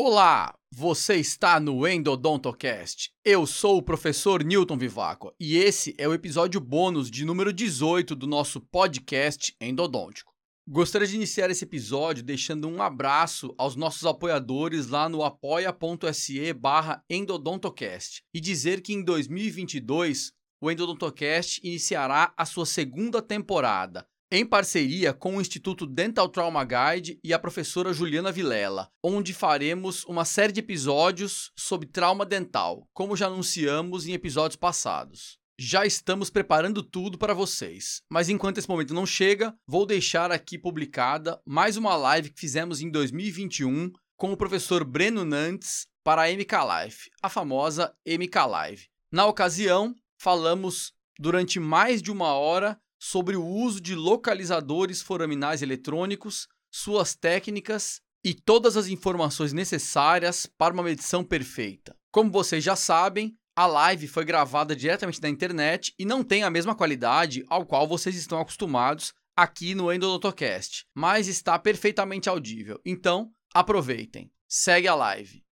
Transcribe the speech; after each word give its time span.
Olá, 0.00 0.54
você 0.72 1.16
está 1.16 1.58
no 1.58 1.84
Endodontocast. 1.84 3.10
Eu 3.24 3.44
sou 3.44 3.78
o 3.78 3.82
professor 3.82 4.44
Newton 4.44 4.78
Viváqua 4.78 5.34
e 5.40 5.56
esse 5.56 5.92
é 5.98 6.06
o 6.06 6.14
episódio 6.14 6.60
bônus 6.60 7.10
de 7.10 7.24
número 7.24 7.52
18 7.52 8.14
do 8.14 8.24
nosso 8.24 8.60
podcast 8.60 9.56
Endodôntico. 9.60 10.32
Gostaria 10.68 11.08
de 11.08 11.16
iniciar 11.16 11.50
esse 11.50 11.64
episódio 11.64 12.22
deixando 12.22 12.68
um 12.68 12.80
abraço 12.80 13.52
aos 13.58 13.74
nossos 13.74 14.06
apoiadores 14.06 14.86
lá 14.86 15.08
no 15.08 15.24
apoia.se 15.24 16.52
barra 16.52 17.02
endodontocast 17.10 18.22
e 18.32 18.40
dizer 18.40 18.82
que 18.82 18.92
em 18.92 19.02
2022 19.02 20.30
o 20.60 20.70
Endodontocast 20.70 21.60
iniciará 21.64 22.32
a 22.36 22.46
sua 22.46 22.66
segunda 22.66 23.20
temporada, 23.20 24.06
em 24.30 24.44
parceria 24.44 25.14
com 25.14 25.36
o 25.36 25.40
Instituto 25.40 25.86
Dental 25.86 26.28
Trauma 26.28 26.62
Guide 26.62 27.18
e 27.24 27.32
a 27.32 27.38
professora 27.38 27.94
Juliana 27.94 28.30
Vilela, 28.30 28.90
onde 29.02 29.32
faremos 29.32 30.04
uma 30.04 30.24
série 30.24 30.52
de 30.52 30.60
episódios 30.60 31.50
sobre 31.56 31.88
trauma 31.88 32.26
dental, 32.26 32.86
como 32.92 33.16
já 33.16 33.26
anunciamos 33.26 34.06
em 34.06 34.12
episódios 34.12 34.56
passados. 34.56 35.38
Já 35.58 35.86
estamos 35.86 36.28
preparando 36.28 36.82
tudo 36.82 37.16
para 37.16 37.34
vocês, 37.34 38.02
mas 38.10 38.28
enquanto 38.28 38.58
esse 38.58 38.68
momento 38.68 38.92
não 38.92 39.06
chega, 39.06 39.56
vou 39.66 39.86
deixar 39.86 40.30
aqui 40.30 40.58
publicada 40.58 41.40
mais 41.44 41.76
uma 41.76 41.96
live 41.96 42.30
que 42.30 42.40
fizemos 42.40 42.80
em 42.82 42.90
2021 42.90 43.90
com 44.16 44.30
o 44.30 44.36
professor 44.36 44.84
Breno 44.84 45.24
Nantes 45.24 45.86
para 46.04 46.24
a 46.24 46.32
MK 46.32 46.52
Live, 46.66 46.96
a 47.22 47.28
famosa 47.28 47.94
MK 48.06 48.36
Live. 48.48 48.88
Na 49.10 49.26
ocasião, 49.26 49.94
falamos 50.18 50.92
durante 51.18 51.58
mais 51.58 52.02
de 52.02 52.12
uma 52.12 52.34
hora 52.34 52.78
sobre 52.98 53.36
o 53.36 53.44
uso 53.44 53.80
de 53.80 53.94
localizadores 53.94 55.00
foraminais 55.00 55.62
eletrônicos, 55.62 56.48
suas 56.70 57.14
técnicas 57.14 58.00
e 58.24 58.34
todas 58.34 58.76
as 58.76 58.88
informações 58.88 59.52
necessárias 59.52 60.46
para 60.58 60.74
uma 60.74 60.82
medição 60.82 61.24
perfeita. 61.24 61.96
Como 62.10 62.30
vocês 62.30 62.64
já 62.64 62.74
sabem, 62.74 63.36
a 63.56 63.66
live 63.66 64.06
foi 64.06 64.24
gravada 64.24 64.74
diretamente 64.76 65.20
da 65.20 65.28
internet 65.28 65.94
e 65.98 66.04
não 66.04 66.22
tem 66.22 66.42
a 66.42 66.50
mesma 66.50 66.74
qualidade 66.74 67.44
ao 67.48 67.66
qual 67.66 67.86
vocês 67.88 68.16
estão 68.16 68.40
acostumados 68.40 69.12
aqui 69.36 69.74
no 69.74 69.92
Endodontocast, 69.92 70.84
mas 70.94 71.28
está 71.28 71.58
perfeitamente 71.58 72.28
audível. 72.28 72.80
Então, 72.84 73.30
aproveitem. 73.54 74.30
Segue 74.48 74.88
a 74.88 74.94
live. 74.94 75.47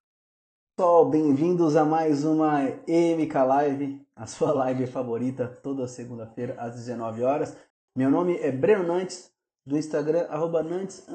Pessoal, 0.75 1.05
bem-vindos 1.05 1.77
a 1.77 1.85
mais 1.85 2.25
uma 2.25 2.63
MK 2.63 3.35
Live, 3.47 4.07
a 4.17 4.27
sua 4.27 4.55
live 4.55 4.87
favorita, 4.87 5.47
toda 5.47 5.87
segunda-feira 5.87 6.55
às 6.59 6.75
19 6.77 7.23
horas. 7.23 7.55
Meu 7.95 8.11
nome 8.11 8.39
é 8.39 8.51
Breno 8.51 8.83
Nantes, 8.83 9.31
do 9.67 9.77
Instagram, 9.77 10.27
arroba 10.31 10.63
Nantes, 10.63 11.07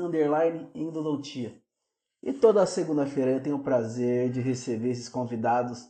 endodontia. 0.76 1.60
E 2.22 2.32
toda 2.32 2.68
segunda-feira 2.68 3.32
eu 3.32 3.42
tenho 3.42 3.56
o 3.56 3.64
prazer 3.64 4.30
de 4.30 4.42
receber 4.42 4.92
esses 4.92 5.10
convidados 5.10 5.90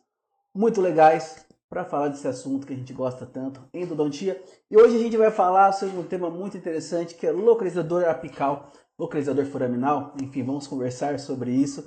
muito 0.56 0.80
legais 0.80 1.46
para 1.70 1.84
falar 1.84 2.08
desse 2.08 2.28
assunto 2.28 2.66
que 2.66 2.72
a 2.72 2.78
gente 2.78 2.94
gosta 2.94 3.26
tanto, 3.26 3.62
endodontia. 3.74 4.42
E 4.72 4.78
hoje 4.78 4.96
a 4.96 5.00
gente 5.00 5.18
vai 5.18 5.30
falar 5.30 5.74
sobre 5.74 6.00
um 6.00 6.04
tema 6.04 6.30
muito 6.30 6.56
interessante 6.56 7.16
que 7.16 7.28
é 7.28 7.32
localizador 7.32 8.06
apical, 8.06 8.72
localizador 8.98 9.46
foraminal. 9.46 10.14
Enfim, 10.24 10.42
vamos 10.42 10.68
conversar 10.68 11.20
sobre 11.20 11.52
isso. 11.52 11.86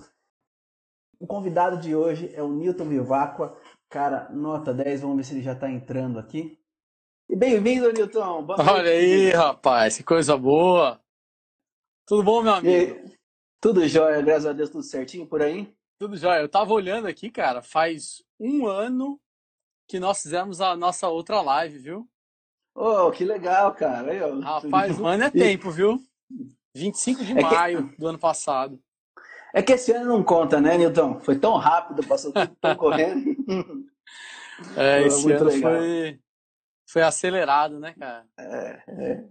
O 1.20 1.26
convidado 1.26 1.76
de 1.76 1.94
hoje 1.94 2.32
é 2.34 2.42
o 2.42 2.50
Newton 2.50 2.88
Viváqua, 2.88 3.54
cara, 3.90 4.30
nota 4.30 4.72
10, 4.72 5.02
vamos 5.02 5.18
ver 5.18 5.24
se 5.24 5.34
ele 5.34 5.42
já 5.42 5.52
está 5.52 5.70
entrando 5.70 6.18
aqui. 6.18 6.58
E 7.28 7.36
bem-vindo, 7.36 7.92
Newton. 7.92 8.42
Boa 8.42 8.58
Olha 8.72 8.90
aí, 8.90 9.28
rapaz, 9.28 9.98
que 9.98 10.02
coisa 10.02 10.34
boa. 10.34 10.98
Tudo 12.06 12.22
bom, 12.22 12.42
meu 12.42 12.54
amigo? 12.54 13.06
E, 13.06 13.18
tudo 13.60 13.86
jóia, 13.86 14.22
graças 14.22 14.46
a 14.46 14.54
Deus, 14.54 14.70
tudo 14.70 14.82
certinho 14.82 15.26
por 15.26 15.42
aí? 15.42 15.70
Tudo 15.98 16.16
jóia. 16.16 16.40
Eu 16.40 16.48
tava 16.48 16.72
olhando 16.72 17.06
aqui, 17.06 17.30
cara, 17.30 17.60
faz 17.60 18.24
um 18.40 18.66
ano 18.66 19.20
que 19.86 20.00
nós 20.00 20.22
fizemos 20.22 20.62
a 20.62 20.74
nossa 20.74 21.06
outra 21.08 21.42
live, 21.42 21.78
viu? 21.80 22.08
Oh, 22.74 23.10
que 23.10 23.26
legal, 23.26 23.74
cara. 23.74 24.14
Eu... 24.14 24.40
Rapaz, 24.40 24.98
um 24.98 25.06
ano 25.06 25.24
é 25.24 25.30
tempo, 25.30 25.70
viu? 25.70 26.02
25 26.74 27.22
de 27.26 27.32
é 27.38 27.42
maio 27.42 27.90
que... 27.90 27.98
do 27.98 28.06
ano 28.06 28.18
passado. 28.18 28.82
É 29.52 29.62
que 29.62 29.72
esse 29.72 29.92
ano 29.92 30.06
não 30.06 30.22
conta, 30.22 30.60
né, 30.60 30.76
Nilton? 30.78 31.20
Foi 31.20 31.38
tão 31.38 31.56
rápido, 31.56 32.06
passou 32.06 32.32
tudo 32.32 32.56
tão 32.60 32.76
correndo. 32.76 33.24
É, 34.76 35.06
esse 35.06 35.32
ano 35.32 35.50
foi, 35.50 36.20
foi 36.86 37.00
acelerado, 37.00 37.80
né, 37.80 37.94
cara? 37.98 38.26
É, 38.38 38.82
é. 38.88 39.24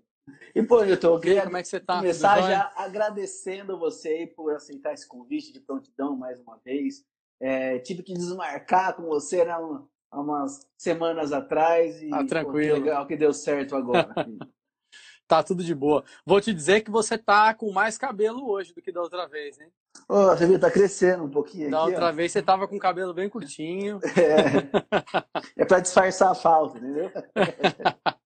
E, 0.55 0.63
pô, 0.63 0.83
Nilton, 0.83 1.13
eu 1.13 1.19
queria 1.19 1.43
como 1.43 1.57
é 1.57 1.61
que 1.61 1.67
você 1.67 1.79
tá? 1.79 1.97
começar 1.97 2.41
já 2.41 2.73
agradecendo 2.75 3.77
você 3.77 4.09
aí 4.09 4.27
por 4.27 4.51
aceitar 4.55 4.93
esse 4.93 5.07
convite 5.07 5.53
de 5.53 5.59
prontidão 5.59 6.15
mais 6.15 6.39
uma 6.39 6.57
vez. 6.65 7.05
É, 7.39 7.79
tive 7.79 8.01
que 8.03 8.13
desmarcar 8.13 8.95
com 8.95 9.03
você 9.03 9.45
né, 9.45 9.51
há 9.51 10.19
umas 10.19 10.67
semanas 10.77 11.31
atrás 11.31 12.01
e 12.01 12.09
ah, 12.11 12.25
tranquilo. 12.25 12.75
Pô, 12.75 12.81
que 12.81 12.89
legal 12.89 13.07
que 13.07 13.15
deu 13.15 13.33
certo 13.33 13.75
agora. 13.75 14.13
tá 15.27 15.43
tudo 15.43 15.63
de 15.63 15.75
boa. 15.75 16.03
Vou 16.25 16.41
te 16.41 16.53
dizer 16.53 16.81
que 16.81 16.91
você 16.91 17.17
tá 17.17 17.53
com 17.53 17.71
mais 17.71 17.97
cabelo 17.97 18.49
hoje 18.49 18.73
do 18.73 18.81
que 18.81 18.91
da 18.91 19.01
outra 19.01 19.27
vez, 19.27 19.59
hein? 19.59 19.71
Oh, 20.07 20.27
você 20.27 20.45
viu, 20.45 20.59
tá 20.59 20.71
crescendo 20.71 21.23
um 21.23 21.29
pouquinho. 21.29 21.69
Da 21.69 21.81
aqui, 21.83 21.91
outra 21.91 22.09
ó. 22.09 22.11
vez 22.11 22.31
você 22.31 22.41
tava 22.41 22.67
com 22.67 22.75
o 22.75 22.79
cabelo 22.79 23.13
bem 23.13 23.29
curtinho. 23.29 23.99
É, 25.57 25.61
é 25.61 25.65
para 25.65 25.79
disfarçar 25.79 26.31
a 26.31 26.35
falta, 26.35 26.77
entendeu? 26.77 27.11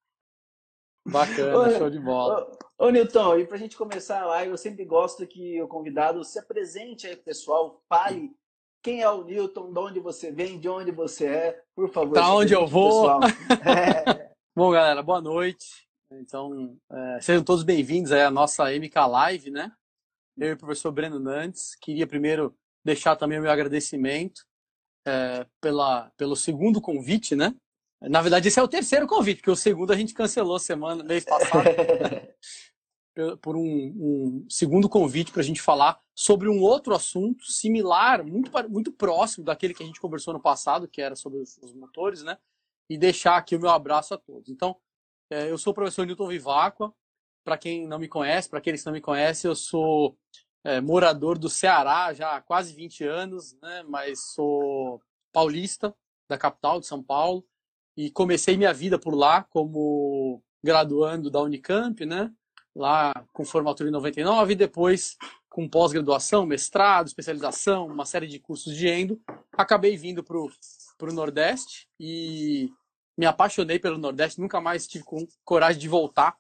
Bacana, 1.06 1.58
ô, 1.58 1.70
show 1.72 1.90
de 1.90 2.00
bola. 2.00 2.50
Ô, 2.78 2.88
ô 2.88 2.90
Nilton, 2.90 3.38
e 3.38 3.46
pra 3.46 3.58
gente 3.58 3.76
começar 3.76 4.22
a 4.22 4.26
live, 4.26 4.52
eu 4.52 4.58
sempre 4.58 4.86
gosto 4.86 5.28
que 5.28 5.62
o 5.62 5.68
convidado 5.68 6.24
se 6.24 6.40
apresente 6.40 7.06
aí 7.06 7.16
pro 7.16 7.26
pessoal, 7.26 7.84
fale 7.90 8.34
quem 8.82 9.02
é 9.02 9.10
o 9.10 9.24
Newton, 9.24 9.72
de 9.72 9.80
onde 9.80 10.00
você 10.00 10.32
vem, 10.32 10.60
de 10.60 10.70
onde 10.70 10.92
você 10.92 11.26
é, 11.26 11.64
por 11.76 11.90
favor. 11.90 12.14
Pra 12.14 12.34
onde 12.34 12.54
eu 12.54 12.68
vou. 12.68 13.20
É. 13.66 14.32
Bom, 14.56 14.72
galera, 14.72 15.02
boa 15.02 15.22
noite. 15.22 15.88
Então, 16.12 16.78
é, 16.92 17.20
sejam 17.22 17.44
todos 17.44 17.64
bem-vindos 17.64 18.12
à 18.12 18.30
nossa 18.30 18.66
MK 18.66 18.96
Live, 19.10 19.52
né? 19.52 19.72
Eu 20.38 20.50
e 20.50 20.54
o 20.54 20.58
professor 20.58 20.92
Breno 20.92 21.20
Nantes. 21.20 21.76
Queria 21.76 22.08
primeiro 22.08 22.56
deixar 22.84 23.16
também 23.16 23.40
o 23.40 23.42
meu 23.42 23.52
agradecimento 23.52 24.46
é, 25.06 25.46
pela, 25.62 26.12
pelo 26.18 26.36
segundo 26.36 26.82
convite, 26.82 27.36
né? 27.36 27.54
Na 28.02 28.22
verdade, 28.22 28.48
esse 28.48 28.60
é 28.60 28.64
o 28.64 28.68
terceiro 28.68 29.08
convite, 29.08 29.38
porque 29.38 29.52
o 29.52 29.56
segundo 29.56 29.94
a 29.94 29.96
gente 29.96 30.14
cancelou 30.14 30.60
semana, 30.60 31.04
mês 31.04 31.24
passado, 31.24 31.64
por 33.42 33.56
um, 33.56 33.64
um, 33.64 34.46
segundo 34.50 34.90
convite 34.90 35.32
para 35.32 35.42
a 35.42 35.46
gente 35.46 35.62
falar 35.62 35.98
sobre 36.14 36.50
um 36.50 36.60
outro 36.60 36.94
assunto 36.94 37.46
similar, 37.50 38.26
muito, 38.26 38.52
muito 38.70 38.92
próximo 38.92 39.46
daquele 39.46 39.74
que 39.74 39.84
a 39.84 39.86
gente 39.86 40.02
conversou 40.02 40.34
no 40.34 40.42
passado, 40.42 40.88
que 40.88 41.02
era 41.02 41.16
sobre 41.16 41.40
os, 41.40 41.58
os 41.60 41.74
motores, 41.74 42.24
né? 42.24 42.38
E 42.90 42.98
deixar 42.98 43.38
aqui 43.38 43.56
o 43.56 43.60
meu 43.60 43.70
abraço 43.70 44.14
a 44.14 44.18
todos. 44.18 44.50
Então, 44.50 44.76
é, 45.30 45.50
eu 45.50 45.58
sou 45.58 45.72
o 45.72 45.74
professor 45.74 46.06
Newton 46.06 46.28
Viváqua. 46.28 46.94
Para 47.44 47.58
quem 47.58 47.88
não 47.88 48.00
me 48.00 48.08
conhece, 48.08 48.50
para 48.50 48.60
aqueles 48.60 48.82
que 48.82 48.86
não 48.86 48.94
me 48.94 49.02
conhecem, 49.02 49.50
eu 49.50 49.56
sou 49.56 50.18
é, 50.64 50.80
morador 50.80 51.38
do 51.38 51.50
Ceará 51.50 52.14
já 52.14 52.36
há 52.36 52.42
quase 52.42 52.74
20 52.74 53.04
anos, 53.04 53.58
né? 53.62 53.84
mas 53.88 54.32
sou 54.34 55.02
paulista, 55.32 55.94
da 56.30 56.38
capital 56.38 56.80
de 56.80 56.88
São 56.88 57.04
Paulo, 57.04 57.46
e 57.98 58.10
comecei 58.10 58.56
minha 58.56 58.74
vida 58.74 58.98
por 58.98 59.14
lá 59.14 59.44
como 59.44 60.42
graduando 60.64 61.30
da 61.30 61.42
Unicamp, 61.42 62.06
né? 62.06 62.32
lá 62.76 63.14
com 63.34 63.46
formatura 63.46 63.90
em 63.90 63.92
99, 63.92 64.54
e 64.54 64.56
depois 64.56 65.18
com 65.50 65.70
pós-graduação, 65.70 66.46
mestrado, 66.46 67.08
especialização, 67.08 67.86
uma 67.86 68.06
série 68.06 68.26
de 68.26 68.40
cursos 68.40 68.76
de 68.76 68.88
endo, 68.88 69.22
acabei 69.52 69.96
vindo 69.96 70.24
para 70.24 70.38
o 70.38 71.14
Nordeste 71.14 71.88
e 72.00 72.72
me 73.16 73.28
apaixonei 73.28 73.78
pelo 73.78 74.00
Nordeste, 74.00 74.42
nunca 74.42 74.60
mais 74.60 74.88
tive 74.88 75.06
coragem 75.46 75.80
de 75.80 75.88
voltar, 75.88 76.36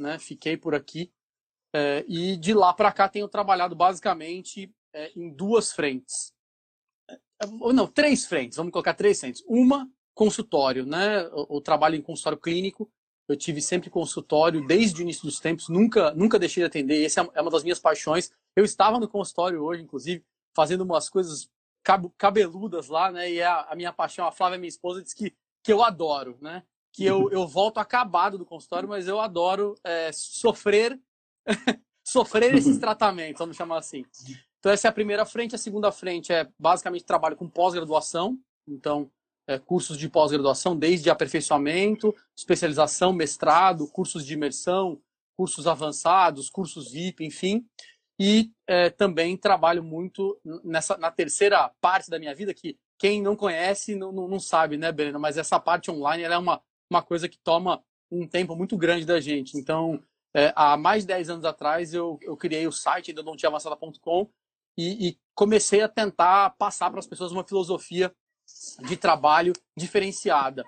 né? 0.00 0.18
Fiquei 0.18 0.56
por 0.56 0.74
aqui 0.74 1.12
é, 1.74 2.04
e 2.08 2.36
de 2.36 2.52
lá 2.52 2.72
para 2.72 2.92
cá 2.92 3.08
tenho 3.08 3.28
trabalhado 3.28 3.76
basicamente 3.76 4.72
é, 4.92 5.12
em 5.14 5.30
duas 5.30 5.72
frentes, 5.72 6.32
é, 7.08 7.18
ou 7.60 7.72
não, 7.72 7.86
três 7.86 8.26
frentes. 8.26 8.56
Vamos 8.56 8.72
colocar 8.72 8.94
três 8.94 9.20
frentes. 9.20 9.42
Uma 9.46 9.88
consultório, 10.14 10.84
né? 10.84 11.26
O, 11.28 11.58
o 11.58 11.60
trabalho 11.60 11.96
em 11.96 12.02
consultório 12.02 12.38
clínico. 12.38 12.90
Eu 13.28 13.36
tive 13.36 13.62
sempre 13.62 13.88
consultório 13.88 14.66
desde 14.66 15.00
o 15.00 15.02
início 15.02 15.22
dos 15.22 15.38
tempos, 15.38 15.68
nunca 15.68 16.12
nunca 16.14 16.38
deixei 16.38 16.62
de 16.62 16.66
atender. 16.66 17.04
Essa 17.04 17.20
é 17.32 17.40
uma 17.40 17.50
das 17.50 17.62
minhas 17.62 17.78
paixões. 17.78 18.32
Eu 18.56 18.64
estava 18.64 18.98
no 18.98 19.08
consultório 19.08 19.62
hoje, 19.62 19.82
inclusive, 19.82 20.24
fazendo 20.54 20.80
umas 20.82 21.08
coisas 21.08 21.48
cabeludas 22.18 22.88
lá, 22.88 23.12
né? 23.12 23.30
E 23.30 23.40
a, 23.40 23.60
a 23.62 23.76
minha 23.76 23.92
paixão, 23.92 24.26
a 24.26 24.32
Flávia, 24.32 24.58
minha 24.58 24.68
esposa, 24.68 25.02
disse 25.02 25.14
que 25.14 25.34
que 25.62 25.72
eu 25.72 25.82
adoro, 25.82 26.38
né? 26.40 26.62
Que 26.92 27.04
eu, 27.04 27.30
eu 27.30 27.46
volto 27.46 27.78
acabado 27.78 28.36
do 28.36 28.44
consultório, 28.44 28.88
mas 28.88 29.06
eu 29.06 29.20
adoro 29.20 29.74
é, 29.84 30.10
sofrer 30.12 30.98
sofrer 32.04 32.54
esses 32.54 32.76
tratamentos, 32.78 33.38
vamos 33.38 33.56
chamar 33.56 33.78
assim. 33.78 34.04
Então 34.58 34.72
essa 34.72 34.88
é 34.88 34.90
a 34.90 34.92
primeira 34.92 35.24
frente. 35.24 35.54
A 35.54 35.58
segunda 35.58 35.90
frente 35.92 36.32
é 36.32 36.48
basicamente 36.58 37.04
trabalho 37.04 37.36
com 37.36 37.48
pós-graduação. 37.48 38.38
Então 38.68 39.10
é, 39.46 39.58
cursos 39.58 39.96
de 39.96 40.08
pós-graduação, 40.08 40.76
desde 40.76 41.10
aperfeiçoamento, 41.10 42.14
especialização, 42.36 43.12
mestrado, 43.12 43.88
cursos 43.88 44.24
de 44.24 44.34
imersão, 44.34 45.00
cursos 45.36 45.66
avançados, 45.66 46.50
cursos 46.50 46.92
VIP, 46.92 47.24
enfim. 47.24 47.66
E 48.18 48.52
é, 48.66 48.90
também 48.90 49.36
trabalho 49.36 49.82
muito 49.82 50.38
nessa 50.62 50.96
na 50.98 51.10
terceira 51.10 51.70
parte 51.80 52.10
da 52.10 52.18
minha 52.18 52.34
vida, 52.34 52.52
que 52.52 52.78
quem 52.98 53.22
não 53.22 53.34
conhece 53.34 53.96
não, 53.96 54.12
não, 54.12 54.28
não 54.28 54.38
sabe, 54.38 54.76
né, 54.76 54.92
Breno? 54.92 55.18
Mas 55.18 55.38
essa 55.38 55.58
parte 55.58 55.90
online 55.90 56.24
é 56.24 56.38
uma, 56.38 56.62
uma 56.90 57.02
coisa 57.02 57.28
que 57.28 57.38
toma 57.38 57.82
um 58.10 58.26
tempo 58.26 58.56
muito 58.56 58.76
grande 58.76 59.06
da 59.06 59.20
gente. 59.20 59.56
Então, 59.56 60.02
é, 60.34 60.52
há 60.56 60.76
mais 60.76 61.04
de 61.04 61.08
10 61.08 61.30
anos 61.30 61.44
atrás, 61.44 61.94
eu, 61.94 62.18
eu 62.22 62.36
criei 62.36 62.66
o 62.66 62.72
site 62.72 63.10
ainda 63.10 63.22
não 63.22 63.36
tinha 63.36 63.48
avançada.com 63.48 64.28
e, 64.76 65.08
e 65.08 65.18
comecei 65.34 65.82
a 65.82 65.88
tentar 65.88 66.50
passar 66.50 66.90
para 66.90 66.98
as 66.98 67.06
pessoas 67.06 67.32
uma 67.32 67.44
filosofia 67.44 68.12
de 68.86 68.96
trabalho 68.96 69.52
diferenciada. 69.76 70.64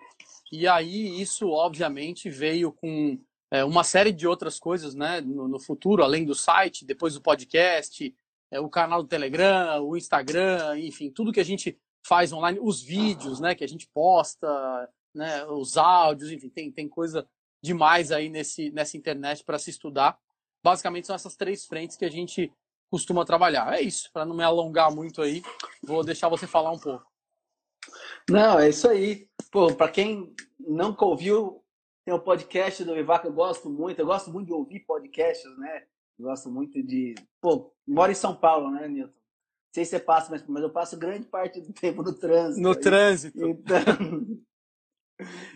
E 0.53 0.69
aí 0.69 1.21
isso, 1.21 1.49
obviamente, 1.49 2.31
veio 2.31 2.73
com 2.73 3.19
é, 3.51 3.65
uma 3.65 3.83
série 3.83 4.13
de 4.13 4.27
outras 4.27 4.59
coisas 4.59 4.95
né, 4.95 5.21
no, 5.21 5.49
no, 5.49 5.59
futuro, 5.59 6.03
além 6.03 6.25
do 6.25 6.35
site, 6.35 6.85
depois 6.85 7.15
do 7.15 7.21
podcast, 7.21 8.15
é, 8.51 8.61
o 8.61 8.69
canal 8.69 9.03
do 9.03 9.09
Telegram, 9.09 9.83
o 9.83 9.97
Instagram, 9.97 10.79
enfim, 10.79 11.11
tudo 11.11 11.33
que 11.33 11.41
a 11.41 11.45
gente 11.45 11.79
faz 12.07 12.33
online, 12.33 12.59
os 12.61 12.83
vídeos 12.83 13.41
né, 13.41 13.55
que 13.55 13.65
a 13.65 13.69
gente 13.69 13.89
posta, 13.93 14.47
né, 15.15 15.45
os 15.47 15.77
áudios, 15.77 16.31
enfim, 16.31 16.49
tem, 16.49 16.71
tem 16.71 16.89
coisa 16.89 17.29
demais 17.63 18.11
aí 18.11 18.29
nesse, 18.29 18.71
nessa 18.71 18.97
internet 18.97 19.45
para 19.45 19.59
se 19.59 19.71
estudar. 19.71 20.19
Basicamente 20.63 21.07
são 21.07 21.17
essas 21.17 21.37
três 21.37 21.65
frentes 21.67 21.97
que 21.97 22.05
a 22.05 22.11
gente 22.11 22.53
costuma 22.91 23.25
trabalhar. 23.25 23.73
É 23.75 23.81
isso, 23.81 24.11
para 24.13 24.25
não 24.25 24.37
me 24.37 24.43
alongar 24.43 24.95
muito 24.95 25.23
aí, 25.23 25.43
vou 25.83 26.05
deixar 26.05 26.29
você 26.29 26.47
falar 26.47 26.71
um 26.71 26.79
pouco. 26.79 27.11
Não, 28.29 28.59
é 28.59 28.69
isso 28.69 28.89
aí. 28.89 29.29
Pô, 29.51 29.75
para 29.75 29.91
quem 29.91 30.35
nunca 30.59 31.05
ouviu, 31.05 31.63
tem 32.05 32.15
o 32.15 32.19
um 32.19 32.21
podcast 32.21 32.85
do 32.85 32.95
Vivaco, 32.95 33.27
eu 33.27 33.33
gosto 33.33 33.69
muito, 33.71 33.99
eu 33.99 34.07
gosto 34.07 34.31
muito 34.31 34.49
de 34.49 34.53
ouvir 34.53 34.81
podcasts, 34.81 35.57
né? 35.59 35.85
Eu 36.19 36.27
gosto 36.27 36.51
muito 36.51 36.83
de. 36.83 37.15
Pô, 37.41 37.73
moro 37.87 38.13
em 38.13 38.15
São 38.15 38.35
Paulo, 38.35 38.71
né, 38.71 38.87
Nilton? 38.89 39.13
Não 39.13 39.75
sei 39.75 39.85
se 39.85 39.93
você 39.93 40.01
passa, 40.01 40.31
mas, 40.31 40.47
mas 40.47 40.63
eu 40.63 40.71
passo 40.71 40.99
grande 40.99 41.27
parte 41.27 41.61
do 41.61 41.73
tempo 41.73 42.03
no 42.03 42.13
trânsito. 42.13 42.61
No 42.61 42.71
aí. 42.71 42.81
trânsito. 42.81 43.39
Então, 43.49 44.39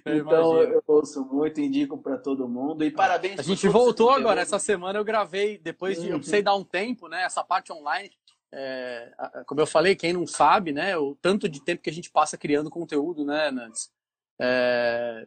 eu 0.05 0.17
então 0.19 0.63
eu 0.63 0.83
ouço 0.87 1.25
muito, 1.25 1.61
indico 1.61 1.99
para 1.99 2.19
todo 2.19 2.49
mundo. 2.49 2.85
E 2.85 2.91
parabéns. 2.91 3.39
A 3.39 3.43
gente 3.43 3.69
voltou 3.69 4.11
agora. 4.11 4.41
Essa 4.41 4.59
semana 4.59 4.99
eu 4.99 5.05
gravei, 5.05 5.59
depois 5.59 6.01
de. 6.01 6.07
Uhum. 6.07 6.13
Eu 6.15 6.19
precisei 6.19 6.43
dar 6.43 6.55
um 6.55 6.65
tempo, 6.65 7.09
né? 7.09 7.23
Essa 7.25 7.43
parte 7.43 7.73
online. 7.73 8.11
É, 8.53 9.13
como 9.47 9.61
eu 9.61 9.67
falei, 9.67 9.97
quem 9.97 10.13
não 10.13 10.27
sabe, 10.27 10.73
né? 10.73 10.97
O 10.97 11.15
tanto 11.21 11.49
de 11.49 11.63
tempo 11.63 11.83
que 11.83 11.91
a 11.91 11.93
gente 11.93 12.11
passa 12.11 12.39
criando 12.39 12.71
conteúdo, 12.71 13.25
né, 13.25 13.51
Nantes? 13.51 13.91
É, 14.39 15.27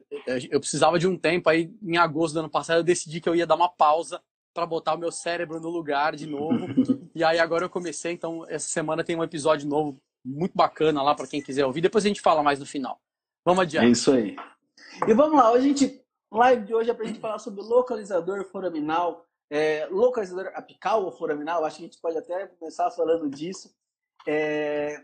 eu 0.52 0.60
precisava 0.60 1.00
de 1.00 1.08
um 1.08 1.18
tempo 1.18 1.50
aí 1.50 1.74
em 1.82 1.98
agosto 1.98 2.36
do 2.36 2.42
ano 2.42 2.50
passado 2.50 2.78
eu 2.78 2.84
decidi 2.84 3.20
que 3.20 3.28
eu 3.28 3.36
ia 3.36 3.48
dar 3.48 3.56
uma 3.56 3.68
pausa 3.68 4.22
para 4.54 4.68
botar 4.68 4.94
o 4.94 5.00
meu 5.00 5.12
cérebro 5.12 5.60
no 5.60 5.68
lugar 5.68 6.16
de 6.16 6.28
novo 6.28 6.68
e 7.16 7.24
aí 7.24 7.40
agora 7.40 7.66
eu 7.66 7.72
comecei 7.72 8.12
então 8.12 8.46
essa 8.48 8.68
semana 8.68 9.04
tem 9.04 9.16
um 9.16 9.24
episódio 9.24 9.68
novo 9.68 10.00
muito 10.24 10.56
bacana 10.56 11.02
lá 11.02 11.16
para 11.16 11.26
quem 11.26 11.42
quiser 11.42 11.66
ouvir 11.66 11.82
depois 11.82 12.06
a 12.06 12.08
gente 12.08 12.22
fala 12.22 12.44
mais 12.44 12.60
no 12.60 12.68
final 12.68 13.02
vamos 13.50 13.64
adiante. 13.64 13.88
é 13.88 13.90
isso 13.90 14.12
aí. 14.12 14.36
E 15.08 15.14
vamos 15.14 15.38
lá 15.38 15.52
hoje 15.52 15.66
a 15.66 15.68
gente 15.68 16.06
live 16.32 16.66
de 16.66 16.74
hoje 16.74 16.92
é 16.92 16.94
para 16.94 17.04
a 17.04 17.08
gente 17.08 17.20
falar 17.20 17.40
sobre 17.40 17.62
localizador 17.62 18.46
foraminal. 18.46 19.26
É, 19.52 19.88
localizador 19.90 20.52
apical 20.54 21.04
ou 21.04 21.12
foraminal 21.12 21.66
acho 21.66 21.78
que 21.78 21.84
a 21.84 21.86
gente 21.88 22.00
pode 22.00 22.18
até 22.18 22.46
começar 22.48 22.92
falando 22.92 23.28
disso. 23.30 23.74
É, 24.28 25.04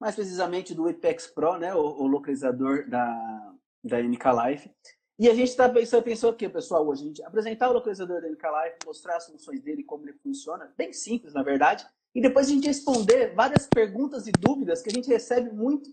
mais 0.00 0.14
precisamente 0.14 0.74
do 0.74 0.88
Apex 0.88 1.26
Pro, 1.26 1.58
né, 1.58 1.74
o, 1.74 1.80
o 1.80 2.06
localizador 2.06 2.88
da, 2.88 3.54
da 3.82 4.02
MK 4.02 4.24
Life. 4.46 4.70
E 5.18 5.28
a 5.28 5.34
gente 5.34 5.48
está 5.48 5.68
pensando, 5.68 6.02
pensou 6.02 6.30
o 6.30 6.34
que, 6.34 6.48
pessoal, 6.48 6.86
hoje? 6.86 7.02
A 7.02 7.06
gente 7.06 7.24
apresentar 7.24 7.70
o 7.70 7.72
localizador 7.72 8.20
da 8.20 8.28
MK 8.28 8.42
Life, 8.42 8.78
mostrar 8.84 9.16
as 9.16 9.26
funções 9.26 9.60
dele, 9.60 9.84
como 9.84 10.04
ele 10.04 10.18
funciona, 10.18 10.72
bem 10.76 10.92
simples, 10.92 11.34
na 11.34 11.42
verdade, 11.42 11.86
e 12.14 12.20
depois 12.20 12.46
a 12.46 12.50
gente 12.50 12.66
responder 12.66 13.34
várias 13.34 13.66
perguntas 13.66 14.26
e 14.26 14.32
dúvidas 14.32 14.82
que 14.82 14.90
a 14.90 14.92
gente 14.92 15.08
recebe 15.08 15.50
muito, 15.50 15.88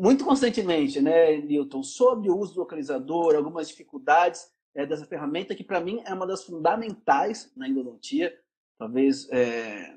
muito 0.00 0.24
constantemente, 0.24 1.00
né, 1.00 1.36
Newton, 1.38 1.82
sobre 1.82 2.30
o 2.30 2.36
uso 2.36 2.54
do 2.54 2.60
localizador, 2.60 3.34
algumas 3.34 3.68
dificuldades 3.68 4.50
é, 4.74 4.84
dessa 4.84 5.06
ferramenta, 5.06 5.54
que 5.54 5.64
para 5.64 5.80
mim 5.80 6.02
é 6.04 6.12
uma 6.12 6.26
das 6.26 6.44
fundamentais 6.44 7.52
na 7.56 7.68
endodontia, 7.68 8.36
talvez 8.78 9.28
é, 9.30 9.94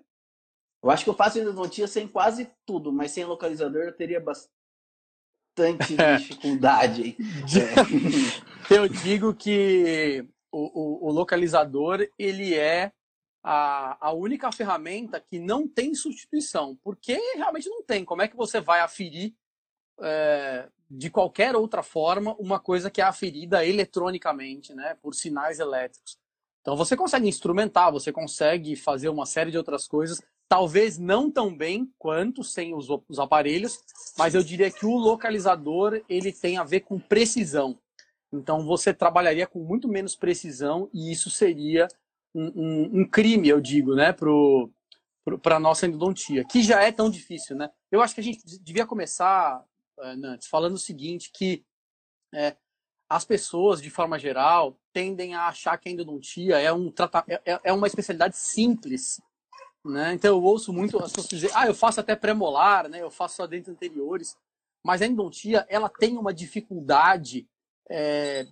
eu 0.84 0.90
acho 0.90 1.04
que 1.04 1.10
eu 1.10 1.16
faço 1.16 1.40
endodontia 1.40 1.88
sem 1.88 2.08
quase 2.08 2.50
tudo, 2.66 2.92
mas 2.94 3.12
sem 3.12 3.26
localizador 3.26 3.84
eu 3.84 3.94
teria 3.96 4.20
bastante 4.20 4.52
dificuldade. 6.20 7.18
É. 8.70 8.74
eu 8.76 8.88
digo 8.88 9.34
que 9.34 10.26
o, 10.52 11.08
o, 11.08 11.08
o, 11.10 11.12
localizador 11.12 12.08
ele 12.18 12.54
é 12.54 12.92
a, 13.44 14.08
a 14.08 14.12
única 14.14 14.52
ferramenta 14.52 15.20
que 15.20 15.40
não 15.40 15.68
tem 15.68 15.96
substituição, 15.96 16.78
porque 16.84 17.18
realmente 17.36 17.68
não 17.68 17.82
tem. 17.82 18.06
Como 18.06 18.22
é 18.22 18.28
que 18.28 18.36
você 18.36 18.62
vai 18.62 18.80
aferir 18.82 19.34
é, 20.02 20.68
de 20.90 21.10
qualquer 21.10 21.56
outra 21.56 21.84
forma 21.84 22.36
uma 22.40 22.60
coisa 22.60 22.90
que 22.90 23.02
é 23.02 23.04
aferida 23.04 23.66
eletronicamente, 23.66 24.74
né, 24.74 24.96
por 25.02 25.14
sinais 25.14 25.60
elétricos? 25.60 26.18
Então 26.62 26.76
você 26.76 26.98
consegue 26.98 27.28
instrumentar, 27.28 27.92
você 27.92 28.12
consegue 28.12 28.76
fazer 28.76 29.10
uma 29.10 29.26
série 29.26 29.52
de 29.52 29.58
outras 29.58 29.88
coisas 29.88 30.22
talvez 30.48 30.98
não 30.98 31.30
tão 31.30 31.56
bem 31.56 31.92
quanto 31.98 32.44
sem 32.44 32.74
os, 32.74 32.88
os, 33.08 33.20
aparelhos, 33.20 33.80
mas 34.18 34.34
eu 34.34 34.44
diria 34.44 34.72
que 34.72 34.86
o 34.86 34.96
localizador 34.96 36.02
ele 36.08 36.32
tem 36.32 36.58
a 36.58 36.64
ver 36.64 36.82
com 36.82 37.00
precisão. 37.00 37.78
Então 38.32 38.66
você 38.66 38.94
trabalharia 38.94 39.48
com 39.48 39.60
muito 39.60 39.88
menos 39.88 40.16
precisão 40.16 40.90
e 40.94 41.12
isso 41.12 41.30
seria 41.30 41.88
um, 42.34 42.46
um, 42.56 43.02
um 43.02 43.06
crime, 43.10 43.50
eu 43.50 43.60
digo, 43.60 43.96
né, 43.96 44.14
para 45.42 45.58
a 45.58 45.60
nossa 45.60 45.86
endodontia, 45.86 46.46
que 46.46 46.62
já 46.62 46.82
é 46.84 46.92
tão 46.92 47.10
difícil, 47.10 47.56
né? 47.56 47.70
Eu 47.92 48.02
acho 48.02 48.14
que 48.14 48.22
a 48.22 48.24
gente 48.24 48.42
devia 48.62 48.86
começar, 48.86 49.64
Nantes, 50.18 50.48
falando 50.48 50.76
o 50.76 50.80
seguinte, 50.80 51.32
que 51.34 51.66
é, 52.34 52.56
as 53.10 53.24
pessoas, 53.24 53.82
de 53.82 53.90
forma 53.90 54.20
geral, 54.20 54.78
tendem 54.94 55.34
a 55.34 55.48
achar 55.48 55.78
que 55.78 55.90
a 55.90 55.92
endodontia 55.92 56.60
é, 56.60 56.72
um 56.74 56.94
é, 57.28 57.54
é, 57.54 57.60
é 57.64 57.74
uma 57.74 57.88
especialidade 57.88 58.38
simples, 58.38 59.22
né? 59.86 60.14
Então 60.14 60.36
eu 60.36 60.44
ouço 60.44 60.74
muito 60.74 60.98
as 60.98 61.12
pessoas 61.12 61.30
dizer, 61.30 61.52
ah, 61.56 61.66
eu 61.66 61.74
faço 61.74 62.00
até 62.00 62.16
pré-molar, 62.16 62.90
né? 62.90 63.02
eu 63.02 63.10
faço 63.10 63.38
só 63.38 63.48
dentes 63.48 63.70
anteriores. 63.70 64.38
Mas 64.84 65.02
a 65.02 65.06
endodontia, 65.06 65.66
ela 65.70 65.90
tem 65.90 66.18
uma 66.18 66.34
dificuldade 66.34 67.48
é, 67.90 68.48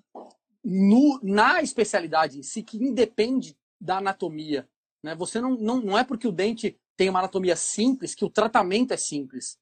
no, 0.64 1.20
na 1.22 1.62
especialidade 1.62 2.40
em 2.40 2.44
si, 2.44 2.64
que 2.64 2.78
independe 2.78 3.58
da 3.80 3.98
anatomia. 3.98 4.68
Né? 5.04 5.14
Você 5.16 5.40
não, 5.40 5.52
não, 5.52 5.82
não 5.82 5.98
é 5.98 6.04
porque 6.04 6.28
o 6.28 6.32
dente 6.32 6.80
tem 6.98 7.10
uma 7.10 7.20
anatomia 7.20 7.56
simples 7.56 8.16
que 8.16 8.26
o 8.26 8.30
tratamento 8.30 8.94
é 8.94 8.98
simples. 8.98 9.58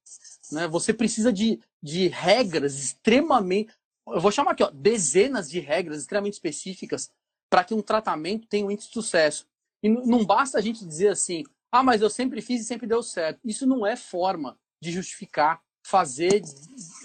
Né? 0.52 0.68
Você 0.68 0.94
precisa 0.94 1.32
de, 1.32 1.60
de 1.82 2.08
regras 2.08 2.78
extremamente. 2.78 3.74
Eu 4.08 4.22
vou 4.22 4.32
chamar 4.32 4.52
aqui, 4.52 4.64
ó, 4.64 4.70
dezenas 4.72 5.50
de 5.50 5.60
regras 5.60 6.00
extremamente 6.00 6.34
específicas 6.34 7.12
para 7.50 7.64
que 7.64 7.74
um 7.74 7.82
tratamento 7.82 8.48
tenha 8.48 8.66
um 8.66 8.72
índice 8.72 8.88
de 8.88 8.94
sucesso. 8.94 9.48
E 9.82 9.90
não 9.90 10.26
basta 10.26 10.58
a 10.58 10.62
gente 10.62 10.86
dizer 10.86 11.10
assim, 11.10 11.44
ah, 11.72 11.84
mas 11.84 12.02
eu 12.02 12.10
sempre 12.10 12.42
fiz 12.42 12.62
e 12.62 12.66
sempre 12.66 12.88
deu 12.88 13.02
certo. 13.02 13.40
Isso 13.44 13.66
não 13.66 13.86
é 13.86 13.96
forma 13.96 14.58
de 14.82 14.92
justificar 14.92 15.62
fazer 15.86 16.42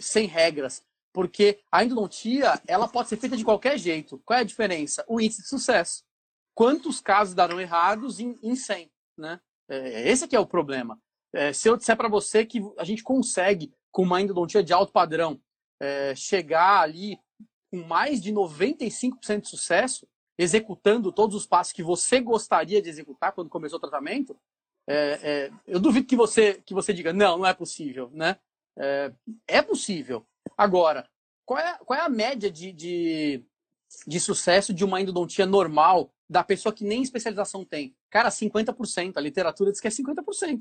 sem 0.00 0.26
regras. 0.26 0.82
Porque 1.12 1.61
a 1.73 1.85
endodontia, 1.85 2.61
ela 2.66 2.87
pode 2.87 3.08
ser 3.08 3.16
feita 3.16 3.37
de 3.37 3.44
qualquer 3.44 3.78
jeito. 3.78 4.20
Qual 4.25 4.38
é 4.38 4.42
a 4.42 4.44
diferença? 4.44 5.04
O 5.08 5.20
índice 5.20 5.42
de 5.42 5.49
sucesso. 5.49 6.04
Quantos 6.54 7.00
casos 7.00 7.35
darão 7.35 7.61
errados 7.61 8.20
em, 8.20 8.38
em 8.42 8.54
100? 8.54 8.90
Né? 9.16 9.40
É, 9.68 10.08
esse 10.08 10.25
aqui 10.25 10.37
é 10.37 10.40
o 10.40 10.46
problema. 10.46 10.98
É, 11.32 11.52
se 11.52 11.68
eu 11.68 11.76
disser 11.76 11.96
para 11.96 12.08
você 12.08 12.44
que 12.44 12.60
a 12.78 12.84
gente 12.84 13.02
consegue, 13.02 13.72
com 13.90 14.02
uma 14.02 14.20
endodontia 14.20 14.62
de 14.62 14.72
alto 14.72 14.92
padrão, 14.92 15.40
é, 15.80 16.14
chegar 16.14 16.80
ali 16.80 17.18
com 17.70 17.82
mais 17.84 18.20
de 18.20 18.32
95% 18.32 19.42
de 19.42 19.48
sucesso, 19.48 20.08
executando 20.38 21.12
todos 21.12 21.37
os 21.37 21.46
passos 21.46 21.72
que 21.72 21.82
você 21.82 22.20
gostaria 22.20 22.80
de 22.80 22.88
executar 22.88 23.32
quando 23.32 23.50
começou 23.50 23.76
o 23.76 23.80
tratamento, 23.80 24.37
é, 24.88 25.20
é, 25.22 25.50
eu 25.66 25.78
duvido 25.78 26.06
que 26.06 26.16
você, 26.16 26.62
que 26.64 26.72
você 26.72 26.94
diga, 26.94 27.12
não, 27.12 27.38
não 27.38 27.46
é 27.46 27.52
possível, 27.52 28.10
né? 28.12 28.38
É, 28.78 29.12
é 29.46 29.62
possível. 29.62 30.25
Agora, 30.56 31.06
qual 31.44 31.60
é, 31.60 31.78
qual 31.84 31.98
é 31.98 32.02
a 32.02 32.08
média 32.08 32.50
de, 32.50 32.72
de, 32.72 33.44
de 34.06 34.20
sucesso 34.20 34.72
de 34.72 34.84
uma 34.84 35.00
endodontia 35.00 35.44
normal 35.44 36.10
da 36.28 36.44
pessoa 36.44 36.73
que 36.73 36.85
nem 36.85 37.02
especialização 37.02 37.64
tem? 37.64 37.97
Cara, 38.11 38.28
50%. 38.28 39.16
A 39.16 39.20
literatura 39.20 39.70
diz 39.70 39.80
que 39.80 39.88
é 39.88 39.90
50%. 39.90 40.61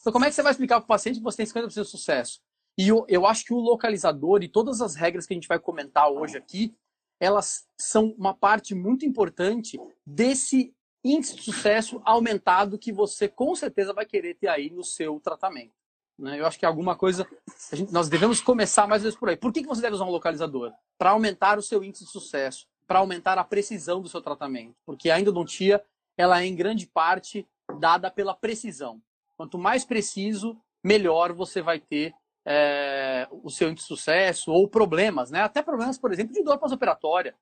Então, 0.00 0.12
como 0.12 0.24
é 0.24 0.28
que 0.28 0.34
você 0.34 0.42
vai 0.42 0.52
explicar 0.52 0.80
para 0.80 0.84
o 0.84 0.88
paciente 0.88 1.16
que 1.18 1.22
você 1.22 1.38
tem 1.38 1.46
50% 1.46 1.68
de 1.68 1.84
sucesso? 1.84 2.40
E 2.78 2.88
eu, 2.88 3.04
eu 3.08 3.26
acho 3.26 3.44
que 3.44 3.52
o 3.52 3.58
localizador 3.58 4.42
e 4.42 4.48
todas 4.48 4.80
as 4.80 4.94
regras 4.94 5.26
que 5.26 5.34
a 5.34 5.36
gente 5.36 5.48
vai 5.48 5.58
comentar 5.58 6.10
hoje 6.10 6.38
aqui, 6.38 6.74
elas 7.20 7.66
são 7.78 8.14
uma 8.18 8.34
parte 8.34 8.74
muito 8.74 9.04
importante 9.04 9.78
desse 10.06 10.74
índice 11.04 11.36
de 11.36 11.42
sucesso 11.42 12.00
aumentado 12.04 12.78
que 12.78 12.92
você 12.92 13.28
com 13.28 13.54
certeza 13.54 13.92
vai 13.92 14.06
querer 14.06 14.34
ter 14.34 14.48
aí 14.48 14.70
no 14.70 14.82
seu 14.82 15.20
tratamento. 15.20 15.74
Né? 16.18 16.38
Eu 16.40 16.46
acho 16.46 16.58
que 16.58 16.66
alguma 16.66 16.96
coisa. 16.96 17.28
Gente, 17.72 17.92
nós 17.92 18.08
devemos 18.08 18.40
começar 18.40 18.86
mais 18.86 19.02
ou 19.02 19.06
menos 19.06 19.18
por 19.18 19.28
aí. 19.28 19.36
Por 19.36 19.52
que, 19.52 19.62
que 19.62 19.68
você 19.68 19.82
deve 19.82 19.94
usar 19.94 20.04
um 20.04 20.10
localizador? 20.10 20.72
Para 20.98 21.10
aumentar 21.10 21.58
o 21.58 21.62
seu 21.62 21.82
índice 21.82 22.04
de 22.04 22.10
sucesso, 22.10 22.66
para 22.86 22.98
aumentar 22.98 23.38
a 23.38 23.44
precisão 23.44 24.00
do 24.00 24.08
seu 24.08 24.20
tratamento. 24.20 24.74
Porque 24.84 25.10
a 25.10 25.20
endodontia, 25.20 25.82
ela 26.16 26.42
é 26.42 26.46
em 26.46 26.54
grande 26.54 26.86
parte 26.86 27.46
dada 27.78 28.10
pela 28.10 28.34
precisão. 28.34 29.00
Quanto 29.36 29.58
mais 29.58 29.84
preciso, 29.84 30.56
melhor 30.82 31.32
você 31.32 31.62
vai 31.62 31.80
ter 31.80 32.14
é, 32.44 33.26
o 33.30 33.50
seu 33.50 33.74
sucesso 33.76 34.52
ou 34.52 34.68
problemas, 34.68 35.30
né? 35.30 35.42
Até 35.42 35.62
problemas, 35.62 35.98
por 35.98 36.12
exemplo, 36.12 36.34
de 36.34 36.42
dor 36.42 36.58
pós-operatória. 36.58 37.34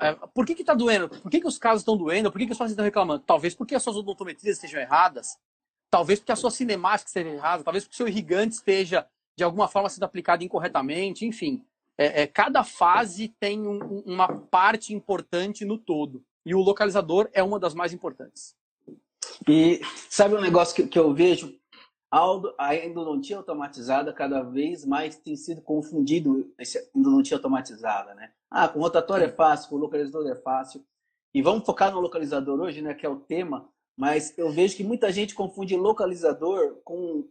É, 0.00 0.12
por 0.34 0.46
que 0.46 0.52
está 0.52 0.74
doendo? 0.74 1.08
Por 1.08 1.30
que, 1.30 1.40
que 1.40 1.46
os 1.46 1.58
casos 1.58 1.82
estão 1.82 1.96
doendo? 1.96 2.30
Por 2.30 2.38
que, 2.38 2.46
que 2.46 2.52
os 2.52 2.58
pacientes 2.58 2.72
estão 2.72 2.84
reclamando? 2.84 3.24
Talvez 3.26 3.54
porque 3.54 3.74
as 3.74 3.82
suas 3.82 3.96
odontometrias 3.96 4.56
estejam 4.56 4.80
erradas, 4.80 5.36
talvez 5.90 6.20
porque 6.20 6.32
a 6.32 6.36
sua 6.36 6.50
cinemática 6.50 7.08
esteja 7.08 7.28
errada, 7.28 7.64
talvez 7.64 7.84
porque 7.84 7.94
o 7.94 7.96
seu 7.96 8.08
irrigante 8.08 8.54
esteja, 8.54 9.06
de 9.36 9.42
alguma 9.42 9.66
forma, 9.66 9.88
sendo 9.88 10.04
aplicado 10.04 10.44
incorretamente, 10.44 11.26
enfim. 11.26 11.64
É, 12.00 12.22
é, 12.22 12.26
cada 12.26 12.64
fase 12.64 13.28
tem 13.28 13.60
um, 13.60 13.98
uma 14.06 14.26
parte 14.26 14.94
importante 14.94 15.66
no 15.66 15.76
todo. 15.76 16.24
E 16.46 16.54
o 16.54 16.60
localizador 16.62 17.28
é 17.34 17.42
uma 17.42 17.60
das 17.60 17.74
mais 17.74 17.92
importantes. 17.92 18.56
E 19.46 19.82
sabe 20.08 20.34
um 20.34 20.40
negócio 20.40 20.74
que, 20.74 20.86
que 20.86 20.98
eu 20.98 21.12
vejo? 21.12 21.54
A 22.10 22.74
endodontia 22.74 23.36
automatizada 23.36 24.14
cada 24.14 24.42
vez 24.42 24.82
mais 24.86 25.16
tem 25.18 25.36
sido 25.36 25.60
confundido 25.60 26.50
essa 26.56 26.82
endodontia 26.96 27.36
automatizada, 27.36 28.14
né? 28.14 28.32
Ah, 28.50 28.66
com 28.66 28.80
rotatório 28.80 29.26
é 29.26 29.28
fácil, 29.28 29.68
com 29.68 29.76
localizador 29.76 30.26
é 30.26 30.36
fácil. 30.36 30.82
E 31.34 31.42
vamos 31.42 31.66
focar 31.66 31.92
no 31.92 32.00
localizador 32.00 32.58
hoje, 32.60 32.80
né, 32.80 32.94
que 32.94 33.04
é 33.04 33.10
o 33.10 33.20
tema, 33.20 33.68
mas 33.94 34.36
eu 34.38 34.50
vejo 34.50 34.74
que 34.74 34.82
muita 34.82 35.12
gente 35.12 35.34
confunde 35.34 35.76
localizador 35.76 36.80
com 36.82 37.28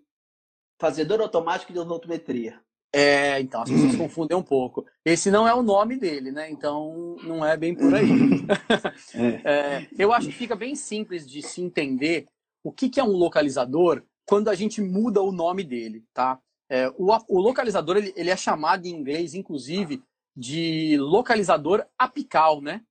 fazedor 0.79 1.21
automático 1.21 1.73
de 1.73 1.79
odontometria. 1.79 2.61
É, 2.91 3.39
então 3.39 3.62
as 3.62 3.69
pessoas 3.69 3.96
confundem 3.96 4.38
um 4.38 4.43
pouco. 4.43 4.86
Esse 5.05 5.29
não 5.29 5.48
é 5.48 5.53
o 5.53 5.62
nome 5.62 5.98
dele, 5.98 6.31
né? 6.31 6.50
Então 6.50 7.15
não 7.24 7.46
é 7.46 7.55
bem 7.55 7.75
por 7.75 7.93
aí. 7.93 8.10
é. 9.13 9.51
É, 9.77 9.88
eu 9.98 10.12
acho 10.12 10.27
que 10.27 10.34
fica 10.34 10.55
bem 10.55 10.75
simples 10.75 11.27
de 11.27 11.41
se 11.41 11.62
entender 11.62 12.27
o 12.63 12.72
que, 12.72 12.89
que 12.89 13.00
é 13.00 13.03
um 13.03 13.15
localizador 13.15 14.03
quando 14.25 14.50
a 14.50 14.55
gente 14.55 14.81
muda 14.81 15.22
o 15.22 15.31
nome 15.31 15.63
dele, 15.63 16.03
tá? 16.13 16.39
É, 16.69 16.88
o, 16.98 17.08
o, 17.27 17.39
localizador 17.39 17.98
ele, 17.98 18.13
ele, 18.15 18.29
é 18.29 18.38
chamado 18.38 18.86
em 18.86 18.91
inglês, 18.91 19.34
inclusive, 19.34 20.03
de 20.36 20.98
localizador 21.00 21.84
apical, 21.98 22.62
né? 22.62 22.81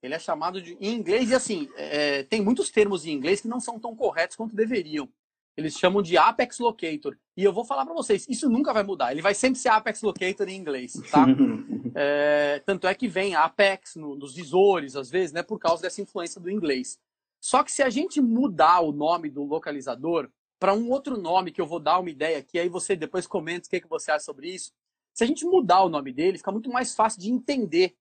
Ele 0.00 0.14
é 0.14 0.18
chamado 0.18 0.60
de 0.60 0.76
em 0.80 0.94
inglês 0.94 1.30
e 1.30 1.34
assim 1.34 1.68
é, 1.76 2.22
tem 2.24 2.42
muitos 2.42 2.70
termos 2.70 3.06
em 3.06 3.12
inglês 3.12 3.40
que 3.40 3.48
não 3.48 3.58
são 3.58 3.80
tão 3.80 3.96
corretos 3.96 4.36
quanto 4.36 4.54
deveriam. 4.54 5.08
Eles 5.56 5.74
chamam 5.78 6.02
de 6.02 6.16
Apex 6.16 6.58
Locator. 6.58 7.16
E 7.36 7.44
eu 7.44 7.52
vou 7.52 7.64
falar 7.64 7.84
para 7.84 7.94
vocês, 7.94 8.26
isso 8.28 8.48
nunca 8.48 8.72
vai 8.72 8.82
mudar. 8.82 9.12
Ele 9.12 9.22
vai 9.22 9.34
sempre 9.34 9.58
ser 9.58 9.68
Apex 9.68 10.02
Locator 10.02 10.48
em 10.48 10.56
inglês, 10.56 10.94
tá? 11.10 11.26
é, 11.94 12.60
tanto 12.66 12.86
é 12.86 12.94
que 12.94 13.06
vem 13.06 13.34
Apex 13.34 13.94
no, 13.94 14.16
nos 14.16 14.34
visores, 14.34 14.96
às 14.96 15.10
vezes, 15.10 15.32
né? 15.32 15.42
Por 15.42 15.58
causa 15.58 15.82
dessa 15.82 16.00
influência 16.00 16.40
do 16.40 16.50
inglês. 16.50 16.98
Só 17.40 17.62
que 17.62 17.70
se 17.70 17.82
a 17.82 17.90
gente 17.90 18.20
mudar 18.20 18.80
o 18.80 18.90
nome 18.90 19.30
do 19.30 19.44
localizador 19.44 20.28
para 20.58 20.74
um 20.74 20.90
outro 20.90 21.16
nome, 21.20 21.52
que 21.52 21.60
eu 21.60 21.66
vou 21.66 21.78
dar 21.78 21.98
uma 21.98 22.10
ideia 22.10 22.38
aqui, 22.38 22.58
aí 22.58 22.68
você 22.68 22.96
depois 22.96 23.26
comenta 23.26 23.66
o 23.66 23.70
que, 23.70 23.80
que 23.80 23.88
você 23.88 24.10
acha 24.10 24.24
sobre 24.24 24.48
isso. 24.48 24.72
Se 25.12 25.22
a 25.22 25.26
gente 25.26 25.44
mudar 25.44 25.82
o 25.82 25.88
nome 25.88 26.12
dele, 26.12 26.38
fica 26.38 26.50
muito 26.50 26.70
mais 26.70 26.94
fácil 26.94 27.20
de 27.20 27.30
entender 27.30 27.94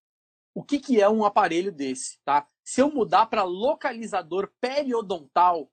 o 0.56 0.64
que, 0.64 0.80
que 0.80 1.02
é 1.02 1.10
um 1.10 1.26
aparelho 1.26 1.72
desse, 1.72 2.20
tá? 2.24 2.48
Se 2.64 2.82
eu 2.82 2.90
mudar 2.90 3.26
para 3.26 3.44
localizador 3.44 4.50
periodontal, 4.62 5.70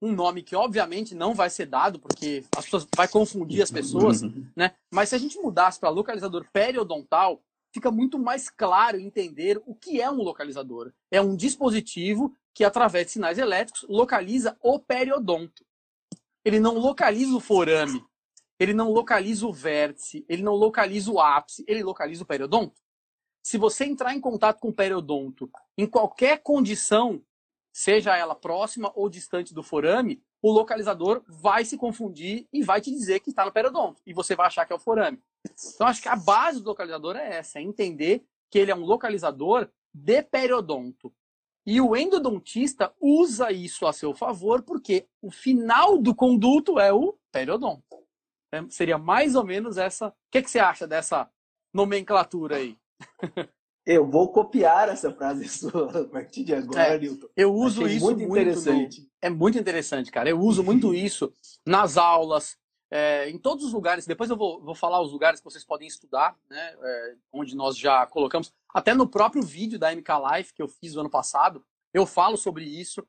um 0.00 0.12
nome 0.12 0.42
que 0.42 0.54
obviamente 0.54 1.14
não 1.14 1.34
vai 1.34 1.48
ser 1.48 1.66
dado, 1.66 1.98
porque 1.98 2.44
as 2.56 2.64
pessoas 2.64 2.86
vai 2.94 3.08
confundir 3.08 3.62
as 3.62 3.70
pessoas, 3.70 4.22
né? 4.54 4.74
Mas 4.92 5.08
se 5.08 5.14
a 5.14 5.18
gente 5.18 5.38
mudasse 5.38 5.80
para 5.80 5.88
localizador 5.88 6.46
periodontal, 6.52 7.42
fica 7.72 7.90
muito 7.90 8.18
mais 8.18 8.48
claro 8.48 8.98
entender 8.98 9.60
o 9.66 9.74
que 9.74 10.00
é 10.00 10.10
um 10.10 10.22
localizador. 10.22 10.92
É 11.10 11.20
um 11.20 11.36
dispositivo 11.36 12.34
que, 12.54 12.64
através 12.64 13.06
de 13.06 13.12
sinais 13.12 13.38
elétricos, 13.38 13.86
localiza 13.88 14.56
o 14.62 14.78
periodonto. 14.78 15.64
Ele 16.44 16.60
não 16.60 16.78
localiza 16.78 17.34
o 17.34 17.40
forame, 17.40 18.02
ele 18.58 18.72
não 18.72 18.90
localiza 18.90 19.46
o 19.46 19.52
vértice, 19.52 20.24
ele 20.28 20.42
não 20.42 20.54
localiza 20.54 21.10
o 21.10 21.20
ápice, 21.20 21.64
ele 21.66 21.82
localiza 21.82 22.22
o 22.22 22.26
periodonto. 22.26 22.80
Se 23.42 23.58
você 23.58 23.84
entrar 23.84 24.14
em 24.14 24.20
contato 24.20 24.58
com 24.58 24.68
o 24.68 24.74
periodonto 24.74 25.50
em 25.76 25.86
qualquer 25.86 26.42
condição, 26.42 27.22
seja 27.76 28.16
ela 28.16 28.34
próxima 28.34 28.90
ou 28.94 29.06
distante 29.06 29.52
do 29.52 29.62
forame, 29.62 30.22
o 30.40 30.50
localizador 30.50 31.22
vai 31.28 31.62
se 31.62 31.76
confundir 31.76 32.48
e 32.50 32.62
vai 32.62 32.80
te 32.80 32.90
dizer 32.90 33.20
que 33.20 33.28
está 33.28 33.44
no 33.44 33.52
periodonto. 33.52 34.00
E 34.06 34.14
você 34.14 34.34
vai 34.34 34.46
achar 34.46 34.64
que 34.64 34.72
é 34.72 34.76
o 34.76 34.78
forame. 34.78 35.22
Então, 35.74 35.86
acho 35.86 36.00
que 36.00 36.08
a 36.08 36.16
base 36.16 36.62
do 36.62 36.70
localizador 36.70 37.16
é 37.16 37.36
essa: 37.36 37.58
é 37.58 37.62
entender 37.62 38.24
que 38.50 38.58
ele 38.58 38.70
é 38.70 38.74
um 38.74 38.86
localizador 38.86 39.68
de 39.92 40.22
periodonto. 40.22 41.12
E 41.66 41.78
o 41.78 41.94
endodontista 41.94 42.94
usa 42.98 43.52
isso 43.52 43.86
a 43.86 43.92
seu 43.92 44.14
favor 44.14 44.62
porque 44.62 45.06
o 45.20 45.30
final 45.30 45.98
do 45.98 46.14
conduto 46.14 46.80
é 46.80 46.94
o 46.94 47.18
periodonto. 47.30 48.02
É, 48.50 48.64
seria 48.70 48.96
mais 48.96 49.34
ou 49.34 49.44
menos 49.44 49.76
essa. 49.76 50.08
O 50.08 50.14
que, 50.30 50.40
que 50.40 50.50
você 50.50 50.60
acha 50.60 50.86
dessa 50.86 51.30
nomenclatura 51.74 52.56
aí? 52.56 52.78
Eu 53.86 54.04
vou 54.04 54.32
copiar 54.32 54.88
essa 54.88 55.12
frase 55.12 55.46
sua 55.48 56.00
a 56.00 56.04
partir 56.04 56.42
de 56.42 56.52
agora, 56.52 56.96
é, 56.96 56.98
Newton. 56.98 57.28
Eu 57.36 57.54
uso 57.54 57.84
Achei 57.84 57.96
isso 57.96 58.04
muito 58.04 58.22
interessante. 58.22 59.00
no... 59.00 59.06
É 59.22 59.30
muito 59.30 59.56
interessante, 59.56 60.10
cara. 60.10 60.28
Eu 60.28 60.40
uso 60.40 60.64
muito 60.64 60.92
isso 60.92 61.32
nas 61.64 61.96
aulas, 61.96 62.58
é, 62.90 63.30
em 63.30 63.38
todos 63.38 63.64
os 63.64 63.72
lugares. 63.72 64.04
Depois 64.04 64.28
eu 64.28 64.36
vou, 64.36 64.60
vou 64.60 64.74
falar 64.74 65.00
os 65.00 65.12
lugares 65.12 65.38
que 65.38 65.44
vocês 65.44 65.64
podem 65.64 65.86
estudar, 65.86 66.36
né? 66.50 66.74
É, 66.82 67.14
onde 67.32 67.54
nós 67.54 67.78
já 67.78 68.04
colocamos. 68.06 68.52
Até 68.74 68.92
no 68.92 69.08
próprio 69.08 69.42
vídeo 69.42 69.78
da 69.78 69.94
MK 69.94 70.10
Life 70.32 70.52
que 70.52 70.62
eu 70.62 70.68
fiz 70.68 70.94
no 70.94 71.02
ano 71.02 71.10
passado, 71.10 71.64
eu 71.94 72.04
falo 72.04 72.36
sobre 72.36 72.64
isso. 72.64 73.06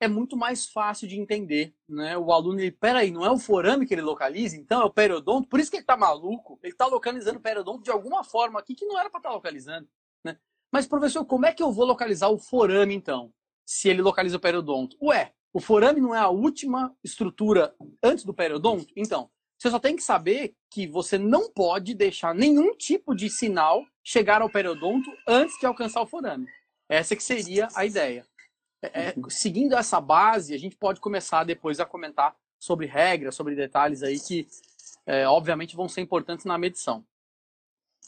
É 0.00 0.08
muito 0.08 0.36
mais 0.36 0.66
fácil 0.66 1.06
de 1.06 1.20
entender, 1.20 1.74
né? 1.86 2.16
O 2.16 2.32
aluno, 2.32 2.60
ele, 2.60 2.72
peraí, 2.72 3.10
não 3.10 3.26
é 3.26 3.30
o 3.30 3.38
forame 3.38 3.86
que 3.86 3.94
ele 3.94 4.02
localiza, 4.02 4.56
então 4.56 4.82
é 4.82 4.84
o 4.84 4.90
periodonto, 4.90 5.48
por 5.48 5.60
isso 5.60 5.70
que 5.70 5.76
ele 5.76 5.84
tá 5.84 5.96
maluco. 5.96 6.58
Ele 6.62 6.74
tá 6.74 6.86
localizando 6.86 7.38
o 7.38 7.42
periodonto 7.42 7.84
de 7.84 7.90
alguma 7.90 8.24
forma 8.24 8.58
aqui 8.58 8.74
que 8.74 8.86
não 8.86 8.98
era 8.98 9.10
para 9.10 9.18
estar 9.18 9.28
tá 9.28 9.34
localizando. 9.34 9.86
Mas, 10.74 10.88
professor, 10.88 11.24
como 11.24 11.46
é 11.46 11.52
que 11.52 11.62
eu 11.62 11.70
vou 11.70 11.86
localizar 11.86 12.30
o 12.30 12.36
forame, 12.36 12.96
então, 12.96 13.32
se 13.64 13.88
ele 13.88 14.02
localiza 14.02 14.38
o 14.38 14.40
periodonto? 14.40 14.96
Ué, 15.00 15.32
o 15.52 15.60
forame 15.60 16.00
não 16.00 16.12
é 16.12 16.18
a 16.18 16.28
última 16.28 16.92
estrutura 17.04 17.72
antes 18.02 18.24
do 18.24 18.34
periodonto? 18.34 18.92
Então, 18.96 19.30
você 19.56 19.70
só 19.70 19.78
tem 19.78 19.94
que 19.94 20.02
saber 20.02 20.52
que 20.68 20.84
você 20.84 21.16
não 21.16 21.48
pode 21.48 21.94
deixar 21.94 22.34
nenhum 22.34 22.74
tipo 22.76 23.14
de 23.14 23.30
sinal 23.30 23.86
chegar 24.02 24.42
ao 24.42 24.50
periodonto 24.50 25.08
antes 25.28 25.56
de 25.60 25.64
alcançar 25.64 26.02
o 26.02 26.08
forame. 26.08 26.48
Essa 26.88 27.14
que 27.14 27.22
seria 27.22 27.68
a 27.76 27.86
ideia. 27.86 28.26
É, 28.82 29.10
é, 29.10 29.14
seguindo 29.28 29.76
essa 29.76 30.00
base, 30.00 30.54
a 30.54 30.58
gente 30.58 30.74
pode 30.76 30.98
começar 30.98 31.44
depois 31.44 31.78
a 31.78 31.86
comentar 31.86 32.34
sobre 32.58 32.86
regras, 32.86 33.36
sobre 33.36 33.54
detalhes 33.54 34.02
aí 34.02 34.18
que, 34.18 34.48
é, 35.06 35.24
obviamente, 35.28 35.76
vão 35.76 35.88
ser 35.88 36.00
importantes 36.00 36.44
na 36.44 36.58
medição. 36.58 37.06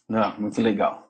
Não, 0.09 0.37
muito 0.41 0.61
legal. 0.61 1.06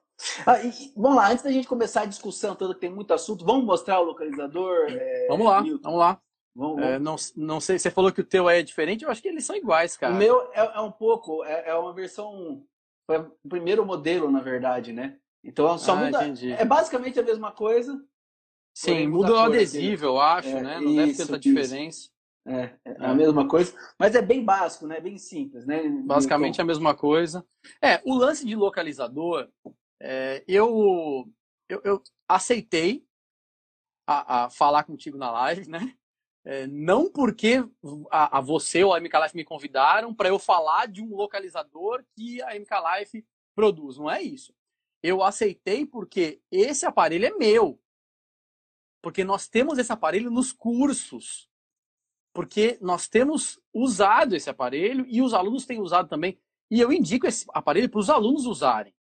Ah, 0.47 0.63
e, 0.63 0.93
vamos 0.97 1.17
lá, 1.17 1.31
antes 1.31 1.45
da 1.45 1.53
gente 1.53 1.69
começar 1.69 2.03
a 2.03 2.07
discussão 2.07 2.55
toda, 2.55 2.75
que 2.75 2.81
tem 2.81 2.91
muito 2.91 3.13
assunto, 3.13 3.45
vamos 3.45 3.65
mostrar 3.65 4.01
o 4.01 4.05
localizador? 4.05 4.87
É, 4.89 5.27
vamos 5.29 5.47
lá, 5.47 5.63
Newton. 5.63 5.83
vamos 5.83 5.99
lá. 5.99 6.21
Vamos, 6.55 6.77
vamos. 6.77 6.91
É, 6.91 6.99
não, 6.99 7.17
não 7.37 7.61
sei, 7.61 7.79
você 7.79 7.91
falou 7.91 8.11
que 8.11 8.23
o 8.23 8.25
teu 8.25 8.49
é 8.49 8.63
diferente, 8.63 9.05
eu 9.05 9.11
acho 9.11 9.21
que 9.21 9.29
eles 9.29 9.45
são 9.45 9.55
iguais, 9.55 9.97
cara. 9.97 10.15
O 10.15 10.17
meu 10.17 10.51
é, 10.55 10.77
é 10.77 10.81
um 10.81 10.91
pouco, 10.91 11.45
é, 11.45 11.69
é, 11.69 11.75
uma 11.75 11.93
versão, 11.93 12.65
foi 13.07 13.19
o 13.19 13.49
primeiro 13.49 13.85
modelo, 13.85 14.31
na 14.31 14.41
verdade, 14.41 14.93
né? 14.93 15.19
Então 15.45 15.77
só 15.79 15.93
ah, 15.93 15.97
muda, 15.97 16.25
entendi. 16.25 16.53
é 16.53 16.65
basicamente 16.65 17.21
a 17.21 17.23
mesma 17.23 17.53
coisa. 17.53 18.03
Sim, 18.75 19.07
muda 19.07 19.33
o 19.33 19.39
adesivo, 19.39 20.07
eu 20.07 20.21
acho, 20.21 20.49
é, 20.49 20.63
né? 20.63 20.81
Não 20.81 20.89
isso, 20.89 20.97
deve 20.97 21.15
ter 21.15 21.27
tanta 21.27 21.39
diferença. 21.39 22.09
É, 22.49 22.71
é 22.85 22.97
a 23.01 23.13
mesma 23.13 23.49
coisa, 23.49 23.75
mas 23.99 24.15
é 24.15 24.23
bem 24.23 24.45
básico, 24.45 24.87
né? 24.87 25.01
Bem 25.01 25.19
simples, 25.19 25.67
né? 25.67 25.83
Basicamente 26.05 26.55
então... 26.55 26.65
a 26.65 26.67
mesma 26.67 26.95
coisa. 26.95 27.45
É, 27.83 28.01
o 28.05 28.15
lance 28.15 28.47
de 28.47 28.55
localizador, 28.55 29.49
é, 30.01 30.45
eu, 30.47 31.31
eu, 31.69 31.81
eu, 31.85 32.03
aceitei 32.29 33.07
a, 34.07 34.45
a, 34.45 34.51
falar 34.51 34.85
contigo 34.85 35.17
na 35.17 35.31
live, 35.31 35.69
né? 35.69 35.97
É, 36.45 36.67
não 36.67 37.11
porque 37.11 37.57
a, 38.11 38.39
a, 38.39 38.41
você 38.41 38.85
ou 38.85 38.95
a 38.95 39.01
MK 39.01 39.17
Life 39.23 39.37
me 39.37 39.45
convidaram 39.45 40.15
para 40.15 40.29
eu 40.29 40.39
falar 40.39 40.87
de 40.87 41.03
um 41.03 41.15
localizador 41.15 42.05
que 42.15 42.41
a 42.43 42.55
MK 42.55 42.71
Life 42.99 43.27
produz, 43.55 43.99
não 43.99 44.09
é 44.09 44.23
isso. 44.23 44.55
Eu 45.03 45.23
aceitei 45.23 45.85
porque 45.85 46.41
esse 46.51 46.87
aparelho 46.87 47.27
é 47.27 47.31
meu. 47.31 47.81
Porque 49.03 49.25
nós 49.25 49.49
temos 49.49 49.79
esse 49.79 49.93
aparelho 49.93 50.31
nos 50.31 50.53
cursos. 50.53 51.51
Porque 52.33 52.79
nós 52.81 53.09
temos 53.09 53.61
usado 53.73 54.37
esse 54.37 54.51
aparelho 54.51 55.07
e 55.09 55.23
os 55.23 55.33
alunos 55.33 55.65
têm 55.65 55.81
usado 55.81 56.09
também. 56.09 56.39
E 56.71 56.81
eu 56.81 56.93
indico 56.93 57.27
esse 57.27 57.47
aparelho 57.55 57.89
para 57.89 58.01
os 58.01 58.11
alunos 58.11 58.47
usarem. 58.47 58.95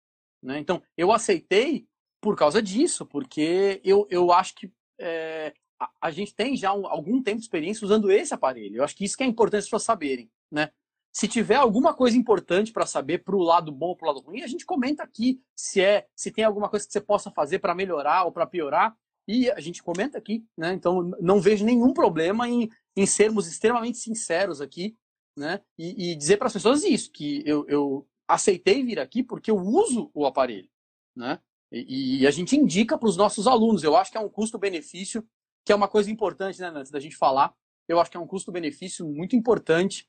Né? 0.44 0.60
Então, 0.60 0.82
eu 0.98 1.12
aceitei 1.12 1.88
por 2.22 2.36
causa 2.36 2.62
disso, 2.62 3.06
porque 3.06 3.82
eu, 3.84 4.06
eu 4.10 4.32
acho 4.32 4.56
que 4.56 4.72
é, 5.00 5.54
a, 5.80 5.90
a, 6.02 6.12
gente 6.12 6.36
tem 6.36 6.56
já 6.56 6.74
um, 6.74 6.86
algum 6.86 7.22
tempo 7.22 7.38
de 7.38 7.44
experiência 7.44 7.86
usando 7.86 8.12
esse 8.12 8.34
aparelho. 8.34 8.78
Eu 8.78 8.84
acho 8.84 8.96
que 8.96 9.06
isso 9.06 9.18
que 9.18 9.24
é 9.24 9.28
importante 9.28 9.60
as 9.62 9.66
pessoas 9.66 9.84
saberem. 9.84 10.30
Né? 10.52 10.70
Se 11.12 11.28
tiver 11.28 11.56
alguma 11.56 11.94
coisa 11.94 12.18
importante 12.18 12.72
para 12.72 12.86
saber 12.86 13.20
para 13.20 13.36
o 13.36 13.42
lado 13.42 13.72
bom 13.72 13.88
ou 13.88 13.96
para 13.96 14.10
o 14.10 14.14
lado 14.14 14.26
ruim, 14.26 14.42
a 14.42 14.48
gente 14.48 14.66
comenta 14.66 15.04
aqui 15.04 15.42
se 15.56 15.82
é 15.82 16.08
se 16.16 16.32
tem 16.32 16.44
alguma 16.44 16.70
coisa 16.70 16.86
que 16.86 16.92
você 16.92 17.02
possa 17.02 17.32
fazer 17.32 17.60
para 17.60 17.76
melhorar 17.76 18.26
ou 18.26 18.32
para 18.32 18.48
piorar. 18.48 18.96
e 19.28 19.50
a 19.52 19.60
gente 19.60 19.82
comenta 19.82 20.18
aqui, 20.18 20.46
né? 20.58 20.74
Então 20.74 21.12
não 21.22 21.40
vejo 21.40 21.64
nenhum 21.64 21.94
problema 21.94 22.50
em, 22.50 22.70
em 22.96 23.06
sermos 23.06 23.48
extremamente 23.48 23.98
sinceros 23.98 24.60
aqui, 24.60 24.98
né? 25.38 25.62
E, 25.78 26.12
e 26.12 26.16
dizer 26.16 26.38
para 26.38 26.48
as 26.48 26.54
pessoas 26.54 26.84
isso, 26.84 27.12
que 27.12 27.44
eu, 27.46 27.66
eu 27.68 28.08
aceitei 28.28 28.84
vir 28.84 29.00
aqui 29.00 29.24
porque 29.24 29.52
eu 29.52 29.58
uso 29.58 30.10
o 30.14 30.26
aparelho, 30.26 30.70
né? 31.16 31.40
E, 31.72 32.22
e 32.22 32.28
a 32.28 32.32
gente 32.32 32.56
indica 32.56 32.98
para 32.98 33.10
os 33.10 33.18
nossos 33.18 33.48
alunos. 33.48 33.84
Eu 33.84 33.96
acho 33.96 34.12
que 34.12 34.18
é 34.18 34.22
um 34.22 34.30
custo-benefício, 34.30 35.28
que 35.66 35.72
é 35.72 35.76
uma 35.76 35.88
coisa 35.88 36.12
importante, 36.12 36.62
né, 36.62 36.68
antes 36.68 36.92
da 36.92 37.00
gente 37.00 37.16
falar. 37.16 37.54
Eu 37.88 38.00
acho 38.00 38.12
que 38.12 38.18
é 38.18 38.20
um 38.20 38.28
custo-benefício 38.28 39.08
muito 39.08 39.36
importante. 39.36 40.08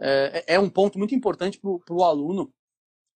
É, 0.00 0.44
é, 0.46 0.54
é 0.54 0.60
um 0.60 0.68
ponto 0.68 0.98
muito 0.98 1.14
importante 1.14 1.58
para 1.60 1.94
o 1.94 2.02
aluno. 2.02 2.52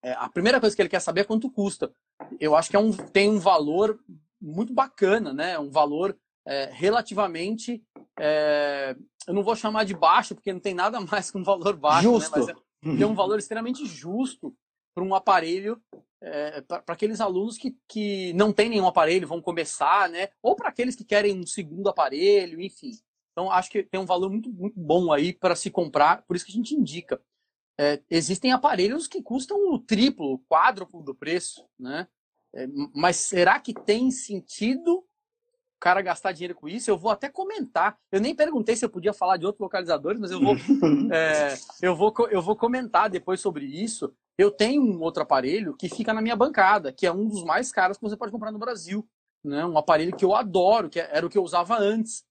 É, 0.02 0.12
a 0.12 0.28
primeira 0.28 0.60
coisa 0.60 0.76
que 0.76 0.80
ele 0.80 0.88
quer 0.88 1.00
saber 1.00 1.22
é 1.22 1.24
quanto 1.24 1.50
custa. 1.50 1.92
Eu 2.38 2.54
acho 2.54 2.70
que 2.70 2.76
é 2.76 2.78
um, 2.78 2.92
tem 2.92 3.28
um 3.28 3.38
valor 3.38 3.98
muito 4.40 4.72
bacana, 4.72 5.32
né? 5.32 5.58
Um 5.58 5.70
valor 5.70 6.16
é, 6.46 6.70
relativamente, 6.72 7.84
é, 8.18 8.96
eu 9.26 9.34
não 9.34 9.42
vou 9.42 9.54
chamar 9.56 9.84
de 9.84 9.94
baixo, 9.94 10.34
porque 10.34 10.52
não 10.52 10.60
tem 10.60 10.74
nada 10.74 11.00
mais 11.02 11.30
que 11.30 11.36
um 11.36 11.42
valor 11.42 11.76
baixo, 11.76 12.04
justo. 12.04 12.46
Né? 12.46 12.54
Mas 12.82 12.94
é, 12.94 12.98
tem 12.98 13.06
um 13.06 13.14
valor 13.14 13.38
extremamente 13.38 13.84
justo 13.86 14.54
para 14.94 15.04
um 15.04 15.14
aparelho, 15.14 15.80
é, 16.20 16.60
para 16.62 16.82
aqueles 16.88 17.20
alunos 17.20 17.56
que, 17.56 17.76
que 17.88 18.32
não 18.32 18.52
têm 18.52 18.68
nenhum 18.68 18.86
aparelho, 18.86 19.28
vão 19.28 19.40
começar, 19.40 20.08
né? 20.08 20.28
Ou 20.42 20.56
para 20.56 20.68
aqueles 20.68 20.96
que 20.96 21.04
querem 21.04 21.38
um 21.38 21.46
segundo 21.46 21.88
aparelho, 21.88 22.60
enfim. 22.60 22.90
Então, 23.32 23.50
acho 23.50 23.70
que 23.70 23.84
tem 23.84 24.00
um 24.00 24.06
valor 24.06 24.30
muito, 24.30 24.50
muito 24.50 24.78
bom 24.78 25.12
aí 25.12 25.32
para 25.32 25.54
se 25.54 25.70
comprar, 25.70 26.22
por 26.22 26.34
isso 26.34 26.44
que 26.44 26.50
a 26.50 26.54
gente 26.54 26.74
indica. 26.74 27.22
É, 27.80 28.02
existem 28.10 28.50
aparelhos 28.50 29.06
que 29.06 29.22
custam 29.22 29.72
o 29.72 29.78
triplo, 29.78 30.32
o 30.32 30.38
quádruplo 30.40 31.02
do 31.02 31.14
preço, 31.14 31.64
né? 31.78 32.08
É, 32.52 32.66
mas 32.94 33.16
será 33.16 33.60
que 33.60 33.72
tem 33.72 34.10
sentido 34.10 35.06
cara 35.78 36.02
gastar 36.02 36.32
dinheiro 36.32 36.54
com 36.54 36.68
isso? 36.68 36.90
Eu 36.90 36.98
vou 36.98 37.10
até 37.10 37.28
comentar. 37.28 37.96
Eu 38.10 38.20
nem 38.20 38.34
perguntei 38.34 38.76
se 38.76 38.84
eu 38.84 38.90
podia 38.90 39.12
falar 39.12 39.36
de 39.36 39.46
outros 39.46 39.60
localizadores, 39.60 40.20
mas 40.20 40.30
eu 40.30 40.40
vou, 40.40 40.54
é, 41.12 41.54
eu 41.80 41.96
vou, 41.96 42.14
eu 42.30 42.42
vou 42.42 42.56
comentar 42.56 43.08
depois 43.08 43.40
sobre 43.40 43.64
isso. 43.64 44.12
Eu 44.36 44.50
tenho 44.50 44.82
um 44.82 45.00
outro 45.00 45.22
aparelho 45.22 45.74
que 45.76 45.88
fica 45.88 46.12
na 46.12 46.22
minha 46.22 46.36
bancada, 46.36 46.92
que 46.92 47.06
é 47.06 47.12
um 47.12 47.26
dos 47.26 47.44
mais 47.44 47.72
caros 47.72 47.96
que 47.96 48.02
você 48.02 48.16
pode 48.16 48.32
comprar 48.32 48.52
no 48.52 48.58
Brasil. 48.58 49.06
Né? 49.44 49.64
Um 49.64 49.78
aparelho 49.78 50.16
que 50.16 50.24
eu 50.24 50.34
adoro, 50.34 50.88
que 50.88 51.00
era 51.00 51.26
o 51.26 51.30
que 51.30 51.38
eu 51.38 51.42
usava 51.42 51.78
antes. 51.78 52.24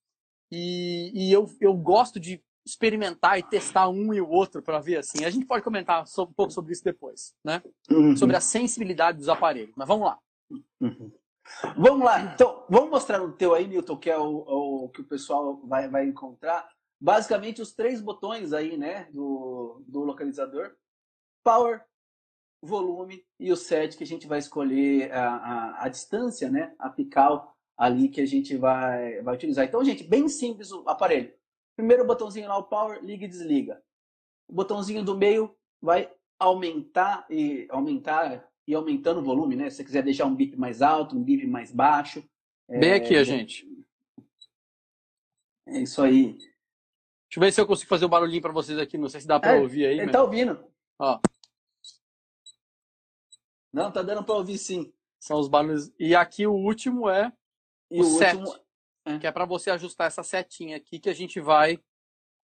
E, 0.52 1.12
e 1.14 1.32
eu, 1.32 1.50
eu 1.60 1.74
gosto 1.74 2.20
de 2.20 2.42
experimentar 2.66 3.40
e 3.40 3.44
testar 3.44 3.88
um 3.88 4.14
e 4.14 4.20
o 4.20 4.30
outro 4.30 4.62
para 4.62 4.80
ver 4.80 4.98
assim. 4.98 5.24
A 5.24 5.30
gente 5.30 5.46
pode 5.46 5.64
comentar 5.64 6.04
um 6.04 6.34
pouco 6.34 6.52
sobre 6.52 6.74
isso 6.74 6.84
depois, 6.84 7.34
né? 7.44 7.62
Uhum. 7.90 8.16
Sobre 8.16 8.36
a 8.36 8.42
sensibilidade 8.42 9.18
dos 9.18 9.30
aparelhos. 9.30 9.74
Mas 9.76 9.88
vamos 9.88 10.08
lá. 10.08 10.20
Uhum. 10.82 11.12
Vamos 11.78 12.06
lá. 12.06 12.22
Então, 12.22 12.66
vamos 12.70 12.90
mostrar 12.90 13.22
o 13.22 13.32
teu 13.32 13.54
aí, 13.54 13.68
Milton, 13.68 13.98
que 13.98 14.10
é 14.10 14.18
o, 14.18 14.44
o, 14.86 14.90
que 14.90 15.02
o 15.02 15.08
pessoal 15.08 15.60
vai, 15.66 15.90
vai 15.90 16.06
encontrar. 16.06 16.70
Basicamente, 17.00 17.62
os 17.62 17.74
três 17.74 18.02
botões 18.02 18.54
aí, 18.54 18.78
né, 18.78 19.08
do, 19.12 19.84
do 19.88 20.04
localizador. 20.04 20.76
Power, 21.44 21.84
volume 22.62 23.24
e 23.40 23.52
o 23.52 23.56
set 23.56 23.96
que 23.96 24.04
a 24.04 24.08
gente 24.08 24.28
vai 24.28 24.40
escolher 24.40 25.12
a, 25.12 25.36
a, 25.36 25.86
a 25.86 25.90
distância, 25.90 26.50
né, 26.50 26.76
apical 26.80 27.56
ali 27.78 28.10
que 28.10 28.20
a 28.20 28.26
gente 28.26 28.58
vai, 28.58 29.22
vai 29.22 29.36
utilizar. 29.36 29.66
Então, 29.66 29.84
gente, 29.84 30.04
bem 30.04 30.28
simples 30.28 30.72
o 30.72 30.84
aparelho. 30.90 31.32
Primeiro 31.76 32.06
botãozinho 32.06 32.50
lá, 32.50 32.58
o 32.58 32.64
power, 32.64 33.04
liga 33.04 33.26
e 33.26 33.30
desliga. 33.30 33.82
O 34.48 34.54
botãozinho 34.54 35.04
do 35.04 35.16
meio 35.16 35.56
vai 35.80 36.12
aumentar 36.40 37.26
e 37.30 37.68
aumentar 37.70 38.50
e 38.68 38.76
aumentando 38.76 39.22
o 39.22 39.24
volume, 39.24 39.56
né? 39.56 39.70
Se 39.70 39.78
você 39.78 39.84
quiser 39.86 40.04
deixar 40.04 40.26
um 40.26 40.36
bip 40.36 40.58
mais 40.58 40.82
alto, 40.82 41.16
um 41.16 41.24
bip 41.24 41.48
mais 41.48 41.72
baixo. 41.72 42.22
Bem 42.68 42.92
é... 42.92 42.96
aqui, 42.96 43.16
a 43.16 43.24
gente. 43.24 43.66
É 45.66 45.80
isso 45.80 46.02
aí. 46.02 46.34
Deixa 46.34 47.38
eu 47.38 47.42
ver 47.42 47.54
se 47.54 47.62
eu 47.62 47.66
consigo 47.66 47.90
fazer 47.90 48.04
o 48.04 48.08
um 48.08 48.12
barulhinho 48.12 48.42
para 48.42 48.52
vocês 48.52 48.78
aqui. 48.78 48.98
Não 48.98 49.08
sei 49.08 49.22
se 49.22 49.28
dá 49.28 49.40
para 49.40 49.56
é, 49.56 49.60
ouvir 49.60 49.86
aí. 49.86 49.94
Ele 49.94 50.06
mas... 50.06 50.12
tá 50.12 50.22
ouvindo. 50.22 50.64
Ó. 51.00 51.20
Não, 53.72 53.92
tá 53.92 54.02
dando 54.02 54.24
para 54.24 54.36
ouvir 54.36 54.58
sim. 54.58 54.94
São 55.18 55.40
os 55.40 55.48
barulhos. 55.48 55.92
E 55.98 56.14
aqui 56.14 56.46
o 56.46 56.54
último 56.54 57.10
é 57.10 57.32
e 57.90 58.02
o, 58.02 58.04
o 58.04 58.18
set. 58.18 58.36
Último 58.36 58.66
é. 59.06 59.20
que 59.20 59.28
é 59.28 59.32
para 59.32 59.46
você 59.46 59.70
ajustar 59.70 60.08
essa 60.08 60.24
setinha 60.24 60.76
aqui 60.76 61.00
que 61.00 61.10
a 61.10 61.14
gente 61.14 61.40
vai 61.40 61.80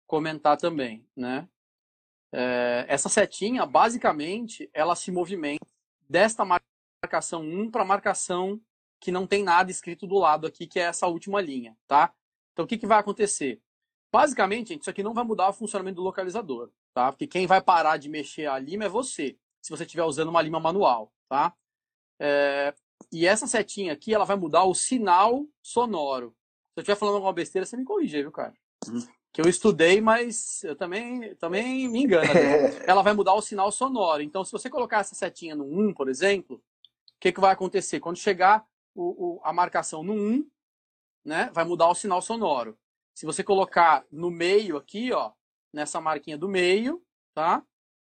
comentar 0.07 0.57
também, 0.57 1.05
né? 1.15 1.47
É, 2.31 2.85
essa 2.87 3.09
setinha, 3.09 3.65
basicamente, 3.65 4.69
ela 4.73 4.95
se 4.95 5.11
movimenta 5.11 5.72
desta 6.13 6.45
marcação 6.45 7.41
1 7.41 7.71
para 7.71 7.81
a 7.81 7.85
marcação 7.85 8.61
que 8.99 9.11
não 9.11 9.25
tem 9.25 9.43
nada 9.43 9.71
escrito 9.71 10.05
do 10.05 10.19
lado 10.19 10.45
aqui, 10.45 10.67
que 10.67 10.79
é 10.79 10.83
essa 10.83 11.07
última 11.07 11.41
linha, 11.41 11.75
tá? 11.87 12.13
Então, 12.51 12.65
o 12.65 12.67
que, 12.67 12.77
que 12.77 12.85
vai 12.85 12.99
acontecer? 12.99 13.59
Basicamente, 14.11 14.67
gente, 14.69 14.81
isso 14.81 14.91
aqui 14.91 15.01
não 15.01 15.15
vai 15.15 15.23
mudar 15.23 15.49
o 15.49 15.53
funcionamento 15.53 15.95
do 15.95 16.03
localizador, 16.03 16.69
tá? 16.93 17.11
Porque 17.11 17.25
quem 17.25 17.47
vai 17.47 17.59
parar 17.59 17.97
de 17.97 18.09
mexer 18.09 18.45
a 18.45 18.59
lima 18.59 18.85
é 18.85 18.89
você, 18.89 19.35
se 19.59 19.71
você 19.71 19.85
estiver 19.85 20.03
usando 20.03 20.29
uma 20.29 20.41
lima 20.41 20.59
manual, 20.59 21.11
tá? 21.27 21.51
É, 22.19 22.75
e 23.11 23.25
essa 23.25 23.47
setinha 23.47 23.91
aqui, 23.91 24.13
ela 24.13 24.23
vai 24.23 24.35
mudar 24.35 24.65
o 24.65 24.75
sinal 24.75 25.47
sonoro. 25.63 26.29
Se 26.73 26.79
eu 26.79 26.81
estiver 26.83 26.95
falando 26.95 27.15
alguma 27.15 27.33
besteira, 27.33 27.65
você 27.65 27.75
me 27.75 27.83
corrige, 27.83 28.21
viu, 28.21 28.31
cara? 28.31 28.53
Hum. 28.87 29.01
Que 29.33 29.41
eu 29.41 29.49
estudei, 29.49 29.99
mas 29.99 30.63
eu 30.63 30.75
também, 30.75 31.35
também 31.35 31.89
me 31.89 32.03
engano. 32.03 32.31
Né? 32.31 32.85
Ela 32.87 33.01
vai 33.01 33.13
mudar 33.13 33.33
o 33.33 33.41
sinal 33.41 33.71
sonoro. 33.71 34.21
Então, 34.21 34.45
se 34.45 34.51
você 34.51 34.69
colocar 34.69 34.99
essa 34.99 35.15
setinha 35.15 35.55
no 35.55 35.65
1, 35.65 35.93
por 35.95 36.07
exemplo, 36.07 36.57
o 36.57 36.61
que, 37.19 37.31
que 37.31 37.41
vai 37.41 37.51
acontecer? 37.51 37.99
Quando 37.99 38.17
chegar 38.17 38.63
o, 38.93 39.37
o, 39.37 39.41
a 39.43 39.51
marcação 39.51 40.03
no 40.03 40.13
1, 40.13 40.47
né, 41.25 41.49
vai 41.51 41.65
mudar 41.65 41.89
o 41.89 41.95
sinal 41.95 42.21
sonoro. 42.21 42.77
Se 43.15 43.25
você 43.25 43.43
colocar 43.43 44.05
no 44.11 44.29
meio 44.29 44.77
aqui, 44.77 45.11
ó, 45.11 45.31
nessa 45.73 45.99
marquinha 45.99 46.37
do 46.37 46.47
meio, 46.47 47.03
tá? 47.33 47.63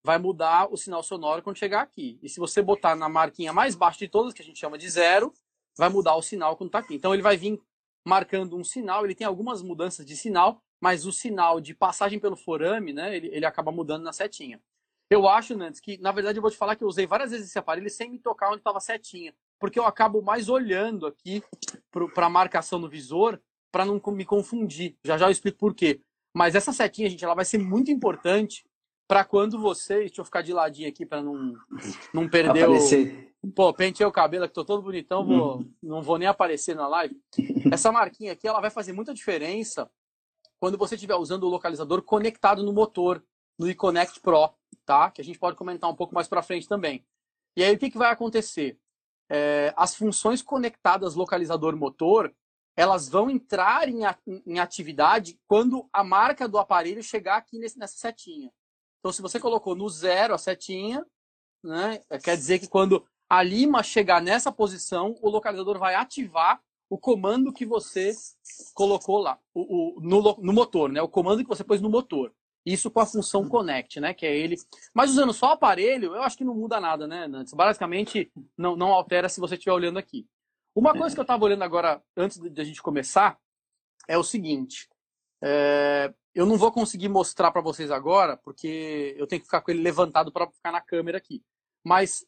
Vai 0.04 0.18
mudar 0.18 0.70
o 0.70 0.76
sinal 0.76 1.02
sonoro 1.02 1.42
quando 1.42 1.58
chegar 1.58 1.80
aqui. 1.80 2.18
E 2.22 2.28
se 2.28 2.38
você 2.38 2.62
botar 2.62 2.94
na 2.94 3.08
marquinha 3.08 3.52
mais 3.52 3.74
baixa 3.74 3.98
de 4.00 4.08
todas, 4.08 4.34
que 4.34 4.42
a 4.42 4.44
gente 4.44 4.58
chama 4.58 4.78
de 4.78 4.88
zero, 4.88 5.32
vai 5.76 5.88
mudar 5.88 6.14
o 6.14 6.22
sinal 6.22 6.56
quando 6.56 6.70
tá 6.70 6.78
aqui. 6.78 6.94
Então 6.94 7.12
ele 7.12 7.22
vai 7.22 7.36
vir 7.36 7.60
marcando 8.04 8.56
um 8.56 8.62
sinal, 8.62 9.04
ele 9.04 9.14
tem 9.14 9.26
algumas 9.26 9.62
mudanças 9.62 10.06
de 10.06 10.16
sinal, 10.16 10.62
mas 10.86 11.04
o 11.04 11.10
sinal 11.10 11.60
de 11.60 11.74
passagem 11.74 12.20
pelo 12.20 12.36
forame, 12.36 12.92
né, 12.92 13.16
ele, 13.16 13.26
ele 13.32 13.44
acaba 13.44 13.72
mudando 13.72 14.04
na 14.04 14.12
setinha. 14.12 14.62
Eu 15.10 15.28
acho, 15.28 15.56
Nantes, 15.56 15.80
que 15.80 15.98
na 15.98 16.12
verdade 16.12 16.38
eu 16.38 16.42
vou 16.42 16.48
te 16.48 16.56
falar 16.56 16.76
que 16.76 16.84
eu 16.84 16.86
usei 16.86 17.08
várias 17.08 17.32
vezes 17.32 17.48
esse 17.48 17.58
aparelho 17.58 17.90
sem 17.90 18.08
me 18.08 18.20
tocar 18.20 18.50
onde 18.50 18.58
estava 18.58 18.78
a 18.78 18.80
setinha, 18.80 19.34
porque 19.58 19.80
eu 19.80 19.84
acabo 19.84 20.22
mais 20.22 20.48
olhando 20.48 21.04
aqui 21.04 21.42
para 22.14 22.26
a 22.26 22.30
marcação 22.30 22.78
no 22.78 22.88
visor 22.88 23.40
para 23.72 23.84
não 23.84 24.00
me 24.12 24.24
confundir. 24.24 24.96
Já 25.04 25.18
já 25.18 25.26
eu 25.26 25.32
explico 25.32 25.58
por 25.58 25.74
quê. 25.74 26.00
Mas 26.32 26.54
essa 26.54 26.72
setinha, 26.72 27.10
gente, 27.10 27.24
ela 27.24 27.34
vai 27.34 27.44
ser 27.44 27.58
muito 27.58 27.90
importante 27.90 28.64
para 29.08 29.24
quando 29.24 29.58
vocês. 29.58 30.02
Deixa 30.10 30.20
eu 30.20 30.24
ficar 30.24 30.42
de 30.42 30.52
ladinho 30.52 30.88
aqui 30.88 31.04
para 31.04 31.20
não, 31.20 31.52
não 32.14 32.28
perder 32.28 32.62
Aparecer. 32.62 33.34
o. 33.42 33.50
Pô, 33.50 33.74
pentei 33.74 34.06
o 34.06 34.12
cabelo 34.12 34.46
que 34.46 34.54
tô 34.54 34.64
todo 34.64 34.84
bonitão, 34.84 35.26
vou, 35.26 35.56
uhum. 35.56 35.72
não 35.82 36.00
vou 36.00 36.16
nem 36.16 36.28
aparecer 36.28 36.76
na 36.76 36.86
live. 36.86 37.20
Essa 37.72 37.90
marquinha 37.90 38.34
aqui, 38.34 38.46
ela 38.46 38.60
vai 38.60 38.70
fazer 38.70 38.92
muita 38.92 39.12
diferença 39.12 39.90
quando 40.58 40.78
você 40.78 40.94
estiver 40.94 41.16
usando 41.16 41.44
o 41.44 41.48
localizador 41.48 42.02
conectado 42.02 42.62
no 42.62 42.72
motor, 42.72 43.22
no 43.58 43.68
eConnect 43.68 44.20
Pro, 44.20 44.50
tá? 44.84 45.10
Que 45.10 45.20
a 45.20 45.24
gente 45.24 45.38
pode 45.38 45.56
comentar 45.56 45.90
um 45.90 45.94
pouco 45.94 46.14
mais 46.14 46.28
para 46.28 46.42
frente 46.42 46.68
também. 46.68 47.04
E 47.56 47.64
aí 47.64 47.74
o 47.74 47.78
que, 47.78 47.90
que 47.90 47.98
vai 47.98 48.10
acontecer? 48.10 48.78
É, 49.28 49.72
as 49.76 49.94
funções 49.94 50.42
conectadas 50.42 51.14
localizador-motor, 51.14 52.32
elas 52.76 53.08
vão 53.08 53.30
entrar 53.30 53.88
em, 53.88 54.02
em, 54.46 54.58
atividade 54.58 55.38
quando 55.48 55.88
a 55.92 56.04
marca 56.04 56.46
do 56.46 56.58
aparelho 56.58 57.02
chegar 57.02 57.38
aqui 57.38 57.58
nesse, 57.58 57.78
nessa 57.78 57.96
setinha. 57.96 58.52
Então, 59.00 59.10
se 59.10 59.22
você 59.22 59.40
colocou 59.40 59.74
no 59.74 59.88
zero 59.88 60.34
a 60.34 60.38
setinha, 60.38 61.04
né, 61.64 62.00
quer 62.22 62.36
dizer 62.36 62.58
que 62.58 62.68
quando 62.68 63.06
a 63.28 63.42
lima 63.42 63.82
chegar 63.82 64.20
nessa 64.20 64.52
posição, 64.52 65.16
o 65.20 65.28
localizador 65.28 65.78
vai 65.78 65.94
ativar 65.94 66.62
o 66.88 66.98
comando 66.98 67.52
que 67.52 67.66
você 67.66 68.12
colocou 68.74 69.18
lá, 69.18 69.38
o, 69.52 69.98
o 69.98 70.00
no, 70.00 70.36
no, 70.38 70.52
motor, 70.52 70.90
né? 70.90 71.02
O 71.02 71.08
comando 71.08 71.42
que 71.42 71.48
você 71.48 71.64
pôs 71.64 71.80
no 71.80 71.90
motor. 71.90 72.32
Isso 72.64 72.90
com 72.90 73.00
a 73.00 73.06
função 73.06 73.48
Connect, 73.48 74.00
né? 74.00 74.12
Que 74.12 74.26
é 74.26 74.36
ele. 74.36 74.56
Mas 74.92 75.10
usando 75.10 75.32
só 75.32 75.48
o 75.48 75.52
aparelho, 75.52 76.14
eu 76.14 76.22
acho 76.22 76.36
que 76.36 76.44
não 76.44 76.54
muda 76.54 76.80
nada, 76.80 77.06
né, 77.06 77.28
Nantes? 77.28 77.54
Basicamente, 77.54 78.30
não, 78.56 78.76
não 78.76 78.92
altera 78.92 79.28
se 79.28 79.40
você 79.40 79.54
estiver 79.54 79.72
olhando 79.72 79.98
aqui. 79.98 80.26
Uma 80.74 80.92
coisa 80.92 81.14
que 81.14 81.20
eu 81.20 81.22
estava 81.22 81.44
olhando 81.44 81.62
agora, 81.62 82.02
antes 82.16 82.38
de 82.38 82.60
a 82.60 82.64
gente 82.64 82.82
começar, 82.82 83.38
é 84.08 84.18
o 84.18 84.22
seguinte. 84.22 84.88
É, 85.42 86.12
eu 86.34 86.44
não 86.44 86.56
vou 86.56 86.70
conseguir 86.70 87.08
mostrar 87.08 87.50
para 87.50 87.62
vocês 87.62 87.90
agora, 87.90 88.36
porque 88.36 89.14
eu 89.16 89.26
tenho 89.26 89.40
que 89.40 89.46
ficar 89.46 89.62
com 89.62 89.70
ele 89.70 89.80
levantado 89.80 90.30
para 90.32 90.50
ficar 90.50 90.72
na 90.72 90.80
câmera 90.80 91.18
aqui. 91.18 91.42
Mas 91.84 92.26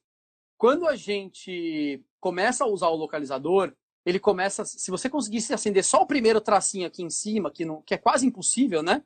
quando 0.57 0.87
a 0.87 0.97
gente 0.97 2.03
começa 2.21 2.64
a 2.64 2.68
usar 2.68 2.88
o 2.88 2.97
localizador, 2.97 3.73
ele 4.09 4.18
começa. 4.18 4.64
Se 4.64 4.90
você 4.90 5.11
conseguisse 5.11 5.53
acender 5.53 5.85
só 5.85 6.01
o 6.01 6.07
primeiro 6.07 6.40
tracinho 6.40 6.87
aqui 6.87 7.03
em 7.03 7.11
cima, 7.11 7.51
que, 7.51 7.66
não, 7.66 7.83
que 7.83 7.92
é 7.92 7.99
quase 7.99 8.27
impossível, 8.27 8.83
né? 8.83 9.05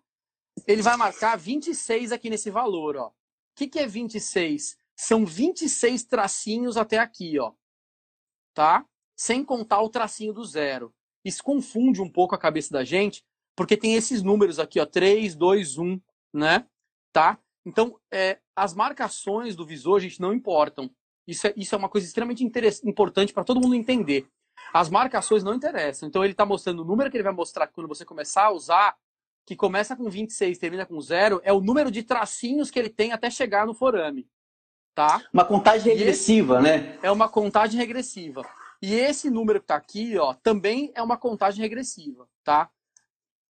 Ele 0.65 0.81
vai 0.81 0.97
marcar 0.97 1.37
26 1.37 2.13
aqui 2.13 2.31
nesse 2.31 2.51
valor, 2.51 2.97
ó. 2.97 3.09
O 3.09 3.13
que, 3.57 3.67
que 3.67 3.81
é 3.81 3.87
26? 3.87 4.79
São 4.95 5.27
26 5.27 6.05
tracinhos 6.05 6.77
até 6.77 6.99
aqui, 6.99 7.37
ó. 7.37 7.53
Tá? 8.55 8.87
Sem 9.17 9.45
contar 9.45 9.83
o 9.83 9.89
tracinho 9.89 10.33
do 10.33 10.45
zero. 10.45 10.95
isso 11.25 11.43
confunde 11.43 12.01
um 12.01 12.09
pouco 12.09 12.35
a 12.37 12.39
cabeça 12.39 12.73
da 12.73 12.85
gente, 12.85 13.25
porque 13.57 13.77
tem 13.77 13.95
esses 13.95 14.23
números 14.23 14.61
aqui, 14.61 14.79
ó, 14.79 14.87
3, 14.87 15.35
2, 15.35 15.79
1, 15.79 16.01
né? 16.33 16.65
Tá? 17.13 17.41
Então, 17.67 17.99
é, 18.13 18.39
as 18.55 18.73
marcações 18.73 19.57
do 19.57 19.67
visor, 19.67 20.01
gente, 20.01 20.21
não 20.21 20.33
importam. 20.33 20.89
Isso 21.27 21.49
é, 21.49 21.55
isso 21.57 21.75
é 21.75 21.79
uma 21.79 21.89
coisa 21.89 22.07
extremamente 22.07 22.45
importante 22.85 23.33
para 23.33 23.45
todo 23.45 23.61
mundo 23.61 23.75
entender. 23.75 24.29
As 24.73 24.89
marcações 24.89 25.45
não 25.45 25.55
interessam. 25.55 26.09
Então, 26.09 26.25
ele 26.25 26.33
está 26.33 26.47
mostrando 26.47 26.81
o 26.81 26.85
número 26.85 27.11
que 27.11 27.17
ele 27.17 27.25
vai 27.25 27.33
mostrar 27.33 27.67
quando 27.67 27.89
você 27.89 28.05
começar 28.05 28.47
a 28.47 28.51
usar, 28.53 28.97
que 29.45 29.57
começa 29.57 29.97
com 29.97 30.09
26 30.09 30.59
termina 30.59 30.87
com 30.87 31.01
0, 31.01 31.41
é 31.45 31.53
o 31.53 31.61
número 31.61 31.91
de 31.91 32.03
tracinhos 32.03 32.71
que 32.71 32.79
ele 32.79 32.89
tem 32.89 33.13
até 33.13 33.31
chegar 33.31 33.67
no 33.67 33.75
forame. 33.75 34.29
Tá? 34.95 35.23
Uma 35.33 35.45
contagem 35.45 35.95
regressiva, 35.95 36.61
né? 36.61 36.99
É 37.03 37.11
uma 37.11 37.29
contagem 37.29 37.79
regressiva. 37.79 38.43
E 38.81 38.95
esse 38.95 39.31
número 39.31 39.61
que 39.61 39.65
está 39.65 39.77
aqui, 39.77 40.19
ó, 40.19 40.35
também 40.35 40.93
é 40.95 41.03
uma 41.03 41.17
contagem 41.17 41.63
regressiva, 41.63 42.29
tá? 42.45 42.69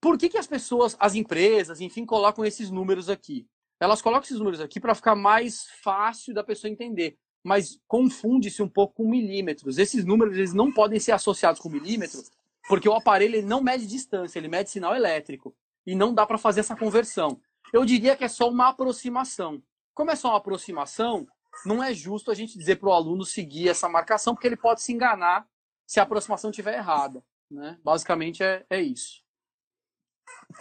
Por 0.00 0.18
que, 0.18 0.28
que 0.28 0.38
as 0.38 0.46
pessoas, 0.46 0.96
as 1.00 1.14
empresas, 1.14 1.80
enfim, 1.80 2.04
colocam 2.04 2.44
esses 2.44 2.70
números 2.70 3.08
aqui? 3.08 3.48
Elas 3.80 4.02
colocam 4.02 4.24
esses 4.24 4.38
números 4.38 4.60
aqui 4.60 4.78
para 4.78 4.94
ficar 4.94 5.14
mais 5.14 5.66
fácil 5.82 6.34
da 6.34 6.44
pessoa 6.44 6.70
entender, 6.70 7.18
mas 7.42 7.78
confunde-se 7.88 8.62
um 8.62 8.68
pouco 8.68 8.94
com 8.94 9.08
milímetros. 9.08 9.78
Esses 9.78 10.04
números 10.04 10.36
eles 10.36 10.52
não 10.52 10.72
podem 10.72 11.00
ser 11.00 11.12
associados 11.12 11.60
com 11.60 11.68
milímetro, 11.68 12.22
porque 12.68 12.88
o 12.88 12.94
aparelho 12.94 13.36
ele 13.36 13.46
não 13.46 13.62
mede 13.62 13.86
distância, 13.86 14.38
ele 14.38 14.48
mede 14.48 14.70
sinal 14.70 14.94
elétrico 14.94 15.54
e 15.86 15.94
não 15.94 16.14
dá 16.14 16.24
para 16.24 16.38
fazer 16.38 16.60
essa 16.60 16.76
conversão. 16.76 17.40
Eu 17.72 17.84
diria 17.84 18.16
que 18.16 18.24
é 18.24 18.28
só 18.28 18.48
uma 18.48 18.68
aproximação. 18.68 19.62
Como 19.94 20.10
é 20.10 20.16
só 20.16 20.28
uma 20.28 20.38
aproximação, 20.38 21.26
não 21.66 21.82
é 21.82 21.92
justo 21.92 22.30
a 22.30 22.34
gente 22.34 22.56
dizer 22.56 22.76
para 22.76 22.88
o 22.88 22.92
aluno 22.92 23.24
seguir 23.24 23.68
essa 23.68 23.88
marcação, 23.88 24.34
porque 24.34 24.46
ele 24.46 24.56
pode 24.56 24.82
se 24.82 24.92
enganar 24.92 25.46
se 25.86 26.00
a 26.00 26.04
aproximação 26.04 26.50
estiver 26.50 26.74
errada. 26.74 27.22
Né? 27.50 27.78
Basicamente 27.84 28.42
é, 28.42 28.64
é 28.70 28.80
isso. 28.80 29.22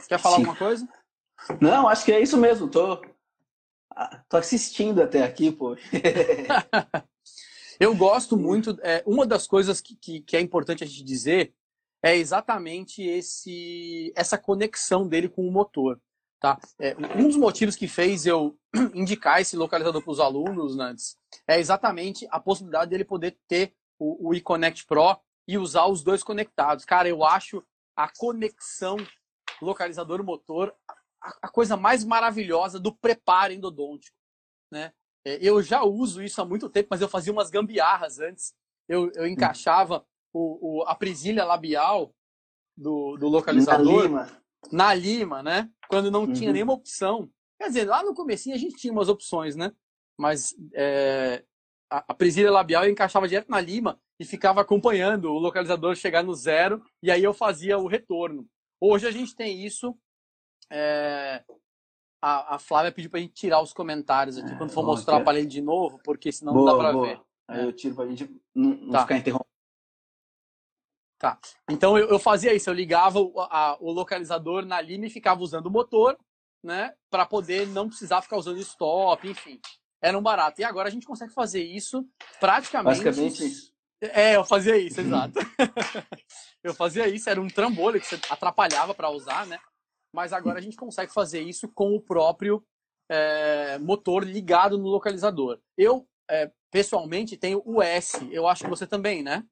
Quer 0.08 0.20
falar 0.20 0.38
Sim. 0.38 0.41
alguma 0.41 0.58
coisa? 0.58 0.88
Não, 1.60 1.88
acho 1.88 2.06
que 2.06 2.12
é 2.12 2.20
isso 2.20 2.38
mesmo. 2.38 2.67
Tô, 2.67 3.02
ah, 3.96 4.24
tô 4.30 4.38
assistindo 4.38 5.02
até 5.02 5.24
aqui, 5.24 5.52
pô. 5.52 5.76
Eu 7.80 7.96
gosto 7.96 8.38
muito. 8.38 8.78
É, 8.84 9.04
uma 9.06 9.26
das 9.26 9.48
coisas 9.48 9.82
que, 9.82 9.96
que, 9.96 10.22
que, 10.22 10.38
é 10.38 10.40
importante 10.42 10.84
a 10.84 10.88
gente 10.88 11.04
dizer 11.04 11.54
é 12.04 12.16
exatamente 12.16 13.02
esse, 13.02 14.14
essa 14.16 14.38
conexão 14.38 15.08
dele 15.08 15.28
com 15.28 15.48
o 15.48 15.52
motor. 15.52 16.00
Tá? 16.40 16.60
É, 16.80 16.96
um 17.16 17.28
dos 17.28 17.38
motivos 17.38 17.76
que 17.76 17.88
fez 17.88 18.26
eu 18.26 18.58
indicar 18.94 19.42
esse 19.42 19.56
localizador 19.56 20.02
para 20.02 20.12
os 20.12 20.20
alunos, 20.20 20.76
Nantes, 20.76 21.18
é 21.48 21.60
exatamente 21.60 22.28
a 22.32 22.40
possibilidade 22.40 22.90
dele 22.90 23.06
poder 23.06 23.38
ter 23.48 23.74
o, 24.00 24.30
o 24.30 24.34
eConnect 24.34 24.86
Pro 24.86 25.18
e 25.48 25.58
usar 25.58 25.86
os 25.88 26.04
dois 26.04 26.24
conectados. 26.24 26.86
Cara, 26.86 27.10
eu 27.10 27.24
acho 27.24 27.64
a 27.96 28.08
conexão 28.16 28.98
localizador-motor 29.62 30.74
a, 31.22 31.50
coisa 31.50 31.78
mais 31.78 32.04
maravilhosa 32.04 32.80
do 32.80 32.96
preparo 32.96 33.54
endodôntico. 33.54 34.16
Né? 34.72 34.92
É, 35.26 35.38
eu 35.42 35.62
já 35.62 35.84
uso 35.84 36.22
isso 36.22 36.42
há 36.42 36.46
muito 36.46 36.70
tempo, 36.70 36.88
mas 36.92 37.02
eu 37.02 37.08
fazia 37.08 37.32
umas 37.32 37.50
gambiarras 37.50 38.20
antes. 38.20 38.54
Eu, 38.88 39.12
eu 39.14 39.28
encaixava 39.28 40.06
o, 40.34 40.80
o, 40.80 40.84
a 40.84 40.96
presilha 40.96 41.46
labial 41.46 42.14
do, 42.76 43.18
do 43.18 43.28
localizador 43.28 44.10
na 44.72 44.94
lima, 44.94 45.42
né? 45.44 45.70
Quando 45.88 46.12
não 46.12 46.22
uhum. 46.22 46.34
tinha 46.34 46.52
nenhuma 46.52 46.74
opção. 46.74 47.30
Quer 47.60 47.68
dizer, 47.68 47.86
lá 47.86 48.04
no 48.04 48.14
comecinho 48.14 48.56
a 48.56 48.60
gente 48.60 48.76
tinha 48.76 48.92
umas 48.92 49.10
opções, 49.10 49.56
né? 49.56 49.72
Mas 50.18 50.56
é, 50.74 51.44
a, 51.90 52.06
a 52.08 52.14
presilha 52.14 52.52
labial 52.52 52.86
eu 52.86 52.92
encaixava 52.92 53.28
direto 53.28 53.50
na 53.50 53.60
lima 53.60 54.00
e 54.20 54.26
ficava 54.26 54.62
acompanhando 54.62 55.26
o 55.26 55.40
localizador 55.40 55.96
chegar 55.96 56.24
no 56.24 56.34
zero 56.34 56.84
e 57.02 57.12
aí 57.12 57.24
eu 57.24 57.34
fazia 57.34 57.78
o 57.78 57.88
retorno. 57.88 58.48
Hoje 58.80 59.08
a 59.08 59.12
gente 59.12 59.36
tem 59.36 59.66
isso. 59.66 59.96
É, 60.72 61.44
a, 62.22 62.56
a 62.56 62.60
Flávia 62.60 62.92
pediu 62.92 63.10
para 63.10 63.20
a 63.20 63.22
gente 63.22 63.34
tirar 63.34 63.62
os 63.62 63.74
comentários 63.74 64.38
aqui 64.38 64.54
é, 64.54 64.56
quando 64.56 64.72
for 64.72 64.86
mostrar 64.86 65.18
o 65.18 65.22
aparelho 65.22 65.48
de 65.48 65.62
novo, 65.62 66.00
porque 66.04 66.32
senão 66.32 66.54
boa, 66.54 66.72
não 66.72 66.78
dá 66.78 66.84
para 66.84 67.02
ver. 67.02 67.22
Aí 67.48 67.66
eu 67.66 67.74
tiro 67.74 67.96
para 67.96 68.06
a 68.06 68.08
gente 68.08 68.30
não, 68.56 68.70
não 68.70 68.92
tá. 68.92 69.02
ficar 69.02 69.18
interrompendo. 69.18 69.52
Tá. 71.20 71.38
Então 71.70 71.98
eu, 71.98 72.08
eu, 72.08 72.18
fazia 72.18 72.54
isso, 72.54 72.70
eu 72.70 72.74
ligava 72.74 73.20
o, 73.20 73.40
a, 73.40 73.78
o 73.80 73.92
localizador 73.92 74.66
na 74.66 74.80
linha 74.82 75.06
e 75.06 75.10
ficava 75.10 75.44
usando 75.44 75.68
o 75.68 75.72
motor, 75.72 76.18
né? 76.64 76.96
Para 77.10 77.26
poder 77.26 77.68
não 77.68 77.88
precisar 77.88 78.22
ficar 78.22 78.38
usando 78.38 78.60
stop, 78.60 79.28
enfim. 79.28 79.60
Era 80.02 80.18
um 80.18 80.22
barato. 80.22 80.62
E 80.62 80.64
agora 80.64 80.88
a 80.88 80.92
gente 80.92 81.06
consegue 81.06 81.32
fazer 81.32 81.64
isso 81.64 82.08
praticamente. 82.40 83.04
Basicamente 83.04 83.46
isso. 83.46 83.72
É, 84.02 84.36
eu 84.36 84.44
fazia 84.44 84.76
isso, 84.78 85.00
exato. 85.00 85.38
eu 86.64 86.74
fazia 86.74 87.08
isso, 87.08 87.30
era 87.30 87.40
um 87.40 87.48
trambolho 87.48 88.00
que 88.02 88.08
você 88.08 88.20
atrapalhava 88.28 88.96
para 88.96 89.12
usar, 89.12 89.46
né? 89.46 89.60
Mas 90.13 90.34
agora 90.34 90.60
a 90.60 90.62
gente 90.62 90.76
consegue 90.76 91.13
fazer 91.13 91.41
isso 91.41 91.67
com 91.69 91.95
o 91.95 92.02
próprio 92.02 92.63
é, 93.10 93.78
motor 93.80 94.24
ligado 94.24 94.78
no 94.78 94.88
localizador. 94.88 95.60
Eu, 95.78 96.08
é, 96.30 96.52
pessoalmente, 96.71 97.38
tenho 97.38 97.62
o 97.65 97.82
S. 97.82 98.17
Eu 98.32 98.47
acho 98.47 98.63
que 98.63 98.69
você 98.69 98.86
também, 98.86 99.24
né? 99.24 99.45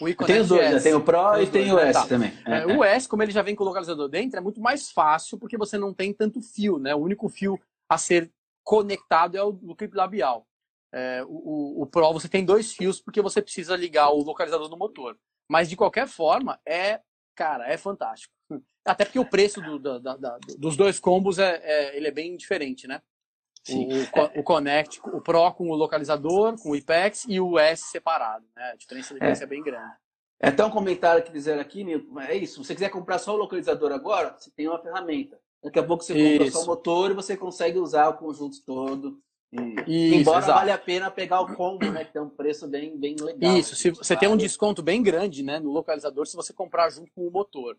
O 0.00 0.24
tem 0.24 0.40
os 0.40 0.48
dois, 0.48 0.72
né? 0.72 0.80
tem 0.80 0.94
o 0.94 1.04
Pro 1.04 1.32
tem 1.34 1.42
e 1.42 1.46
tem 1.50 1.68
dois, 1.68 1.72
o 1.72 1.76
né? 1.76 1.90
S 1.90 2.00
tá. 2.00 2.06
também. 2.06 2.32
É, 2.46 2.60
é, 2.60 2.66
o 2.66 2.82
S, 2.82 3.08
como 3.08 3.22
ele 3.22 3.32
já 3.32 3.42
vem 3.42 3.54
com 3.54 3.62
o 3.62 3.66
localizador 3.66 4.08
dentro, 4.08 4.38
é 4.38 4.40
muito 4.40 4.60
mais 4.60 4.90
fácil 4.90 5.38
porque 5.38 5.58
você 5.58 5.76
não 5.76 5.92
tem 5.92 6.12
tanto 6.12 6.40
fio, 6.40 6.78
né? 6.78 6.94
O 6.94 6.98
único 6.98 7.28
fio 7.28 7.60
a 7.88 7.98
ser 7.98 8.32
conectado 8.64 9.36
é 9.36 9.44
o, 9.44 9.48
o 9.48 9.76
clipe 9.76 9.96
labial. 9.96 10.46
É, 10.92 11.22
o, 11.26 11.82
o, 11.82 11.86
Pro 11.86 12.12
você 12.12 12.28
tem 12.28 12.44
dois 12.44 12.72
fios 12.72 13.00
porque 13.00 13.22
você 13.22 13.40
precisa 13.40 13.76
ligar 13.76 14.10
o 14.10 14.22
localizador 14.22 14.68
no 14.68 14.76
motor. 14.76 15.18
Mas 15.48 15.68
de 15.68 15.76
qualquer 15.76 16.08
forma, 16.08 16.58
é, 16.66 17.00
cara, 17.36 17.68
é 17.70 17.76
fantástico. 17.76 18.32
Até 18.84 19.04
porque 19.04 19.18
o 19.18 19.28
preço 19.28 19.60
do, 19.60 19.78
da, 19.78 20.16
da, 20.16 20.38
dos 20.58 20.76
dois 20.76 20.98
combos 20.98 21.38
é, 21.38 21.60
é, 21.62 21.96
ele 21.96 22.08
é 22.08 22.10
bem 22.10 22.36
diferente, 22.36 22.86
né? 22.86 23.00
O, 23.68 24.40
o, 24.40 24.42
Connect, 24.42 25.00
o 25.04 25.20
Pro 25.20 25.52
com 25.52 25.68
o 25.68 25.74
localizador, 25.74 26.58
com 26.60 26.70
o 26.70 26.76
IPEX 26.76 27.26
e 27.28 27.38
o 27.38 27.58
S 27.58 27.90
separado. 27.90 28.44
Né? 28.56 28.70
A 28.72 28.76
diferença 28.76 29.12
de 29.12 29.20
preço 29.20 29.42
é. 29.42 29.44
é 29.44 29.48
bem 29.48 29.62
grande. 29.62 29.92
É 30.42 30.48
até 30.48 30.64
um 30.64 30.70
comentário 30.70 31.22
que 31.22 31.30
fizeram 31.30 31.60
aqui, 31.60 31.84
Nilton. 31.84 32.18
É 32.20 32.34
isso. 32.34 32.54
Se 32.54 32.68
você 32.68 32.74
quiser 32.74 32.88
comprar 32.88 33.18
só 33.18 33.34
o 33.34 33.36
localizador 33.36 33.92
agora, 33.92 34.34
você 34.38 34.50
tem 34.50 34.66
uma 34.66 34.80
ferramenta. 34.80 35.38
Daqui 35.62 35.78
a 35.78 35.82
pouco 35.82 36.02
você 36.02 36.14
compra 36.14 36.46
isso. 36.46 36.56
só 36.56 36.64
o 36.64 36.66
motor 36.66 37.10
e 37.10 37.14
você 37.14 37.36
consegue 37.36 37.78
usar 37.78 38.08
o 38.08 38.16
conjunto 38.16 38.64
todo. 38.64 39.20
Isso, 39.86 40.14
embora 40.14 40.38
exato. 40.38 40.58
vale 40.58 40.70
a 40.70 40.78
pena 40.78 41.10
pegar 41.10 41.40
o 41.40 41.54
combo, 41.54 41.84
né? 41.90 42.04
Que 42.04 42.12
tem 42.12 42.22
um 42.22 42.30
preço 42.30 42.66
bem, 42.68 42.96
bem 42.96 43.16
legal. 43.16 43.56
Isso, 43.56 43.74
se 43.74 43.90
você 43.90 44.16
tem 44.16 44.28
um 44.28 44.36
desconto 44.36 44.82
bem 44.82 45.02
grande 45.02 45.42
né, 45.42 45.58
no 45.58 45.70
localizador 45.70 46.26
se 46.26 46.36
você 46.36 46.52
comprar 46.52 46.88
junto 46.88 47.12
com 47.12 47.26
o 47.26 47.30
motor. 47.30 47.76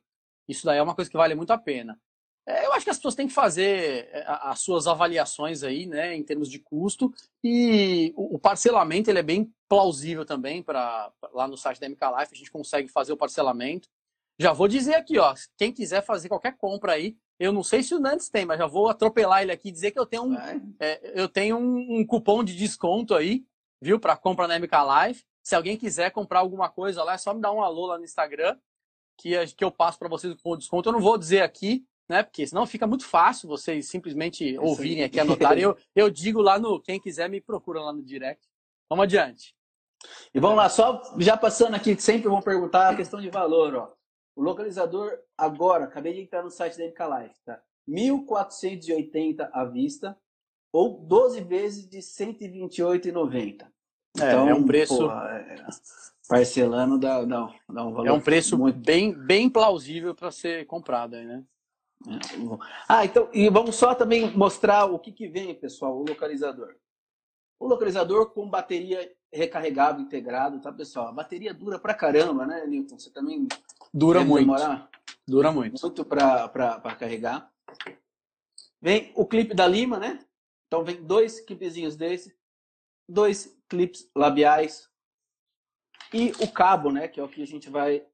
Isso 0.48 0.66
daí 0.66 0.78
é 0.78 0.84
uma 0.84 0.96
coisa 0.96 1.10
que 1.10 1.18
vale 1.18 1.36
muito 1.36 1.52
a 1.52 1.58
pena. 1.58 2.00
É, 2.46 2.66
eu 2.66 2.74
acho 2.74 2.84
que 2.84 2.90
as 2.90 2.98
pessoas 2.98 3.16
têm 3.16 3.28
que 3.28 3.34
fazer 3.34 4.10
é, 4.12 4.24
as 4.28 4.60
suas 4.60 4.88
avaliações 4.88 5.64
aí, 5.64 5.86
né, 5.86 6.16
em 6.16 6.24
termos 6.24 6.50
de 6.50 6.60
custo. 6.60 7.14
E 7.44 8.14
o 8.16 8.40
parcelamento 8.40 9.10
ele 9.10 9.20
é 9.20 9.24
bem 9.24 9.54
plausível 9.70 10.26
também 10.26 10.62
para 10.62 11.12
lá 11.34 11.48
no 11.48 11.58
site 11.58 11.80
da 11.80 11.88
MK 11.88 12.02
Life 12.20 12.34
a 12.34 12.38
gente 12.38 12.52
consegue 12.52 12.88
fazer 12.88 13.14
o 13.14 13.18
parcelamento. 13.18 13.88
Já 14.40 14.54
vou 14.54 14.68
dizer 14.68 14.96
aqui, 14.96 15.20
ó, 15.20 15.36
quem 15.56 15.72
quiser 15.72 16.04
fazer 16.04 16.28
qualquer 16.28 16.58
compra 16.58 16.94
aí, 16.94 17.16
eu 17.40 17.52
não 17.52 17.64
sei 17.64 17.84
se 17.84 17.94
o 17.94 18.00
Nantes 18.00 18.30
tem, 18.30 18.46
mas 18.46 18.58
já 18.58 18.66
vou 18.66 18.90
atropelar 18.90 19.42
ele 19.42 19.52
aqui 19.52 19.70
e 19.70 19.72
dizer 19.72 19.92
que 19.92 20.00
eu 20.00 20.06
tenho 20.06 20.24
um, 20.24 20.36
é, 20.80 21.20
eu 21.20 21.30
tenho 21.30 21.58
um, 21.58 22.00
um, 22.00 22.06
cupom 22.06 22.44
de 22.44 22.56
desconto 22.56 23.14
aí, 23.14 23.46
viu, 23.80 24.00
para 24.00 24.18
compra 24.18 24.48
na 24.48 24.60
MK 24.60 24.72
Live. 24.86 25.24
Se 25.44 25.56
alguém 25.56 25.78
quiser 25.78 26.12
comprar 26.12 26.40
alguma 26.40 26.70
coisa 26.70 27.04
lá, 27.04 27.14
é 27.14 27.18
só 27.18 27.34
me 27.34 27.42
dar 27.42 27.52
um 27.52 27.62
alô 27.62 27.88
lá 27.88 27.98
no 27.98 28.04
Instagram, 28.04 28.58
que, 29.18 29.46
que 29.56 29.64
eu 29.64 29.72
passo 29.72 30.00
para 30.00 30.10
vocês 30.10 30.36
com 30.42 30.58
desconto. 30.58 30.90
Eu 30.90 30.94
não 30.94 31.00
vou 31.00 31.18
dizer 31.18 31.42
aqui, 31.42 31.86
né, 32.10 32.24
porque 32.24 32.46
senão 32.46 32.66
fica 32.66 32.86
muito 32.86 33.06
fácil 33.06 33.48
vocês 33.48 33.88
simplesmente 33.88 34.58
ouvirem 34.60 35.04
aqui, 35.04 35.20
anotarem. 35.20 35.64
Eu, 35.64 35.78
eu 35.96 36.10
digo 36.10 36.42
lá 36.42 36.60
no, 36.60 36.80
quem 36.82 37.00
quiser 37.00 37.30
me 37.30 37.40
procura 37.40 37.82
lá 37.82 37.94
no 37.94 38.04
direct. 38.04 38.48
Vamos 38.90 39.04
adiante. 39.04 39.56
E 40.34 40.40
vamos 40.40 40.58
lá, 40.58 40.68
só 40.68 41.02
já 41.20 41.38
passando 41.38 41.76
aqui, 41.76 42.00
sempre 42.00 42.28
vão 42.28 42.42
perguntar 42.42 42.90
a 42.90 42.96
questão 42.96 43.22
de 43.22 43.30
valor, 43.30 43.76
ó. 43.76 43.94
O 44.36 44.42
localizador 44.42 45.12
agora, 45.38 45.86
acabei 45.86 46.14
de 46.14 46.22
entrar 46.22 46.42
no 46.42 46.50
site 46.50 46.78
da 46.78 46.86
MK 46.86 47.24
Life, 47.24 47.36
tá? 47.46 47.62
1.480 47.88 49.50
à 49.52 49.66
vista 49.66 50.18
ou 50.72 51.00
12 51.06 51.42
vezes 51.42 51.88
de 51.88 52.00
128,90. 52.00 53.68
É, 54.20 54.28
então, 54.28 54.50
é 54.50 54.54
um 54.54 54.66
preço. 54.66 55.10
É, 55.10 55.68
parcelando 56.28 56.98
dá, 56.98 57.24
dá, 57.24 57.54
dá 57.70 57.86
um 57.86 57.94
valor. 57.94 58.08
É 58.08 58.12
um 58.12 58.22
preço 58.22 58.58
muito... 58.58 58.80
bem, 58.80 59.14
bem 59.14 59.50
plausível 59.50 60.16
para 60.16 60.32
ser 60.32 60.66
comprado 60.66 61.16
aí, 61.16 61.26
né? 61.26 61.44
É, 62.08 62.14
ah, 62.88 63.06
então, 63.06 63.30
e 63.32 63.50
vamos 63.50 63.76
só 63.76 63.94
também 63.94 64.36
mostrar 64.36 64.86
o 64.86 64.98
que, 64.98 65.12
que 65.12 65.28
vem, 65.28 65.54
pessoal, 65.54 65.96
o 65.96 66.06
localizador. 66.08 66.76
O 67.60 67.68
localizador 67.68 68.32
com 68.32 68.50
bateria 68.50 69.12
recarregável 69.32 70.02
integrado, 70.02 70.60
tá, 70.60 70.72
pessoal? 70.72 71.08
A 71.08 71.14
bateria 71.14 71.54
dura 71.54 71.78
pra 71.78 71.94
caramba, 71.94 72.46
né, 72.46 72.66
Newton? 72.66 72.98
Você 72.98 73.12
também 73.12 73.48
Dura 73.94 74.24
muito. 74.24 74.46
Demorar 74.46 74.90
Dura 75.28 75.52
muito. 75.52 75.82
Muito 75.82 76.06
para 76.06 76.96
carregar. 76.98 77.52
Vem 78.82 79.12
o 79.16 79.26
clipe 79.26 79.54
da 79.54 79.68
Lima, 79.68 80.00
né? 80.00 80.20
Então 80.68 80.84
vem 80.84 81.04
dois 81.04 81.40
clipezinhos 81.40 81.96
desse, 81.96 82.36
dois 83.08 83.61
clips 83.72 84.12
labiais 84.14 84.90
e 86.14 86.34
o 86.44 86.52
cabo, 86.52 86.92
né? 86.92 87.08
Que 87.08 87.22
é 87.22 87.24
o 87.24 87.30
que 87.30 87.42
a 87.42 87.48
gente 87.48 87.70
vai 87.70 88.06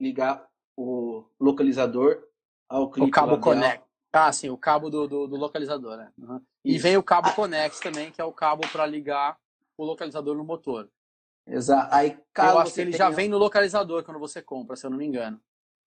ligar 0.00 0.48
o 0.76 1.24
localizador 1.40 2.22
ao 2.68 2.88
clipe 2.88 3.08
O 3.08 3.10
cabo 3.12 3.32
labial. 3.32 3.42
Connect. 3.56 3.84
Ah, 4.12 4.32
sim, 4.32 4.48
o 4.48 4.56
cabo 4.56 4.88
do, 4.88 5.08
do, 5.08 5.26
do 5.26 5.36
localizador, 5.36 5.96
né? 5.96 6.12
Uhum. 6.16 6.40
E 6.64 6.78
vem 6.78 6.96
o 6.96 7.02
cabo 7.02 7.34
Connect 7.34 7.82
também, 7.82 8.12
que 8.12 8.20
é 8.20 8.24
o 8.24 8.32
cabo 8.32 8.62
para 8.68 8.86
ligar 8.86 9.36
o 9.76 9.84
localizador 9.84 10.36
no 10.36 10.44
motor. 10.44 10.88
Exato. 11.46 11.92
Aí, 11.94 12.16
eu 12.38 12.58
acho 12.58 12.72
que 12.74 12.80
ele 12.80 12.92
já 12.92 13.10
vem 13.10 13.28
no 13.28 13.38
localizador 13.38 14.04
quando 14.04 14.20
você 14.20 14.40
compra, 14.40 14.76
se 14.76 14.86
eu 14.86 14.90
não 14.90 14.96
me 14.96 15.04
engano. 15.04 15.40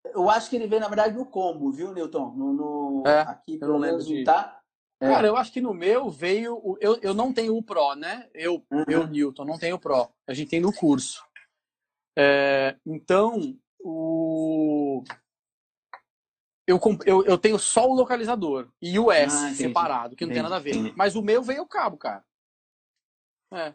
Eu 0.05 0.29
acho 0.29 0.49
que 0.49 0.55
ele 0.55 0.67
vem, 0.67 0.79
na 0.79 0.87
verdade, 0.87 1.15
no 1.15 1.25
combo, 1.25 1.71
viu, 1.71 1.93
Newton? 1.93 2.31
No, 2.35 2.53
no- 2.53 3.03
É, 3.07 3.21
Aqui, 3.21 3.57
pelo 3.57 3.77
menos, 3.79 4.09
não 4.09 4.23
tá. 4.23 4.56
É. 4.99 5.07
Cara, 5.07 5.27
eu 5.27 5.37
acho 5.37 5.51
que 5.51 5.61
no 5.61 5.73
meu 5.73 6.09
veio. 6.09 6.55
o- 6.57 6.77
Eu, 6.81 6.97
eu 7.01 7.13
não 7.13 7.31
tenho 7.33 7.55
o 7.55 7.61
Pro, 7.63 7.93
né? 7.95 8.29
Eu, 8.33 8.65
Uhum. 8.71 8.83
eu, 8.87 9.07
Newton, 9.07 9.45
não 9.45 9.57
tenho 9.59 9.75
o 9.75 9.79
Pro. 9.79 10.09
A 10.27 10.33
gente 10.33 10.49
tem 10.49 10.59
no 10.59 10.73
curso. 10.73 11.23
É, 12.17 12.75
então, 12.85 13.55
o. 13.79 15.03
Eu, 16.67 16.79
eu, 17.05 17.23
eu 17.25 17.37
tenho 17.37 17.57
só 17.57 17.87
o 17.87 17.93
localizador 17.93 18.69
e 18.81 18.99
o 18.99 19.09
S 19.11 19.33
Ah, 19.37 19.53
separado, 19.53 20.15
que 20.17 20.25
não 20.25 20.29
tem 20.33 20.39
Entendi, 20.39 20.43
nada 20.49 20.55
a 20.57 20.59
ver. 20.63 20.71
entendi. 20.75 20.93
Mas 20.97 21.15
o 21.15 21.21
meu 21.21 21.41
veio 21.41 21.61
o 21.61 21.67
cabo, 21.67 21.95
cara. 21.95 22.25
É. 23.53 23.73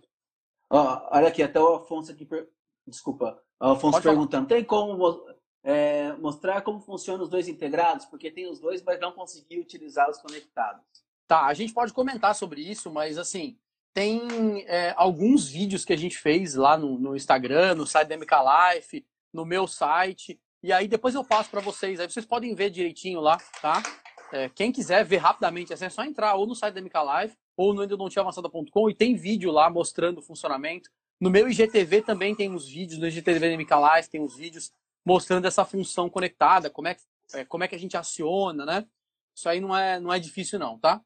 Ó, 0.71 1.09
olha 1.17 1.29
aqui, 1.29 1.43
até 1.43 1.59
o 1.59 1.77
Afonso 1.77 2.13
aqui. 2.13 2.27
per- 2.27 2.51
Desculpa. 2.87 3.43
O 3.61 3.67
Afonso 3.67 3.93
Pode 3.93 4.03
falar. 4.03 4.15
perguntando: 4.17 4.49
tem 4.49 4.63
como 4.65 4.99
mo- 4.99 5.27
é, 5.65 6.13
mostrar 6.15 6.61
como 6.63 6.81
funcionam 6.81 7.23
os 7.23 7.31
dois 7.31 7.47
integrados? 7.49 8.05
Porque 8.07 8.31
tem 8.31 8.51
os 8.51 8.59
dois, 8.59 8.83
mas 8.83 9.01
não 9.01 9.13
consegui 9.13 9.59
utilizá-los 9.61 10.19
conectados. 10.19 10.85
Tá, 11.33 11.47
a 11.47 11.55
gente 11.55 11.73
pode 11.73 11.95
comentar 11.95 12.35
sobre 12.35 12.61
isso, 12.61 12.91
mas 12.91 13.17
assim, 13.17 13.57
tem 13.95 14.67
é, 14.67 14.93
alguns 14.99 15.49
vídeos 15.49 15.83
que 15.83 15.95
a 15.95 15.97
gente 15.97 16.19
fez 16.19 16.55
lá 16.57 16.77
no, 16.77 16.99
no 16.99 17.17
Instagram, 17.17 17.75
no 17.75 17.87
site 17.87 18.09
da 18.09 18.19
MK 18.19 18.35
Life, 18.75 19.07
no 19.33 19.47
meu 19.47 19.67
site, 19.67 20.39
e 20.63 20.71
aí 20.71 20.87
depois 20.87 21.15
eu 21.15 21.25
passo 21.25 21.49
para 21.49 21.63
vocês, 21.63 21.99
aí 21.99 22.07
vocês 22.07 22.27
podem 22.27 22.55
ver 22.55 22.69
direitinho 22.69 23.19
lá, 23.19 23.39
tá? 23.63 23.83
É, 24.31 24.51
quem 24.51 24.71
quiser 24.71 25.07
ver 25.07 25.17
rapidamente, 25.17 25.73
assim, 25.73 25.87
é 25.87 25.89
só 25.89 26.05
entrar 26.05 26.35
ou 26.35 26.47
no 26.47 26.55
site 26.55 26.75
da 26.75 26.83
MK 26.83 26.99
Life 27.23 27.37
ou 27.57 27.73
no 27.73 27.81
ainda 27.81 27.97
não 27.97 28.11
tinha 28.11 28.21
avançada.com 28.21 28.91
e 28.91 28.95
tem 28.95 29.15
vídeo 29.15 29.51
lá 29.51 29.71
mostrando 29.71 30.19
o 30.19 30.23
funcionamento. 30.23 30.91
No 31.19 31.31
meu 31.31 31.49
IGTV 31.49 32.03
também 32.03 32.35
tem 32.35 32.51
uns 32.51 32.69
vídeos, 32.69 33.01
no 33.01 33.09
IGTV 33.09 33.39
da 33.39 33.57
MK 33.57 33.97
Life 33.97 34.11
tem 34.11 34.21
uns 34.21 34.37
vídeos 34.37 34.71
mostrando 35.03 35.47
essa 35.47 35.65
função 35.65 36.11
conectada, 36.11 36.69
como 36.69 36.89
é, 36.89 36.97
é, 37.33 37.43
como 37.47 37.65
é 37.65 37.69
que 37.69 37.75
a 37.75 37.79
gente 37.79 37.97
aciona, 37.97 38.67
né? 38.67 38.87
Isso 39.35 39.49
aí 39.49 39.63
não 39.63 39.75
é, 39.75 39.99
não 39.99 40.13
é 40.13 40.19
difícil 40.19 40.59
não, 40.59 40.79
tá? 40.79 41.01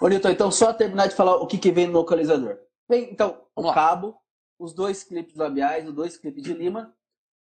Ô, 0.00 0.08
Newton, 0.08 0.30
então 0.30 0.50
só 0.50 0.72
terminar 0.72 1.08
de 1.08 1.14
falar 1.14 1.36
o 1.36 1.46
que, 1.46 1.58
que 1.58 1.72
vem 1.72 1.86
no 1.86 1.92
localizador. 1.94 2.58
Bem, 2.88 3.10
então, 3.10 3.42
o 3.54 3.62
lá. 3.62 3.74
cabo, 3.74 4.16
os 4.58 4.72
dois 4.72 5.04
clipes 5.04 5.36
labiais, 5.36 5.86
os 5.86 5.94
dois 5.94 6.16
clipes 6.16 6.42
de 6.42 6.52
lima, 6.52 6.94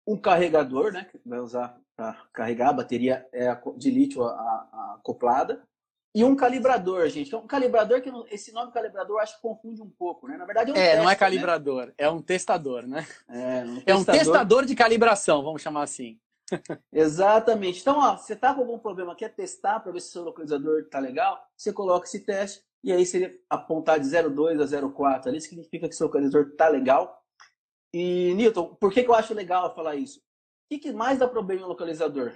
um 0.06 0.18
carregador, 0.18 0.92
né, 0.92 1.06
que 1.06 1.20
vai 1.26 1.40
usar 1.40 1.78
para 1.96 2.14
carregar, 2.32 2.70
a 2.70 2.74
bateria 2.74 3.28
é 3.34 3.58
de 3.76 3.92
lítio 3.92 4.24
a, 4.24 4.30
a- 4.32 4.96
acoplada, 5.00 5.64
e 6.16 6.24
um 6.24 6.36
calibrador, 6.36 7.08
gente. 7.10 7.28
Então, 7.28 7.42
um 7.42 7.48
calibrador 7.48 8.02
que 8.02 8.12
esse 8.32 8.52
nome 8.52 8.72
calibrador 8.72 9.18
eu 9.18 9.20
acho 9.20 9.36
que 9.36 9.42
confunde 9.42 9.82
um 9.82 9.90
pouco, 9.90 10.28
né? 10.28 10.36
Na 10.38 10.46
verdade 10.46 10.72
é 10.72 10.74
um 10.74 10.78
É, 10.78 10.96
não 10.96 11.04
é 11.04 11.10
tester, 11.10 11.20
calibrador, 11.20 11.94
é 11.98 12.10
um 12.10 12.22
testador, 12.22 12.88
né? 12.88 13.06
né? 13.28 13.60
É, 13.60 13.64
um 13.64 13.84
É 13.86 13.96
um 13.96 14.04
testador 14.04 14.66
de 14.66 14.74
calibração, 14.76 15.44
vamos 15.44 15.62
chamar 15.62 15.84
assim. 15.84 16.20
Exatamente. 16.92 17.82
Então, 17.82 18.00
ó, 18.00 18.18
você 18.18 18.36
tá 18.36 18.54
com 18.54 18.62
algum 18.62 18.80
problema, 18.80 19.16
quer 19.16 19.34
testar 19.34 19.80
para 19.80 19.92
ver 19.92 20.00
se 20.00 20.10
o 20.10 20.12
seu 20.12 20.24
localizador 20.24 20.88
tá 20.90 21.00
legal, 21.00 21.42
você 21.56 21.74
coloca 21.74 22.08
esse 22.08 22.22
teste 22.22 22.64
e 22.84 22.92
aí 22.92 23.06
se 23.06 23.18
ele 23.18 23.42
apontar 23.50 24.00
de 24.00 24.06
0,2 24.06 24.62
a 24.62 24.66
0,4 24.66 25.28
ali, 25.28 25.42
significa 25.42 25.90
que 25.90 25.96
seu 25.96 26.08
localizador 26.08 26.56
tá 26.56 26.68
legal. 26.68 27.22
E, 27.94 28.34
Newton, 28.36 28.76
por 28.76 28.92
que, 28.92 29.04
que 29.04 29.10
eu 29.10 29.16
acho 29.16 29.34
legal 29.34 29.74
falar 29.74 29.96
isso? 29.96 30.20
O 30.20 30.24
que, 30.70 30.80
que 30.80 30.92
mais 30.92 31.20
dá 31.20 31.28
problema 31.28 31.62
no 31.62 31.68
localizador? 31.70 32.34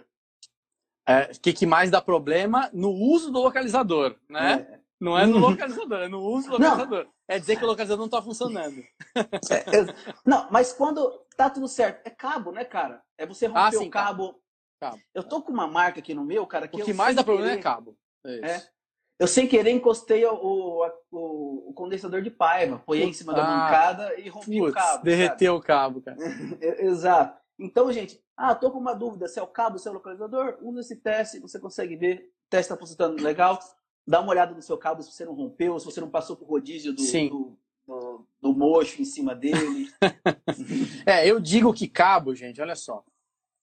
É, 1.07 1.31
O 1.31 1.39
que, 1.39 1.53
que 1.53 1.65
mais 1.65 1.91
dá 1.91 2.01
problema? 2.01 2.69
No 2.73 2.91
uso 2.91 3.31
do 3.31 3.41
localizador, 3.41 4.15
né? 4.29 4.67
É, 4.69 4.80
Não 5.01 5.17
é 5.17 5.25
no 5.25 5.37
Uhum. 5.37 5.41
localizador, 5.49 5.97
é 5.99 6.07
no 6.07 6.19
uso 6.21 6.51
do 6.51 6.59
Não. 6.59 6.69
localizador. 6.69 7.07
É 7.27 7.39
dizer 7.39 7.55
que 7.57 7.63
o 7.63 7.67
localizador 7.67 7.97
não 7.97 8.05
está 8.05 8.21
funcionando. 8.21 8.83
é, 9.15 9.55
é, 9.79 9.95
não, 10.25 10.47
mas 10.51 10.71
quando 10.71 11.25
tá 11.35 11.49
tudo 11.49 11.67
certo, 11.67 12.05
é 12.05 12.09
cabo, 12.11 12.51
né, 12.51 12.63
cara? 12.63 13.01
É 13.17 13.25
você 13.25 13.47
romper 13.47 13.59
Ah, 13.59 13.71
sim, 13.71 13.87
o 13.87 13.89
cabo. 13.89 14.39
Cabo. 14.79 14.99
Eu 15.13 15.23
tô 15.23 15.41
com 15.41 15.51
uma 15.51 15.67
marca 15.67 15.99
aqui 15.99 16.13
no 16.13 16.23
meu, 16.23 16.45
cara, 16.45 16.67
que 16.67 16.79
O 16.81 16.85
que 16.85 16.93
mais 16.93 17.15
dá 17.15 17.23
problema 17.23 17.51
é 17.51 17.57
cabo. 17.57 17.97
É 18.25 18.35
isso. 18.35 18.45
É. 18.67 18.71
Eu 19.19 19.27
sem 19.27 19.47
querer 19.47 19.69
encostei 19.71 20.25
o, 20.25 20.33
o, 20.33 20.87
o- 21.11 21.69
o 21.69 21.73
condensador 21.73 22.21
de 22.23 22.31
paiva, 22.31 22.75
apoiei 22.77 23.05
em 23.05 23.13
cima 23.13 23.33
da 23.33 23.43
Ah, 23.43 23.45
bancada 23.63 24.19
e 24.19 24.29
rompi 24.29 24.59
o 24.59 24.65
Putz, 24.65 24.73
cabo. 24.75 24.87
sabe? 24.93 25.03
derreteu 25.03 25.55
o 25.55 25.61
cabo, 25.61 26.01
cara. 26.01 26.17
É, 26.59 26.85
Exato. 26.85 27.39
Então, 27.59 27.91
gente, 27.91 28.19
ah, 28.35 28.55
tô 28.55 28.71
com 28.71 28.79
uma 28.79 28.95
dúvida 28.95 29.27
se 29.27 29.37
é 29.39 29.43
o 29.43 29.47
cabo, 29.47 29.77
se 29.77 29.87
é 29.87 29.91
o 29.91 29.93
localizador, 29.93 30.57
usa 30.61 30.79
esse 30.81 30.95
teste, 30.95 31.39
você 31.39 31.59
consegue 31.59 31.95
ver, 31.95 32.31
o 32.45 32.49
teste 32.49 32.73
está 32.73 32.77
funcionando 32.77 33.21
legal, 33.21 33.59
dá 34.07 34.19
uma 34.19 34.31
olhada 34.31 34.53
no 34.53 34.61
seu 34.61 34.77
cabo 34.77 35.01
se 35.01 35.11
você 35.11 35.25
não 35.25 35.33
rompeu, 35.33 35.79
se 35.79 35.85
você 35.85 36.01
não 36.01 36.09
passou 36.09 36.35
por 36.35 36.47
rodízio 36.47 36.93
do, 36.93 37.01
do, 37.03 37.57
do, 37.87 38.27
do 38.41 38.53
mocho 38.53 39.01
em 39.01 39.05
cima 39.05 39.35
dele. 39.35 39.91
É, 41.05 41.27
eu 41.27 41.39
digo 41.39 41.73
que 41.73 41.87
cabo, 41.87 42.35
gente, 42.35 42.61
olha 42.61 42.75
só. 42.75 43.03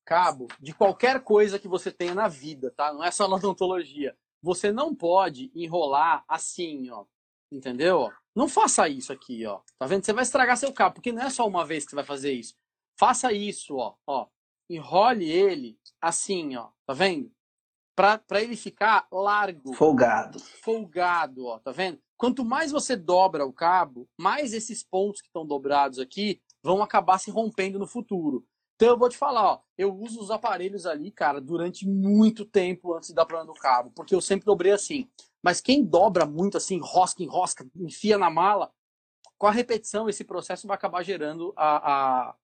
Cabo 0.05 0.49
de 0.59 0.73
qualquer 0.73 1.23
coisa 1.23 1.59
que 1.59 1.69
você 1.69 1.93
tenha 1.93 2.15
na 2.15 2.29
vida, 2.29 2.73
tá? 2.77 2.93
Não 2.93 3.05
é 3.05 3.11
só 3.11 3.29
na 3.29 3.37
odontologia. 3.37 4.17
Você 4.43 4.73
não 4.73 4.95
pode 4.95 5.51
enrolar 5.55 6.25
assim, 6.27 6.91
ó. 6.91 7.05
Entendeu? 7.51 8.11
Não 8.35 8.49
faça 8.49 8.89
isso 8.89 9.13
aqui, 9.13 9.45
ó. 9.47 9.61
Tá 9.79 9.87
vendo? 9.87 10.05
Você 10.05 10.13
vai 10.13 10.23
estragar 10.23 10.57
seu 10.57 10.73
cabo, 10.73 10.95
porque 10.95 11.13
não 11.13 11.23
é 11.23 11.31
só 11.31 11.47
uma 11.47 11.65
vez 11.65 11.85
que 11.85 11.91
você 11.91 11.97
vai 11.97 12.05
fazer 12.05 12.33
isso. 12.33 12.55
Faça 12.99 13.33
isso, 13.33 13.77
ó. 13.77 13.95
ó. 14.07 14.27
Enrole 14.69 15.31
ele 15.31 15.79
assim, 16.01 16.57
ó. 16.57 16.69
Tá 16.87 16.93
vendo? 16.93 17.31
Pra 17.99 18.41
ele 18.41 18.55
ficar 18.55 19.09
largo 19.11 19.73
Folgado. 19.75 20.39
folgado, 20.63 21.47
ó, 21.47 21.59
tá 21.59 21.73
vendo? 21.73 21.99
Quanto 22.17 22.45
mais 22.45 22.71
você 22.71 22.95
dobra 22.95 23.45
o 23.45 23.53
cabo, 23.53 24.09
mais 24.17 24.53
esses 24.53 24.85
pontos 24.85 25.21
que 25.21 25.27
estão 25.27 25.45
dobrados 25.45 25.99
aqui 25.99 26.41
vão 26.63 26.81
acabar 26.81 27.19
se 27.19 27.29
rompendo 27.29 27.77
no 27.77 27.89
futuro. 27.89 28.45
Então 28.77 28.91
eu 28.91 28.97
vou 28.99 29.09
te 29.09 29.17
falar, 29.17 29.43
ó, 29.45 29.61
eu 29.77 29.93
uso 29.93 30.21
os 30.21 30.31
aparelhos 30.31 30.87
ali, 30.87 31.11
cara, 31.11 31.41
durante 31.41 31.89
muito 31.89 32.45
tempo 32.45 32.95
antes 32.95 33.09
de 33.09 33.15
dar 33.17 33.27
problema 33.27 33.53
no 33.53 33.59
cabo, 33.59 33.91
porque 33.91 34.15
eu 34.15 34.21
sempre 34.21 34.47
dobrei 34.47 34.71
assim. 34.71 35.09
Mas 35.43 35.61
quem 35.61 35.85
dobra 35.85 36.25
muito 36.25 36.57
assim, 36.57 36.77
enrosca, 36.77 37.21
enrosca, 37.25 37.67
enfia 37.75 38.17
na 38.17 38.31
mala, 38.31 38.71
com 39.37 39.49
a 39.49 39.51
repetição 39.51 40.09
esse 40.09 40.23
processo 40.23 40.69
vai 40.69 40.77
acabar 40.77 41.03
gerando 41.03 41.53
a, 41.57 41.93
a- 42.29 42.35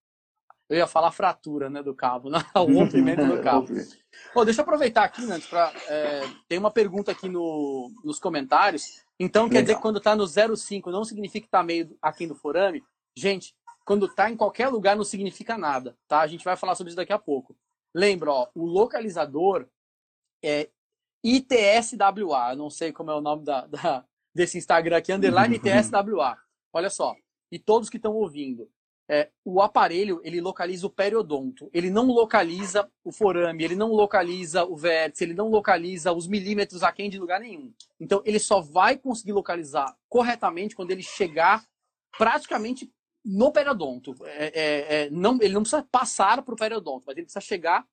eu 0.69 0.77
ia 0.77 0.87
falar 0.87 1.11
fratura, 1.11 1.69
né, 1.69 1.83
do 1.83 1.93
cabo, 1.93 2.29
não, 2.31 2.39
o 2.55 2.73
rompimento 2.73 3.25
do 3.25 3.39
cabo. 3.43 3.67
Ô, 4.33 4.43
deixa 4.45 4.61
eu 4.61 4.63
aproveitar 4.63 5.03
aqui, 5.03 5.25
Nantes, 5.25 5.47
pra, 5.47 5.71
é, 5.87 6.21
tem 6.47 6.57
uma 6.57 6.71
pergunta 6.71 7.11
aqui 7.11 7.27
no, 7.29 7.91
nos 8.03 8.19
comentários. 8.19 9.03
Então, 9.19 9.47
quer 9.47 9.55
Legal. 9.55 9.63
dizer 9.63 9.75
que 9.75 9.81
quando 9.81 9.99
tá 10.01 10.15
no 10.15 10.25
05 10.27 10.91
não 10.91 11.03
significa 11.05 11.45
que 11.45 11.51
tá 11.51 11.63
meio 11.63 11.95
aquém 12.01 12.27
do 12.27 12.35
forame? 12.35 12.83
Gente, 13.17 13.55
quando 13.85 14.07
tá 14.13 14.29
em 14.29 14.35
qualquer 14.35 14.67
lugar 14.67 14.95
não 14.95 15.03
significa 15.03 15.57
nada, 15.57 15.97
tá? 16.07 16.19
A 16.21 16.27
gente 16.27 16.43
vai 16.43 16.57
falar 16.57 16.75
sobre 16.75 16.89
isso 16.89 16.97
daqui 16.97 17.13
a 17.13 17.19
pouco. 17.19 17.55
Lembra, 17.93 18.31
ó, 18.31 18.47
o 18.53 18.65
localizador 18.65 19.67
é 20.43 20.69
ITSWA, 21.23 22.51
eu 22.51 22.57
não 22.57 22.69
sei 22.69 22.91
como 22.91 23.11
é 23.11 23.15
o 23.15 23.21
nome 23.21 23.43
da, 23.43 23.65
da- 23.67 24.05
desse 24.33 24.57
Instagram 24.57 24.97
aqui, 24.97 25.13
underline 25.13 25.55
ITSWA. 25.55 26.37
Olha 26.73 26.89
só, 26.89 27.15
e 27.51 27.57
todos 27.57 27.89
que 27.89 27.97
estão 27.97 28.13
ouvindo, 28.13 28.69
é, 29.07 29.29
o 29.43 29.61
aparelho 29.61 30.19
ele 30.23 30.41
localiza 30.41 30.87
o 30.87 30.89
periodonto, 30.89 31.69
ele 31.73 31.91
não 31.91 32.07
localiza 32.07 32.89
o 33.03 33.11
forame, 33.11 33.63
ele 33.63 33.75
não 33.75 33.91
localiza 33.91 34.65
o 34.65 34.75
vértice, 34.75 35.23
ele 35.23 35.33
não 35.33 35.49
localiza 35.49 36.11
os 36.11 36.27
milímetros 36.27 36.81
aquém 36.81 37.09
de 37.09 37.19
lugar 37.19 37.39
nenhum. 37.39 37.71
Então 37.99 38.21
ele 38.25 38.39
só 38.39 38.61
vai 38.61 38.97
conseguir 38.97 39.33
localizar 39.33 39.95
corretamente 40.09 40.75
quando 40.75 40.91
ele 40.91 41.03
chegar 41.03 41.63
praticamente 42.17 42.91
no 43.23 43.51
periodonto. 43.51 44.15
É, 44.23 44.45
é, 44.45 45.03
é, 45.05 45.09
não, 45.09 45.37
ele 45.41 45.53
não 45.53 45.61
precisa 45.61 45.83
passar 45.91 46.41
para 46.41 46.53
o 46.53 46.57
periodonto, 46.57 47.03
mas 47.05 47.15
ele 47.15 47.25
precisa 47.25 47.41
chegar 47.41 47.85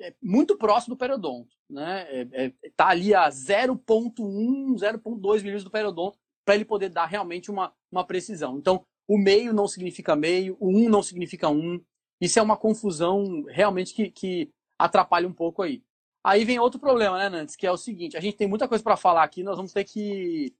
é, 0.00 0.14
muito 0.22 0.56
próximo 0.56 0.94
do 0.94 0.98
periodonto. 0.98 1.54
Né? 1.68 2.06
É, 2.10 2.46
é, 2.46 2.52
ali 2.78 3.14
a 3.14 3.28
0,1, 3.28 4.14
0,2 4.16 5.36
milímetros 5.36 5.64
do 5.64 5.70
periodonto 5.70 6.18
para 6.44 6.54
ele 6.54 6.64
poder 6.64 6.88
dar 6.90 7.06
realmente 7.06 7.50
uma, 7.50 7.74
uma 7.90 8.06
precisão. 8.06 8.56
Então, 8.56 8.86
o 9.08 9.18
meio 9.18 9.52
não 9.52 9.68
significa 9.68 10.16
meio, 10.16 10.56
o 10.58 10.68
um 10.68 10.88
não 10.88 11.02
significa 11.02 11.48
um. 11.48 11.80
Isso 12.20 12.38
é 12.38 12.42
uma 12.42 12.56
confusão 12.56 13.44
realmente 13.48 13.94
que, 13.94 14.10
que 14.10 14.50
atrapalha 14.78 15.28
um 15.28 15.32
pouco 15.32 15.62
aí. 15.62 15.82
Aí 16.24 16.44
vem 16.44 16.58
outro 16.58 16.80
problema, 16.80 17.18
né, 17.18 17.28
Nantes? 17.28 17.54
Que 17.54 17.66
é 17.66 17.70
o 17.70 17.76
seguinte: 17.76 18.16
a 18.16 18.20
gente 18.20 18.36
tem 18.36 18.48
muita 18.48 18.66
coisa 18.66 18.82
para 18.82 18.96
falar 18.96 19.22
aqui, 19.22 19.42
nós 19.42 19.56
vamos 19.56 19.72
ter 19.72 19.84
que, 19.84 20.52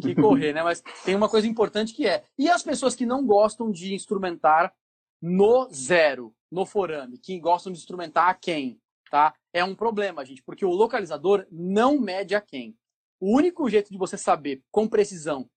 que 0.00 0.14
correr, 0.14 0.54
né? 0.54 0.62
Mas 0.62 0.82
tem 1.04 1.14
uma 1.14 1.28
coisa 1.28 1.46
importante 1.46 1.92
que 1.92 2.06
é: 2.06 2.24
e 2.38 2.48
as 2.48 2.62
pessoas 2.62 2.94
que 2.94 3.04
não 3.04 3.26
gostam 3.26 3.70
de 3.70 3.94
instrumentar 3.94 4.72
no 5.20 5.68
zero, 5.70 6.34
no 6.50 6.64
forame, 6.64 7.18
que 7.18 7.38
gostam 7.38 7.70
de 7.70 7.78
instrumentar 7.78 8.30
a 8.30 8.34
quem, 8.34 8.80
tá? 9.10 9.34
É 9.52 9.62
um 9.62 9.74
problema, 9.74 10.24
gente, 10.24 10.42
porque 10.42 10.64
o 10.64 10.70
localizador 10.70 11.46
não 11.50 12.00
mede 12.00 12.34
a 12.34 12.40
quem. 12.40 12.74
O 13.20 13.36
único 13.36 13.68
jeito 13.68 13.90
de 13.90 13.98
você 13.98 14.16
saber 14.16 14.62
com 14.70 14.88
precisão 14.88 15.50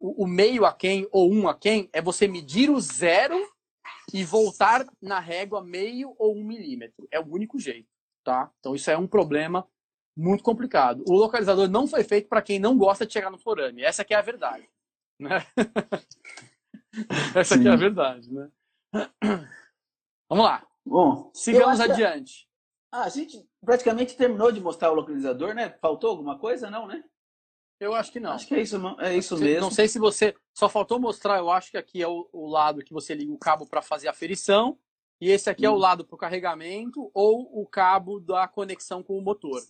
o, 0.00 0.24
o 0.24 0.26
meio 0.26 0.64
a 0.64 0.72
quem 0.72 1.06
ou 1.12 1.30
um 1.30 1.46
a 1.46 1.54
quem 1.54 1.88
é 1.92 2.00
você 2.00 2.26
medir 2.26 2.70
o 2.70 2.80
zero 2.80 3.36
e 4.12 4.24
voltar 4.24 4.84
na 5.00 5.20
régua 5.20 5.62
meio 5.62 6.16
ou 6.18 6.34
um 6.34 6.42
milímetro. 6.42 7.06
É 7.10 7.20
o 7.20 7.28
único 7.28 7.58
jeito, 7.58 7.88
tá? 8.24 8.50
Então 8.58 8.74
isso 8.74 8.90
é 8.90 8.96
um 8.96 9.06
problema 9.06 9.68
muito 10.16 10.42
complicado. 10.42 11.04
O 11.06 11.14
localizador 11.14 11.68
não 11.68 11.86
foi 11.86 12.02
feito 12.02 12.28
para 12.28 12.42
quem 12.42 12.58
não 12.58 12.76
gosta 12.76 13.06
de 13.06 13.12
chegar 13.12 13.30
no 13.30 13.38
forame. 13.38 13.82
Essa 13.82 14.02
aqui 14.02 14.14
é 14.14 14.16
a 14.16 14.22
verdade. 14.22 14.68
Né? 15.18 15.46
Essa 17.36 17.54
aqui 17.54 17.68
é 17.68 17.70
a 17.70 17.76
verdade, 17.76 18.32
né? 18.32 18.50
Vamos 20.28 20.44
lá. 20.44 20.66
Bom, 20.84 21.30
sigamos 21.34 21.78
adiante. 21.78 22.44
Que... 22.44 22.50
Ah, 22.92 23.04
a 23.04 23.08
gente 23.08 23.48
praticamente 23.64 24.16
terminou 24.16 24.50
de 24.50 24.60
mostrar 24.60 24.90
o 24.90 24.94
localizador, 24.94 25.54
né? 25.54 25.70
Faltou 25.80 26.10
alguma 26.10 26.38
coisa, 26.38 26.68
não, 26.70 26.86
né? 26.86 27.04
Eu 27.80 27.94
acho 27.94 28.12
que 28.12 28.20
não. 28.20 28.32
Acho 28.32 28.46
que 28.46 28.54
é 28.54 28.60
isso, 28.60 28.76
é 29.00 29.16
isso 29.16 29.38
mesmo. 29.38 29.62
Não 29.62 29.70
sei 29.70 29.88
se 29.88 29.98
você. 29.98 30.34
Só 30.52 30.68
faltou 30.68 31.00
mostrar, 31.00 31.38
eu 31.38 31.50
acho 31.50 31.70
que 31.70 31.78
aqui 31.78 32.02
é 32.02 32.06
o, 32.06 32.28
o 32.30 32.46
lado 32.46 32.84
que 32.84 32.92
você 32.92 33.14
liga 33.14 33.32
o 33.32 33.38
cabo 33.38 33.66
para 33.66 33.80
fazer 33.80 34.06
a 34.06 34.10
aferição. 34.10 34.78
E 35.18 35.30
esse 35.30 35.48
aqui 35.48 35.62
hum. 35.62 35.66
é 35.66 35.70
o 35.70 35.74
uhum. 35.74 35.78
lado 35.78 36.04
para 36.04 36.14
o 36.14 36.18
carregamento 36.18 37.10
ou 37.14 37.48
o 37.60 37.66
cabo 37.66 38.20
da 38.20 38.46
conexão 38.46 39.02
com 39.02 39.16
o 39.16 39.22
motor. 39.22 39.60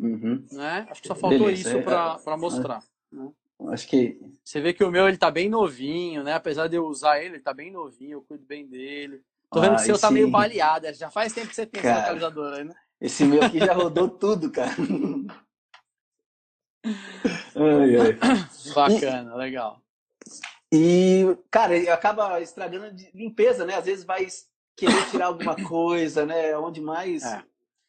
Uhum. 0.00 0.44
Né? 0.50 0.86
Acho 0.90 1.00
que 1.00 1.08
só 1.08 1.14
faltou 1.14 1.46
Beleza, 1.46 1.68
isso 1.68 1.78
é, 1.78 1.82
para 1.82 2.20
é, 2.26 2.36
mostrar. 2.36 2.82
É? 3.12 3.72
Acho 3.72 3.88
que. 3.88 4.20
Você 4.44 4.60
vê 4.60 4.72
que 4.72 4.82
o 4.82 4.90
meu 4.90 5.08
ele 5.08 5.16
tá 5.16 5.30
bem 5.30 5.48
novinho, 5.48 6.24
né? 6.24 6.34
Apesar 6.34 6.66
de 6.66 6.76
eu 6.76 6.86
usar 6.86 7.20
ele, 7.20 7.36
ele 7.36 7.42
tá 7.42 7.54
bem 7.54 7.70
novinho, 7.70 8.18
eu 8.18 8.22
cuido 8.22 8.44
bem 8.44 8.66
dele. 8.66 9.22
Tô 9.50 9.60
vendo 9.60 9.76
que 9.76 9.82
o 9.82 9.84
seu 9.84 9.94
sim. 9.94 10.00
tá 10.00 10.10
meio 10.10 10.30
baleado. 10.30 10.92
Já 10.92 11.10
faz 11.10 11.32
tempo 11.32 11.48
que 11.48 11.54
você 11.54 11.66
tem 11.66 11.82
cara, 11.82 11.94
esse 11.94 12.02
localizador 12.02 12.52
aí, 12.54 12.64
né? 12.64 12.74
Esse 13.00 13.24
meu 13.24 13.42
aqui 13.42 13.58
já 13.58 13.72
rodou 13.72 14.08
tudo, 14.08 14.50
cara. 14.50 14.74
ai, 17.56 17.96
ai. 17.96 18.18
Bacana, 18.74 19.34
e, 19.34 19.38
legal. 19.38 19.82
E, 20.72 21.36
cara, 21.50 21.76
ele 21.76 21.88
acaba 21.88 22.40
estragando 22.40 22.92
de 22.94 23.10
limpeza, 23.14 23.64
né? 23.64 23.74
Às 23.74 23.86
vezes 23.86 24.04
vai 24.04 24.26
querer 24.76 25.10
tirar 25.10 25.26
alguma 25.26 25.56
coisa, 25.64 26.26
né? 26.26 26.56
Onde 26.56 26.80
mais. 26.80 27.22
É. 27.22 27.42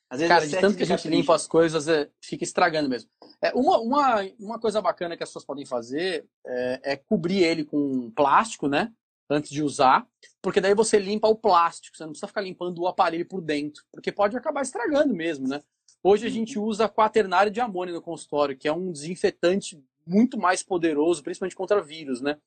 Às 0.10 0.20
vezes 0.20 0.34
cara, 0.34 0.48
de 0.48 0.58
tanto 0.58 0.76
que 0.76 0.84
a 0.84 0.88
gente 0.88 1.08
limpa 1.08 1.36
as 1.36 1.46
coisas, 1.46 1.88
é, 1.88 2.10
fica 2.20 2.44
estragando 2.44 2.90
mesmo. 2.90 3.10
É, 3.42 3.54
uma, 3.54 3.80
uma, 3.80 4.30
uma 4.40 4.60
coisa 4.60 4.82
bacana 4.82 5.16
que 5.16 5.22
as 5.22 5.30
pessoas 5.30 5.46
podem 5.46 5.66
fazer 5.66 6.26
é, 6.46 6.80
é 6.84 6.98
cobrir 6.98 7.44
ele 7.44 7.64
com 7.64 8.10
plástico, 8.12 8.68
né? 8.68 8.92
Antes 9.30 9.52
de 9.52 9.62
usar, 9.62 10.08
porque 10.42 10.60
daí 10.60 10.74
você 10.74 10.98
limpa 10.98 11.28
o 11.28 11.36
plástico, 11.36 11.96
você 11.96 12.04
não 12.04 12.10
precisa 12.10 12.28
ficar 12.28 12.42
limpando 12.42 12.80
o 12.80 12.88
aparelho 12.88 13.28
por 13.28 13.42
dentro, 13.42 13.84
porque 13.92 14.12
pode 14.12 14.36
acabar 14.36 14.64
estragando 14.64 15.14
mesmo, 15.14 15.48
né? 15.48 15.62
Hoje 16.02 16.26
a 16.26 16.30
gente 16.30 16.58
usa 16.58 16.88
quaternário 16.88 17.52
de 17.52 17.60
amônia 17.60 17.94
no 17.94 18.02
consultório, 18.02 18.58
que 18.58 18.68
é 18.68 18.74
um 18.74 18.92
desinfetante 18.92 19.84
muito 20.08 20.40
mais 20.40 20.64
poderoso, 20.64 21.22
principalmente 21.22 21.56
contra 21.56 21.82
vírus, 21.82 22.22
né? 22.22 22.38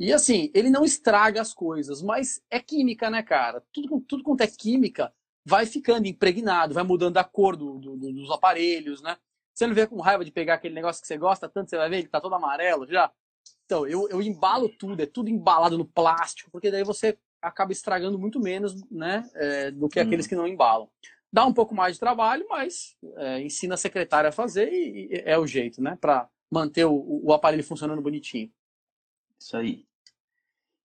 E 0.00 0.12
assim, 0.12 0.50
ele 0.54 0.70
não 0.70 0.84
estraga 0.84 1.40
as 1.40 1.52
coisas, 1.52 2.02
mas 2.02 2.40
é 2.50 2.60
química, 2.60 3.10
né, 3.10 3.22
cara? 3.22 3.62
Tudo, 3.72 4.00
tudo 4.00 4.22
quanto 4.22 4.42
é 4.42 4.46
química 4.46 5.12
vai 5.44 5.64
ficando 5.64 6.06
impregnado, 6.06 6.74
vai 6.74 6.84
mudando 6.84 7.16
a 7.16 7.24
cor 7.24 7.56
do, 7.56 7.78
do, 7.78 7.96
dos 7.96 8.30
aparelhos, 8.30 9.00
né? 9.00 9.16
Você 9.54 9.66
não 9.66 9.74
vê 9.74 9.86
com 9.86 10.00
raiva 10.00 10.24
de 10.24 10.30
pegar 10.30 10.54
aquele 10.54 10.74
negócio 10.74 11.00
que 11.00 11.08
você 11.08 11.16
gosta 11.16 11.48
tanto, 11.48 11.70
você 11.70 11.76
vai 11.76 11.88
ver, 11.88 11.98
ele 11.98 12.08
tá 12.08 12.20
todo 12.20 12.34
amarelo 12.34 12.86
já. 12.86 13.10
Então, 13.64 13.86
eu, 13.86 14.08
eu 14.08 14.22
embalo 14.22 14.68
tudo, 14.68 15.02
é 15.02 15.06
tudo 15.06 15.30
embalado 15.30 15.76
no 15.76 15.84
plástico, 15.84 16.50
porque 16.50 16.70
daí 16.70 16.84
você 16.84 17.18
acaba 17.40 17.72
estragando 17.72 18.18
muito 18.18 18.38
menos, 18.38 18.74
né, 18.90 19.28
é, 19.34 19.70
do 19.70 19.88
que 19.88 19.98
hum. 19.98 20.02
aqueles 20.02 20.26
que 20.26 20.36
não 20.36 20.46
embalam. 20.46 20.88
Dá 21.32 21.44
um 21.44 21.52
pouco 21.52 21.74
mais 21.74 21.94
de 21.94 22.00
trabalho, 22.00 22.46
mas 22.48 22.96
é, 23.16 23.40
ensina 23.42 23.74
a 23.74 23.78
secretária 23.78 24.30
a 24.30 24.32
fazer 24.32 24.72
e, 24.72 25.08
e 25.10 25.22
é 25.24 25.38
o 25.38 25.46
jeito, 25.46 25.82
né? 25.82 25.96
Para 26.00 26.28
manter 26.50 26.86
o, 26.86 27.20
o 27.24 27.32
aparelho 27.32 27.62
funcionando 27.62 28.00
bonitinho. 28.00 28.50
Isso 29.38 29.56
aí. 29.56 29.86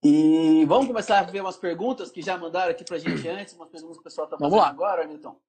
E 0.04 0.66
vamos 0.66 0.88
começar 0.88 1.20
a 1.20 1.24
ver 1.24 1.40
umas 1.40 1.56
perguntas 1.56 2.12
que 2.12 2.22
já 2.22 2.38
mandaram 2.38 2.72
aqui 2.72 2.84
pra 2.84 2.98
gente 2.98 3.26
antes, 3.28 3.54
umas 3.54 3.70
perguntas 3.70 3.96
que 3.96 4.02
o 4.02 4.04
pessoal 4.04 4.28
tá 4.28 4.38
fazendo 4.38 4.50
vamos 4.50 4.66
lá. 4.66 4.70
agora, 4.70 5.08
Newton. 5.08 5.40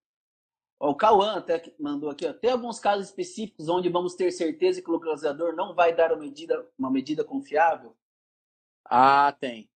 O 0.78 0.94
Cauã 0.94 1.36
até 1.36 1.60
mandou 1.78 2.08
aqui, 2.08 2.24
ó. 2.26 2.32
Tem 2.32 2.52
alguns 2.52 2.78
casos 2.78 3.06
específicos 3.06 3.68
onde 3.68 3.88
vamos 3.88 4.14
ter 4.14 4.30
certeza 4.30 4.80
que 4.80 4.88
o 4.88 4.92
localizador 4.92 5.56
não 5.56 5.74
vai 5.74 5.94
dar 5.94 6.12
uma 6.12 6.20
medida, 6.20 6.68
uma 6.78 6.90
medida 6.90 7.24
confiável? 7.24 7.96
Ah, 8.84 9.34
tem. 9.40 9.68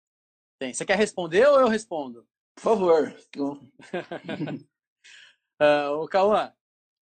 Tem. 0.59 0.73
Você 0.73 0.85
quer 0.85 0.97
responder 0.97 1.47
ou 1.47 1.59
eu 1.59 1.67
respondo? 1.67 2.27
Por 2.55 2.61
favor. 2.61 3.15
Uh, 5.59 6.03
o 6.03 6.07
Cauã, 6.07 6.53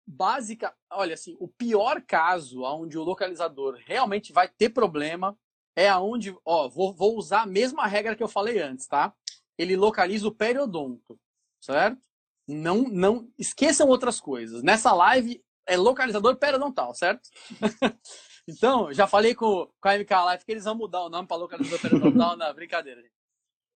básica, 0.06 0.74
olha 0.90 1.14
assim, 1.14 1.36
o 1.40 1.48
pior 1.48 2.00
caso 2.02 2.62
onde 2.62 2.96
o 2.96 3.02
localizador 3.02 3.76
realmente 3.84 4.32
vai 4.32 4.48
ter 4.48 4.68
problema 4.68 5.36
é 5.74 5.88
aonde, 5.88 6.34
ó, 6.44 6.68
vou, 6.68 6.94
vou 6.94 7.16
usar 7.16 7.42
a 7.42 7.46
mesma 7.46 7.86
regra 7.86 8.16
que 8.16 8.22
eu 8.22 8.28
falei 8.28 8.60
antes, 8.60 8.86
tá? 8.86 9.12
Ele 9.58 9.76
localiza 9.76 10.26
o 10.26 10.34
periodonto, 10.34 11.18
certo? 11.60 12.00
Não, 12.48 12.84
não 12.84 13.28
esqueçam 13.38 13.88
outras 13.88 14.20
coisas. 14.20 14.62
Nessa 14.62 14.92
live 14.92 15.44
é 15.66 15.76
localizador 15.76 16.36
periodontal, 16.36 16.94
certo? 16.94 17.28
então, 18.48 18.92
já 18.92 19.06
falei 19.06 19.34
com, 19.34 19.68
com 19.80 19.88
a 19.88 19.98
MK 19.98 20.14
Live 20.14 20.44
que 20.44 20.52
eles 20.52 20.64
vão 20.64 20.76
mudar 20.76 21.04
o 21.04 21.10
nome 21.10 21.26
para 21.26 21.36
localizador 21.36 21.80
periodontal 21.80 22.36
na 22.36 22.52
brincadeira. 22.52 23.02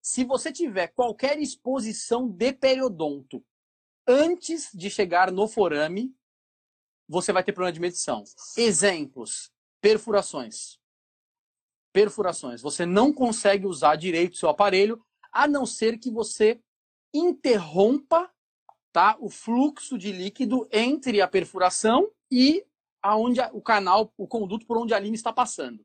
Se 0.01 0.25
você 0.25 0.53
tiver 0.53 0.89
qualquer 0.89 1.39
exposição 1.39 2.29
de 2.29 2.53
periodonto 2.53 3.45
antes 4.11 4.71
de 4.75 4.91
chegar 4.91 5.31
no 5.31 5.47
forame, 5.47 6.13
você 7.09 7.33
vai 7.33 7.45
ter 7.45 7.53
problema 7.53 7.73
de 7.73 7.81
medição. 7.81 8.25
Exemplos: 8.57 9.53
perfurações. 9.81 10.79
Perfurações. 11.93 12.61
Você 12.61 12.85
não 12.85 13.13
consegue 13.13 13.67
usar 13.67 13.97
direito 13.97 14.35
o 14.35 14.37
seu 14.37 14.49
aparelho, 14.49 15.05
a 15.33 15.47
não 15.47 15.65
ser 15.65 15.99
que 15.99 16.11
você 16.11 16.61
interrompa 17.15 18.31
tá, 18.93 19.17
o 19.21 19.31
fluxo 19.31 19.97
de 19.97 20.13
líquido 20.13 20.69
entre 20.73 21.21
a 21.21 21.29
perfuração 21.29 22.11
e 22.31 22.65
aonde 23.03 23.41
o 23.53 23.63
canal, 23.63 24.13
o 24.17 24.27
conduto 24.27 24.67
por 24.67 24.77
onde 24.77 24.93
a 24.93 24.99
linha 24.99 25.15
está 25.15 25.33
passando. 25.33 25.85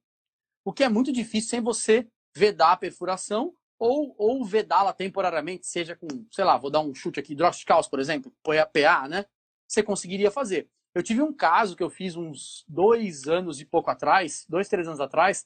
O 0.63 0.73
que 0.73 0.83
é 0.83 0.89
muito 0.89 1.11
difícil 1.11 1.49
sem 1.49 1.61
você 1.61 2.07
vedar 2.35 2.73
a 2.73 2.77
perfuração 2.77 3.55
ou, 3.77 4.15
ou 4.17 4.45
vedá-la 4.45 4.93
temporariamente, 4.93 5.67
seja 5.67 5.95
com, 5.95 6.07
sei 6.31 6.43
lá, 6.43 6.57
vou 6.57 6.71
dar 6.71 6.79
um 6.79 6.93
chute 6.93 7.19
aqui, 7.19 7.35
Droschkaus, 7.35 7.88
por 7.88 7.99
exemplo, 7.99 8.33
PA, 8.43 9.07
né? 9.07 9.25
Você 9.67 9.83
conseguiria 9.83 10.31
fazer. 10.31 10.69
Eu 10.93 11.03
tive 11.03 11.21
um 11.21 11.33
caso 11.33 11.75
que 11.75 11.83
eu 11.83 11.89
fiz 11.89 12.15
uns 12.15 12.63
dois 12.67 13.27
anos 13.27 13.59
e 13.59 13.65
pouco 13.65 13.89
atrás, 13.91 14.45
dois, 14.47 14.69
três 14.69 14.88
anos 14.88 15.01
atrás, 15.01 15.45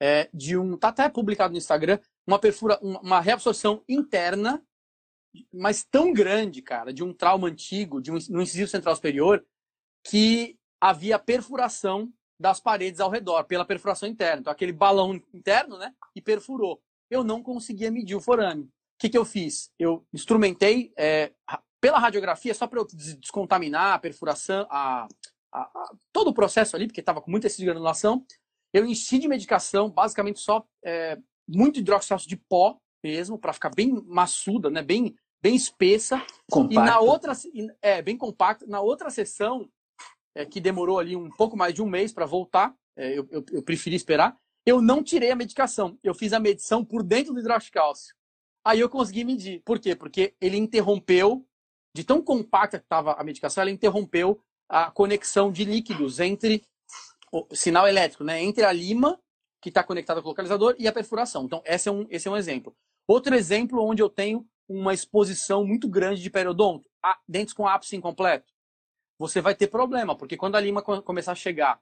é, 0.00 0.28
de 0.34 0.56
um, 0.58 0.76
tá 0.76 0.88
até 0.88 1.08
publicado 1.08 1.52
no 1.52 1.58
Instagram, 1.58 2.00
uma 2.26 2.38
perfura, 2.38 2.76
uma 2.82 3.20
reabsorção 3.20 3.84
interna, 3.88 4.60
mas 5.52 5.84
tão 5.84 6.12
grande, 6.12 6.60
cara, 6.60 6.92
de 6.92 7.04
um 7.04 7.14
trauma 7.14 7.46
antigo, 7.46 8.02
de 8.02 8.10
um, 8.10 8.18
um 8.30 8.42
incisivo 8.42 8.68
central 8.68 8.96
superior, 8.96 9.46
que 10.04 10.58
havia 10.80 11.20
perfuração 11.20 12.12
das 12.38 12.58
paredes 12.58 12.98
ao 12.98 13.10
redor, 13.10 13.44
pela 13.44 13.64
perfuração 13.64 14.08
interna. 14.08 14.40
Então, 14.40 14.52
aquele 14.52 14.72
balão 14.72 15.14
interno, 15.32 15.78
né, 15.78 15.94
e 16.16 16.20
perfurou 16.20 16.82
eu 17.12 17.22
não 17.22 17.42
conseguia 17.42 17.90
medir 17.90 18.14
o 18.14 18.20
forame. 18.20 18.64
O 18.64 18.68
que, 18.98 19.10
que 19.10 19.18
eu 19.18 19.24
fiz? 19.24 19.70
Eu 19.78 20.02
instrumentei 20.14 20.92
é, 20.96 21.30
pela 21.78 21.98
radiografia, 21.98 22.54
só 22.54 22.66
para 22.66 22.80
eu 22.80 22.86
descontaminar 22.86 23.94
a 23.94 23.98
perfuração, 23.98 24.66
a, 24.70 25.06
a, 25.52 25.60
a, 25.60 25.92
todo 26.10 26.28
o 26.28 26.34
processo 26.34 26.74
ali, 26.74 26.86
porque 26.86 27.00
estava 27.00 27.20
com 27.20 27.30
muita 27.30 27.48
granulação. 27.60 28.24
Eu 28.72 28.86
enchi 28.86 29.18
de 29.18 29.28
medicação, 29.28 29.90
basicamente 29.90 30.40
só 30.40 30.64
é, 30.82 31.18
muito 31.46 31.80
hidroxácido 31.80 32.30
de 32.30 32.36
pó 32.36 32.78
mesmo, 33.04 33.38
para 33.38 33.52
ficar 33.52 33.70
bem 33.74 33.92
maçuda, 34.06 34.70
né? 34.70 34.80
bem, 34.80 35.14
bem 35.42 35.54
espessa. 35.54 36.24
Compacto. 36.50 36.72
E 36.72 36.76
na 36.76 36.98
outra, 36.98 37.32
é, 37.82 38.00
bem 38.00 38.16
compacto. 38.16 38.66
Na 38.66 38.80
outra 38.80 39.10
sessão, 39.10 39.68
é, 40.34 40.46
que 40.46 40.60
demorou 40.60 40.98
ali 40.98 41.14
um 41.14 41.28
pouco 41.28 41.58
mais 41.58 41.74
de 41.74 41.82
um 41.82 41.86
mês 41.86 42.10
para 42.10 42.24
voltar, 42.24 42.74
é, 42.96 43.18
eu, 43.18 43.28
eu, 43.30 43.44
eu 43.52 43.62
preferi 43.62 43.96
esperar, 43.96 44.38
eu 44.64 44.80
não 44.80 45.02
tirei 45.02 45.30
a 45.30 45.36
medicação. 45.36 45.98
Eu 46.02 46.14
fiz 46.14 46.32
a 46.32 46.40
medição 46.40 46.84
por 46.84 47.02
dentro 47.02 47.34
do 47.34 47.42
de 47.42 47.70
cálcio. 47.70 48.14
Aí 48.64 48.80
eu 48.80 48.88
consegui 48.88 49.24
medir. 49.24 49.60
Por 49.64 49.78
quê? 49.78 49.94
Porque 49.94 50.34
ele 50.40 50.56
interrompeu, 50.56 51.44
de 51.94 52.04
tão 52.04 52.22
compacta 52.22 52.78
que 52.78 52.84
estava 52.84 53.12
a 53.14 53.24
medicação, 53.24 53.62
ela 53.62 53.70
interrompeu 53.70 54.40
a 54.68 54.90
conexão 54.90 55.50
de 55.50 55.64
líquidos 55.64 56.20
entre 56.20 56.64
o 57.32 57.46
sinal 57.54 57.88
elétrico, 57.88 58.24
né? 58.24 58.42
Entre 58.42 58.64
a 58.64 58.72
lima, 58.72 59.20
que 59.60 59.68
está 59.68 59.82
conectada 59.82 60.20
com 60.22 60.28
o 60.28 60.30
localizador, 60.30 60.76
e 60.78 60.86
a 60.86 60.92
perfuração. 60.92 61.44
Então, 61.44 61.62
esse 61.64 61.88
é, 61.88 61.92
um, 61.92 62.06
esse 62.08 62.28
é 62.28 62.30
um 62.30 62.36
exemplo. 62.36 62.74
Outro 63.06 63.34
exemplo 63.34 63.84
onde 63.84 64.00
eu 64.00 64.08
tenho 64.08 64.46
uma 64.68 64.94
exposição 64.94 65.64
muito 65.66 65.88
grande 65.88 66.22
de 66.22 66.30
periodonto, 66.30 66.88
dentes 67.28 67.52
com 67.52 67.66
ápice 67.66 67.96
incompleto. 67.96 68.52
Você 69.18 69.40
vai 69.40 69.54
ter 69.54 69.66
problema, 69.66 70.16
porque 70.16 70.36
quando 70.36 70.56
a 70.56 70.60
lima 70.60 70.82
começar 70.82 71.32
a 71.32 71.36
chegar 71.36 71.80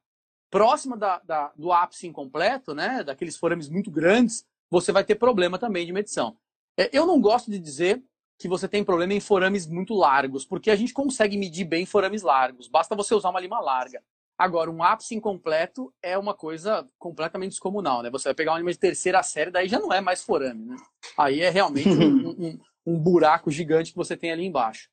próxima 0.51 0.97
da, 0.97 1.21
da, 1.21 1.53
do 1.57 1.73
ápice 1.73 2.07
incompleto, 2.07 2.75
né, 2.75 3.05
daqueles 3.05 3.37
forames 3.37 3.69
muito 3.69 3.91
grandes, 3.91 4.45
você 4.69 4.93
vai 4.93 5.05
ter 5.05 5.15
problema 5.15 5.59
também 5.59 5.87
de 5.87 5.93
medição. 5.93 6.37
É, 6.77 6.91
eu 6.93 7.07
não 7.07 7.21
gosto 7.21 7.51
de 7.51 7.59
dizer 7.59 8.03
que 8.39 8.49
você 8.49 8.67
tem 8.67 8.83
problema 8.83 9.13
em 9.13 9.21
forames 9.21 9.67
muito 9.67 9.95
largos, 9.95 10.45
porque 10.45 10.71
a 10.71 10.77
gente 10.77 10.93
consegue 10.93 11.37
medir 11.37 11.65
bem 11.65 11.85
forames 11.87 12.23
largos, 12.23 12.69
basta 12.69 12.97
você 12.97 13.15
usar 13.15 13.31
uma 13.31 13.41
lima 13.41 13.61
larga. 13.61 14.03
Agora, 14.39 14.71
um 14.71 14.83
ápice 14.83 15.15
incompleto 15.15 15.93
é 16.03 16.17
uma 16.17 16.33
coisa 16.33 16.89
completamente 16.99 17.51
descomunal, 17.51 18.03
né? 18.03 18.09
Você 18.09 18.31
vai 18.31 18.35
pegar 18.35 18.53
uma 18.53 18.59
lima 18.59 18.73
de 18.73 18.79
terceira 18.79 19.23
série, 19.23 19.51
daí 19.51 19.69
já 19.69 19.79
não 19.79 19.93
é 19.93 20.01
mais 20.01 20.23
forame, 20.23 20.65
né? 20.65 20.77
Aí 21.19 21.43
é 21.43 21.51
realmente 21.51 21.91
um, 21.93 22.31
um, 22.31 22.59
um 22.87 22.99
buraco 22.99 23.51
gigante 23.51 23.91
que 23.91 23.99
você 23.99 24.17
tem 24.17 24.33
ali 24.33 24.47
embaixo. 24.47 24.89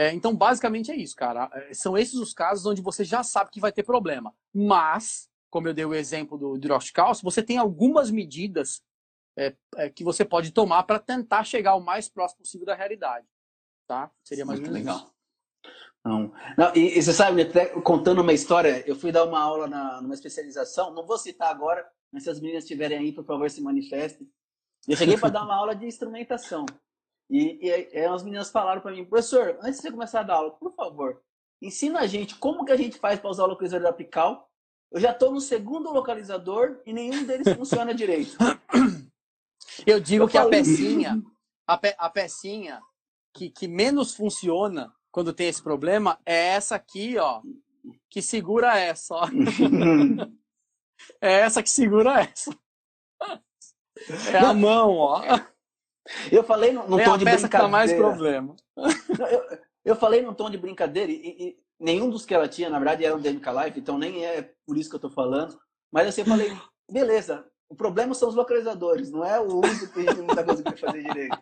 É, 0.00 0.14
então, 0.14 0.34
basicamente 0.34 0.90
é 0.90 0.96
isso, 0.96 1.14
cara. 1.14 1.50
É, 1.52 1.74
são 1.74 1.94
esses 1.94 2.14
os 2.14 2.32
casos 2.32 2.64
onde 2.64 2.80
você 2.80 3.04
já 3.04 3.22
sabe 3.22 3.50
que 3.50 3.60
vai 3.60 3.70
ter 3.70 3.82
problema. 3.82 4.34
Mas, 4.50 5.28
como 5.50 5.68
eu 5.68 5.74
dei 5.74 5.84
o 5.84 5.92
exemplo 5.92 6.38
do 6.38 6.56
Droschkaus, 6.56 7.20
você 7.20 7.42
tem 7.42 7.58
algumas 7.58 8.10
medidas 8.10 8.80
é, 9.36 9.54
é, 9.76 9.90
que 9.90 10.02
você 10.02 10.24
pode 10.24 10.52
tomar 10.52 10.84
para 10.84 10.98
tentar 10.98 11.44
chegar 11.44 11.74
o 11.74 11.84
mais 11.84 12.08
próximo 12.08 12.40
possível 12.40 12.64
da 12.66 12.74
realidade. 12.74 13.26
Tá? 13.86 14.10
Seria 14.24 14.46
mais 14.46 14.58
Muito 14.58 14.72
legal. 14.72 14.96
Isso. 14.96 15.14
Não. 16.02 16.32
não 16.56 16.74
e, 16.74 16.96
e, 16.96 17.02
você 17.02 17.12
sabe, 17.12 17.42
até 17.42 17.66
contando 17.82 18.22
uma 18.22 18.32
história, 18.32 18.82
eu 18.86 18.96
fui 18.96 19.12
dar 19.12 19.24
uma 19.24 19.38
aula 19.38 19.68
na, 19.68 20.00
numa 20.00 20.14
especialização, 20.14 20.94
não 20.94 21.06
vou 21.06 21.18
citar 21.18 21.50
agora, 21.50 21.86
mas 22.10 22.22
se 22.22 22.30
as 22.30 22.40
meninas 22.40 22.64
estiverem 22.64 22.96
aí, 22.96 23.12
por 23.12 23.26
favor, 23.26 23.50
se 23.50 23.60
manifestem. 23.60 24.26
Eu 24.88 24.96
cheguei 24.96 25.18
para 25.18 25.28
dar 25.28 25.44
uma 25.44 25.56
aula 25.56 25.76
de 25.76 25.84
instrumentação. 25.84 26.64
E, 27.30 27.60
e, 27.62 27.90
e 27.92 28.04
as 28.04 28.24
meninas 28.24 28.50
falaram 28.50 28.80
para 28.80 28.90
mim, 28.90 29.04
professor, 29.04 29.56
antes 29.62 29.76
de 29.76 29.82
você 29.82 29.92
começar 29.92 30.20
a 30.20 30.24
dar 30.24 30.34
aula, 30.34 30.50
por 30.50 30.74
favor, 30.74 31.22
ensina 31.62 32.00
a 32.00 32.06
gente 32.06 32.34
como 32.34 32.64
que 32.64 32.72
a 32.72 32.76
gente 32.76 32.98
faz 32.98 33.20
para 33.20 33.30
usar 33.30 33.44
o 33.44 33.48
localizador 33.48 33.86
da 33.86 33.92
Pical. 33.92 34.50
Eu 34.90 35.00
já 35.00 35.12
estou 35.12 35.30
no 35.30 35.40
segundo 35.40 35.92
localizador 35.92 36.80
e 36.84 36.92
nenhum 36.92 37.24
deles 37.24 37.46
funciona 37.56 37.94
direito. 37.94 38.36
Eu 39.86 40.00
digo 40.00 40.24
eu 40.24 40.28
que 40.28 40.36
falei... 40.36 40.60
a 40.60 40.62
pecinha, 40.64 41.22
a, 41.68 41.78
pe, 41.78 41.94
a 41.96 42.10
pecinha 42.10 42.80
que, 43.32 43.48
que 43.48 43.68
menos 43.68 44.12
funciona 44.12 44.92
quando 45.12 45.32
tem 45.32 45.46
esse 45.46 45.62
problema 45.62 46.18
é 46.26 46.48
essa 46.48 46.74
aqui, 46.74 47.16
ó, 47.16 47.40
que 48.08 48.20
segura 48.20 48.76
essa, 48.76 49.14
ó. 49.14 49.28
é 51.22 51.32
essa 51.40 51.62
que 51.62 51.70
segura 51.70 52.22
essa. 52.22 52.50
É 54.32 54.38
a 54.38 54.52
mão, 54.52 54.96
ó. 54.96 55.22
Eu 56.30 56.42
falei 56.42 56.70
é 56.70 56.74
tom 56.74 57.18
de 57.18 57.24
brincadeira. 57.24 57.48
Que 57.48 57.48
tá 57.48 57.68
mais 57.68 57.92
problema. 57.92 58.56
Eu, 58.76 59.58
eu, 59.84 59.96
falei 59.96 60.22
no 60.22 60.34
tom 60.34 60.50
de 60.50 60.58
brincadeira 60.58 61.10
e, 61.10 61.16
e, 61.16 61.58
nenhum 61.78 62.10
dos 62.10 62.26
que 62.26 62.34
ela 62.34 62.48
tinha, 62.48 62.68
na 62.68 62.78
verdade, 62.78 63.04
era 63.04 63.16
um 63.16 63.20
DMK 63.20 63.50
Live, 63.50 63.80
então 63.80 63.98
nem 63.98 64.24
é 64.24 64.52
por 64.66 64.76
isso 64.76 64.90
que 64.90 64.96
eu 64.96 65.00
tô 65.00 65.10
falando. 65.10 65.58
Mas 65.92 66.08
assim, 66.08 66.22
eu 66.22 66.26
falei, 66.26 66.56
beleza, 66.90 67.46
o 67.68 67.74
problema 67.74 68.14
são 68.14 68.28
os 68.28 68.34
localizadores, 68.34 69.10
não 69.10 69.24
é 69.24 69.40
o 69.40 69.60
uso 69.60 69.92
que 69.92 70.00
a 70.00 70.02
gente 70.02 70.22
não 70.22 70.34
tá 70.34 70.44
conseguindo 70.44 70.76
fazer 70.76 71.02
direito. 71.02 71.38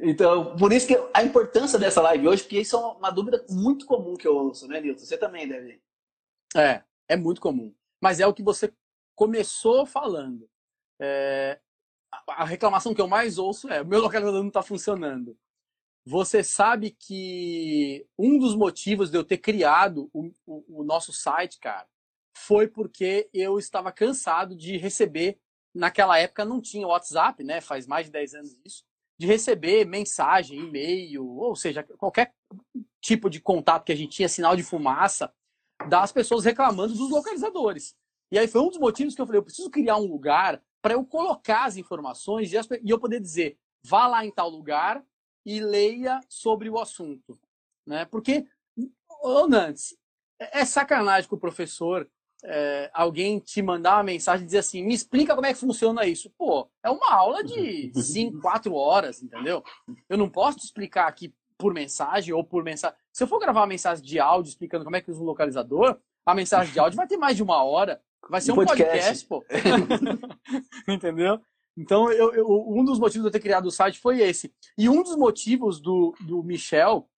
Então, 0.00 0.56
por 0.56 0.72
isso 0.72 0.86
que 0.86 0.96
a 1.12 1.24
importância 1.24 1.78
dessa 1.78 2.00
live 2.00 2.28
hoje, 2.28 2.42
porque 2.42 2.60
isso 2.60 2.76
é 2.76 2.78
uma 2.78 3.10
dúvida 3.10 3.44
muito 3.50 3.84
comum 3.84 4.14
que 4.14 4.26
eu 4.26 4.36
ouço, 4.36 4.68
né, 4.68 4.80
Nilton? 4.80 5.04
Você 5.04 5.18
também 5.18 5.48
deve. 5.48 5.82
É, 6.56 6.82
é 7.08 7.16
muito 7.16 7.40
comum. 7.40 7.74
Mas 8.00 8.20
é 8.20 8.26
o 8.26 8.32
que 8.32 8.42
você 8.42 8.72
começou 9.16 9.84
falando. 9.84 10.48
É, 11.00 11.58
a 12.28 12.44
reclamação 12.44 12.94
que 12.94 13.00
eu 13.00 13.08
mais 13.08 13.38
ouço 13.38 13.68
é: 13.68 13.82
meu 13.84 14.00
localizador 14.00 14.40
não 14.40 14.48
está 14.48 14.62
funcionando. 14.62 15.36
Você 16.04 16.42
sabe 16.42 16.90
que 16.90 18.06
um 18.18 18.38
dos 18.38 18.54
motivos 18.56 19.10
de 19.10 19.18
eu 19.18 19.24
ter 19.24 19.38
criado 19.38 20.08
o, 20.12 20.30
o, 20.46 20.80
o 20.80 20.84
nosso 20.84 21.12
site, 21.12 21.58
cara, 21.58 21.86
foi 22.34 22.66
porque 22.66 23.28
eu 23.32 23.58
estava 23.58 23.92
cansado 23.92 24.56
de 24.56 24.76
receber. 24.76 25.38
Naquela 25.74 26.18
época 26.18 26.46
não 26.46 26.62
tinha 26.62 26.86
WhatsApp, 26.86 27.44
né? 27.44 27.60
Faz 27.60 27.86
mais 27.86 28.06
de 28.06 28.12
10 28.12 28.34
anos 28.34 28.56
isso. 28.64 28.84
De 29.18 29.26
receber 29.26 29.84
mensagem, 29.84 30.58
e-mail, 30.58 31.26
ou 31.26 31.54
seja, 31.54 31.82
qualquer 31.82 32.32
tipo 33.02 33.28
de 33.28 33.40
contato 33.40 33.84
que 33.84 33.92
a 33.92 33.96
gente 33.96 34.16
tinha, 34.16 34.28
sinal 34.28 34.56
de 34.56 34.62
fumaça, 34.62 35.32
das 35.88 36.10
pessoas 36.10 36.44
reclamando 36.44 36.94
dos 36.94 37.10
localizadores. 37.10 37.94
E 38.32 38.38
aí 38.38 38.48
foi 38.48 38.60
um 38.60 38.68
dos 38.68 38.78
motivos 38.78 39.14
que 39.14 39.20
eu 39.20 39.26
falei: 39.26 39.40
eu 39.40 39.44
preciso 39.44 39.70
criar 39.70 39.98
um 39.98 40.06
lugar 40.06 40.62
para 40.82 40.94
eu 40.94 41.04
colocar 41.04 41.64
as 41.64 41.76
informações 41.76 42.52
e 42.52 42.90
eu 42.90 42.98
poder 42.98 43.20
dizer, 43.20 43.58
vá 43.82 44.06
lá 44.06 44.24
em 44.24 44.30
tal 44.30 44.48
lugar 44.48 45.04
e 45.44 45.60
leia 45.60 46.20
sobre 46.28 46.68
o 46.68 46.78
assunto. 46.78 47.38
Né? 47.86 48.04
Porque, 48.04 48.46
ô 49.22 49.46
Nantes, 49.46 49.96
é, 50.40 50.60
é 50.60 50.64
sacanagem 50.64 51.28
com 51.28 51.36
o 51.36 51.40
professor 51.40 52.08
é, 52.44 52.90
alguém 52.94 53.40
te 53.40 53.60
mandar 53.60 53.96
uma 53.96 54.04
mensagem 54.04 54.44
e 54.44 54.46
dizer 54.46 54.58
assim, 54.58 54.84
me 54.84 54.94
explica 54.94 55.34
como 55.34 55.46
é 55.46 55.52
que 55.52 55.58
funciona 55.58 56.06
isso. 56.06 56.30
Pô, 56.30 56.70
é 56.82 56.90
uma 56.90 57.12
aula 57.12 57.42
de 57.42 57.90
5, 58.00 58.40
4 58.40 58.72
horas, 58.74 59.22
entendeu? 59.22 59.62
Eu 60.08 60.16
não 60.16 60.28
posso 60.28 60.58
te 60.58 60.64
explicar 60.64 61.08
aqui 61.08 61.34
por 61.56 61.74
mensagem 61.74 62.32
ou 62.32 62.44
por 62.44 62.62
mensagem. 62.62 62.96
Se 63.12 63.24
eu 63.24 63.26
for 63.26 63.40
gravar 63.40 63.60
uma 63.60 63.66
mensagem 63.66 64.04
de 64.04 64.20
áudio 64.20 64.50
explicando 64.50 64.84
como 64.84 64.96
é 64.96 65.00
que 65.00 65.10
usa 65.10 65.20
um 65.20 65.24
localizador, 65.24 65.98
a 66.24 66.34
mensagem 66.34 66.72
de 66.72 66.78
áudio 66.78 66.96
vai 66.96 67.06
ter 67.06 67.16
mais 67.16 67.36
de 67.36 67.42
uma 67.42 67.62
hora. 67.64 68.00
Vai 68.28 68.40
ser 68.40 68.52
um, 68.52 68.54
um 68.54 68.64
podcast. 68.64 69.26
podcast, 69.26 69.26
pô. 69.26 69.44
Entendeu? 70.88 71.40
Então, 71.76 72.10
eu, 72.10 72.34
eu, 72.34 72.48
um 72.68 72.84
dos 72.84 72.98
motivos 72.98 73.22
de 73.22 73.28
eu 73.28 73.32
ter 73.32 73.40
criado 73.40 73.66
o 73.66 73.70
site 73.70 74.00
foi 74.00 74.20
esse. 74.20 74.52
E 74.76 74.88
um 74.88 75.02
dos 75.02 75.16
motivos 75.16 75.80
do, 75.80 76.12
do 76.20 76.42
Michel, 76.42 77.08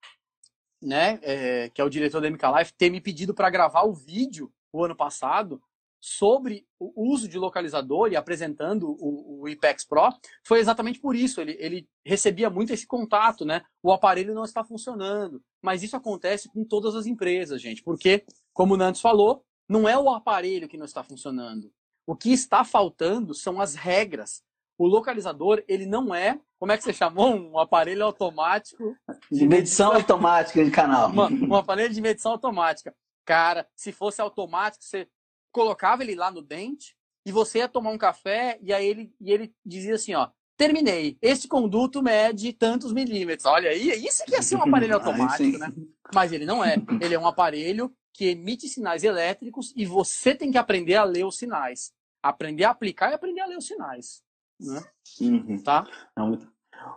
né, 0.81 1.19
é, 1.23 1.69
que 1.69 1.81
é 1.81 1.83
o 1.83 1.89
diretor 1.89 2.21
da 2.21 2.29
MK 2.29 2.43
Life, 2.57 2.73
ter 2.73 2.89
me 2.91 3.01
pedido 3.01 3.33
para 3.33 3.49
gravar 3.49 3.83
o 3.83 3.93
vídeo 3.93 4.51
o 4.71 4.83
ano 4.83 4.95
passado 4.95 5.61
sobre 5.99 6.65
o 6.79 7.11
uso 7.11 7.27
de 7.27 7.37
localizador 7.37 8.11
e 8.11 8.15
apresentando 8.15 8.89
o, 8.99 9.41
o 9.41 9.47
IPEX 9.47 9.85
Pro 9.85 10.09
foi 10.43 10.59
exatamente 10.59 10.99
por 10.99 11.15
isso. 11.15 11.39
Ele, 11.39 11.55
ele 11.59 11.87
recebia 12.03 12.49
muito 12.49 12.73
esse 12.73 12.87
contato, 12.87 13.45
né? 13.45 13.63
O 13.83 13.91
aparelho 13.91 14.33
não 14.33 14.43
está 14.43 14.63
funcionando. 14.63 15.41
Mas 15.61 15.83
isso 15.83 15.95
acontece 15.95 16.49
com 16.49 16.63
todas 16.63 16.95
as 16.95 17.05
empresas, 17.05 17.61
gente, 17.61 17.83
porque, 17.83 18.25
como 18.51 18.73
o 18.73 18.77
Nantes 18.77 18.99
falou, 18.99 19.45
não 19.71 19.87
é 19.87 19.97
o 19.97 20.09
aparelho 20.09 20.67
que 20.67 20.77
não 20.77 20.83
está 20.83 21.01
funcionando. 21.01 21.71
O 22.05 22.13
que 22.13 22.33
está 22.33 22.61
faltando 22.65 23.33
são 23.33 23.61
as 23.61 23.73
regras. 23.73 24.43
O 24.77 24.85
localizador, 24.85 25.63
ele 25.65 25.85
não 25.85 26.13
é, 26.13 26.37
como 26.59 26.73
é 26.73 26.77
que 26.77 26.83
você 26.83 26.91
chamou? 26.91 27.33
Um 27.33 27.57
aparelho 27.57 28.03
automático. 28.03 28.97
De 29.31 29.47
medição 29.47 29.93
automática 29.93 30.61
de 30.63 30.71
canal. 30.71 31.09
Uma, 31.09 31.29
um 31.29 31.55
aparelho 31.55 31.93
de 31.93 32.01
medição 32.01 32.33
automática. 32.33 32.93
Cara, 33.25 33.65
se 33.73 33.93
fosse 33.93 34.19
automático, 34.19 34.83
você 34.83 35.07
colocava 35.53 36.03
ele 36.03 36.15
lá 36.15 36.29
no 36.29 36.41
dente 36.41 36.97
e 37.25 37.31
você 37.31 37.59
ia 37.59 37.69
tomar 37.69 37.91
um 37.91 37.97
café 37.97 38.59
e 38.61 38.73
aí 38.73 38.85
ele, 38.85 39.15
e 39.21 39.31
ele 39.31 39.55
dizia 39.65 39.95
assim, 39.95 40.13
ó, 40.15 40.29
terminei. 40.57 41.17
Este 41.21 41.47
conduto 41.47 42.03
mede 42.03 42.51
tantos 42.51 42.91
milímetros. 42.91 43.45
Olha 43.45 43.69
aí, 43.69 43.89
isso 44.05 44.25
que 44.25 44.33
ia 44.33 44.41
ser 44.41 44.57
um 44.57 44.63
aparelho 44.63 44.95
automático, 44.99 45.57
né? 45.57 45.71
Mas 46.13 46.33
ele 46.33 46.45
não 46.45 46.61
é. 46.61 46.75
Ele 46.99 47.15
é 47.15 47.19
um 47.19 47.27
aparelho 47.27 47.95
que 48.13 48.25
emite 48.25 48.67
sinais 48.67 49.03
elétricos 49.03 49.73
e 49.75 49.85
você 49.85 50.35
tem 50.35 50.51
que 50.51 50.57
aprender 50.57 50.95
a 50.95 51.03
ler 51.03 51.25
os 51.25 51.37
sinais. 51.37 51.93
Aprender 52.21 52.65
a 52.65 52.71
aplicar 52.71 53.11
e 53.11 53.13
aprender 53.13 53.41
a 53.41 53.47
ler 53.47 53.57
os 53.57 53.67
sinais. 53.67 54.23
Né? 54.59 54.83
Uhum. 55.21 55.63
Tá? 55.63 55.87
Não, 56.15 56.37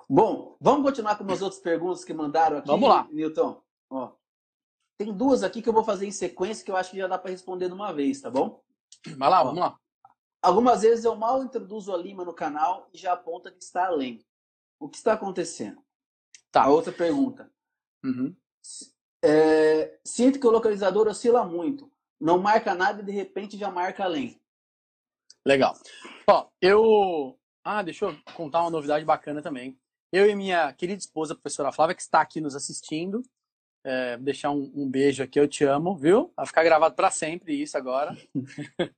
Bom, 0.09 0.57
vamos 0.61 0.83
continuar 0.83 1.17
com 1.17 1.31
as 1.31 1.43
outras 1.43 1.61
perguntas 1.61 2.05
que 2.05 2.15
mandaram 2.15 2.59
aqui. 2.59 2.67
Vamos 2.67 2.89
lá. 2.89 3.09
Newton. 3.11 3.63
Ó, 3.91 4.13
tem 4.99 5.13
duas 5.13 5.43
aqui 5.43 5.61
que 5.61 5.69
eu 5.69 5.73
vou 5.73 5.85
fazer 5.85 6.07
em 6.07 6.13
sequência 6.13 6.65
que 6.65 6.71
eu 6.71 6.77
acho 6.77 6.91
que 6.91 6.99
já 6.99 7.07
dá 7.07 7.19
para 7.19 7.31
responder 7.31 7.69
de 7.69 7.75
uma 7.75 7.93
vez, 7.93 8.21
tá 8.21 8.31
bom? 8.31 8.63
Vai 9.17 9.29
lá, 9.29 9.43
vamos 9.43 9.61
lá. 9.61 9.79
Algumas 10.41 10.83
vezes 10.83 11.05
eu 11.05 11.17
mal 11.17 11.43
introduzo 11.43 11.93
a 11.93 11.97
Lima 11.97 12.25
no 12.25 12.35
canal 12.35 12.89
e 12.93 12.99
já 12.99 13.13
aponta 13.13 13.51
que 13.51 13.63
está 13.63 13.87
além. 13.87 14.25
O 14.79 14.89
que 14.89 14.97
está 14.97 15.15
acontecendo? 15.15 15.83
Tá. 16.51 16.65
A 16.65 16.69
outra 16.69 16.93
pergunta. 16.93 17.51
Uhum. 18.05 18.37
É, 19.27 19.97
sinto 20.05 20.39
que 20.39 20.47
o 20.47 20.51
localizador 20.51 21.09
oscila 21.09 21.47
muito. 21.47 21.91
Não 22.21 22.39
marca 22.39 22.75
nada 22.75 23.01
e 23.01 23.05
de 23.05 23.11
repente 23.11 23.57
já 23.57 23.71
marca 23.71 24.05
além. 24.05 24.39
Legal. 25.47 25.75
Ó, 26.29 26.49
eu. 26.61 27.39
Ah, 27.65 27.83
deixa 27.83 28.05
eu 28.05 28.17
contar 28.35 28.61
uma 28.61 28.71
novidade 28.71 29.03
bacana 29.03 29.41
também. 29.41 29.79
Eu 30.13 30.29
e 30.29 30.35
minha 30.35 30.71
querida 30.75 30.99
esposa, 30.99 31.33
a 31.33 31.37
professora 31.37 31.73
Flávia, 31.73 31.95
que 31.95 32.03
está 32.03 32.21
aqui 32.21 32.39
nos 32.39 32.55
assistindo, 32.55 33.23
é, 33.83 34.19
deixar 34.19 34.51
um, 34.51 34.71
um, 34.75 34.89
beijo 34.89 35.23
aqui, 35.23 35.41
eu 35.41 35.49
te 35.49 35.65
amo, 35.65 35.97
viu? 35.97 36.31
Vai 36.37 36.47
ficar 36.47 36.63
gravado 36.63 36.95
para 36.95 37.11
sempre 37.11 37.61
isso 37.61 37.79
agora. 37.79 38.15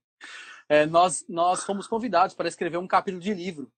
é, 0.67 0.85
nós, 0.85 1.25
nós 1.29 1.63
fomos 1.63 1.87
convidados 1.87 2.35
para 2.35 2.49
escrever 2.49 2.77
um 2.77 2.87
capítulo 2.87 3.21
de 3.21 3.33
livro 3.33 3.71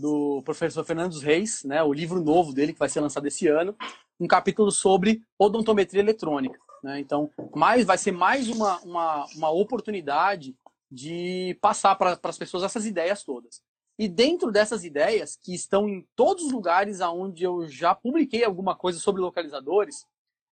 do 0.00 0.42
professor 0.42 0.84
Fernando 0.84 1.18
Reis, 1.18 1.62
né, 1.64 1.82
o 1.82 1.92
livro 1.92 2.22
novo 2.22 2.52
dele 2.52 2.72
que 2.72 2.78
vai 2.78 2.88
ser 2.88 3.00
lançado 3.00 3.26
esse 3.26 3.46
ano, 3.46 3.76
um 4.18 4.26
capítulo 4.26 4.70
sobre 4.70 5.22
odontometria 5.38 6.00
eletrônica. 6.00 6.58
Né? 6.82 7.00
Então, 7.00 7.30
mais, 7.54 7.84
vai 7.84 7.98
ser 7.98 8.12
mais 8.12 8.48
uma, 8.48 8.78
uma, 8.80 9.26
uma 9.34 9.50
oportunidade 9.50 10.56
de 10.90 11.56
passar 11.60 11.94
para 11.96 12.18
as 12.22 12.38
pessoas 12.38 12.62
essas 12.62 12.86
ideias 12.86 13.22
todas. 13.22 13.62
E 13.98 14.08
dentro 14.08 14.52
dessas 14.52 14.84
ideias, 14.84 15.36
que 15.36 15.54
estão 15.54 15.88
em 15.88 16.06
todos 16.14 16.44
os 16.44 16.52
lugares 16.52 17.00
onde 17.00 17.42
eu 17.42 17.68
já 17.68 17.94
publiquei 17.94 18.44
alguma 18.44 18.76
coisa 18.76 18.98
sobre 19.00 19.20
localizadores, 19.20 20.06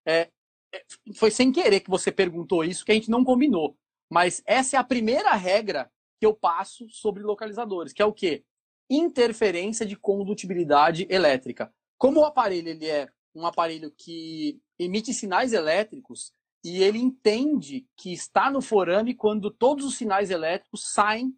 é, 0.05 0.28
é, 0.74 0.84
foi 1.14 1.30
sem 1.30 1.53
querer 1.53 1.80
que 1.80 1.90
você 1.90 2.11
perguntou 2.11 2.64
isso, 2.64 2.84
que 2.84 2.90
a 2.90 2.94
gente 2.94 3.11
não 3.11 3.24
combinou. 3.24 3.76
Mas 4.11 4.42
essa 4.44 4.76
é 4.76 4.78
a 4.80 4.84
primeira 4.84 5.32
regra 5.34 5.90
que 6.18 6.26
eu 6.26 6.34
passo 6.34 6.88
sobre 6.90 7.22
localizadores, 7.22 7.92
que 7.92 8.03
é 8.03 8.05
o 8.05 8.12
quê? 8.12 8.44
Interferência 8.89 9.84
de 9.84 9.97
condutibilidade 9.97 11.07
elétrica. 11.11 11.72
Como 11.99 12.20
o 12.20 12.24
aparelho 12.24 12.68
ele 12.68 12.87
é 12.87 13.09
um 13.34 13.47
aparelho 13.47 13.91
que 13.91 14.61
emite 14.78 15.12
sinais 15.12 15.53
elétricos 15.53 16.32
e 16.64 16.82
ele 16.82 16.99
entende 16.99 17.87
que 17.97 18.12
está 18.12 18.51
no 18.51 18.61
forame 18.61 19.14
quando 19.14 19.51
todos 19.51 19.84
os 19.84 19.97
sinais 19.97 20.30
elétricos 20.30 20.93
saem 20.93 21.34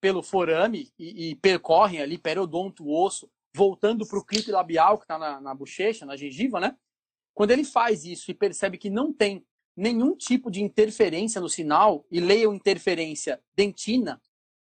pelo 0.00 0.22
forame 0.22 0.92
e, 0.98 1.30
e 1.30 1.34
percorrem 1.36 2.00
ali 2.00 2.16
periodonto, 2.16 2.88
osso, 2.88 3.30
voltando 3.54 4.06
para 4.06 4.18
o 4.18 4.24
clipe 4.24 4.50
labial 4.50 4.98
que 4.98 5.04
está 5.04 5.18
na, 5.18 5.40
na 5.40 5.54
bochecha, 5.54 6.06
na 6.06 6.16
gengiva, 6.16 6.60
né? 6.60 6.76
Quando 7.34 7.50
ele 7.50 7.64
faz 7.64 8.04
isso 8.04 8.30
e 8.30 8.34
percebe 8.34 8.78
que 8.78 8.90
não 8.90 9.12
tem 9.12 9.44
nenhum 9.76 10.16
tipo 10.16 10.50
de 10.50 10.62
interferência 10.62 11.40
no 11.40 11.48
sinal, 11.48 12.04
e 12.10 12.18
leiam 12.18 12.52
interferência 12.52 13.40
dentina, 13.54 14.20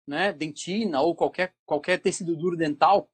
né, 0.07 0.33
dentina 0.33 1.01
ou 1.01 1.15
qualquer, 1.15 1.55
qualquer 1.65 1.99
tecido 1.99 2.37
duro 2.37 2.57
dental, 2.57 3.09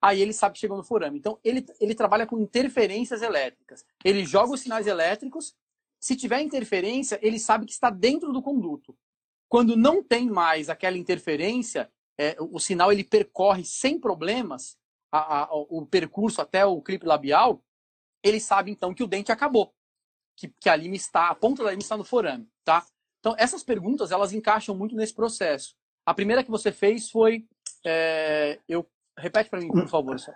aí 0.00 0.20
ele 0.20 0.32
sabe 0.32 0.54
que 0.54 0.60
chegou 0.60 0.76
no 0.76 0.84
forame. 0.84 1.18
Então, 1.18 1.38
ele, 1.42 1.64
ele 1.80 1.94
trabalha 1.94 2.26
com 2.26 2.38
interferências 2.38 3.22
elétricas. 3.22 3.84
Ele 4.04 4.24
joga 4.24 4.54
os 4.54 4.60
sinais 4.60 4.86
elétricos, 4.86 5.54
se 6.00 6.14
tiver 6.14 6.40
interferência, 6.40 7.18
ele 7.20 7.38
sabe 7.38 7.66
que 7.66 7.72
está 7.72 7.90
dentro 7.90 8.32
do 8.32 8.40
conduto. 8.40 8.96
Quando 9.48 9.76
não 9.76 10.02
tem 10.02 10.28
mais 10.30 10.68
aquela 10.68 10.96
interferência, 10.96 11.90
é, 12.18 12.36
o 12.38 12.58
sinal 12.58 12.92
ele 12.92 13.02
percorre 13.02 13.64
sem 13.64 13.98
problemas 13.98 14.76
a, 15.10 15.44
a, 15.44 15.54
o 15.54 15.86
percurso 15.86 16.40
até 16.40 16.64
o 16.66 16.82
clipe 16.82 17.06
labial, 17.06 17.64
ele 18.22 18.40
sabe 18.40 18.70
então 18.70 18.92
que 18.92 19.02
o 19.02 19.06
dente 19.06 19.32
acabou, 19.32 19.72
que, 20.36 20.48
que 20.60 20.68
a 20.68 20.76
lima 20.76 20.96
está, 20.96 21.28
a 21.28 21.34
ponta 21.34 21.62
da 21.62 21.70
lima 21.70 21.82
está 21.82 21.96
no 21.96 22.04
forame, 22.04 22.48
tá? 22.64 22.84
Então 23.20 23.34
essas 23.38 23.62
perguntas 23.62 24.10
elas 24.10 24.32
encaixam 24.32 24.76
muito 24.76 24.94
nesse 24.94 25.14
processo. 25.14 25.76
A 26.08 26.14
primeira 26.14 26.42
que 26.42 26.50
você 26.50 26.72
fez 26.72 27.10
foi, 27.10 27.44
é, 27.84 28.58
eu 28.66 28.88
repete 29.18 29.50
para 29.50 29.60
mim 29.60 29.68
por 29.68 29.86
favor. 29.88 30.18
Só. 30.18 30.32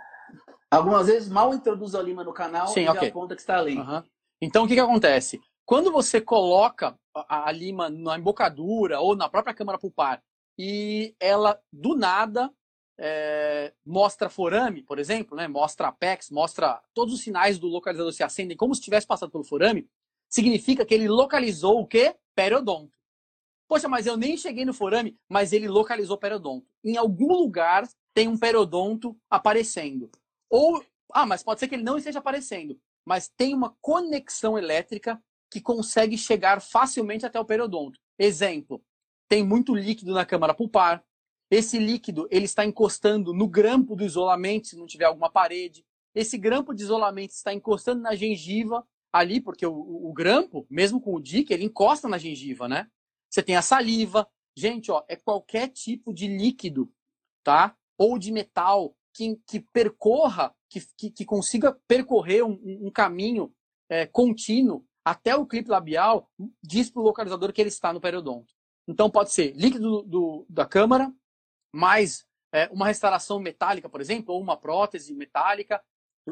Algumas 0.71 1.07
vezes 1.07 1.31
mal 1.31 1.55
introduz 1.55 1.95
a 1.95 2.03
lima 2.03 2.23
no 2.23 2.35
canal 2.35 2.67
Sim, 2.67 2.83
e 2.83 2.89
okay. 2.91 3.09
aponta 3.09 3.35
que 3.35 3.41
está 3.41 3.59
ali. 3.59 3.79
Uhum. 3.79 4.03
Então 4.43 4.65
o 4.65 4.69
que 4.69 4.75
que 4.75 4.81
acontece? 4.81 5.41
Quando 5.65 5.91
você 5.91 6.21
coloca 6.21 6.95
a, 7.17 7.49
a 7.49 7.53
lima 7.53 7.89
na 7.89 8.19
embocadura 8.19 9.01
ou 9.01 9.17
na 9.17 9.31
própria 9.31 9.55
câmara 9.55 9.79
pulpar 9.79 10.23
e 10.59 11.17
ela 11.19 11.59
do 11.73 11.97
nada 11.97 12.53
é, 13.01 13.73
mostra 13.83 14.29
forame, 14.29 14.83
por 14.83 14.99
exemplo, 14.99 15.35
né? 15.35 15.49
mostra 15.49 15.89
apex, 15.89 16.29
mostra 16.31 16.83
todos 16.93 17.15
os 17.15 17.23
sinais 17.23 17.59
do 17.59 17.67
localizador 17.67 18.13
se 18.13 18.23
acendem 18.23 18.59
como 18.59 18.75
se 18.75 18.83
tivesse 18.83 19.07
passado 19.07 19.33
pelo 19.33 19.43
forame, 19.43 19.89
significa 20.29 20.85
que 20.85 20.93
ele 20.93 21.09
localizou 21.09 21.81
o 21.81 21.87
quê? 21.87 22.15
Periodonto. 22.35 22.93
Poxa, 23.73 23.89
mas 23.89 24.07
eu 24.07 24.19
nem 24.19 24.37
cheguei 24.37 24.67
no 24.67 24.75
forame, 24.75 25.19
mas 25.27 25.51
ele 25.51 25.67
localizou 25.67 26.19
periodonto. 26.19 26.67
Em 26.85 26.99
algum 26.99 27.33
lugar 27.33 27.89
tem 28.13 28.29
um 28.29 28.37
periodonto 28.37 29.17
aparecendo. 29.31 30.11
Ou, 30.51 30.85
ah, 31.11 31.25
mas 31.25 31.43
pode 31.43 31.59
ser 31.59 31.69
que 31.69 31.77
ele 31.77 31.83
não 31.83 31.97
esteja 31.97 32.19
aparecendo, 32.19 32.79
mas 33.03 33.31
tem 33.35 33.55
uma 33.55 33.75
conexão 33.81 34.59
elétrica 34.59 35.19
que 35.51 35.59
consegue 35.59 36.19
chegar 36.19 36.61
facilmente 36.61 37.25
até 37.25 37.41
o 37.41 37.47
periodonto. 37.47 37.99
Exemplo, 38.19 38.85
tem 39.27 39.43
muito 39.43 39.75
líquido 39.75 40.13
na 40.13 40.27
câmara 40.27 40.53
pulpar, 40.53 41.03
esse 41.51 41.79
líquido 41.79 42.29
ele 42.31 42.45
está 42.45 42.67
encostando 42.67 43.33
no 43.33 43.49
grampo 43.49 43.97
do 43.97 44.05
isolamento, 44.05 44.67
se 44.67 44.77
não 44.77 44.85
tiver 44.85 45.07
alguma 45.07 45.31
parede. 45.31 45.83
Esse 46.15 46.37
grampo 46.37 46.75
de 46.75 46.83
isolamento 46.83 47.31
está 47.31 47.55
encostando 47.55 48.03
na 48.03 48.15
gengiva 48.15 48.87
ali, 49.11 49.41
porque 49.41 49.65
o, 49.65 49.73
o 49.73 50.13
grampo, 50.13 50.67
mesmo 50.69 51.01
com 51.01 51.15
o 51.15 51.21
DIC, 51.21 51.51
ele 51.51 51.65
encosta 51.65 52.07
na 52.07 52.19
gengiva, 52.19 52.69
né? 52.69 52.87
Você 53.33 53.43
tem 53.43 53.57
a 53.57 53.63
saliva. 53.63 54.29
Gente, 54.55 54.91
ó, 54.91 55.03
é 55.09 55.17
qualquer 55.17 55.69
tipo 55.69 56.13
de 56.13 56.29
líquido, 56.29 56.93
tá? 57.43 57.75
Ou 57.97 58.19
de 58.19 58.31
metal 58.31 58.95
que, 59.15 59.41
que 59.47 59.61
percorra, 59.61 60.55
que, 60.69 60.81
que, 60.97 61.11
que 61.11 61.25
consiga 61.25 61.79
percorrer 61.89 62.45
um, 62.45 62.61
um 62.87 62.91
caminho 62.91 63.55
é, 63.89 64.07
contínuo 64.07 64.85
até 65.05 65.35
o 65.35 65.47
clipe 65.47 65.71
labial, 65.71 66.31
diz 66.63 66.91
para 66.91 67.01
o 67.01 67.05
localizador 67.05 67.53
que 67.53 67.61
ele 67.61 67.69
está 67.69 67.93
no 67.93 68.01
periodonto. 68.01 68.53
Então 68.87 69.11
pode 69.11 69.33
ser 69.33 69.53
líquido 69.57 70.03
do, 70.03 70.03
do, 70.03 70.47
da 70.49 70.67
câmara, 70.67 71.13
mais 71.75 72.27
é, 72.53 72.69
uma 72.71 72.87
restauração 72.87 73.41
metálica, 73.41 73.89
por 73.89 74.01
exemplo, 74.01 74.35
ou 74.35 74.41
uma 74.41 74.57
prótese 74.57 75.15
metálica, 75.15 75.83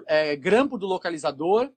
é, 0.07 0.36
grampo 0.36 0.78
do 0.78 0.86
localizador, 0.86 1.72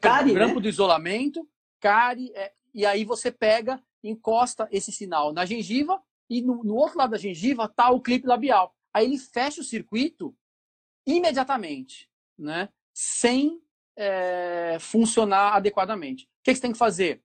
cárie, 0.00 0.34
grampo 0.34 0.56
né? 0.56 0.60
do 0.60 0.68
isolamento, 0.68 1.48
cárie, 1.80 2.30
é, 2.34 2.52
e 2.74 2.84
aí 2.84 3.04
você 3.04 3.32
pega, 3.32 3.82
encosta 4.02 4.68
esse 4.70 4.92
sinal 4.92 5.32
na 5.32 5.44
gengiva 5.44 6.02
e 6.28 6.42
no, 6.42 6.62
no 6.64 6.74
outro 6.74 6.98
lado 6.98 7.10
da 7.10 7.18
gengiva 7.18 7.64
está 7.64 7.90
o 7.90 8.00
clipe 8.00 8.26
labial. 8.26 8.74
Aí 8.92 9.06
ele 9.06 9.18
fecha 9.18 9.60
o 9.60 9.64
circuito 9.64 10.36
imediatamente, 11.06 12.10
né? 12.38 12.68
sem 12.92 13.60
é, 13.96 14.78
funcionar 14.80 15.54
adequadamente. 15.54 16.24
O 16.24 16.28
que, 16.42 16.50
que 16.50 16.56
você 16.56 16.62
tem 16.62 16.72
que 16.72 16.78
fazer? 16.78 17.22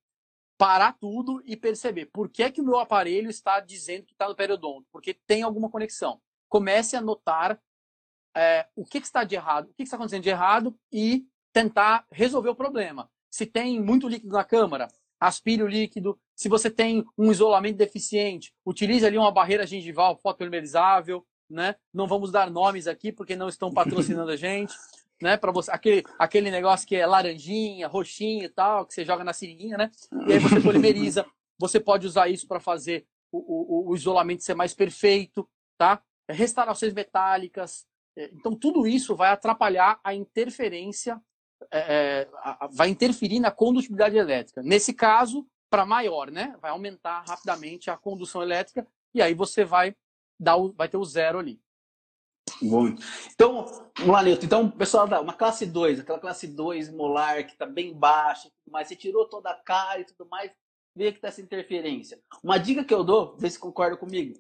parar 0.62 0.94
tudo 0.94 1.42
e 1.44 1.58
perceber 1.58 2.06
por 2.06 2.30
que, 2.30 2.52
que 2.52 2.62
o 2.62 2.64
meu 2.64 2.78
aparelho 2.78 3.32
está 3.32 3.60
dizendo 3.60 4.06
que 4.06 4.14
está 4.14 4.30
no 4.30 4.36
periodonto, 4.36 4.88
porque 4.92 5.12
tem 5.12 5.42
alguma 5.42 5.72
conexão. 5.72 6.22
Comece 6.48 6.96
a 6.96 7.02
notar 7.02 7.60
é, 8.38 8.68
o 8.76 8.86
que, 8.86 9.02
que, 9.02 9.08
está 9.08 9.24
de 9.24 9.34
errado, 9.34 9.66
o 9.66 9.68
que, 9.70 9.78
que 9.78 9.84
está 9.86 9.96
acontecendo 9.96 10.22
de 10.22 10.30
errado 10.30 10.80
e 10.92 11.26
tentar 11.52 12.06
resolver 12.12 12.50
o 12.50 12.56
problema. 12.56 13.10
Se 13.32 13.48
tem 13.48 13.82
muito 13.82 14.08
líquido 14.08 14.34
na 14.34 14.44
câmara, 14.44 14.88
aspire 15.22 15.62
o 15.62 15.68
líquido. 15.68 16.20
Se 16.36 16.50
você 16.50 16.70
tem 16.72 17.06
um 17.16 17.32
isolamento 17.32 17.78
deficiente, 17.78 18.52
utilize 18.66 19.06
ali 19.06 19.18
uma 19.18 19.32
barreira 19.32 19.68
gengival 19.68 20.18
fotopolimerizável, 20.18 21.24
né? 21.48 21.76
Não 21.94 22.08
vamos 22.08 22.32
dar 22.32 22.50
nomes 22.50 22.88
aqui 22.88 23.12
porque 23.12 23.36
não 23.36 23.48
estão 23.48 23.72
patrocinando 23.72 24.32
a 24.32 24.36
gente 24.36 24.74
né? 25.22 25.38
Para 25.38 25.52
você 25.52 25.70
aquele 25.70 26.04
aquele 26.18 26.50
negócio 26.50 26.88
que 26.88 26.96
é 26.96 27.06
laranjinha, 27.06 27.88
roxinho 27.88 28.46
e 28.46 28.50
tal, 28.50 28.86
que 28.88 28.94
você 28.96 29.06
joga 29.06 29.24
na 29.24 29.34
seringuinha, 29.34 29.78
né? 29.78 29.92
E 30.28 30.34
aí 30.34 30.40
você 30.40 30.60
polimeriza. 30.60 31.26
Você 31.60 31.80
pode 31.80 32.08
usar 32.08 32.28
isso 32.28 32.48
para 32.48 32.60
fazer 32.60 33.06
o, 33.32 33.38
o, 33.38 33.92
o, 33.92 33.96
isolamento 33.96 34.44
ser 34.44 34.56
mais 34.56 34.74
perfeito, 34.74 35.48
tá? 35.78 36.02
Restaurações 36.28 36.92
metálicas. 36.92 37.86
É, 38.18 38.32
então 38.34 38.56
tudo 38.56 38.88
isso 38.88 39.16
vai 39.16 39.30
atrapalhar 39.30 40.00
a 40.04 40.16
interferência, 40.16 41.22
é, 41.72 41.80
é 41.80 42.28
vai 42.72 42.90
interferir 42.90 43.40
na 43.40 43.52
condutibilidade 43.52 44.18
elétrica. 44.18 44.62
Nesse 44.62 44.94
caso, 44.94 45.46
para 45.70 45.86
maior, 45.86 46.30
né? 46.30 46.56
Vai 46.62 46.72
aumentar 46.72 47.24
rapidamente 47.28 47.90
a 47.90 47.98
condução 47.98 48.42
elétrica 48.42 48.86
e 49.14 49.22
aí 49.22 49.34
você 49.34 49.64
vai 49.64 49.96
dar 50.40 50.58
o, 50.58 50.74
vai 50.74 50.90
ter 50.90 50.98
o 50.98 51.06
zero 51.06 51.40
ali. 51.40 51.60
Muito. 52.62 53.02
Então, 53.34 53.66
vamos 53.98 54.14
lá. 54.14 54.30
Então, 54.30 54.70
pessoal, 54.70 55.08
uma 55.22 55.34
classe 55.34 55.66
2, 55.66 56.02
aquela 56.02 56.20
classe 56.20 56.48
2 56.48 56.92
molar 56.92 57.46
que 57.46 57.54
está 57.54 57.66
bem 57.66 57.94
baixa, 57.94 58.52
mas 58.70 58.88
você 58.88 58.96
tirou 58.96 59.28
toda 59.28 59.50
a 59.50 59.56
cara 59.56 60.02
e 60.02 60.06
tudo 60.06 60.28
mais, 60.30 60.52
vê 60.96 61.12
que 61.12 61.18
está 61.20 61.30
essa 61.30 61.42
interferência. 61.42 62.20
Uma 62.44 62.58
dica 62.58 62.84
que 62.84 62.94
eu 62.94 63.04
dou, 63.04 63.36
vê 63.38 63.50
se 63.50 63.58
concorda 63.58 63.96
comigo. 63.96 64.40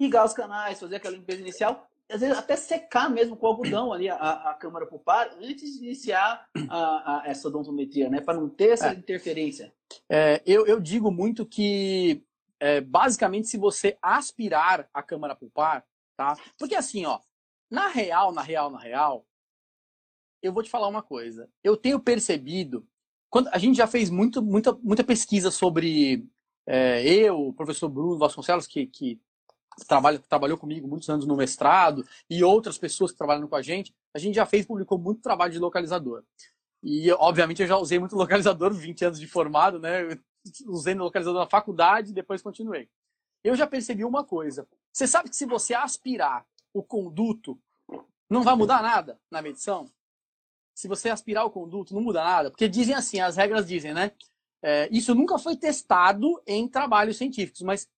Ligar 0.00 0.24
os 0.24 0.32
canais, 0.32 0.80
fazer 0.80 0.96
aquela 0.96 1.16
limpeza 1.16 1.40
inicial, 1.40 1.88
às 2.10 2.20
vezes 2.20 2.36
até 2.36 2.56
secar 2.56 3.10
mesmo 3.10 3.36
com 3.36 3.46
algodão 3.46 3.92
ali 3.92 4.08
a, 4.08 4.16
a 4.16 4.54
câmara 4.54 4.86
pulpar 4.86 5.30
antes 5.40 5.78
de 5.78 5.84
iniciar 5.84 6.48
a, 6.68 7.20
a 7.20 7.28
essa 7.28 7.48
odontometria, 7.48 8.08
né? 8.08 8.20
Para 8.20 8.40
não 8.40 8.48
ter 8.48 8.70
essa 8.70 8.90
é. 8.90 8.94
interferência. 8.94 9.74
É, 10.08 10.42
eu, 10.46 10.66
eu 10.66 10.80
digo 10.80 11.10
muito 11.10 11.44
que, 11.44 12.24
é, 12.58 12.80
basicamente, 12.80 13.48
se 13.48 13.58
você 13.58 13.98
aspirar 14.00 14.88
a 14.92 15.02
câmara 15.02 15.36
pulpar, 15.36 15.84
tá? 16.16 16.36
Porque 16.58 16.74
assim, 16.74 17.04
ó, 17.04 17.20
na 17.70 17.88
real, 17.88 18.32
na 18.32 18.42
real, 18.42 18.70
na 18.70 18.78
real, 18.78 19.26
eu 20.42 20.52
vou 20.52 20.62
te 20.62 20.70
falar 20.70 20.88
uma 20.88 21.02
coisa. 21.02 21.50
Eu 21.62 21.76
tenho 21.76 22.00
percebido, 22.00 22.86
quando 23.28 23.48
a 23.48 23.58
gente 23.58 23.76
já 23.76 23.86
fez 23.86 24.08
muito, 24.08 24.42
muita, 24.42 24.72
muita 24.82 25.04
pesquisa 25.04 25.50
sobre 25.50 26.26
é, 26.66 27.02
eu, 27.06 27.48
o 27.48 27.52
professor 27.52 27.88
Bruno 27.88 28.18
Vasconcelos, 28.18 28.66
que, 28.66 28.86
que 28.86 29.20
trabalha, 29.86 30.18
trabalhou 30.18 30.58
comigo 30.58 30.88
muitos 30.88 31.08
anos 31.08 31.26
no 31.26 31.36
mestrado, 31.36 32.06
e 32.28 32.42
outras 32.42 32.78
pessoas 32.78 33.12
que 33.12 33.18
trabalham 33.18 33.46
com 33.46 33.56
a 33.56 33.62
gente, 33.62 33.94
a 34.14 34.18
gente 34.18 34.34
já 34.34 34.46
fez, 34.46 34.66
publicou 34.66 34.98
muito 34.98 35.22
trabalho 35.22 35.52
de 35.52 35.58
localizador. 35.58 36.22
E, 36.82 37.10
obviamente, 37.12 37.62
eu 37.62 37.68
já 37.68 37.76
usei 37.76 37.98
muito 37.98 38.14
localizador, 38.16 38.72
20 38.72 39.04
anos 39.04 39.20
de 39.20 39.26
formado, 39.26 39.78
né? 39.78 40.18
Usei 40.66 40.94
no 40.94 41.04
localizador 41.04 41.40
na 41.40 41.48
faculdade 41.48 42.10
e 42.10 42.14
depois 42.14 42.40
continuei. 42.40 42.88
Eu 43.42 43.54
já 43.54 43.66
percebi 43.66 44.04
uma 44.04 44.24
coisa. 44.24 44.66
Você 44.92 45.06
sabe 45.06 45.28
que 45.28 45.36
se 45.36 45.46
você 45.46 45.74
aspirar 45.74 46.46
o 46.72 46.82
conduto, 46.82 47.58
não 48.30 48.42
vai 48.42 48.54
mudar 48.54 48.82
nada 48.82 49.18
na 49.30 49.42
medição? 49.42 49.90
Se 50.74 50.86
você 50.86 51.10
aspirar 51.10 51.44
o 51.44 51.50
conduto, 51.50 51.94
não 51.94 52.00
muda 52.00 52.22
nada. 52.22 52.50
Porque 52.50 52.68
dizem 52.68 52.94
assim, 52.94 53.20
as 53.20 53.36
regras 53.36 53.66
dizem, 53.66 53.92
né? 53.92 54.12
É, 54.62 54.88
isso 54.90 55.14
nunca 55.14 55.38
foi 55.38 55.56
testado 55.56 56.40
em 56.46 56.66
trabalhos 56.66 57.16
científicos, 57.16 57.62
mas 57.62 57.88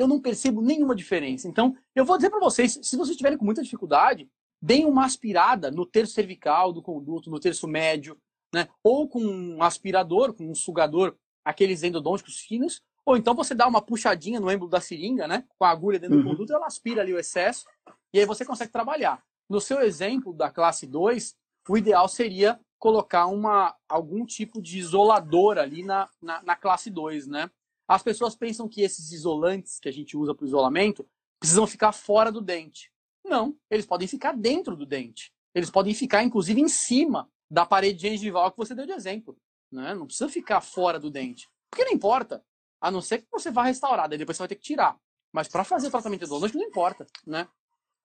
eu 0.00 0.08
não 0.08 0.20
percebo 0.20 0.62
nenhuma 0.62 0.94
diferença. 0.94 1.46
Então, 1.46 1.76
eu 1.94 2.04
vou 2.04 2.16
dizer 2.16 2.30
para 2.30 2.40
vocês, 2.40 2.78
se 2.82 2.96
vocês 2.96 3.16
tiverem 3.16 3.36
com 3.36 3.44
muita 3.44 3.62
dificuldade, 3.62 4.28
deem 4.60 4.86
uma 4.86 5.04
aspirada 5.04 5.70
no 5.70 5.84
terço 5.84 6.14
cervical 6.14 6.72
do 6.72 6.82
conduto, 6.82 7.30
no 7.30 7.38
terço 7.38 7.68
médio, 7.68 8.16
né? 8.52 8.68
Ou 8.82 9.08
com 9.08 9.22
um 9.22 9.62
aspirador, 9.62 10.32
com 10.32 10.50
um 10.50 10.54
sugador, 10.54 11.14
aqueles 11.44 11.82
endodônticos 11.82 12.38
finos, 12.40 12.82
ou 13.04 13.16
então 13.16 13.34
você 13.34 13.54
dá 13.54 13.66
uma 13.66 13.82
puxadinha 13.82 14.40
no 14.40 14.50
êmbolo 14.50 14.70
da 14.70 14.80
seringa, 14.80 15.28
né? 15.28 15.44
Com 15.58 15.64
a 15.64 15.70
agulha 15.70 15.98
dentro 15.98 16.16
uhum. 16.16 16.22
do 16.22 16.30
conduto, 16.30 16.52
ela 16.52 16.66
aspira 16.66 17.02
ali 17.02 17.12
o 17.12 17.18
excesso 17.18 17.66
e 18.12 18.18
aí 18.18 18.26
você 18.26 18.44
consegue 18.44 18.72
trabalhar. 18.72 19.22
No 19.48 19.60
seu 19.60 19.80
exemplo 19.80 20.32
da 20.32 20.50
classe 20.50 20.86
2, 20.86 21.34
o 21.68 21.76
ideal 21.76 22.08
seria 22.08 22.58
colocar 22.78 23.26
uma, 23.26 23.76
algum 23.88 24.24
tipo 24.24 24.62
de 24.62 24.78
isolador 24.78 25.58
ali 25.58 25.82
na, 25.82 26.08
na, 26.22 26.42
na 26.42 26.56
classe 26.56 26.90
2, 26.90 27.26
né? 27.26 27.50
As 27.90 28.04
pessoas 28.04 28.36
pensam 28.36 28.68
que 28.68 28.82
esses 28.82 29.10
isolantes 29.10 29.80
que 29.80 29.88
a 29.88 29.92
gente 29.92 30.16
usa 30.16 30.32
para 30.32 30.44
o 30.44 30.46
isolamento 30.46 31.04
precisam 31.40 31.66
ficar 31.66 31.90
fora 31.90 32.30
do 32.30 32.40
dente. 32.40 32.88
Não, 33.24 33.56
eles 33.68 33.84
podem 33.84 34.06
ficar 34.06 34.30
dentro 34.30 34.76
do 34.76 34.86
dente. 34.86 35.32
Eles 35.52 35.72
podem 35.72 35.92
ficar, 35.92 36.22
inclusive, 36.22 36.60
em 36.60 36.68
cima 36.68 37.28
da 37.50 37.66
parede 37.66 38.00
gengival 38.00 38.52
que 38.52 38.58
você 38.58 38.76
deu 38.76 38.86
de 38.86 38.92
exemplo. 38.92 39.36
Né? 39.72 39.92
Não 39.92 40.06
precisa 40.06 40.28
ficar 40.28 40.60
fora 40.60 41.00
do 41.00 41.10
dente. 41.10 41.48
Porque 41.68 41.84
não 41.84 41.90
importa. 41.90 42.44
A 42.80 42.92
não 42.92 43.00
ser 43.00 43.22
que 43.22 43.26
você 43.28 43.50
vá 43.50 43.64
restaurar, 43.64 44.08
daí 44.08 44.16
depois 44.16 44.36
você 44.36 44.42
vai 44.42 44.48
ter 44.48 44.54
que 44.54 44.62
tirar. 44.62 44.96
Mas 45.32 45.48
para 45.48 45.64
fazer 45.64 45.88
o 45.88 45.90
tratamento 45.90 46.22
odontológico 46.22 46.60
não 46.60 46.68
importa, 46.68 47.08
né? 47.26 47.48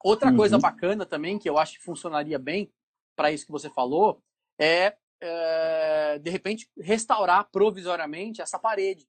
Outra 0.03 0.31
uhum. 0.31 0.37
coisa 0.37 0.57
bacana 0.57 1.05
também, 1.05 1.37
que 1.37 1.47
eu 1.47 1.59
acho 1.59 1.77
que 1.77 1.85
funcionaria 1.85 2.39
bem 2.39 2.73
para 3.15 3.31
isso 3.31 3.45
que 3.45 3.51
você 3.51 3.69
falou, 3.69 4.19
é, 4.59 4.97
é, 5.21 6.17
de 6.17 6.29
repente, 6.31 6.67
restaurar 6.75 7.47
provisoriamente 7.51 8.41
essa 8.41 8.57
parede, 8.57 9.07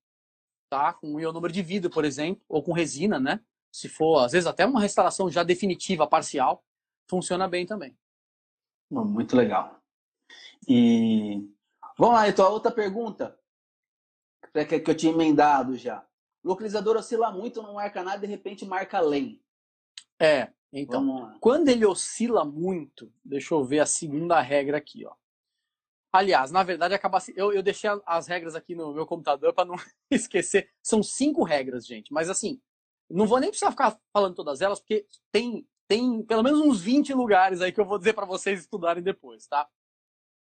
tá? 0.68 0.92
Com 0.92 1.14
um 1.14 1.20
ionômero 1.20 1.52
de 1.52 1.62
vidro, 1.62 1.90
por 1.90 2.04
exemplo, 2.04 2.42
ou 2.48 2.62
com 2.62 2.72
resina, 2.72 3.18
né? 3.18 3.40
Se 3.72 3.88
for, 3.88 4.24
às 4.24 4.32
vezes, 4.32 4.46
até 4.46 4.64
uma 4.64 4.80
restauração 4.80 5.30
já 5.30 5.42
definitiva, 5.42 6.06
parcial, 6.06 6.64
funciona 7.08 7.46
bem 7.46 7.66
também. 7.66 7.96
Muito 8.90 9.36
legal. 9.36 9.80
E 10.68 11.48
vamos 11.98 12.14
lá, 12.14 12.28
então, 12.28 12.46
a 12.46 12.50
outra 12.50 12.70
pergunta 12.72 13.38
que 14.52 14.90
eu 14.90 14.96
tinha 14.96 15.12
emendado 15.12 15.76
já. 15.76 16.06
O 16.42 16.48
localizador 16.48 16.96
oscila 16.96 17.30
muito, 17.30 17.62
não 17.62 17.74
marca 17.74 18.02
nada, 18.02 18.18
de 18.18 18.26
repente 18.26 18.64
marca 18.64 18.98
além. 18.98 19.42
É, 20.18 20.50
então, 20.72 21.36
quando 21.40 21.68
ele 21.68 21.84
oscila 21.84 22.44
muito, 22.44 23.12
deixa 23.24 23.54
eu 23.54 23.64
ver 23.64 23.80
a 23.80 23.86
segunda 23.86 24.40
regra 24.40 24.78
aqui, 24.78 25.04
ó. 25.04 25.14
Aliás, 26.12 26.50
na 26.50 26.62
verdade, 26.62 26.94
acaba 26.94 27.18
eu, 27.34 27.52
eu 27.52 27.62
deixei 27.62 27.90
as 28.06 28.26
regras 28.26 28.54
aqui 28.54 28.74
no 28.74 28.92
meu 28.92 29.06
computador 29.06 29.52
para 29.52 29.64
não 29.64 29.74
esquecer. 30.10 30.70
São 30.82 31.02
cinco 31.02 31.42
regras, 31.42 31.86
gente. 31.86 32.12
Mas 32.12 32.30
assim, 32.30 32.60
não 33.10 33.26
vou 33.26 33.38
nem 33.38 33.50
precisar 33.50 33.70
ficar 33.70 33.98
falando 34.12 34.34
todas 34.34 34.60
elas, 34.60 34.80
porque 34.80 35.06
tem, 35.30 35.66
tem 35.88 36.22
pelo 36.24 36.42
menos 36.42 36.60
uns 36.60 36.80
20 36.80 37.12
lugares 37.12 37.60
aí 37.60 37.72
que 37.72 37.80
eu 37.80 37.84
vou 37.84 37.98
dizer 37.98 38.14
para 38.14 38.26
vocês 38.26 38.60
estudarem 38.60 39.02
depois, 39.02 39.46
tá? 39.46 39.68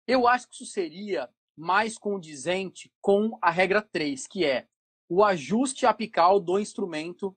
Eu 0.08 0.28
acho 0.28 0.48
que 0.48 0.56
isso 0.56 0.66
seria 0.66 1.30
mais 1.56 1.98
condizente 1.98 2.92
com 3.02 3.38
a 3.42 3.50
regra 3.50 3.82
3, 3.82 4.28
que 4.28 4.46
é 4.46 4.68
o 5.10 5.24
ajuste 5.24 5.86
apical 5.86 6.40
do 6.40 6.60
instrumento 6.60 7.36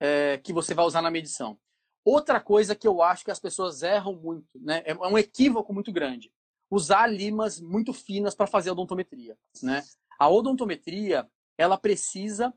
é, 0.00 0.38
que 0.38 0.52
você 0.52 0.74
vai 0.74 0.84
usar 0.84 1.02
na 1.02 1.10
medição. 1.10 1.58
Outra 2.04 2.40
coisa 2.40 2.74
que 2.74 2.88
eu 2.88 3.02
acho 3.02 3.24
que 3.24 3.30
as 3.30 3.38
pessoas 3.38 3.82
erram 3.82 4.14
muito, 4.14 4.48
né? 4.54 4.82
É 4.86 4.94
um 4.94 5.18
equívoco 5.18 5.72
muito 5.72 5.92
grande. 5.92 6.32
Usar 6.70 7.06
limas 7.06 7.60
muito 7.60 7.92
finas 7.92 8.34
para 8.34 8.46
fazer 8.46 8.70
a 8.70 8.72
odontometria, 8.72 9.36
né? 9.62 9.82
A 10.18 10.28
odontometria, 10.28 11.28
ela 11.58 11.76
precisa 11.76 12.54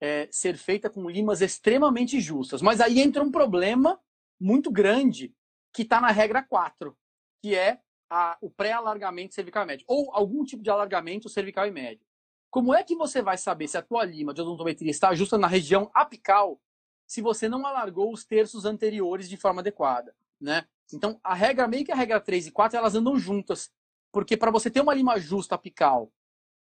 é, 0.00 0.28
ser 0.30 0.56
feita 0.56 0.90
com 0.90 1.08
limas 1.08 1.40
extremamente 1.40 2.20
justas. 2.20 2.60
Mas 2.60 2.80
aí 2.80 3.00
entra 3.00 3.22
um 3.22 3.30
problema 3.30 4.00
muito 4.40 4.70
grande 4.70 5.32
que 5.72 5.82
está 5.82 6.00
na 6.00 6.10
regra 6.10 6.42
4, 6.42 6.96
que 7.40 7.54
é 7.54 7.78
a, 8.10 8.36
o 8.40 8.50
pré-alargamento 8.50 9.34
cervical 9.34 9.62
e 9.62 9.66
médio, 9.66 9.84
ou 9.88 10.10
algum 10.12 10.44
tipo 10.44 10.62
de 10.62 10.70
alargamento 10.70 11.28
cervical 11.28 11.66
e 11.66 11.70
médio. 11.70 12.04
Como 12.50 12.74
é 12.74 12.82
que 12.82 12.96
você 12.96 13.22
vai 13.22 13.38
saber 13.38 13.68
se 13.68 13.78
a 13.78 13.82
tua 13.82 14.04
lima 14.04 14.34
de 14.34 14.42
odontometria 14.42 14.90
está 14.90 15.14
justa 15.14 15.38
na 15.38 15.46
região 15.46 15.90
apical 15.94 16.60
se 17.06 17.22
você 17.22 17.48
não 17.48 17.66
alargou 17.66 18.12
os 18.12 18.24
terços 18.24 18.64
anteriores 18.64 19.28
de 19.28 19.36
forma 19.36 19.60
adequada, 19.60 20.14
né? 20.42 20.66
Então, 20.92 21.18
a 21.22 21.32
regra 21.32 21.68
meio 21.68 21.84
que 21.84 21.92
a 21.92 21.96
regra 21.96 22.20
3 22.20 22.48
e 22.48 22.50
4, 22.50 22.76
elas 22.76 22.94
andam 22.94 23.18
juntas. 23.18 23.70
Porque 24.12 24.36
para 24.36 24.50
você 24.50 24.70
ter 24.70 24.80
uma 24.80 24.92
lima 24.92 25.18
justa 25.18 25.54
apical 25.54 26.12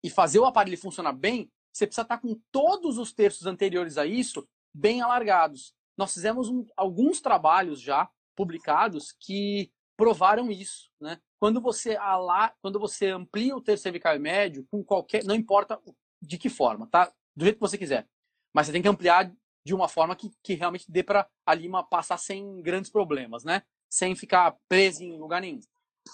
e 0.03 0.09
fazer 0.09 0.39
o 0.39 0.45
aparelho 0.45 0.77
funcionar 0.77 1.13
bem, 1.13 1.51
você 1.71 1.87
precisa 1.87 2.03
estar 2.03 2.17
tá 2.17 2.21
com 2.21 2.39
todos 2.51 2.99
os 2.99 3.11
terços 3.11 3.47
anteriores 3.47 3.97
a 3.97 4.05
isso 4.05 4.47
bem 4.71 5.01
alargados. 5.01 5.73
Nós 5.97 6.13
fizemos 6.13 6.49
um, 6.49 6.67
alguns 6.77 7.21
trabalhos 7.21 7.81
já 7.81 8.07
publicados 8.35 9.11
que 9.11 9.71
provaram 9.97 10.51
isso, 10.51 10.91
né? 10.99 11.19
Quando 11.39 11.61
você 11.61 11.95
ala, 11.95 12.53
quando 12.61 12.79
você 12.79 13.07
amplia 13.07 13.55
o 13.55 13.61
terço 13.61 13.83
cervical 13.83 14.17
médio 14.19 14.65
com 14.69 14.83
qualquer, 14.83 15.23
não 15.23 15.35
importa 15.35 15.79
de 16.21 16.37
que 16.37 16.49
forma, 16.49 16.87
tá? 16.87 17.11
Do 17.35 17.45
jeito 17.45 17.55
que 17.55 17.61
você 17.61 17.77
quiser, 17.77 18.07
mas 18.53 18.67
você 18.67 18.73
tem 18.73 18.81
que 18.81 18.87
ampliar 18.87 19.31
de 19.65 19.73
uma 19.73 19.87
forma 19.87 20.15
que, 20.15 20.31
que 20.43 20.53
realmente 20.53 20.91
dê 20.91 21.03
para 21.03 21.27
a 21.45 21.53
lima 21.53 21.83
passar 21.83 22.17
sem 22.17 22.61
grandes 22.61 22.91
problemas, 22.91 23.43
né? 23.43 23.63
Sem 23.89 24.15
ficar 24.15 24.57
preso 24.67 25.03
em 25.03 25.17
lugar 25.17 25.41
nenhum. 25.41 25.59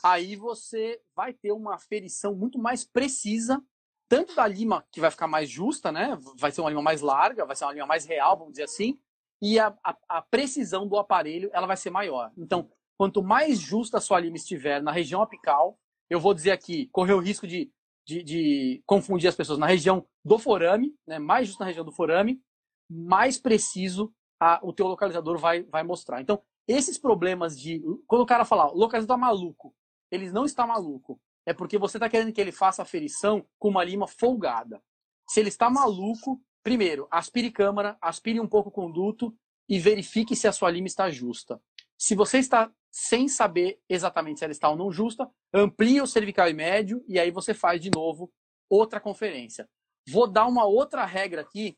Aí 0.03 0.35
você 0.35 1.01
vai 1.15 1.33
ter 1.33 1.51
uma 1.51 1.75
aferição 1.75 2.35
muito 2.35 2.59
mais 2.59 2.85
precisa, 2.85 3.61
tanto 4.07 4.35
da 4.35 4.47
lima, 4.47 4.85
que 4.91 5.01
vai 5.01 5.09
ficar 5.09 5.27
mais 5.27 5.49
justa, 5.49 5.91
né? 5.91 6.17
Vai 6.37 6.51
ser 6.51 6.61
uma 6.61 6.69
lima 6.69 6.81
mais 6.81 7.01
larga, 7.01 7.45
vai 7.45 7.55
ser 7.55 7.65
uma 7.65 7.73
lima 7.73 7.85
mais 7.85 8.05
real, 8.05 8.37
vamos 8.37 8.53
dizer 8.53 8.63
assim, 8.63 8.99
e 9.41 9.57
a, 9.57 9.73
a, 9.83 9.97
a 10.07 10.21
precisão 10.21 10.87
do 10.87 10.97
aparelho 10.97 11.49
ela 11.53 11.67
vai 11.67 11.77
ser 11.77 11.89
maior. 11.89 12.31
Então, 12.37 12.69
quanto 12.97 13.23
mais 13.23 13.59
justa 13.59 13.97
a 13.97 14.01
sua 14.01 14.19
lima 14.19 14.35
estiver 14.35 14.81
na 14.81 14.91
região 14.91 15.21
apical, 15.21 15.79
eu 16.09 16.19
vou 16.19 16.33
dizer 16.33 16.51
aqui, 16.51 16.87
correr 16.87 17.13
o 17.13 17.19
risco 17.19 17.47
de, 17.47 17.71
de, 18.05 18.23
de 18.23 18.83
confundir 18.85 19.29
as 19.29 19.35
pessoas 19.35 19.59
na 19.59 19.67
região 19.67 20.05
do 20.25 20.37
forame, 20.37 20.93
né? 21.07 21.19
mais 21.19 21.47
justo 21.47 21.59
na 21.59 21.67
região 21.67 21.85
do 21.85 21.91
forame, 21.91 22.41
mais 22.89 23.37
preciso 23.37 24.13
a, 24.39 24.59
o 24.63 24.73
teu 24.73 24.87
localizador 24.87 25.37
vai, 25.37 25.63
vai 25.63 25.83
mostrar. 25.83 26.21
Então, 26.21 26.41
esses 26.67 26.97
problemas 26.97 27.59
de. 27.59 27.81
Quando 28.07 28.21
o 28.21 28.25
cara 28.25 28.45
falar, 28.45 28.67
o 28.67 28.77
localizador 28.77 29.15
está 29.15 29.17
maluco, 29.17 29.75
ele 30.11 30.31
não 30.31 30.45
está 30.45 30.65
maluco. 30.65 31.19
É 31.45 31.53
porque 31.53 31.77
você 31.77 31.97
está 31.97 32.09
querendo 32.09 32.31
que 32.31 32.39
ele 32.39 32.51
faça 32.51 32.81
a 32.81 32.85
ferição 32.85 33.45
com 33.57 33.69
uma 33.69 33.83
lima 33.83 34.07
folgada. 34.07 34.81
Se 35.27 35.39
ele 35.39 35.49
está 35.49 35.69
maluco, 35.69 36.41
primeiro, 36.63 37.07
aspire 37.09 37.51
câmara, 37.51 37.97
aspire 38.01 38.39
um 38.39 38.47
pouco 38.47 38.69
o 38.69 38.71
conduto 38.71 39.35
e 39.67 39.79
verifique 39.79 40.35
se 40.35 40.47
a 40.47 40.51
sua 40.51 40.69
lima 40.69 40.87
está 40.87 41.09
justa. 41.09 41.61
Se 41.97 42.15
você 42.15 42.37
está 42.37 42.71
sem 42.91 43.27
saber 43.27 43.79
exatamente 43.87 44.39
se 44.39 44.45
ela 44.45 44.51
está 44.51 44.69
ou 44.69 44.75
não 44.75 44.91
justa, 44.91 45.29
amplie 45.53 46.01
o 46.01 46.07
cervical 46.07 46.49
e 46.49 46.53
médio 46.53 47.03
e 47.07 47.19
aí 47.19 47.29
você 47.29 47.53
faz 47.53 47.81
de 47.81 47.91
novo 47.93 48.31
outra 48.69 48.99
conferência. 48.99 49.67
Vou 50.07 50.27
dar 50.27 50.47
uma 50.47 50.65
outra 50.65 51.05
regra 51.05 51.41
aqui 51.41 51.77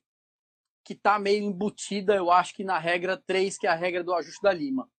que 0.84 0.94
está 0.94 1.20
meio 1.20 1.44
embutida, 1.44 2.16
eu 2.16 2.32
acho 2.32 2.54
que 2.54 2.64
na 2.64 2.78
regra 2.78 3.18
3, 3.18 3.58
que 3.58 3.68
é 3.68 3.70
a 3.70 3.76
regra 3.76 4.04
do 4.04 4.14
ajuste 4.14 4.42
da 4.42 4.54
lima. 4.54 4.90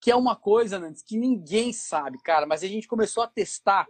Que 0.00 0.10
é 0.10 0.16
uma 0.16 0.36
coisa, 0.36 0.78
Nantes, 0.78 1.02
que 1.02 1.16
ninguém 1.16 1.72
sabe, 1.72 2.18
cara, 2.22 2.46
mas 2.46 2.62
a 2.62 2.66
gente 2.66 2.88
começou 2.88 3.22
a 3.22 3.28
testar. 3.28 3.86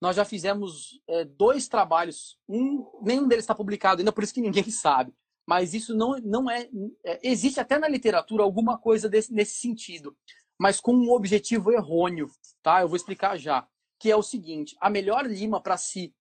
Nós 0.00 0.16
já 0.16 0.24
fizemos 0.24 1.00
é, 1.08 1.24
dois 1.24 1.68
trabalhos, 1.68 2.38
um, 2.48 2.86
nenhum 3.02 3.26
deles 3.26 3.44
está 3.44 3.54
publicado 3.54 4.00
ainda, 4.00 4.12
por 4.12 4.22
isso 4.22 4.34
que 4.34 4.40
ninguém 4.40 4.68
sabe. 4.70 5.12
Mas 5.46 5.74
isso 5.74 5.94
não, 5.94 6.18
não 6.18 6.50
é, 6.50 6.68
é 7.04 7.20
Existe 7.22 7.60
até 7.60 7.78
na 7.78 7.88
literatura 7.88 8.42
alguma 8.42 8.78
coisa 8.78 9.08
desse, 9.08 9.32
nesse 9.32 9.60
sentido, 9.60 10.16
mas 10.58 10.80
com 10.80 10.92
um 10.92 11.10
objetivo 11.12 11.70
errôneo, 11.70 12.28
tá? 12.62 12.80
Eu 12.80 12.88
vou 12.88 12.96
explicar 12.96 13.36
já. 13.36 13.66
Que 13.98 14.10
é 14.10 14.16
o 14.16 14.22
seguinte: 14.22 14.76
a 14.80 14.90
melhor 14.90 15.24
lima 15.26 15.60
para 15.60 15.76
se 15.76 16.14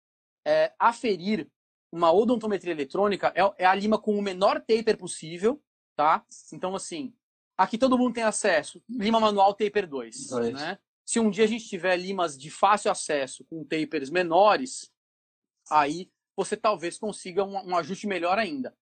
é, 0.45 0.73
aferir 0.79 1.49
uma 1.91 2.11
odontometria 2.11 2.73
eletrônica 2.73 3.31
é, 3.35 3.63
é 3.63 3.65
a 3.65 3.75
lima 3.75 3.97
com 3.97 4.17
o 4.17 4.21
menor 4.21 4.59
taper 4.59 4.97
possível, 4.97 5.61
tá? 5.95 6.25
Então, 6.51 6.75
assim, 6.75 7.13
aqui 7.57 7.77
todo 7.77 7.97
mundo 7.97 8.13
tem 8.13 8.23
acesso. 8.23 8.81
Lima 8.89 9.19
manual 9.19 9.53
taper 9.53 9.87
2, 9.87 10.31
né? 10.53 10.77
Se 11.05 11.19
um 11.19 11.29
dia 11.29 11.43
a 11.43 11.47
gente 11.47 11.67
tiver 11.67 11.95
limas 11.97 12.37
de 12.37 12.49
fácil 12.49 12.91
acesso 12.91 13.45
com 13.45 13.63
tapers 13.63 14.09
menores, 14.09 14.91
aí 15.69 16.09
você 16.35 16.57
talvez 16.57 16.97
consiga 16.97 17.43
um, 17.43 17.69
um 17.69 17.77
ajuste 17.77 18.07
melhor 18.07 18.39
ainda. 18.39 18.75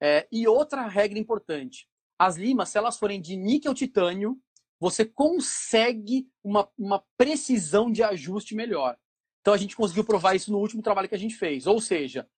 É, 0.00 0.26
e 0.30 0.46
outra 0.46 0.86
regra 0.86 1.18
importante: 1.18 1.88
as 2.18 2.36
limas, 2.36 2.68
se 2.68 2.78
elas 2.78 2.98
forem 2.98 3.20
de 3.20 3.36
níquel 3.36 3.74
titânio, 3.74 4.40
você 4.80 5.04
consegue 5.04 6.28
uma, 6.42 6.68
uma 6.76 7.04
precisão 7.16 7.90
de 7.90 8.02
ajuste 8.02 8.54
melhor. 8.54 8.98
Então 9.40 9.54
a 9.54 9.56
gente 9.56 9.76
conseguiu 9.76 10.04
provar 10.04 10.34
isso 10.34 10.52
no 10.52 10.58
último 10.58 10.82
trabalho 10.82 11.08
que 11.08 11.14
a 11.14 11.18
gente 11.18 11.36
fez. 11.36 11.66
Ou 11.66 11.80
seja, 11.80 12.28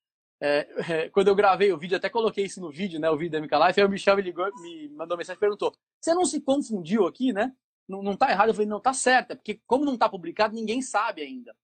é, 0.41 0.68
é, 1.05 1.09
quando 1.11 1.28
eu 1.28 1.34
gravei 1.34 1.72
o 1.72 1.78
vídeo, 1.78 1.97
até 1.97 2.09
coloquei 2.09 2.45
isso 2.45 2.61
no 2.61 2.70
vídeo, 2.70 2.99
né? 2.99 3.11
O 3.11 3.16
vídeo 3.16 3.32
da 3.32 3.41
MK 3.41 3.66
Life, 3.66 3.80
aí 3.80 3.86
o 3.86 3.91
Michel 3.91 4.16
me 4.16 4.22
ligou, 4.22 4.51
me 4.61 4.88
mandou 4.91 5.16
mensagem 5.16 5.36
e 5.36 5.41
perguntou: 5.41 5.74
Você 6.01 6.14
não 6.14 6.24
se 6.24 6.41
confundiu 6.41 7.07
aqui, 7.07 7.32
né? 7.32 7.55
Não, 7.86 8.03
não 8.03 8.16
tá 8.16 8.30
errado? 8.30 8.49
Eu 8.49 8.55
falei: 8.55 8.68
Não, 8.68 8.80
tá 8.80 8.93
certo, 8.93 9.36
porque 9.36 9.61
como 9.66 9.84
não 9.84 9.99
tá 9.99 10.09
publicado, 10.09 10.55
ninguém 10.55 10.80
sabe 10.80 11.22
ainda. 11.22 11.55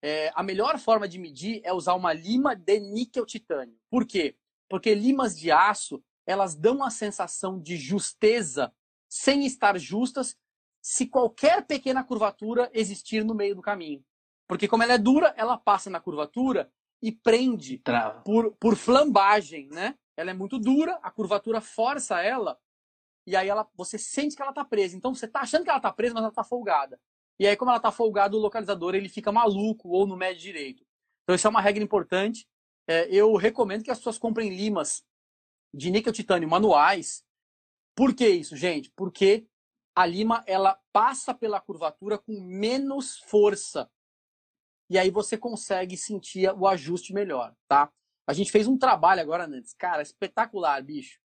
É, 0.00 0.30
a 0.34 0.42
melhor 0.42 0.78
forma 0.78 1.08
de 1.08 1.18
medir 1.18 1.60
é 1.64 1.72
usar 1.72 1.94
uma 1.94 2.12
lima 2.12 2.54
de 2.54 2.78
níquel 2.78 3.26
titânio. 3.26 3.76
Por 3.90 4.06
quê? 4.06 4.36
Porque 4.68 4.94
limas 4.94 5.36
de 5.36 5.50
aço, 5.50 6.02
elas 6.26 6.54
dão 6.54 6.84
a 6.84 6.90
sensação 6.90 7.58
de 7.58 7.76
justeza 7.76 8.72
sem 9.08 9.44
estar 9.46 9.78
justas 9.78 10.36
se 10.80 11.06
qualquer 11.06 11.66
pequena 11.66 12.04
curvatura 12.04 12.70
existir 12.72 13.24
no 13.24 13.34
meio 13.34 13.56
do 13.56 13.62
caminho. 13.62 14.04
Porque 14.46 14.68
como 14.68 14.82
ela 14.82 14.94
é 14.94 14.98
dura, 14.98 15.34
ela 15.36 15.58
passa 15.58 15.90
na 15.90 16.00
curvatura 16.00 16.70
e 17.02 17.12
prende 17.12 17.78
Trava. 17.78 18.20
por, 18.22 18.52
por 18.52 18.76
flambagem, 18.76 19.68
né? 19.68 19.94
Ela 20.16 20.30
é 20.32 20.34
muito 20.34 20.58
dura, 20.58 20.98
a 21.02 21.10
curvatura 21.10 21.60
força 21.60 22.20
ela, 22.20 22.58
e 23.26 23.36
aí 23.36 23.48
ela, 23.48 23.68
você 23.76 23.98
sente 23.98 24.34
que 24.34 24.42
ela 24.42 24.50
está 24.50 24.64
presa. 24.64 24.96
Então 24.96 25.14
você 25.14 25.26
está 25.26 25.40
achando 25.40 25.62
que 25.62 25.70
ela 25.70 25.78
está 25.78 25.92
presa, 25.92 26.14
mas 26.14 26.22
ela 26.22 26.30
está 26.30 26.42
folgada. 26.42 26.98
E 27.38 27.46
aí, 27.46 27.56
como 27.56 27.70
ela 27.70 27.76
está 27.76 27.92
folgada, 27.92 28.36
o 28.36 28.40
localizador 28.40 28.94
ele 28.94 29.08
fica 29.08 29.30
maluco 29.30 29.90
ou 29.90 30.06
no 30.06 30.16
médio 30.16 30.42
direito. 30.42 30.84
Então, 31.22 31.36
isso 31.36 31.46
é 31.46 31.50
uma 31.50 31.60
regra 31.60 31.84
importante. 31.84 32.48
É, 32.88 33.06
eu 33.14 33.36
recomendo 33.36 33.84
que 33.84 33.90
as 33.90 33.98
pessoas 33.98 34.18
comprem 34.18 34.54
limas 34.56 35.04
de 35.72 35.90
níquel 35.90 36.12
titânio 36.12 36.48
manuais, 36.48 37.22
Por 37.94 38.14
que 38.14 38.28
isso, 38.28 38.56
gente? 38.56 38.90
Porque 38.96 39.46
a 39.94 40.06
lima 40.06 40.44
ela 40.46 40.80
passa 40.92 41.34
pela 41.34 41.60
curvatura 41.60 42.16
com 42.16 42.40
menos 42.40 43.18
força. 43.18 43.90
E 44.90 44.98
aí 44.98 45.10
você 45.10 45.36
consegue 45.36 45.96
sentir 45.96 46.50
o 46.50 46.66
ajuste 46.66 47.12
melhor, 47.12 47.54
tá? 47.68 47.90
A 48.26 48.32
gente 48.32 48.50
fez 48.50 48.66
um 48.66 48.76
trabalho 48.76 49.20
agora, 49.20 49.44
antes, 49.44 49.74
cara, 49.74 50.02
espetacular, 50.02 50.82
bicho. 50.82 51.18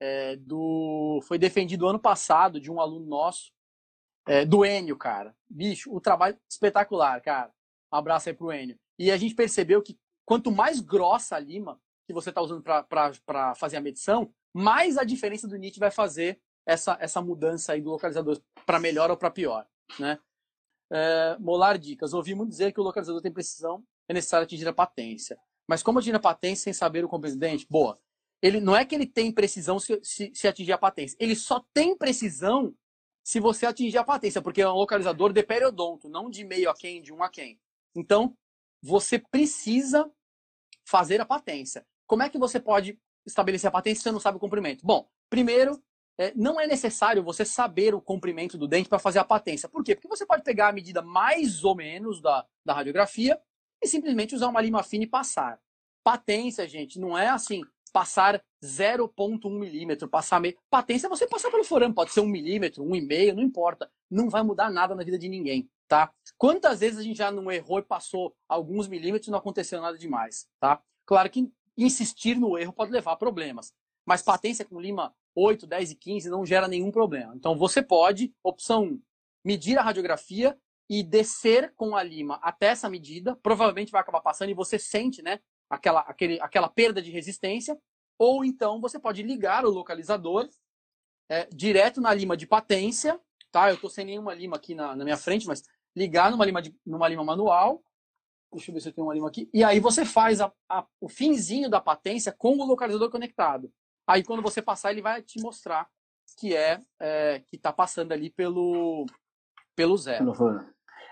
É, 0.00 0.36
do 0.36 1.20
foi 1.22 1.38
defendido 1.38 1.88
ano 1.88 1.98
passado 1.98 2.60
de 2.60 2.70
um 2.70 2.80
aluno 2.80 3.06
nosso, 3.06 3.52
é, 4.26 4.44
do 4.44 4.64
Enio, 4.64 4.96
cara. 4.96 5.34
Bicho, 5.48 5.94
o 5.94 6.00
trabalho 6.00 6.38
espetacular, 6.48 7.20
cara. 7.20 7.52
Um 7.92 7.96
abraço 7.96 8.28
aí 8.28 8.34
pro 8.34 8.52
Enio. 8.52 8.78
E 8.98 9.10
a 9.10 9.16
gente 9.16 9.34
percebeu 9.34 9.82
que 9.82 9.98
quanto 10.24 10.50
mais 10.50 10.80
grossa 10.80 11.36
a 11.36 11.40
lima 11.40 11.80
que 12.06 12.12
você 12.12 12.30
está 12.30 12.40
usando 12.40 12.62
para 12.62 13.54
fazer 13.54 13.76
a 13.76 13.80
medição, 13.80 14.32
mais 14.52 14.96
a 14.98 15.04
diferença 15.04 15.48
do 15.48 15.56
NIT 15.56 15.78
vai 15.78 15.90
fazer 15.90 16.40
essa, 16.66 16.96
essa 17.00 17.20
mudança 17.20 17.72
aí 17.72 17.80
do 17.80 17.90
localizador 17.90 18.40
para 18.64 18.78
melhor 18.78 19.10
ou 19.10 19.16
para 19.16 19.30
pior, 19.30 19.66
né? 19.98 20.18
É, 20.92 21.36
molar 21.38 21.78
dicas. 21.78 22.12
Ouvi 22.12 22.34
muito 22.34 22.50
dizer 22.50 22.72
que 22.72 22.80
o 22.80 22.84
localizador 22.84 23.20
tem 23.20 23.32
precisão, 23.32 23.82
é 24.08 24.14
necessário 24.14 24.44
atingir 24.44 24.68
a 24.68 24.72
patência. 24.72 25.38
Mas 25.66 25.82
como 25.82 25.98
atingir 25.98 26.14
a 26.14 26.20
patência 26.20 26.64
sem 26.64 26.72
saber 26.72 27.04
o 27.04 27.08
competente? 27.08 27.66
Boa. 27.68 27.98
Ele 28.42 28.60
não 28.60 28.76
é 28.76 28.84
que 28.84 28.94
ele 28.94 29.06
tem 29.06 29.32
precisão 29.32 29.78
se, 29.78 29.98
se, 30.02 30.30
se, 30.34 30.46
atingir 30.46 30.72
a 30.72 30.78
patência. 30.78 31.16
Ele 31.18 31.34
só 31.34 31.64
tem 31.72 31.96
precisão 31.96 32.74
se 33.22 33.40
você 33.40 33.64
atingir 33.64 33.96
a 33.96 34.04
patência, 34.04 34.42
porque 34.42 34.60
é 34.60 34.68
um 34.68 34.74
localizador 34.74 35.32
de 35.32 35.42
periodonto, 35.42 36.10
não 36.10 36.28
de 36.28 36.44
meio 36.44 36.68
a 36.68 36.74
quem, 36.74 37.00
de 37.00 37.10
um 37.10 37.22
a 37.22 37.30
quem. 37.30 37.58
Então, 37.96 38.36
você 38.82 39.18
precisa 39.18 40.10
fazer 40.84 41.22
a 41.22 41.24
patência. 41.24 41.86
Como 42.06 42.22
é 42.22 42.28
que 42.28 42.38
você 42.38 42.60
pode 42.60 43.00
estabelecer 43.26 43.68
a 43.68 43.72
patência 43.72 44.00
se 44.00 44.02
você 44.02 44.12
não 44.12 44.20
sabe 44.20 44.36
o 44.36 44.40
comprimento? 44.40 44.84
Bom, 44.84 45.08
primeiro, 45.30 45.82
é, 46.18 46.32
não 46.34 46.60
é 46.60 46.66
necessário 46.66 47.22
você 47.22 47.44
saber 47.44 47.94
o 47.94 48.00
comprimento 48.00 48.56
do 48.56 48.68
dente 48.68 48.88
para 48.88 48.98
fazer 48.98 49.18
a 49.18 49.24
patência. 49.24 49.68
Por 49.68 49.82
quê? 49.82 49.94
Porque 49.94 50.08
você 50.08 50.24
pode 50.24 50.42
pegar 50.42 50.68
a 50.68 50.72
medida 50.72 51.02
mais 51.02 51.64
ou 51.64 51.74
menos 51.74 52.20
da, 52.20 52.46
da 52.64 52.72
radiografia 52.72 53.40
e 53.82 53.86
simplesmente 53.86 54.34
usar 54.34 54.48
uma 54.48 54.60
lima 54.60 54.82
fina 54.82 55.04
e 55.04 55.08
passar. 55.08 55.60
Patência, 56.04 56.68
gente, 56.68 57.00
não 57.00 57.16
é 57.16 57.28
assim, 57.28 57.62
passar 57.92 58.42
0,1 58.62 59.58
milímetro, 59.58 60.08
passar 60.08 60.40
meio. 60.40 60.56
Patência 60.70 61.06
é 61.06 61.10
você 61.10 61.26
passar 61.26 61.50
pelo 61.50 61.64
forame, 61.64 61.94
pode 61.94 62.12
ser 62.12 62.20
um 62.20 62.26
milímetro, 62.26 62.82
um 62.82 62.94
e 62.94 63.00
meio, 63.00 63.34
não 63.34 63.42
importa. 63.42 63.90
Não 64.10 64.28
vai 64.28 64.42
mudar 64.42 64.70
nada 64.70 64.94
na 64.94 65.02
vida 65.02 65.18
de 65.18 65.28
ninguém, 65.28 65.68
tá? 65.88 66.12
Quantas 66.38 66.80
vezes 66.80 66.98
a 66.98 67.02
gente 67.02 67.18
já 67.18 67.30
não 67.30 67.50
errou 67.50 67.78
e 67.78 67.82
passou 67.82 68.36
alguns 68.48 68.86
milímetros 68.86 69.28
e 69.28 69.30
não 69.30 69.38
aconteceu 69.38 69.80
nada 69.80 69.98
demais, 69.98 70.46
tá? 70.60 70.82
Claro 71.06 71.30
que 71.30 71.50
insistir 71.76 72.36
no 72.36 72.56
erro 72.56 72.72
pode 72.72 72.92
levar 72.92 73.12
a 73.12 73.16
problemas, 73.16 73.72
mas 74.06 74.22
patência 74.22 74.64
com 74.64 74.80
lima 74.80 75.14
8, 75.34 75.66
10 75.66 75.90
e 75.90 75.94
15 75.96 76.30
não 76.30 76.46
gera 76.46 76.68
nenhum 76.68 76.90
problema. 76.90 77.34
Então 77.34 77.56
você 77.56 77.82
pode, 77.82 78.32
opção 78.42 78.84
1, 78.84 79.02
medir 79.44 79.78
a 79.78 79.82
radiografia 79.82 80.56
e 80.88 81.02
descer 81.02 81.72
com 81.76 81.96
a 81.96 82.02
lima 82.02 82.38
até 82.42 82.66
essa 82.66 82.88
medida, 82.88 83.36
provavelmente 83.36 83.90
vai 83.90 84.00
acabar 84.00 84.20
passando 84.20 84.50
e 84.50 84.54
você 84.54 84.78
sente, 84.78 85.22
né, 85.22 85.40
aquela, 85.68 86.00
aquele, 86.00 86.40
aquela 86.40 86.68
perda 86.68 87.00
de 87.00 87.10
resistência, 87.10 87.78
ou 88.18 88.44
então 88.44 88.80
você 88.80 88.98
pode 88.98 89.22
ligar 89.22 89.64
o 89.64 89.70
localizador 89.70 90.48
é, 91.28 91.46
direto 91.46 92.00
na 92.00 92.12
lima 92.12 92.36
de 92.36 92.46
patência, 92.46 93.20
tá? 93.50 93.70
Eu 93.70 93.74
estou 93.74 93.90
sem 93.90 94.04
nenhuma 94.04 94.34
lima 94.34 94.56
aqui 94.56 94.74
na, 94.74 94.94
na 94.94 95.04
minha 95.04 95.16
frente, 95.16 95.46
mas 95.46 95.62
ligar 95.96 96.30
numa 96.30 96.44
lima, 96.44 96.60
de, 96.60 96.74
numa 96.84 97.08
lima 97.08 97.24
manual, 97.24 97.82
deixa 98.52 98.70
eu 98.70 98.74
ver 98.74 98.80
se 98.80 98.88
eu 98.88 98.92
tenho 98.92 99.06
uma 99.06 99.14
lima 99.14 99.28
aqui, 99.28 99.48
e 99.52 99.64
aí 99.64 99.80
você 99.80 100.04
faz 100.04 100.40
a, 100.40 100.52
a, 100.68 100.86
o 101.00 101.08
finzinho 101.08 101.68
da 101.68 101.80
patência 101.80 102.32
com 102.32 102.56
o 102.56 102.64
localizador 102.64 103.10
conectado. 103.10 103.72
Aí 104.06 104.22
quando 104.22 104.42
você 104.42 104.60
passar, 104.60 104.92
ele 104.92 105.02
vai 105.02 105.22
te 105.22 105.40
mostrar 105.40 105.88
que 106.38 106.54
é, 106.54 106.80
é 107.00 107.40
que 107.46 107.56
está 107.56 107.72
passando 107.72 108.12
ali 108.12 108.30
pelo, 108.30 109.06
pelo 109.74 109.96
zero. 109.96 110.32
Qual 110.34 110.56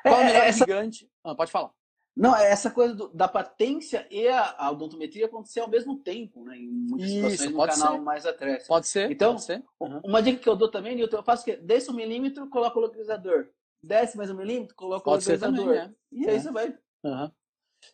é, 0.05 0.21
o 0.21 0.25
melhor 0.25 0.47
essa... 0.47 0.59
gigante? 0.59 1.11
Ah, 1.25 1.35
pode 1.35 1.51
falar. 1.51 1.71
Não, 2.15 2.37
é 2.37 2.51
essa 2.51 2.71
coisa 2.71 2.95
do, 2.95 3.09
da 3.09 3.27
patência 3.27 4.07
e 4.11 4.29
a, 4.29 4.55
a, 4.59 4.71
odontometria 4.71 5.25
acontecer 5.25 5.61
ao 5.61 5.69
mesmo 5.69 5.99
tempo, 5.99 6.45
né? 6.45 6.59
Em 6.59 6.69
muitas 6.69 7.11
Isso, 7.11 7.45
situações 7.47 7.51
no 7.51 7.67
canal 7.67 7.95
ser. 7.95 8.03
mais 8.03 8.27
atrás. 8.27 8.67
Pode 8.67 8.87
ser. 8.87 9.11
Então, 9.11 9.33
pode 9.33 9.45
ser. 9.45 9.65
Uhum. 9.81 10.01
uma 10.05 10.23
dica 10.23 10.39
que 10.39 10.49
eu 10.49 10.57
dou 10.57 10.71
também, 10.71 10.95
Nilton, 10.95 11.17
eu 11.17 11.23
faço 11.23 11.45
que 11.45 11.57
desce 11.57 11.91
um 11.91 11.95
milímetro, 11.95 12.51
coloca 12.51 12.79
o 12.79 12.83
localizador. 12.83 13.49
Desce 13.83 14.17
mais 14.19 14.31
um 14.31 14.37
milímetro, 14.37 14.77
coloca 14.77 15.05
pode 15.05 15.27
o 15.27 15.33
localizador. 15.33 15.65
Também, 15.65 15.89
né? 15.89 15.95
E 16.13 16.29
aí 16.29 16.37
é. 16.37 16.39
você 16.39 16.51
vai. 16.51 16.79
Uhum. 17.03 17.31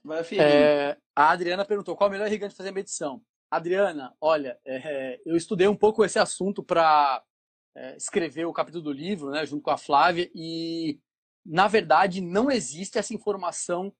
Vai 0.04 0.22
é, 0.38 0.96
a 1.14 1.30
Adriana 1.30 1.64
perguntou 1.64 1.96
qual 1.96 2.10
o 2.10 2.12
melhor 2.12 2.26
irrigante 2.26 2.56
fazer 2.56 2.72
medição. 2.72 3.22
Adriana, 3.50 4.14
olha, 4.20 4.58
é, 4.64 5.20
eu 5.24 5.36
estudei 5.36 5.66
um 5.66 5.76
pouco 5.76 6.04
esse 6.04 6.18
assunto 6.18 6.62
para 6.62 7.24
é, 7.74 7.96
escrever 7.96 8.44
o 8.44 8.52
capítulo 8.52 8.84
do 8.84 8.92
livro, 8.92 9.30
né, 9.30 9.46
junto 9.46 9.62
com 9.62 9.70
a 9.70 9.78
Flávia, 9.78 10.30
e 10.34 11.00
na 11.44 11.66
verdade 11.66 12.20
não 12.20 12.50
existe 12.50 12.98
essa 12.98 13.14
informação 13.14 13.94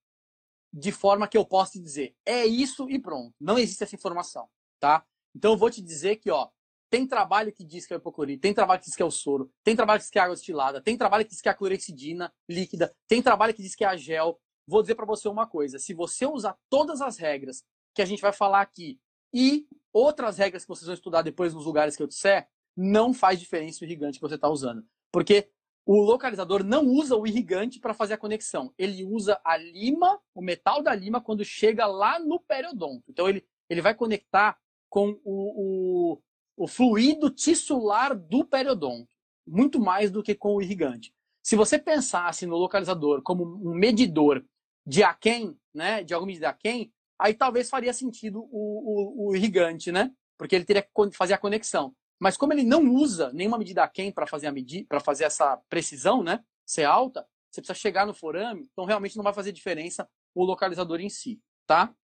de 0.70 0.92
forma 0.92 1.26
que 1.26 1.38
eu 1.38 1.46
possa 1.46 1.72
te 1.72 1.80
dizer 1.80 2.14
é 2.26 2.44
isso 2.44 2.90
e 2.90 2.98
pronto. 2.98 3.34
Não 3.40 3.58
existe 3.58 3.82
essa 3.82 3.94
informação, 3.94 4.48
tá? 4.78 5.04
Então 5.34 5.52
eu 5.52 5.56
vou 5.56 5.70
te 5.70 5.80
dizer 5.80 6.16
que, 6.16 6.30
ó, 6.30 6.50
tem 6.90 7.06
trabalho 7.06 7.52
que 7.52 7.64
diz 7.64 7.86
que 7.86 7.94
é 7.94 7.96
o 7.96 7.98
hipoclorito, 7.98 8.42
tem 8.42 8.52
trabalho 8.52 8.80
que 8.80 8.86
diz 8.86 8.96
que 8.96 9.02
é 9.02 9.06
o 9.06 9.10
soro, 9.10 9.50
tem 9.64 9.74
trabalho 9.74 9.98
que 9.98 10.04
diz 10.04 10.10
que 10.10 10.18
é 10.18 10.22
água 10.22 10.34
destilada, 10.34 10.82
tem 10.82 10.96
trabalho 10.96 11.24
que 11.24 11.30
diz 11.30 11.40
que 11.40 11.48
é 11.48 11.52
a 11.52 11.54
clorexidina 11.54 12.32
líquida, 12.48 12.94
tem 13.06 13.22
trabalho 13.22 13.54
que 13.54 13.62
diz 13.62 13.74
que 13.74 13.84
é 13.84 13.88
a 13.88 13.96
gel. 13.96 14.38
Vou 14.66 14.82
dizer 14.82 14.94
para 14.94 15.06
você 15.06 15.28
uma 15.28 15.46
coisa, 15.46 15.78
se 15.78 15.94
você 15.94 16.26
usar 16.26 16.54
todas 16.68 17.00
as 17.00 17.16
regras 17.16 17.64
que 17.94 18.02
a 18.02 18.04
gente 18.04 18.20
vai 18.20 18.32
falar 18.32 18.60
aqui 18.60 19.00
e 19.32 19.66
outras 19.92 20.38
regras 20.38 20.62
que 20.64 20.68
vocês 20.68 20.86
vão 20.86 20.94
estudar 20.94 21.22
depois 21.22 21.54
nos 21.54 21.66
lugares 21.66 21.96
que 21.96 22.02
eu 22.02 22.06
disser, 22.06 22.48
não 22.76 23.12
faz 23.12 23.40
diferença 23.40 23.82
o 23.82 23.84
irrigante 23.84 24.18
que 24.18 24.22
você 24.22 24.36
está 24.36 24.48
usando. 24.48 24.84
Porque 25.12 25.50
o 25.84 26.02
localizador 26.02 26.62
não 26.62 26.86
usa 26.86 27.16
o 27.16 27.26
irrigante 27.26 27.80
para 27.80 27.94
fazer 27.94 28.14
a 28.14 28.18
conexão. 28.18 28.72
Ele 28.76 29.04
usa 29.04 29.40
a 29.42 29.56
lima, 29.56 30.20
o 30.34 30.42
metal 30.42 30.82
da 30.82 30.94
lima, 30.94 31.20
quando 31.20 31.44
chega 31.44 31.86
lá 31.86 32.18
no 32.18 32.38
periodonto. 32.38 33.04
Então 33.08 33.28
ele, 33.28 33.44
ele 33.70 33.80
vai 33.80 33.94
conectar 33.94 34.58
com 34.90 35.18
o, 35.24 36.12
o, 36.14 36.22
o 36.56 36.66
fluido 36.66 37.30
tissular 37.30 38.14
do 38.14 38.44
periodonto, 38.44 39.08
muito 39.46 39.80
mais 39.80 40.10
do 40.10 40.22
que 40.22 40.34
com 40.34 40.56
o 40.56 40.62
irrigante. 40.62 41.12
Se 41.42 41.56
você 41.56 41.78
pensasse 41.78 42.44
no 42.44 42.56
localizador 42.56 43.22
como 43.22 43.44
um 43.44 43.74
medidor 43.74 44.44
de 44.86 45.02
aquém, 45.02 45.58
né, 45.72 46.04
de 46.04 46.12
alguma 46.12 46.28
medida 46.28 46.50
aquém, 46.50 46.92
aí 47.18 47.34
talvez 47.34 47.68
faria 47.68 47.92
sentido 47.92 48.40
o, 48.50 49.26
o, 49.26 49.28
o 49.28 49.36
irrigante, 49.36 49.90
né? 49.90 50.12
Porque 50.38 50.54
ele 50.54 50.64
teria 50.64 50.82
que 50.82 50.90
fazer 51.12 51.34
a 51.34 51.38
conexão. 51.38 51.94
Mas 52.20 52.36
como 52.36 52.52
ele 52.52 52.64
não 52.64 52.84
usa 52.94 53.32
nenhuma 53.32 53.58
medida 53.58 53.82
aquém 53.82 54.10
para 54.10 54.26
fazer 54.26 54.46
a 54.46 54.52
medir, 54.52 54.86
para 54.86 55.00
fazer 55.00 55.24
essa 55.24 55.56
precisão, 55.68 56.22
né? 56.22 56.44
Ser 56.66 56.84
alta, 56.84 57.26
você 57.50 57.60
precisa 57.60 57.78
chegar 57.78 58.06
no 58.06 58.14
forame, 58.14 58.68
então 58.70 58.84
realmente 58.84 59.16
não 59.16 59.24
vai 59.24 59.32
fazer 59.32 59.52
diferença 59.52 60.08
o 60.34 60.44
localizador 60.44 61.00
em 61.00 61.08
si, 61.08 61.40
tá? 61.66 61.94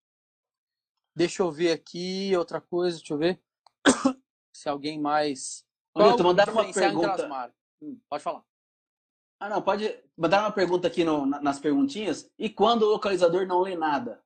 Deixa 1.15 1.43
eu 1.43 1.51
ver 1.53 1.71
aqui 1.71 2.37
outra 2.37 2.61
coisa, 2.61 2.97
deixa 2.97 3.15
eu 3.15 3.19
ver 3.19 3.41
se 4.53 4.69
alguém 4.69 5.01
mais. 5.01 5.65
Qual 5.93 6.19
mandaram 6.19 6.53
uma 6.53 6.73
pergunta. 6.73 7.53
Hum, 7.81 8.01
pode 8.09 8.23
falar. 8.23 8.43
Ah, 9.39 9.49
não, 9.49 9.62
pode 9.62 9.95
mandar 10.17 10.41
uma 10.41 10.53
pergunta 10.53 10.89
aqui 10.89 11.05
no, 11.05 11.27
nas 11.27 11.59
perguntinhas. 11.59 12.31
E 12.39 12.49
quando 12.49 12.83
o 12.83 12.91
localizador 12.91 13.47
não 13.47 13.61
lê 13.61 13.77
nada? 13.77 14.24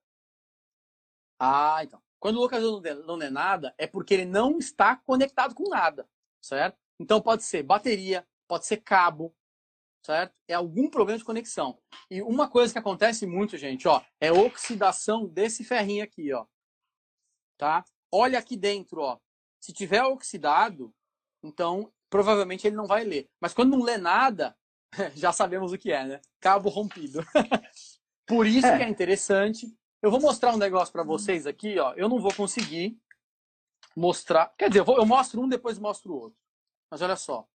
Ah, 1.39 1.79
então. 1.83 2.01
Quando 2.19 2.35
o 2.35 2.41
localizador 2.41 3.05
não 3.05 3.15
lê 3.15 3.29
nada, 3.29 3.73
é 3.77 3.87
porque 3.87 4.13
ele 4.13 4.25
não 4.25 4.57
está 4.57 4.97
conectado 4.97 5.55
com 5.55 5.69
nada, 5.69 6.07
certo? 6.41 6.77
Então 6.99 7.21
pode 7.21 7.43
ser 7.43 7.63
bateria, 7.63 8.27
pode 8.45 8.65
ser 8.65 8.77
cabo, 8.77 9.33
certo? 10.05 10.33
É 10.47 10.53
algum 10.53 10.89
problema 10.89 11.17
de 11.17 11.23
conexão. 11.23 11.79
E 12.11 12.21
uma 12.21 12.49
coisa 12.49 12.73
que 12.73 12.79
acontece 12.79 13.25
muito, 13.25 13.55
gente, 13.55 13.87
ó, 13.87 14.01
é 14.19 14.31
oxidação 14.33 15.25
desse 15.25 15.63
ferrinho 15.63 16.03
aqui, 16.03 16.33
ó. 16.33 16.45
Tá? 17.57 17.85
Olha 18.11 18.37
aqui 18.37 18.57
dentro, 18.57 19.01
ó. 19.01 19.17
Se 19.61 19.71
tiver 19.71 20.03
oxidado, 20.03 20.93
então 21.41 21.91
provavelmente 22.09 22.67
ele 22.67 22.75
não 22.75 22.87
vai 22.87 23.05
ler. 23.05 23.29
Mas 23.39 23.53
quando 23.53 23.77
não 23.77 23.83
lê 23.83 23.97
nada, 23.97 24.57
já 25.15 25.31
sabemos 25.31 25.71
o 25.71 25.77
que 25.77 25.91
é, 25.91 26.05
né? 26.05 26.21
Cabo 26.41 26.67
rompido. 26.67 27.23
Por 28.27 28.45
isso 28.45 28.67
é. 28.67 28.77
que 28.77 28.83
é 28.83 28.89
interessante 28.89 29.73
eu 30.01 30.09
vou 30.09 30.21
mostrar 30.21 30.53
um 30.53 30.57
negócio 30.57 30.91
para 30.91 31.03
vocês 31.03 31.45
aqui, 31.45 31.77
ó. 31.79 31.93
Eu 31.93 32.07
não 32.07 32.19
vou 32.19 32.33
conseguir 32.33 32.99
mostrar. 33.95 34.53
Quer 34.57 34.69
dizer, 34.69 34.79
eu, 34.79 34.85
vou, 34.85 34.97
eu 34.97 35.05
mostro 35.05 35.41
um, 35.41 35.49
depois 35.49 35.77
mostro 35.77 36.13
o 36.13 36.19
outro. 36.19 36.39
Mas 36.89 37.01
olha 37.01 37.15
só. 37.15 37.47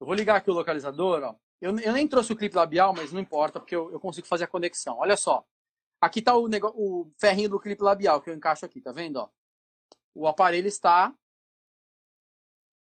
Eu 0.00 0.06
vou 0.06 0.14
ligar 0.14 0.36
aqui 0.36 0.50
o 0.50 0.54
localizador, 0.54 1.22
ó. 1.22 1.36
Eu, 1.60 1.76
eu 1.80 1.92
nem 1.92 2.06
trouxe 2.06 2.32
o 2.32 2.36
clipe 2.36 2.54
labial, 2.54 2.94
mas 2.94 3.12
não 3.12 3.20
importa, 3.20 3.58
porque 3.58 3.74
eu, 3.74 3.90
eu 3.90 3.98
consigo 3.98 4.26
fazer 4.26 4.44
a 4.44 4.48
conexão. 4.48 4.98
Olha 4.98 5.16
só. 5.16 5.44
Aqui 6.00 6.20
está 6.20 6.36
o, 6.36 6.48
o 6.74 7.12
ferrinho 7.18 7.48
do 7.48 7.60
clipe 7.60 7.82
labial 7.82 8.22
que 8.22 8.30
eu 8.30 8.34
encaixo 8.34 8.64
aqui, 8.64 8.80
tá 8.80 8.92
vendo? 8.92 9.16
Ó? 9.16 9.28
O 10.14 10.28
aparelho 10.28 10.68
está 10.68 11.12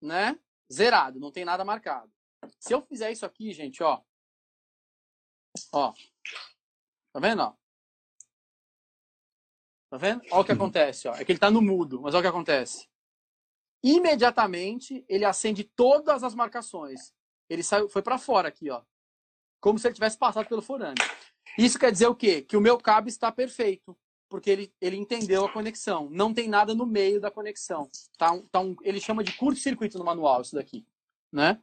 né, 0.02 0.38
zerado, 0.72 1.20
não 1.20 1.30
tem 1.30 1.44
nada 1.44 1.64
marcado. 1.64 2.12
Se 2.58 2.74
eu 2.74 2.82
fizer 2.82 3.12
isso 3.12 3.24
aqui, 3.24 3.52
gente, 3.52 3.82
ó. 3.82 4.02
Ó. 5.72 5.92
Tá 7.12 7.20
vendo? 7.20 7.42
Ó? 7.42 7.54
Tá 9.94 9.98
vendo? 9.98 10.22
Olha 10.32 10.40
o 10.40 10.44
que 10.44 10.50
acontece, 10.50 11.06
ó. 11.06 11.14
É 11.14 11.24
que 11.24 11.30
ele 11.30 11.38
tá 11.38 11.52
no 11.52 11.62
mudo, 11.62 12.00
mas 12.02 12.14
olha 12.14 12.18
o 12.18 12.22
que 12.22 12.28
acontece. 12.28 12.88
imediatamente 13.80 15.04
ele 15.08 15.24
acende 15.24 15.62
todas 15.62 16.24
as 16.24 16.34
marcações. 16.34 17.14
Ele 17.48 17.62
saiu, 17.62 17.88
foi 17.88 18.02
para 18.02 18.18
fora 18.18 18.48
aqui, 18.48 18.70
ó. 18.70 18.82
Como 19.60 19.78
se 19.78 19.86
ele 19.86 19.94
tivesse 19.94 20.18
passado 20.18 20.48
pelo 20.48 20.62
forame. 20.62 20.96
Isso 21.56 21.78
quer 21.78 21.92
dizer 21.92 22.08
o 22.08 22.14
quê? 22.16 22.42
Que 22.42 22.56
o 22.56 22.60
meu 22.60 22.76
cabo 22.76 23.08
está 23.08 23.30
perfeito, 23.30 23.96
porque 24.28 24.50
ele, 24.50 24.74
ele 24.80 24.96
entendeu 24.96 25.44
a 25.44 25.52
conexão. 25.52 26.10
Não 26.10 26.34
tem 26.34 26.48
nada 26.48 26.74
no 26.74 26.86
meio 26.86 27.20
da 27.20 27.30
conexão. 27.30 27.88
Tá, 28.18 28.36
tá 28.50 28.58
um, 28.58 28.74
ele 28.82 29.00
chama 29.00 29.22
de 29.22 29.36
curto-circuito 29.36 29.96
no 29.96 30.04
manual, 30.04 30.42
isso 30.42 30.56
daqui. 30.56 30.84
Né? 31.32 31.62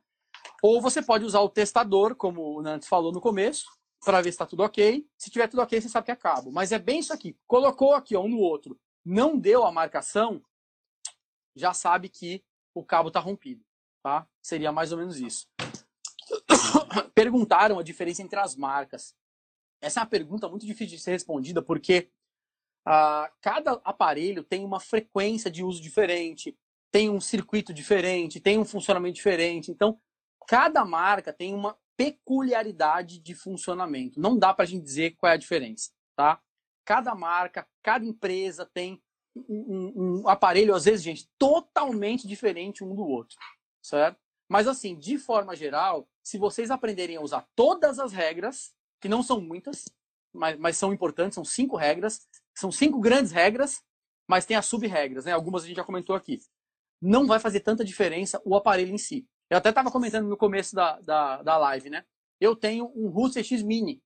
Ou 0.63 0.81
você 0.81 1.01
pode 1.01 1.25
usar 1.25 1.41
o 1.41 1.49
testador, 1.49 2.15
como 2.15 2.57
o 2.57 2.61
Nantes 2.61 2.87
falou 2.87 3.11
no 3.11 3.19
começo, 3.19 3.65
para 4.03 4.21
ver 4.21 4.31
se 4.31 4.35
está 4.35 4.45
tudo 4.45 4.63
ok. 4.63 5.07
Se 5.17 5.29
tiver 5.29 5.47
tudo 5.47 5.61
ok, 5.61 5.79
você 5.79 5.89
sabe 5.89 6.05
que 6.05 6.11
é 6.11 6.15
cabo. 6.15 6.51
Mas 6.51 6.71
é 6.71 6.79
bem 6.79 6.99
isso 6.99 7.13
aqui. 7.13 7.37
Colocou 7.47 7.93
aqui 7.93 8.15
ó, 8.15 8.23
um 8.23 8.29
no 8.29 8.39
outro, 8.39 8.79
não 9.05 9.37
deu 9.37 9.65
a 9.65 9.71
marcação, 9.71 10.43
já 11.55 11.73
sabe 11.73 12.09
que 12.09 12.43
o 12.73 12.83
cabo 12.83 13.09
está 13.09 13.19
rompido. 13.19 13.63
Tá? 14.03 14.27
Seria 14.41 14.71
mais 14.71 14.91
ou 14.91 14.97
menos 14.97 15.19
isso. 15.19 15.47
Perguntaram 17.13 17.77
a 17.77 17.83
diferença 17.83 18.21
entre 18.21 18.39
as 18.39 18.55
marcas. 18.55 19.15
Essa 19.79 19.99
é 19.99 20.03
uma 20.03 20.09
pergunta 20.09 20.47
muito 20.47 20.65
difícil 20.65 20.97
de 20.97 21.03
ser 21.03 21.11
respondida, 21.11 21.61
porque 21.61 22.09
uh, 22.87 23.31
cada 23.41 23.73
aparelho 23.83 24.43
tem 24.43 24.63
uma 24.63 24.79
frequência 24.79 25.49
de 25.51 25.63
uso 25.63 25.81
diferente, 25.81 26.57
tem 26.91 27.09
um 27.09 27.19
circuito 27.19 27.73
diferente, 27.73 28.39
tem 28.39 28.57
um 28.57 28.65
funcionamento 28.65 29.15
diferente. 29.15 29.71
Então, 29.71 29.99
cada 30.47 30.83
marca 30.85 31.31
tem 31.33 31.53
uma 31.53 31.77
peculiaridade 32.01 33.19
de 33.19 33.35
funcionamento. 33.35 34.19
Não 34.19 34.35
dá 34.35 34.51
para 34.53 34.63
a 34.63 34.67
gente 34.67 34.83
dizer 34.83 35.11
qual 35.17 35.31
é 35.31 35.35
a 35.35 35.37
diferença, 35.37 35.91
tá? 36.15 36.41
Cada 36.83 37.13
marca, 37.13 37.67
cada 37.83 38.03
empresa 38.03 38.67
tem 38.73 38.99
um, 39.35 39.43
um, 39.47 40.21
um, 40.23 40.27
aparelho, 40.27 40.73
às 40.73 40.85
vezes, 40.85 41.03
gente, 41.03 41.29
totalmente 41.37 42.27
diferente 42.27 42.83
um 42.83 42.95
do 42.95 43.03
outro, 43.03 43.37
certo? 43.81 44.19
Mas, 44.49 44.67
assim, 44.67 44.97
de 44.97 45.19
forma 45.19 45.55
geral, 45.55 46.09
se 46.23 46.39
vocês 46.39 46.71
aprenderem 46.71 47.17
a 47.17 47.21
usar 47.21 47.47
todas 47.55 47.99
as 47.99 48.11
regras, 48.11 48.73
que 48.99 49.07
não 49.07 49.21
são 49.21 49.39
muitas, 49.39 49.85
mas, 50.33 50.57
mas 50.57 50.77
são 50.77 50.91
importantes, 50.91 51.35
são 51.35 51.45
cinco 51.45 51.75
regras, 51.75 52.27
são 52.55 52.71
cinco 52.71 52.99
grandes 52.99 53.31
regras, 53.31 53.83
mas 54.27 54.45
tem 54.45 54.57
as 54.57 54.65
sub-regras, 54.65 55.25
né? 55.25 55.33
Algumas 55.33 55.63
a 55.63 55.67
gente 55.67 55.77
já 55.77 55.83
comentou 55.83 56.15
aqui. 56.15 56.39
Não 56.99 57.27
vai 57.27 57.39
fazer 57.39 57.59
tanta 57.59 57.85
diferença 57.85 58.41
o 58.43 58.55
aparelho 58.55 58.93
em 58.93 58.97
si. 58.97 59.27
Eu 59.51 59.57
até 59.57 59.67
estava 59.67 59.91
comentando 59.91 60.29
no 60.29 60.37
começo 60.37 60.73
da, 60.73 60.97
da, 61.01 61.43
da 61.43 61.57
live, 61.57 61.89
né? 61.89 62.05
Eu 62.39 62.55
tenho 62.55 62.89
um 62.95 63.09
Root 63.09 63.37
CX 63.37 63.61
Mini, 63.61 64.01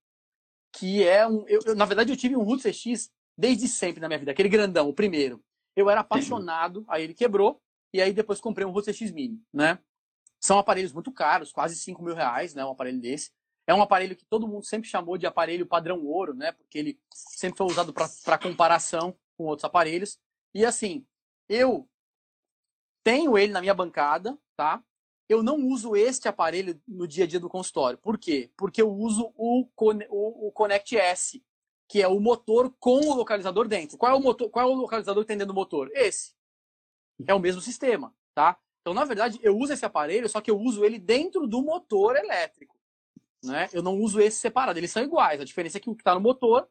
que 0.73 1.03
é 1.03 1.27
um. 1.27 1.47
Eu, 1.47 1.61
eu, 1.67 1.75
na 1.75 1.85
verdade, 1.85 2.11
eu 2.11 2.17
tive 2.17 2.35
um 2.35 2.41
Root 2.41 2.63
CX 2.63 3.11
desde 3.37 3.67
sempre 3.67 4.01
na 4.01 4.07
minha 4.07 4.17
vida, 4.17 4.31
aquele 4.31 4.49
grandão, 4.49 4.89
o 4.89 4.93
primeiro. 4.93 5.39
Eu 5.75 5.87
era 5.87 6.01
apaixonado, 6.01 6.83
aí 6.87 7.03
ele 7.03 7.13
quebrou, 7.13 7.61
e 7.93 8.01
aí 8.01 8.11
depois 8.11 8.41
comprei 8.41 8.65
um 8.65 8.71
Root 8.71 8.91
CX 8.91 9.11
Mini, 9.11 9.39
né? 9.53 9.77
São 10.41 10.57
aparelhos 10.57 10.91
muito 10.91 11.11
caros, 11.11 11.51
quase 11.51 11.75
5 11.75 12.01
mil 12.01 12.15
reais, 12.15 12.55
né? 12.55 12.65
Um 12.65 12.71
aparelho 12.71 12.99
desse. 12.99 13.31
É 13.67 13.73
um 13.73 13.83
aparelho 13.83 14.15
que 14.15 14.25
todo 14.25 14.47
mundo 14.47 14.65
sempre 14.65 14.89
chamou 14.89 15.15
de 15.15 15.27
aparelho 15.27 15.67
padrão 15.67 16.03
ouro, 16.03 16.33
né? 16.33 16.53
Porque 16.53 16.79
ele 16.79 16.99
sempre 17.13 17.55
foi 17.57 17.67
usado 17.67 17.93
para 17.93 18.39
comparação 18.39 19.15
com 19.37 19.43
outros 19.43 19.65
aparelhos. 19.65 20.19
E 20.55 20.65
assim, 20.65 21.05
eu 21.47 21.87
tenho 23.03 23.37
ele 23.37 23.53
na 23.53 23.61
minha 23.61 23.75
bancada, 23.75 24.35
tá? 24.57 24.83
Eu 25.27 25.41
não 25.41 25.57
uso 25.67 25.95
este 25.95 26.27
aparelho 26.27 26.79
no 26.87 27.07
dia 27.07 27.23
a 27.23 27.27
dia 27.27 27.39
do 27.39 27.49
consultório. 27.49 27.97
Por 27.97 28.17
quê? 28.17 28.51
Porque 28.55 28.81
eu 28.81 28.91
uso 28.91 29.33
o, 29.35 29.67
o, 29.77 30.47
o 30.47 30.51
Connect 30.51 30.95
S, 30.97 31.43
que 31.87 32.01
é 32.01 32.07
o 32.07 32.19
motor 32.19 32.73
com 32.79 32.99
o 32.99 33.15
localizador 33.15 33.67
dentro. 33.67 33.97
Qual 33.97 34.11
é 34.11 34.15
o, 34.15 34.21
motor, 34.21 34.49
qual 34.49 34.69
é 34.69 34.71
o 34.71 34.75
localizador 34.75 35.23
que 35.23 35.27
tem 35.27 35.37
dentro 35.37 35.53
do 35.53 35.57
motor? 35.57 35.89
Esse. 35.93 36.33
É 37.25 37.33
o 37.33 37.39
mesmo 37.39 37.61
sistema, 37.61 38.13
tá? 38.33 38.57
Então, 38.81 38.93
na 38.93 39.05
verdade, 39.05 39.39
eu 39.41 39.57
uso 39.57 39.73
esse 39.73 39.85
aparelho, 39.85 40.29
só 40.29 40.39
que 40.41 40.51
eu 40.51 40.59
uso 40.59 40.85
ele 40.85 40.99
dentro 40.99 41.47
do 41.47 41.61
motor 41.63 42.15
elétrico. 42.15 42.77
Né? 43.43 43.67
Eu 43.73 43.81
não 43.81 43.97
uso 43.97 44.19
esse 44.19 44.37
separado. 44.37 44.77
Eles 44.77 44.91
são 44.91 45.03
iguais. 45.03 45.41
A 45.41 45.45
diferença 45.45 45.77
é 45.77 45.81
que 45.81 45.89
o 45.89 45.95
que 45.95 46.01
está 46.01 46.13
no 46.13 46.21
motor 46.21 46.67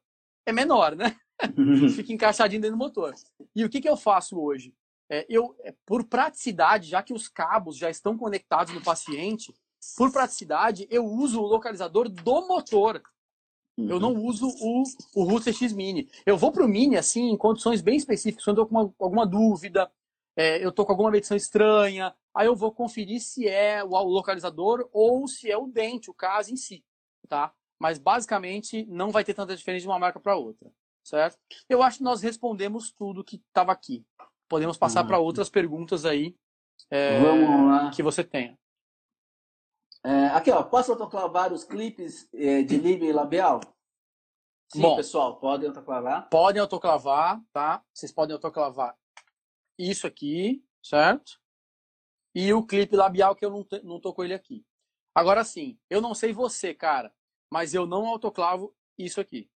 é 0.46 0.52
menor, 0.52 0.94
né? 0.94 1.16
Fica 1.94 2.12
encaixadinho 2.12 2.62
dentro 2.62 2.76
do 2.76 2.84
motor. 2.84 3.14
E 3.54 3.64
o 3.64 3.68
que, 3.68 3.80
que 3.80 3.88
eu 3.88 3.96
faço 3.96 4.38
hoje? 4.38 4.74
É, 5.14 5.24
eu, 5.28 5.54
é, 5.60 5.72
por 5.86 6.02
praticidade, 6.02 6.88
já 6.88 7.00
que 7.00 7.14
os 7.14 7.28
cabos 7.28 7.76
já 7.76 7.88
estão 7.88 8.18
conectados 8.18 8.74
no 8.74 8.82
paciente, 8.82 9.54
por 9.96 10.10
praticidade, 10.10 10.88
eu 10.90 11.06
uso 11.06 11.40
o 11.40 11.46
localizador 11.46 12.08
do 12.08 12.48
motor. 12.48 13.00
Uhum. 13.78 13.90
Eu 13.90 14.00
não 14.00 14.12
uso 14.14 14.48
o, 14.48 14.82
o 15.14 15.22
Router 15.22 15.54
X 15.54 15.72
Mini. 15.72 16.10
Eu 16.26 16.36
vou 16.36 16.50
para 16.50 16.64
o 16.64 16.68
Mini, 16.68 16.96
assim, 16.96 17.30
em 17.30 17.36
condições 17.36 17.80
bem 17.80 17.96
específicas, 17.96 18.44
quando 18.44 18.58
eu 18.58 18.64
estou 18.64 18.90
com 18.90 19.04
alguma 19.04 19.24
dúvida, 19.24 19.88
é, 20.36 20.64
eu 20.64 20.70
estou 20.70 20.84
com 20.84 20.90
alguma 20.90 21.12
medição 21.12 21.36
estranha, 21.36 22.12
aí 22.34 22.48
eu 22.48 22.56
vou 22.56 22.72
conferir 22.72 23.20
se 23.20 23.46
é 23.46 23.84
o 23.84 23.90
localizador 23.90 24.88
ou 24.92 25.28
se 25.28 25.48
é 25.48 25.56
o 25.56 25.68
dente, 25.68 26.10
o 26.10 26.14
caso 26.14 26.52
em 26.52 26.56
si, 26.56 26.84
tá? 27.28 27.54
Mas, 27.78 28.00
basicamente, 28.00 28.84
não 28.86 29.12
vai 29.12 29.22
ter 29.22 29.34
tanta 29.34 29.54
diferença 29.54 29.82
de 29.82 29.88
uma 29.88 29.98
marca 29.98 30.18
para 30.18 30.36
outra, 30.36 30.72
certo? 31.04 31.38
Eu 31.68 31.84
acho 31.84 31.98
que 31.98 32.04
nós 32.04 32.20
respondemos 32.20 32.90
tudo 32.90 33.22
que 33.22 33.36
estava 33.36 33.70
aqui 33.70 34.04
podemos 34.48 34.76
passar 34.76 35.04
para 35.04 35.18
outras 35.18 35.48
perguntas 35.48 36.04
aí 36.04 36.36
é, 36.90 37.18
que 37.94 38.02
você 38.02 38.22
tenha. 38.22 38.58
É, 40.04 40.26
aqui, 40.26 40.50
ó, 40.50 40.62
posso 40.62 40.92
autoclavar 40.92 41.52
os 41.52 41.64
clipes 41.64 42.28
é, 42.34 42.62
de 42.62 42.76
Lime 42.76 43.06
e 43.06 43.12
labial? 43.12 43.60
Sim, 44.70 44.82
Bom, 44.82 44.96
pessoal, 44.96 45.38
podem 45.38 45.68
autoclavar? 45.68 46.28
Podem 46.28 46.60
autoclavar, 46.60 47.42
tá? 47.52 47.82
Vocês 47.92 48.12
podem 48.12 48.34
autoclavar 48.34 48.96
isso 49.78 50.06
aqui, 50.06 50.64
certo? 50.82 51.40
E 52.34 52.52
o 52.52 52.66
clipe 52.66 52.96
labial 52.96 53.34
que 53.34 53.44
eu 53.44 53.50
não, 53.50 53.66
não 53.82 54.00
tô 54.00 54.12
com 54.12 54.24
ele 54.24 54.34
aqui. 54.34 54.64
Agora 55.14 55.44
sim, 55.44 55.78
eu 55.88 56.00
não 56.00 56.14
sei 56.14 56.32
você, 56.32 56.74
cara, 56.74 57.14
mas 57.50 57.72
eu 57.72 57.86
não 57.86 58.06
autoclavo 58.06 58.74
isso 58.98 59.20
aqui. 59.20 59.48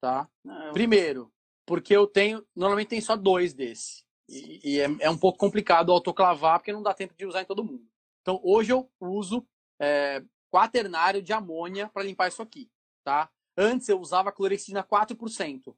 Tá? 0.00 0.28
Não, 0.44 0.72
Primeiro, 0.72 1.31
porque 1.66 1.94
eu 1.94 2.06
tenho, 2.06 2.44
normalmente 2.54 2.88
tem 2.88 3.00
só 3.00 3.16
dois 3.16 3.52
desse. 3.52 4.04
E, 4.28 4.60
e 4.64 4.80
é, 4.80 4.88
é, 5.00 5.10
um 5.10 5.18
pouco 5.18 5.38
complicado 5.38 5.92
autoclavar, 5.92 6.58
porque 6.58 6.72
não 6.72 6.82
dá 6.82 6.94
tempo 6.94 7.14
de 7.14 7.26
usar 7.26 7.42
em 7.42 7.46
todo 7.46 7.64
mundo. 7.64 7.86
Então, 8.20 8.40
hoje 8.42 8.72
eu 8.72 8.90
uso 9.00 9.46
é, 9.80 10.22
quaternário 10.50 11.22
de 11.22 11.32
amônia 11.32 11.88
para 11.88 12.04
limpar 12.04 12.28
isso 12.28 12.42
aqui, 12.42 12.70
tá? 13.04 13.30
Antes 13.56 13.88
eu 13.88 14.00
usava 14.00 14.32
clorexina 14.32 14.82
4% 14.82 15.74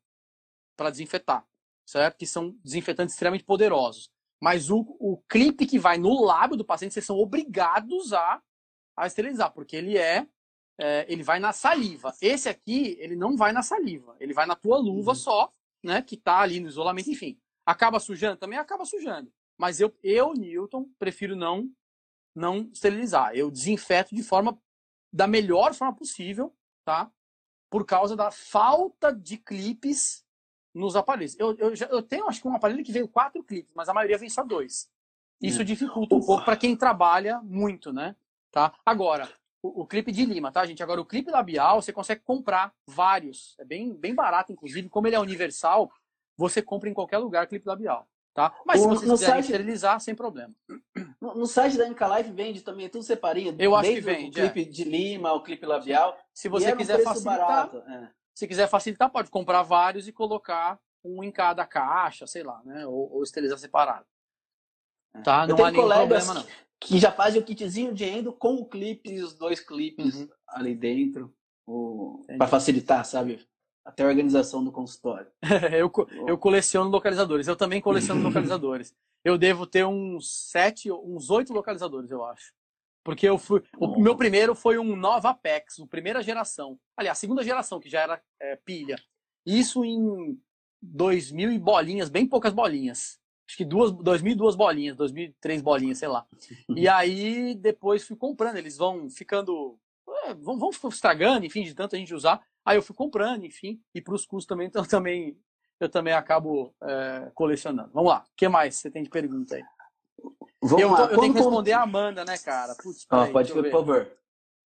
para 0.76 0.90
desinfetar, 0.90 1.46
certo? 1.86 2.16
Que 2.16 2.26
são 2.26 2.50
desinfetantes 2.62 3.14
extremamente 3.14 3.44
poderosos. 3.44 4.10
Mas 4.40 4.70
o, 4.70 4.80
o 5.00 5.16
clipe 5.28 5.66
que 5.66 5.78
vai 5.78 5.96
no 5.96 6.22
lábio 6.22 6.56
do 6.56 6.64
paciente, 6.64 6.92
vocês 6.92 7.06
são 7.06 7.16
obrigados 7.16 8.12
a, 8.12 8.42
a 8.96 9.06
esterilizar, 9.06 9.52
porque 9.52 9.74
ele 9.74 9.96
é, 9.96 10.26
é, 10.78 11.06
ele 11.08 11.22
vai 11.22 11.38
na 11.38 11.52
saliva. 11.52 12.14
Esse 12.20 12.48
aqui, 12.48 12.96
ele 13.00 13.16
não 13.16 13.36
vai 13.36 13.52
na 13.52 13.62
saliva, 13.62 14.16
ele 14.20 14.34
vai 14.34 14.46
na 14.46 14.54
tua 14.54 14.76
luva 14.76 15.12
uhum. 15.12 15.16
só, 15.16 15.50
né, 15.84 16.02
que 16.02 16.14
está 16.14 16.40
ali 16.40 16.58
no 16.58 16.68
isolamento, 16.68 17.10
enfim. 17.10 17.38
Acaba 17.64 18.00
sujando? 18.00 18.38
Também 18.38 18.58
acaba 18.58 18.84
sujando. 18.84 19.30
Mas 19.56 19.80
eu, 19.80 19.94
eu 20.02 20.32
Newton, 20.32 20.88
prefiro 20.98 21.36
não, 21.36 21.70
não 22.34 22.70
esterilizar. 22.72 23.34
Eu 23.34 23.50
desinfeto 23.50 24.14
de 24.14 24.22
forma, 24.22 24.58
da 25.12 25.26
melhor 25.26 25.74
forma 25.74 25.94
possível, 25.94 26.56
tá? 26.84 27.10
Por 27.70 27.84
causa 27.84 28.16
da 28.16 28.30
falta 28.30 29.12
de 29.12 29.36
clipes 29.36 30.24
nos 30.72 30.96
aparelhos. 30.96 31.38
Eu, 31.38 31.56
eu, 31.58 31.72
eu 31.90 32.02
tenho, 32.02 32.26
acho 32.28 32.40
que 32.40 32.48
um 32.48 32.54
aparelho 32.54 32.82
que 32.82 32.92
veio 32.92 33.06
quatro 33.06 33.42
clipes, 33.44 33.72
mas 33.74 33.88
a 33.88 33.94
maioria 33.94 34.18
vem 34.18 34.28
só 34.28 34.42
dois. 34.42 34.90
Isso 35.40 35.60
é. 35.60 35.64
dificulta 35.64 36.14
um 36.14 36.20
pouco 36.20 36.44
para 36.44 36.56
quem 36.56 36.76
trabalha 36.76 37.40
muito, 37.42 37.92
né? 37.92 38.16
Tá? 38.50 38.72
Agora, 38.84 39.30
o, 39.64 39.80
o, 39.80 39.86
clipe 39.86 40.12
de 40.12 40.26
lima, 40.26 40.52
tá, 40.52 40.66
gente? 40.66 40.82
Agora, 40.82 41.00
o 41.00 41.06
clipe 41.06 41.30
labial, 41.30 41.80
você 41.80 41.90
consegue 41.90 42.20
comprar 42.22 42.70
vários. 42.86 43.56
É 43.58 43.64
bem, 43.64 43.94
bem 43.94 44.14
barato, 44.14 44.52
inclusive. 44.52 44.90
Como 44.90 45.06
ele 45.06 45.16
é 45.16 45.20
universal, 45.20 45.90
você 46.36 46.60
compra 46.60 46.90
em 46.90 46.92
qualquer 46.92 47.16
lugar 47.16 47.46
clipe 47.46 47.66
labial. 47.66 48.06
Tá? 48.34 48.54
Mas 48.66 48.84
o, 48.84 48.94
se 48.96 49.06
você 49.06 49.24
quiser 49.24 49.26
site, 49.26 49.44
esterilizar, 49.44 50.00
sem 50.00 50.14
problema. 50.14 50.52
No, 51.18 51.34
no 51.34 51.46
site 51.46 51.78
da 51.78 51.88
MK 51.88 52.00
Life 52.16 52.32
vende 52.32 52.60
também, 52.60 52.86
é 52.86 52.88
tudo 52.90 53.04
separinho. 53.04 53.56
Eu 53.58 53.74
acho 53.74 53.88
que 53.88 54.00
vende. 54.02 54.38
O 54.38 54.50
clipe 54.50 54.68
é. 54.68 54.70
de 54.70 54.84
lima, 54.84 55.32
o 55.32 55.42
clipe 55.42 55.64
labial. 55.64 56.18
Se 56.34 56.48
você 56.48 56.66
é 56.66 56.76
quiser 56.76 57.02
facilitar, 57.02 57.74
é. 57.74 58.10
se 58.34 58.46
quiser 58.46 58.68
facilitar, 58.68 59.08
pode 59.08 59.30
comprar 59.30 59.62
vários 59.62 60.06
e 60.06 60.12
colocar 60.12 60.78
um 61.02 61.24
em 61.24 61.30
cada 61.30 61.64
caixa, 61.64 62.26
sei 62.26 62.42
lá, 62.42 62.60
né? 62.64 62.86
Ou, 62.86 63.14
ou 63.14 63.22
esterilizar 63.22 63.58
separado. 63.58 64.04
É. 65.14 65.22
Tá? 65.22 65.46
Não 65.46 65.64
há 65.64 65.70
nenhum 65.70 65.88
problema, 65.88 66.34
não 66.34 66.44
que 66.84 66.98
já 66.98 67.10
fazem 67.10 67.40
o 67.40 67.44
kitzinho 67.44 67.94
de 67.94 68.04
endo 68.04 68.32
com 68.32 68.54
o 68.56 68.66
clipe 68.66 69.10
e 69.10 69.22
os 69.22 69.34
dois 69.34 69.58
clipes 69.58 70.16
uhum. 70.16 70.28
ali 70.48 70.74
dentro, 70.74 71.34
para 72.36 72.46
facilitar, 72.46 73.04
sabe? 73.04 73.40
Até 73.84 74.02
a 74.02 74.06
organização 74.06 74.62
do 74.62 74.70
consultório. 74.70 75.30
eu, 75.72 75.90
eu 76.26 76.38
coleciono 76.38 76.90
localizadores. 76.90 77.48
Eu 77.48 77.56
também 77.56 77.80
coleciono 77.80 78.22
localizadores. 78.24 78.94
Eu 79.24 79.38
devo 79.38 79.66
ter 79.66 79.84
uns 79.84 80.50
sete, 80.50 80.92
uns 80.92 81.30
oito 81.30 81.52
localizadores, 81.52 82.10
eu 82.10 82.22
acho. 82.24 82.52
Porque 83.02 83.28
eu 83.28 83.36
fui. 83.36 83.62
O 83.78 84.00
meu 84.00 84.16
primeiro 84.16 84.54
foi 84.54 84.78
um 84.78 84.96
Nova 84.96 85.30
Apex, 85.30 85.78
a 85.80 85.86
primeira 85.86 86.22
geração. 86.22 86.78
Aliás, 86.96 87.18
a 87.18 87.20
segunda 87.20 87.42
geração, 87.42 87.80
que 87.80 87.88
já 87.88 88.00
era 88.00 88.22
é, 88.40 88.56
pilha. 88.56 88.96
Isso 89.46 89.84
em 89.84 90.40
2000 90.82 91.52
e 91.52 91.58
bolinhas, 91.58 92.08
bem 92.08 92.26
poucas 92.26 92.52
bolinhas. 92.52 93.18
Acho 93.46 93.56
que 93.56 93.64
duas, 93.64 93.92
2002 93.92 94.56
bolinhas, 94.56 94.96
2003 94.96 95.62
bolinhas, 95.62 95.98
sei 95.98 96.08
lá. 96.08 96.26
E 96.68 96.88
aí 96.88 97.54
depois 97.54 98.06
fui 98.06 98.16
comprando, 98.16 98.56
eles 98.56 98.76
vão 98.76 99.08
ficando, 99.10 99.78
é, 100.24 100.34
vão, 100.34 100.58
vão 100.58 100.70
estragando, 100.88 101.46
enfim, 101.46 101.64
de 101.64 101.74
tanto 101.74 101.96
a 101.96 101.98
gente 101.98 102.14
usar. 102.14 102.42
Aí 102.64 102.76
eu 102.76 102.82
fui 102.82 102.96
comprando, 102.96 103.44
enfim, 103.44 103.80
e 103.94 104.00
para 104.00 104.14
os 104.14 104.24
custos 104.24 104.46
também, 104.46 104.66
então 104.68 104.84
também 104.86 105.38
eu 105.80 105.88
também 105.88 106.14
acabo 106.14 106.74
é, 106.82 107.30
colecionando. 107.34 107.90
Vamos 107.92 108.10
lá, 108.10 108.20
o 108.20 108.36
que 108.36 108.48
mais 108.48 108.76
você 108.76 108.90
tem 108.90 109.02
de 109.02 109.10
pergunta 109.10 109.56
aí? 109.56 109.64
Vamos 110.62 110.80
eu, 110.80 110.90
lá. 110.90 111.00
eu 111.10 111.20
tenho 111.20 111.34
que 111.34 111.40
responder 111.40 111.72
a 111.72 111.82
Amanda, 111.82 112.24
né, 112.24 112.38
cara? 112.38 112.74
Putz, 112.82 113.06
ah, 113.10 113.26
pode, 113.26 113.52
por 113.52 113.70
favor. 113.70 114.10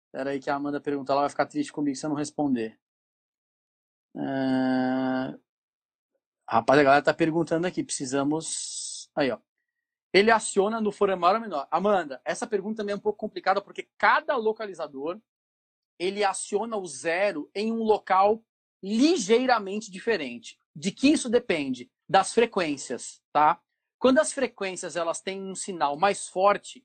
Espera 0.05 0.31
aí 0.31 0.39
que 0.39 0.49
a 0.49 0.55
Amanda 0.55 0.79
pergunta, 0.79 1.11
ela 1.11 1.21
vai 1.21 1.29
ficar 1.29 1.45
triste 1.45 1.73
comigo 1.73 1.95
se 1.95 2.05
eu 2.05 2.09
não 2.09 2.17
responder. 2.17 2.79
Uh... 4.15 5.37
Rapaz, 6.51 6.79
a 6.79 6.83
galera 6.83 7.03
tá 7.03 7.13
perguntando 7.13 7.67
aqui, 7.67 7.83
precisamos... 7.83 9.07
Aí, 9.15 9.29
ó. 9.29 9.37
Ele 10.11 10.31
aciona 10.31 10.81
no 10.81 10.91
foro 10.91 11.15
maior 11.15 11.35
ou 11.35 11.41
menor? 11.41 11.67
Amanda, 11.69 12.19
essa 12.25 12.47
pergunta 12.47 12.77
também 12.77 12.93
é 12.93 12.95
um 12.95 12.99
pouco 13.01 13.19
complicada 13.19 13.61
porque 13.61 13.87
cada 13.99 14.35
localizador 14.35 15.21
ele 15.99 16.23
aciona 16.23 16.75
o 16.75 16.87
zero 16.87 17.51
em 17.53 17.71
um 17.71 17.83
local 17.83 18.43
ligeiramente 18.81 19.91
diferente. 19.91 20.59
De 20.75 20.91
que 20.91 21.09
isso 21.09 21.29
depende? 21.29 21.91
Das 22.09 22.33
frequências, 22.33 23.21
tá? 23.31 23.61
Quando 23.99 24.17
as 24.17 24.33
frequências 24.33 24.95
elas 24.95 25.21
têm 25.21 25.43
um 25.43 25.53
sinal 25.53 25.97
mais 25.97 26.27
forte, 26.27 26.83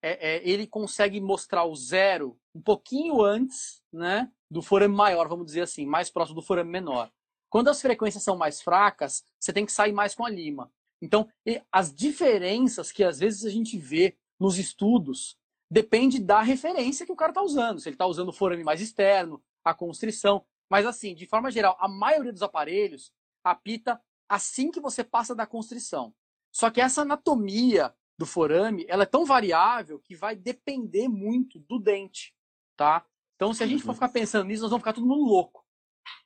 é, 0.00 0.36
é, 0.36 0.48
ele 0.48 0.68
consegue 0.68 1.20
mostrar 1.20 1.64
o 1.64 1.74
zero 1.74 2.38
um 2.54 2.62
pouquinho 2.62 3.22
antes 3.22 3.82
né, 3.92 4.30
do 4.48 4.62
forame 4.62 4.94
maior, 4.94 5.26
vamos 5.26 5.46
dizer 5.46 5.62
assim, 5.62 5.84
mais 5.84 6.10
próximo 6.10 6.36
do 6.40 6.46
forame 6.46 6.70
menor. 6.70 7.10
Quando 7.54 7.68
as 7.68 7.80
frequências 7.80 8.24
são 8.24 8.36
mais 8.36 8.60
fracas, 8.60 9.24
você 9.38 9.52
tem 9.52 9.64
que 9.64 9.70
sair 9.70 9.92
mais 9.92 10.12
com 10.12 10.24
a 10.24 10.28
lima. 10.28 10.72
Então, 11.00 11.28
as 11.70 11.94
diferenças 11.94 12.90
que 12.90 13.04
às 13.04 13.20
vezes 13.20 13.44
a 13.44 13.48
gente 13.48 13.78
vê 13.78 14.18
nos 14.40 14.58
estudos 14.58 15.38
depende 15.70 16.18
da 16.18 16.42
referência 16.42 17.06
que 17.06 17.12
o 17.12 17.16
cara 17.16 17.30
está 17.30 17.42
usando. 17.42 17.78
Se 17.78 17.88
ele 17.88 17.94
está 17.94 18.06
usando 18.06 18.30
o 18.30 18.32
forame 18.32 18.64
mais 18.64 18.80
externo, 18.80 19.40
a 19.64 19.72
constrição. 19.72 20.44
Mas 20.68 20.84
assim, 20.84 21.14
de 21.14 21.28
forma 21.28 21.48
geral, 21.48 21.76
a 21.78 21.86
maioria 21.86 22.32
dos 22.32 22.42
aparelhos 22.42 23.12
apita 23.44 24.02
assim 24.28 24.68
que 24.72 24.80
você 24.80 25.04
passa 25.04 25.32
da 25.32 25.46
constrição. 25.46 26.12
Só 26.50 26.72
que 26.72 26.80
essa 26.80 27.02
anatomia 27.02 27.94
do 28.18 28.26
forame, 28.26 28.84
ela 28.88 29.04
é 29.04 29.06
tão 29.06 29.24
variável 29.24 30.00
que 30.00 30.16
vai 30.16 30.34
depender 30.34 31.06
muito 31.06 31.60
do 31.60 31.78
dente, 31.78 32.34
tá? 32.76 33.06
Então, 33.36 33.54
se 33.54 33.62
a 33.62 33.66
gente 33.68 33.84
for 33.84 33.90
uhum. 33.90 33.94
ficar 33.94 34.08
pensando 34.08 34.48
nisso, 34.48 34.62
nós 34.62 34.72
vamos 34.72 34.82
ficar 34.82 34.92
todo 34.92 35.06
mundo 35.06 35.22
louco. 35.22 35.63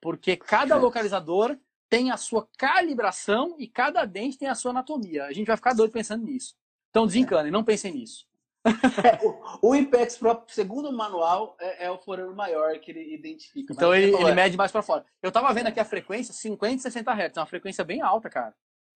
Porque 0.01 0.37
cada 0.37 0.74
é. 0.74 0.79
localizador 0.79 1.57
tem 1.89 2.11
a 2.11 2.16
sua 2.16 2.49
calibração 2.57 3.57
e 3.59 3.66
cada 3.66 4.05
dente 4.05 4.39
tem 4.39 4.49
a 4.49 4.55
sua 4.55 4.70
anatomia. 4.70 5.24
A 5.24 5.33
gente 5.33 5.47
vai 5.47 5.57
ficar 5.57 5.72
doido 5.72 5.91
pensando 5.91 6.24
nisso. 6.24 6.55
Então, 6.91 7.07
desencanem, 7.07 7.51
não 7.51 7.64
pensem 7.64 7.93
nisso. 7.93 8.26
É, 8.68 9.24
o, 9.24 9.70
o 9.70 9.74
Impex 9.74 10.18
Pro, 10.18 10.43
segundo 10.49 10.89
o 10.89 10.93
manual, 10.93 11.57
é, 11.61 11.87
é, 11.87 11.91
o 11.91 11.99
forame 11.99 12.35
maior 12.35 12.79
que 12.79 12.91
ele 12.91 13.14
identifica. 13.14 13.72
Então 13.72 13.95
ele, 13.95 14.14
ele 14.14 14.33
mede 14.33 14.57
mais 14.57 14.70
para 14.70 14.83
fora. 14.83 15.05
Eu 15.22 15.33
tava 15.33 15.53
vendo 15.55 15.68
aqui 15.68 15.81
a 15.81 15.85
frequência, 15.85 16.35
50 16.35 16.74
e 16.74 16.79
60 16.81 17.12
Hz. 17.12 17.37
É 17.37 17.41
uma 17.41 17.47
frequência 17.47 17.85
bem 17.85 18.03
alta, 18.03 18.29
cara. 18.29 18.55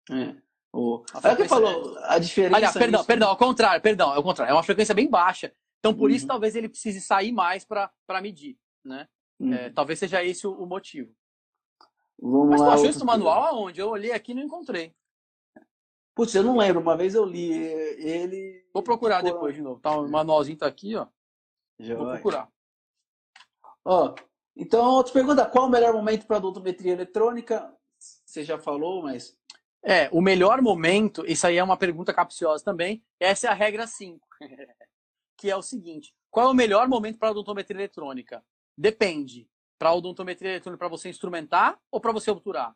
É. 0.09 0.35
O... 0.71 0.99
Que 1.35 1.47
falou, 1.47 1.97
a 2.03 2.19
diferença. 2.19 2.55
Aliás, 2.55 2.73
perdão, 2.73 3.03
perdão, 3.03 3.29
ao 3.29 3.37
contrário, 3.37 3.81
perdão, 3.81 4.13
é 4.13 4.17
o 4.17 4.23
contrário. 4.23 4.51
É 4.51 4.53
uma 4.53 4.63
frequência 4.63 4.93
bem 4.95 5.09
baixa. 5.09 5.51
Então, 5.79 5.93
por 5.93 6.09
uhum. 6.09 6.15
isso, 6.15 6.27
talvez 6.27 6.55
ele 6.55 6.69
precise 6.69 7.01
sair 7.01 7.31
mais 7.31 7.65
para 7.65 7.91
medir, 8.21 8.57
né? 8.83 9.07
Uhum. 9.39 9.53
É, 9.53 9.69
talvez 9.69 9.99
seja 9.99 10.23
esse 10.23 10.45
o, 10.45 10.53
o 10.53 10.65
motivo. 10.65 11.13
Vamos 12.21 12.49
Mas 12.49 12.61
tu 12.61 12.69
achou 12.69 12.89
isso 12.89 12.99
no 12.99 13.05
manual 13.05 13.43
aonde? 13.43 13.79
Eu 13.79 13.89
olhei 13.89 14.11
aqui 14.11 14.31
e 14.33 14.35
não 14.35 14.43
encontrei. 14.43 14.93
Putz, 16.13 16.35
eu 16.35 16.43
não 16.43 16.57
lembro. 16.57 16.81
Uma 16.81 16.97
vez 16.97 17.15
eu 17.15 17.23
li 17.23 17.51
ele. 17.53 18.65
Vou 18.73 18.83
procurar 18.83 19.21
depois 19.21 19.55
de 19.55 19.61
novo. 19.61 19.79
Tá, 19.79 19.97
o 19.97 20.09
manualzinho 20.09 20.57
tá 20.57 20.67
aqui, 20.67 20.95
ó. 20.95 21.07
Já 21.79 21.95
Vou 21.95 22.07
procurar. 22.07 22.51
Ó, 23.85 24.13
então, 24.55 24.85
outra 24.91 25.13
pergunta. 25.13 25.45
Qual 25.45 25.67
o 25.67 25.69
melhor 25.69 25.93
momento 25.93 26.27
para 26.27 26.37
odontometria 26.37 26.91
eletrônica? 26.91 27.73
Você 27.97 28.43
já 28.43 28.59
falou, 28.59 29.03
mas 29.03 29.37
é, 29.83 30.09
o 30.11 30.21
melhor 30.21 30.61
momento, 30.61 31.25
isso 31.25 31.47
aí 31.47 31.57
é 31.57 31.63
uma 31.63 31.77
pergunta 31.77 32.13
capciosa 32.13 32.63
também, 32.63 33.03
essa 33.19 33.47
é 33.47 33.49
a 33.49 33.53
regra 33.53 33.87
5, 33.87 34.27
que 35.37 35.49
é 35.49 35.55
o 35.55 35.61
seguinte, 35.61 36.13
qual 36.29 36.47
é 36.47 36.51
o 36.51 36.55
melhor 36.55 36.87
momento 36.87 37.17
para 37.17 37.29
a 37.29 37.31
odontometria 37.31 37.77
eletrônica? 37.77 38.43
Depende. 38.79 39.49
Para 39.77 39.89
a 39.89 39.93
odontometria 39.93 40.51
eletrônica, 40.51 40.79
para 40.79 40.87
você 40.87 41.09
instrumentar 41.09 41.79
ou 41.91 41.99
para 41.99 42.11
você 42.11 42.31
obturar? 42.31 42.75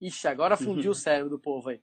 Ixi, 0.00 0.28
agora 0.28 0.56
fundiu 0.56 0.90
o 0.90 0.94
cérebro 0.96 1.30
do 1.30 1.38
povo 1.38 1.68
aí. 1.68 1.80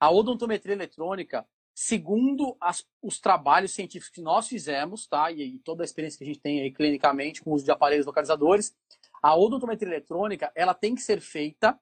A 0.00 0.10
odontometria 0.10 0.74
eletrônica, 0.74 1.46
segundo 1.74 2.56
as, 2.60 2.86
os 3.02 3.20
trabalhos 3.20 3.72
científicos 3.72 4.14
que 4.14 4.20
nós 4.20 4.48
fizemos, 4.48 5.06
tá? 5.06 5.30
E, 5.30 5.42
e, 5.42 5.58
toda 5.60 5.82
a 5.82 5.86
experiência 5.86 6.18
que 6.18 6.24
a 6.24 6.26
gente 6.26 6.40
tem 6.40 6.60
aí 6.60 6.72
clinicamente 6.72 7.42
com 7.42 7.50
o 7.50 7.54
uso 7.54 7.64
de 7.64 7.70
aparelhos 7.70 8.06
localizadores, 8.06 8.76
a 9.22 9.36
odontometria 9.36 9.88
eletrônica, 9.88 10.52
ela 10.54 10.74
tem 10.74 10.94
que 10.94 11.00
ser 11.00 11.20
feita 11.20 11.78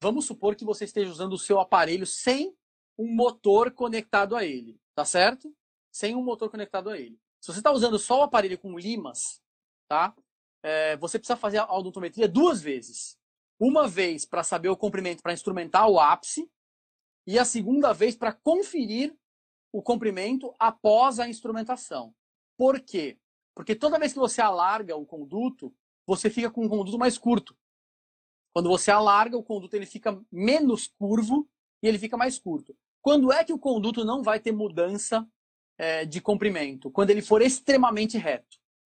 Vamos 0.00 0.26
supor 0.26 0.54
que 0.54 0.64
você 0.64 0.84
esteja 0.84 1.10
usando 1.10 1.32
o 1.32 1.38
seu 1.38 1.58
aparelho 1.58 2.06
sem 2.06 2.54
um 2.98 3.14
motor 3.14 3.70
conectado 3.70 4.36
a 4.36 4.44
ele, 4.44 4.78
tá 4.94 5.04
certo? 5.04 5.54
Sem 5.90 6.14
um 6.14 6.22
motor 6.22 6.50
conectado 6.50 6.90
a 6.90 6.98
ele. 6.98 7.18
Se 7.40 7.52
você 7.52 7.60
está 7.60 7.72
usando 7.72 7.98
só 7.98 8.20
o 8.20 8.22
aparelho 8.22 8.58
com 8.58 8.78
limas, 8.78 9.40
tá? 9.88 10.14
É, 10.66 10.96
você 10.96 11.16
precisa 11.16 11.36
fazer 11.36 11.58
a 11.58 11.72
odontometria 11.72 12.26
duas 12.26 12.60
vezes. 12.60 13.16
Uma 13.56 13.86
vez 13.86 14.24
para 14.24 14.42
saber 14.42 14.68
o 14.68 14.76
comprimento, 14.76 15.22
para 15.22 15.32
instrumentar 15.32 15.88
o 15.88 16.00
ápice, 16.00 16.50
e 17.24 17.38
a 17.38 17.44
segunda 17.44 17.92
vez 17.92 18.16
para 18.16 18.32
conferir 18.32 19.16
o 19.72 19.80
comprimento 19.80 20.52
após 20.58 21.20
a 21.20 21.28
instrumentação. 21.28 22.12
Por 22.58 22.80
quê? 22.80 23.16
Porque 23.54 23.76
toda 23.76 23.98
vez 23.98 24.12
que 24.12 24.18
você 24.18 24.40
alarga 24.40 24.96
o 24.96 25.06
conduto, 25.06 25.72
você 26.04 26.28
fica 26.28 26.50
com 26.50 26.64
um 26.64 26.68
conduto 26.68 26.98
mais 26.98 27.16
curto. 27.16 27.56
Quando 28.52 28.68
você 28.68 28.90
alarga, 28.90 29.36
o 29.36 29.44
conduto 29.44 29.76
ele 29.76 29.86
fica 29.86 30.20
menos 30.32 30.88
curvo 30.88 31.48
e 31.80 31.86
ele 31.86 31.98
fica 31.98 32.16
mais 32.16 32.40
curto. 32.40 32.76
Quando 33.00 33.32
é 33.32 33.44
que 33.44 33.52
o 33.52 33.58
conduto 33.58 34.04
não 34.04 34.20
vai 34.20 34.40
ter 34.40 34.50
mudança 34.50 35.24
é, 35.78 36.04
de 36.04 36.20
comprimento? 36.20 36.90
Quando 36.90 37.10
ele 37.10 37.22
for 37.22 37.40
extremamente 37.40 38.18
reto, 38.18 38.58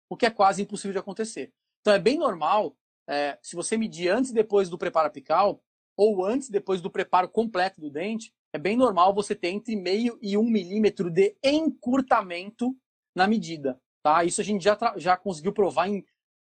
o 0.09 0.15
que 0.15 0.25
é 0.25 0.29
quase 0.29 0.61
impossível 0.61 0.93
de 0.93 0.99
acontecer. 0.99 1.53
Então 1.87 1.95
é 1.95 1.99
bem 1.99 2.17
normal, 2.17 2.75
é, 3.07 3.39
se 3.41 3.55
você 3.55 3.77
medir 3.77 4.09
antes 4.09 4.31
e 4.31 4.33
depois 4.33 4.67
do 4.67 4.77
preparo 4.77 5.07
apical, 5.07 5.63
ou 5.95 6.25
antes 6.25 6.49
e 6.49 6.51
depois 6.51 6.81
do 6.81 6.91
preparo 6.91 7.29
completo 7.29 7.79
do 7.79 7.89
dente, 7.89 8.33
é 8.51 8.57
bem 8.57 8.75
normal 8.75 9.15
você 9.15 9.33
ter 9.33 9.51
entre 9.51 9.73
meio 9.73 10.19
e 10.21 10.37
um 10.37 10.43
milímetro 10.43 11.09
de 11.09 11.37
encurtamento 11.41 12.75
na 13.15 13.25
medida. 13.25 13.79
Tá? 14.03 14.25
Isso 14.25 14.41
a 14.41 14.43
gente 14.43 14.61
já, 14.61 14.77
já 14.97 15.15
conseguiu 15.15 15.53
provar 15.53 15.87
em, 15.87 16.05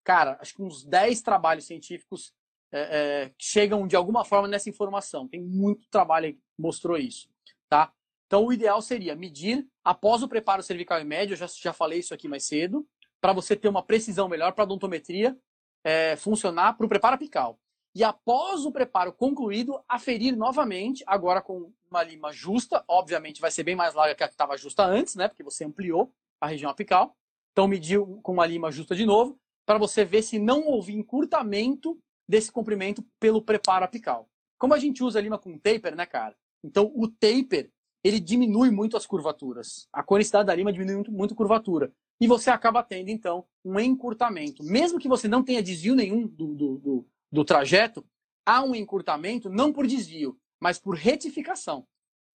cara, 0.06 0.38
acho 0.40 0.56
que 0.56 0.64
uns 0.64 0.86
10 0.86 1.22
trabalhos 1.22 1.66
científicos 1.66 2.34
é, 2.72 2.80
é, 3.26 3.34
chegam 3.38 3.86
de 3.86 3.98
alguma 3.98 4.24
forma 4.24 4.48
nessa 4.48 4.70
informação. 4.70 5.28
Tem 5.28 5.42
muito 5.42 5.86
trabalho 5.90 6.34
que 6.34 6.42
mostrou 6.58 6.98
isso, 6.98 7.28
tá? 7.68 7.92
Então, 8.26 8.46
o 8.46 8.54
ideal 8.54 8.82
seria 8.82 9.18
medir 9.18 9.68
após 9.84 10.24
o 10.24 10.30
preparo 10.30 10.64
cervical 10.64 11.02
e 11.02 11.04
médio, 11.04 11.34
eu 11.34 11.38
já, 11.38 11.48
já 11.48 11.74
falei 11.74 12.00
isso 12.00 12.14
aqui 12.14 12.30
mais 12.30 12.46
cedo, 12.46 12.88
para 13.26 13.34
você 13.34 13.55
ter 13.55 13.67
uma 13.67 13.82
precisão 13.82 14.30
melhor 14.30 14.53
para 14.53 14.63
a 14.63 14.65
odontometria 14.65 15.36
é, 15.84 16.15
funcionar 16.15 16.73
para 16.78 16.86
o 16.86 16.89
preparo 16.89 17.15
apical. 17.15 17.59
E 17.95 18.03
após 18.03 18.67
o 18.67 18.71
preparo 18.71 19.11
concluído, 19.11 19.82
aferir 19.89 20.38
novamente, 20.38 21.03
agora 21.07 21.41
com 21.41 21.73
uma 21.89 22.03
lima 22.03 22.32
justa, 22.32 22.86
obviamente 22.88 23.41
vai 23.41 23.49
ser 23.49 23.63
bem 23.63 23.76
mais 23.76 23.95
larga 23.95 24.13
que 24.13 24.23
a 24.23 24.28
que 24.28 24.36
estava 24.36 24.55
justa 24.55 24.86
antes, 24.86 25.15
né? 25.15 25.28
Porque 25.28 25.41
você 25.41 25.65
ampliou 25.65 26.13
a 26.39 26.45
região 26.45 26.69
apical. 26.69 27.17
Então, 27.51 27.67
medir 27.67 27.99
com 28.21 28.32
uma 28.32 28.45
lima 28.45 28.71
justa 28.71 28.95
de 28.95 29.07
novo, 29.07 29.39
para 29.65 29.80
você 29.80 30.05
ver 30.05 30.21
se 30.21 30.38
não 30.38 30.67
houve 30.67 30.93
encurtamento 30.93 31.97
desse 32.30 32.51
comprimento 32.51 33.03
pelo 33.19 33.41
preparo 33.41 33.86
apical. 33.86 34.30
Como 34.59 34.76
a 34.76 34.78
gente 34.78 35.03
usa 35.03 35.17
a 35.17 35.21
lima 35.23 35.39
com 35.39 35.57
taper, 35.57 35.95
né, 35.95 36.05
cara? 36.05 36.36
Então, 36.63 36.91
o 36.93 37.07
taper, 37.07 37.71
ele 38.03 38.19
diminui 38.19 38.69
muito 38.69 38.95
as 38.95 39.07
curvaturas. 39.07 39.88
A 39.91 40.03
conicidade 40.03 40.45
da 40.45 40.53
lima 40.53 40.71
diminui 40.71 40.93
muito, 40.93 41.11
muito 41.11 41.34
curvatura. 41.34 41.91
E 42.20 42.28
você 42.28 42.49
acaba 42.49 42.82
tendo, 42.82 43.09
então, 43.09 43.45
um 43.63 43.80
encurtamento. 43.80 44.63
Mesmo 44.63 44.99
que 44.99 45.07
você 45.07 45.28
não 45.28 45.43
tenha 45.43 45.61
desvio 45.61 45.95
nenhum 45.95 46.26
do, 46.28 46.53
do, 46.53 46.78
do, 46.78 47.07
do 47.32 47.45
trajeto, 47.45 48.05
há 48.45 48.63
um 48.63 48.74
encurtamento 48.76 49.49
não 49.49 49.74
por 49.74 49.86
desvio, 49.86 50.39
mas 50.59 50.80
por 50.80 50.95
retificação, 50.95 51.86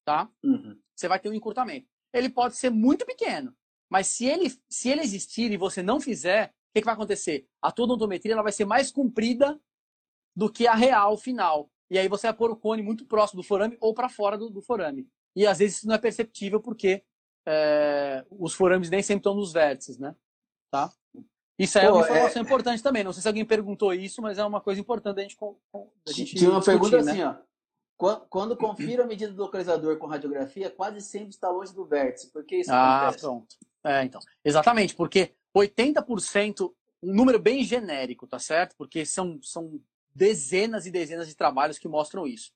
tá? 0.04 0.28
Uhum. 0.42 0.78
Você 0.94 1.08
vai 1.08 1.18
ter 1.18 1.30
um 1.30 1.34
encurtamento. 1.34 1.88
Ele 2.12 2.28
pode 2.28 2.56
ser 2.56 2.70
muito 2.70 3.06
pequeno, 3.06 3.54
mas 3.88 4.08
se 4.08 4.26
ele, 4.26 4.52
se 4.68 4.88
ele 4.88 5.00
existir 5.00 5.50
e 5.50 5.56
você 5.56 5.82
não 5.82 6.00
fizer, 6.00 6.48
o 6.48 6.72
que, 6.74 6.80
que 6.80 6.84
vai 6.84 6.94
acontecer? 6.94 7.46
A 7.62 7.72
tua 7.72 7.84
odontometria 7.84 8.32
ela 8.32 8.42
vai 8.42 8.52
ser 8.52 8.64
mais 8.64 8.90
comprida 8.92 9.60
do 10.36 10.50
que 10.50 10.66
a 10.66 10.74
real 10.74 11.16
final. 11.16 11.70
E 11.90 11.98
aí 11.98 12.08
você 12.08 12.28
vai 12.28 12.36
pôr 12.36 12.50
o 12.50 12.56
cone 12.56 12.82
muito 12.82 13.04
próximo 13.04 13.42
do 13.42 13.46
forame 13.46 13.76
ou 13.80 13.92
para 13.92 14.08
fora 14.08 14.38
do, 14.38 14.48
do, 14.48 14.62
forame. 14.62 15.08
E 15.34 15.46
às 15.46 15.58
vezes 15.58 15.78
isso 15.78 15.88
não 15.88 15.94
é 15.94 15.98
perceptível 15.98 16.60
porque 16.60 17.02
é, 17.46 18.24
os 18.30 18.54
forames 18.54 18.90
nem 18.90 19.02
sempre 19.02 19.20
estão 19.20 19.34
nos 19.34 19.52
vértices, 19.52 19.98
né? 19.98 20.14
Tá? 20.70 20.92
Isso 21.58 21.78
é 21.78 21.86
Pô, 21.86 21.96
uma 21.96 22.02
informação 22.02 22.42
é... 22.42 22.44
importante 22.44 22.82
também. 22.82 23.04
Não 23.04 23.12
sei 23.12 23.22
se 23.22 23.28
alguém 23.28 23.44
perguntou 23.44 23.92
isso, 23.92 24.22
mas 24.22 24.38
é 24.38 24.44
uma 24.44 24.60
coisa 24.60 24.80
importante 24.80 25.18
a 25.18 25.22
gente, 25.22 25.36
a 26.08 26.12
gente 26.12 26.34
Tinha 26.34 26.50
uma 26.50 26.60
discutir, 26.60 26.80
pergunta 26.80 27.02
né? 27.02 27.12
assim, 27.12 27.22
ó. 27.22 27.50
Quando 28.30 28.56
confiro 28.56 29.02
a 29.02 29.06
medida 29.06 29.30
do 29.30 29.42
localizador 29.42 29.98
com 29.98 30.06
radiografia, 30.06 30.70
quase 30.70 31.02
sempre 31.02 31.28
está 31.28 31.50
longe 31.50 31.74
do 31.74 31.84
vértice. 31.84 32.32
Por 32.32 32.44
que 32.44 32.56
isso 32.56 32.72
ah, 32.72 33.02
acontece? 33.02 33.24
pronto. 33.24 33.56
É, 33.84 34.02
então. 34.04 34.20
Exatamente, 34.42 34.94
porque 34.94 35.34
80%, 35.54 36.72
um 37.02 37.14
número 37.14 37.38
bem 37.38 37.62
genérico, 37.62 38.26
tá 38.26 38.38
certo? 38.38 38.74
Porque 38.76 39.04
são, 39.04 39.38
são 39.42 39.78
dezenas 40.14 40.86
e 40.86 40.90
dezenas 40.90 41.28
de 41.28 41.34
trabalhos 41.34 41.78
que 41.78 41.88
mostram 41.88 42.26
isso. 42.26 42.52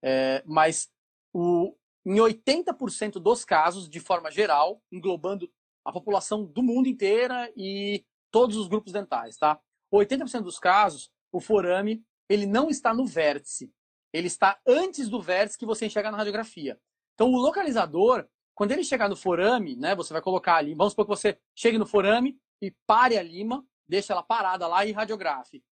É, 0.00 0.40
mas 0.46 0.88
o, 1.32 1.74
em 2.06 2.14
80% 2.14 3.14
dos 3.14 3.44
casos, 3.44 3.88
de 3.88 3.98
forma 3.98 4.30
geral, 4.30 4.80
englobando 4.92 5.50
a 5.84 5.90
população 5.90 6.44
do 6.44 6.62
mundo 6.62 6.88
inteira 6.88 7.52
e 7.56 8.04
todos 8.30 8.56
os 8.56 8.68
grupos 8.68 8.92
dentais, 8.92 9.36
tá? 9.36 9.60
80% 9.92 10.42
dos 10.42 10.58
casos, 10.60 11.10
o 11.32 11.40
forame 11.40 12.04
ele 12.28 12.46
não 12.46 12.70
está 12.70 12.94
no 12.94 13.04
vértice, 13.04 13.72
ele 14.12 14.28
está 14.28 14.56
antes 14.64 15.08
do 15.08 15.20
vértice 15.20 15.58
que 15.58 15.66
você 15.66 15.86
enxerga 15.86 16.12
na 16.12 16.16
radiografia. 16.16 16.78
Então, 17.14 17.32
o 17.32 17.38
localizador, 17.38 18.28
quando 18.54 18.70
ele 18.70 18.84
chegar 18.84 19.08
no 19.08 19.16
forame, 19.16 19.74
né, 19.74 19.96
você 19.96 20.12
vai 20.12 20.22
colocar 20.22 20.56
ali, 20.56 20.74
vamos 20.74 20.92
supor 20.92 21.06
que 21.06 21.10
você 21.10 21.38
chegue 21.56 21.76
no 21.76 21.86
forame 21.86 22.38
e 22.62 22.70
pare 22.86 23.18
a 23.18 23.22
lima, 23.22 23.66
deixa 23.88 24.12
ela 24.12 24.22
parada 24.22 24.68
lá 24.68 24.86
e 24.86 24.92
radiografe. 24.92 25.64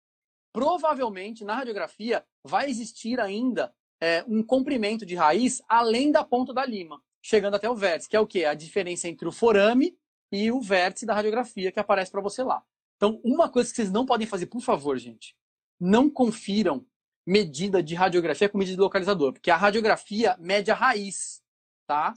Provavelmente, 0.51 1.45
na 1.45 1.57
radiografia, 1.57 2.25
vai 2.43 2.71
existir 2.71 3.21
ainda 3.21 3.75
é, 4.03 4.25
um 4.27 4.43
comprimento 4.43 5.07
de 5.07 5.15
raiz 5.15 5.63
além 5.69 6.11
da 6.11 6.25
ponta 6.25 6.53
da 6.53 6.67
lima, 6.67 7.01
chegando 7.23 7.55
até 7.55 7.71
o 7.71 7.77
vértice, 7.77 8.09
que 8.09 8.17
é 8.17 8.21
o 8.21 8.27
que? 8.27 8.45
A 8.45 8.53
diferença 8.53 9.09
entre 9.09 9.29
o 9.29 9.31
forame 9.31 9.97
e 10.33 10.51
o 10.51 10.61
vértice 10.61 11.07
da 11.07 11.15
radiografia 11.15 11.71
que 11.71 11.79
aparece 11.79 12.11
para 12.11 12.21
você 12.21 12.43
lá. 12.43 12.65
Então, 12.97 13.21
uma 13.23 13.49
coisa 13.49 13.71
que 13.71 13.77
vocês 13.77 13.93
não 13.93 14.05
podem 14.05 14.27
fazer, 14.27 14.47
por 14.47 14.61
favor, 14.61 14.99
gente, 14.99 15.37
não 15.79 16.11
confiram 16.11 16.85
medida 17.25 17.81
de 17.81 17.95
radiografia 17.95 18.49
com 18.49 18.59
medida 18.59 18.75
de 18.75 18.83
localizador, 18.83 19.35
porque 19.35 19.53
a 19.53 19.57
radiografia 19.57 20.37
mede 20.41 20.73
a 20.73 20.75
raiz, 20.75 21.41
tá? 21.87 22.13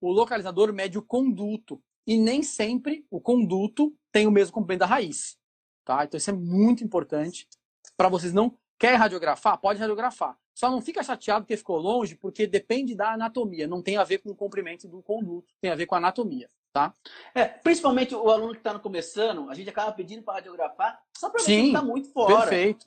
O 0.00 0.10
localizador 0.10 0.72
mede 0.72 0.98
o 0.98 1.02
conduto 1.02 1.80
e 2.04 2.18
nem 2.18 2.42
sempre 2.42 3.06
o 3.08 3.20
conduto 3.20 3.96
tem 4.10 4.26
o 4.26 4.32
mesmo 4.32 4.54
comprimento 4.54 4.80
da 4.80 4.86
raiz, 4.86 5.38
tá? 5.84 6.04
Então 6.04 6.18
isso 6.18 6.30
é 6.30 6.32
muito 6.32 6.82
importante 6.82 7.46
para 7.96 8.08
vocês 8.08 8.32
não 8.32 8.58
quer 8.76 8.96
radiografar, 8.96 9.56
pode 9.60 9.78
radiografar. 9.78 10.36
Só 10.58 10.68
não 10.68 10.80
fica 10.80 11.04
chateado 11.04 11.44
porque 11.44 11.56
ficou 11.56 11.78
longe, 11.78 12.16
porque 12.16 12.44
depende 12.44 12.96
da 12.96 13.12
anatomia, 13.12 13.68
não 13.68 13.80
tem 13.80 13.96
a 13.96 14.02
ver 14.02 14.18
com 14.18 14.30
o 14.30 14.34
comprimento 14.34 14.88
do 14.88 15.00
conduto, 15.00 15.54
tem 15.60 15.70
a 15.70 15.76
ver 15.76 15.86
com 15.86 15.94
a 15.94 15.98
anatomia 15.98 16.48
tá? 16.72 16.94
É, 17.34 17.44
principalmente 17.44 18.14
o 18.14 18.30
aluno 18.30 18.52
que 18.52 18.58
está 18.58 18.78
começando, 18.78 19.48
a 19.50 19.54
gente 19.54 19.68
acaba 19.68 19.90
pedindo 19.92 20.22
para 20.22 20.34
radiografar 20.34 21.00
só 21.16 21.28
para 21.28 21.42
ver 21.42 21.44
se 21.46 21.66
está 21.66 21.82
muito 21.82 22.12
fora. 22.12 22.46
Perfeito. 22.46 22.86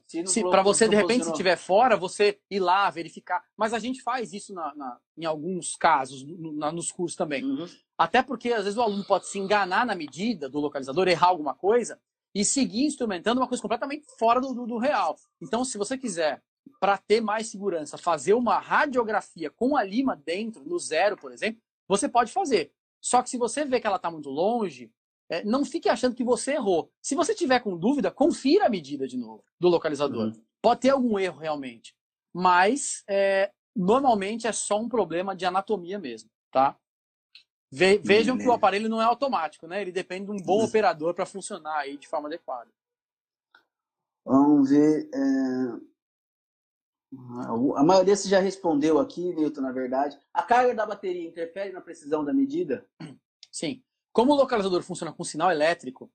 Para 0.49 0.61
você, 0.61 0.87
de 0.87 0.95
repente, 0.95 1.25
se 1.25 1.31
estiver 1.31 1.57
fora, 1.57 1.97
você 1.97 2.39
ir 2.49 2.59
lá, 2.59 2.89
verificar. 2.89 3.43
Mas 3.57 3.73
a 3.73 3.79
gente 3.79 4.01
faz 4.01 4.33
isso 4.33 4.53
na, 4.53 4.73
na 4.75 4.97
em 5.17 5.25
alguns 5.25 5.75
casos, 5.75 6.23
no, 6.23 6.53
na, 6.53 6.71
nos 6.71 6.91
cursos 6.91 7.17
também. 7.17 7.43
Uhum. 7.43 7.67
Até 7.97 8.23
porque, 8.23 8.53
às 8.53 8.63
vezes, 8.63 8.77
o 8.77 8.81
aluno 8.81 9.03
pode 9.03 9.27
se 9.27 9.37
enganar 9.37 9.85
na 9.85 9.95
medida 9.95 10.47
do 10.47 10.59
localizador, 10.59 11.07
errar 11.07 11.27
alguma 11.27 11.53
coisa 11.53 11.99
e 12.33 12.45
seguir 12.45 12.85
instrumentando 12.85 13.41
uma 13.41 13.47
coisa 13.47 13.61
completamente 13.61 14.05
fora 14.17 14.39
do, 14.39 14.53
do, 14.53 14.65
do 14.65 14.77
real. 14.77 15.17
Então, 15.41 15.65
se 15.65 15.77
você 15.77 15.97
quiser, 15.97 16.41
para 16.81 16.97
ter 16.97 17.21
mais 17.21 17.47
segurança, 17.47 17.95
fazer 17.95 18.33
uma 18.33 18.57
radiografia 18.57 19.51
com 19.51 19.77
a 19.77 19.83
lima 19.83 20.15
dentro, 20.15 20.65
no 20.65 20.79
zero, 20.79 21.15
por 21.15 21.31
exemplo, 21.31 21.61
você 21.87 22.09
pode 22.09 22.31
fazer. 22.31 22.73
Só 22.99 23.21
que 23.21 23.29
se 23.29 23.37
você 23.37 23.63
vê 23.63 23.79
que 23.79 23.85
ela 23.85 23.97
está 23.97 24.09
muito 24.09 24.31
longe, 24.31 24.91
é, 25.29 25.43
não 25.43 25.63
fique 25.63 25.87
achando 25.87 26.15
que 26.15 26.23
você 26.23 26.53
errou. 26.53 26.91
Se 26.99 27.13
você 27.13 27.35
tiver 27.35 27.59
com 27.59 27.77
dúvida, 27.77 28.09
confira 28.09 28.65
a 28.65 28.69
medida 28.69 29.07
de 29.07 29.15
novo 29.15 29.45
do 29.59 29.69
localizador. 29.69 30.29
Uhum. 30.29 30.43
Pode 30.59 30.81
ter 30.81 30.89
algum 30.89 31.19
erro 31.19 31.37
realmente. 31.37 31.95
Mas 32.33 33.03
é, 33.07 33.51
normalmente 33.75 34.47
é 34.47 34.51
só 34.51 34.79
um 34.79 34.89
problema 34.89 35.35
de 35.35 35.45
anatomia 35.45 35.99
mesmo, 35.99 36.31
tá? 36.51 36.75
Ve 37.71 37.99
vejam 37.99 38.39
que 38.39 38.47
o 38.47 38.51
aparelho 38.51 38.89
não 38.89 38.99
é 38.99 39.05
automático, 39.05 39.67
né? 39.67 39.83
Ele 39.83 39.91
depende 39.91 40.25
de 40.25 40.31
um 40.31 40.43
bom 40.43 40.65
operador 40.65 41.13
para 41.13 41.27
funcionar 41.27 41.77
aí 41.77 41.95
de 41.95 42.07
forma 42.07 42.27
adequada. 42.27 42.71
Vamos 44.25 44.69
ver. 44.71 45.09
É... 45.13 45.90
A 47.75 47.83
maioria 47.83 48.15
você 48.15 48.29
já 48.29 48.39
respondeu 48.39 48.99
aqui, 48.99 49.33
Newton, 49.33 49.61
na 49.61 49.71
verdade. 49.71 50.17
A 50.33 50.41
carga 50.41 50.73
da 50.73 50.85
bateria 50.85 51.27
interfere 51.27 51.73
na 51.73 51.81
precisão 51.81 52.23
da 52.23 52.33
medida? 52.33 52.87
Sim. 53.51 53.83
Como 54.13 54.31
o 54.31 54.35
localizador 54.35 54.81
funciona 54.81 55.11
com 55.11 55.23
sinal 55.23 55.51
elétrico, 55.51 56.11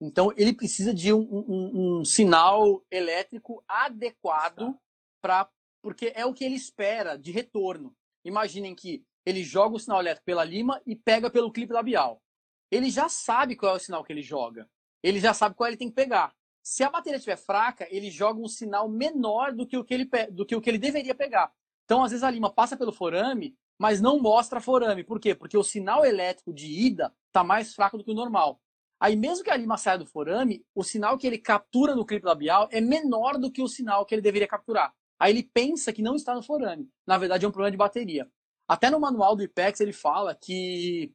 então 0.00 0.32
ele 0.36 0.52
precisa 0.52 0.92
de 0.92 1.12
um, 1.12 1.20
um, 1.20 1.98
um 2.00 2.04
sinal 2.04 2.84
elétrico 2.90 3.62
adequado 3.66 4.78
para 5.22 5.48
porque 5.82 6.12
é 6.14 6.24
o 6.24 6.32
que 6.32 6.44
ele 6.44 6.54
espera 6.54 7.18
de 7.18 7.30
retorno. 7.30 7.94
Imaginem 8.24 8.74
que 8.74 9.04
ele 9.26 9.42
joga 9.42 9.76
o 9.76 9.78
sinal 9.78 10.00
elétrico 10.00 10.24
pela 10.24 10.42
lima 10.42 10.80
e 10.86 10.96
pega 10.96 11.30
pelo 11.30 11.52
clipe 11.52 11.74
labial. 11.74 12.22
Ele 12.70 12.90
já 12.90 13.08
sabe 13.08 13.54
qual 13.54 13.74
é 13.74 13.76
o 13.76 13.80
sinal 13.80 14.02
que 14.02 14.10
ele 14.10 14.22
joga. 14.22 14.68
Ele 15.02 15.20
já 15.20 15.34
sabe 15.34 15.54
qual 15.54 15.68
ele 15.68 15.76
tem 15.76 15.88
que 15.88 15.94
pegar. 15.94 16.34
Se 16.64 16.82
a 16.82 16.88
bateria 16.88 17.18
estiver 17.18 17.36
fraca, 17.36 17.86
ele 17.90 18.10
joga 18.10 18.40
um 18.40 18.48
sinal 18.48 18.88
menor 18.88 19.52
do 19.52 19.66
que 19.66 19.76
o 19.76 19.84
que 19.84 19.92
ele, 19.92 20.08
do 20.32 20.46
que 20.46 20.56
o 20.56 20.62
que 20.62 20.70
ele 20.70 20.78
deveria 20.78 21.14
pegar. 21.14 21.52
Então, 21.84 22.02
às 22.02 22.10
vezes, 22.10 22.24
a 22.24 22.30
lima 22.30 22.50
passa 22.50 22.74
pelo 22.74 22.90
forame, 22.90 23.54
mas 23.78 24.00
não 24.00 24.18
mostra 24.18 24.62
forame. 24.62 25.04
Por 25.04 25.20
quê? 25.20 25.34
Porque 25.34 25.58
o 25.58 25.62
sinal 25.62 26.06
elétrico 26.06 26.54
de 26.54 26.66
ida 26.66 27.14
está 27.26 27.44
mais 27.44 27.74
fraco 27.74 27.98
do 27.98 28.04
que 28.04 28.10
o 28.10 28.14
normal. 28.14 28.58
Aí, 28.98 29.14
mesmo 29.14 29.44
que 29.44 29.50
a 29.50 29.56
lima 29.56 29.76
saia 29.76 29.98
do 29.98 30.06
forame, 30.06 30.64
o 30.74 30.82
sinal 30.82 31.18
que 31.18 31.26
ele 31.26 31.36
captura 31.36 31.94
no 31.94 32.06
clipe 32.06 32.24
labial 32.24 32.66
é 32.72 32.80
menor 32.80 33.36
do 33.36 33.52
que 33.52 33.60
o 33.60 33.68
sinal 33.68 34.06
que 34.06 34.14
ele 34.14 34.22
deveria 34.22 34.48
capturar. 34.48 34.94
Aí 35.18 35.32
ele 35.32 35.42
pensa 35.42 35.92
que 35.92 36.00
não 36.00 36.16
está 36.16 36.34
no 36.34 36.42
forame. 36.42 36.88
Na 37.06 37.18
verdade, 37.18 37.44
é 37.44 37.48
um 37.48 37.52
problema 37.52 37.72
de 37.72 37.76
bateria. 37.76 38.26
Até 38.66 38.90
no 38.90 38.98
manual 38.98 39.36
do 39.36 39.42
IPEX 39.42 39.80
ele 39.80 39.92
fala 39.92 40.34
que 40.34 41.12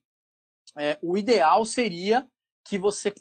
é, 0.77 0.99
o 1.01 1.17
ideal 1.17 1.65
seria 1.65 2.27
que 2.63 2.77
você 2.77 3.11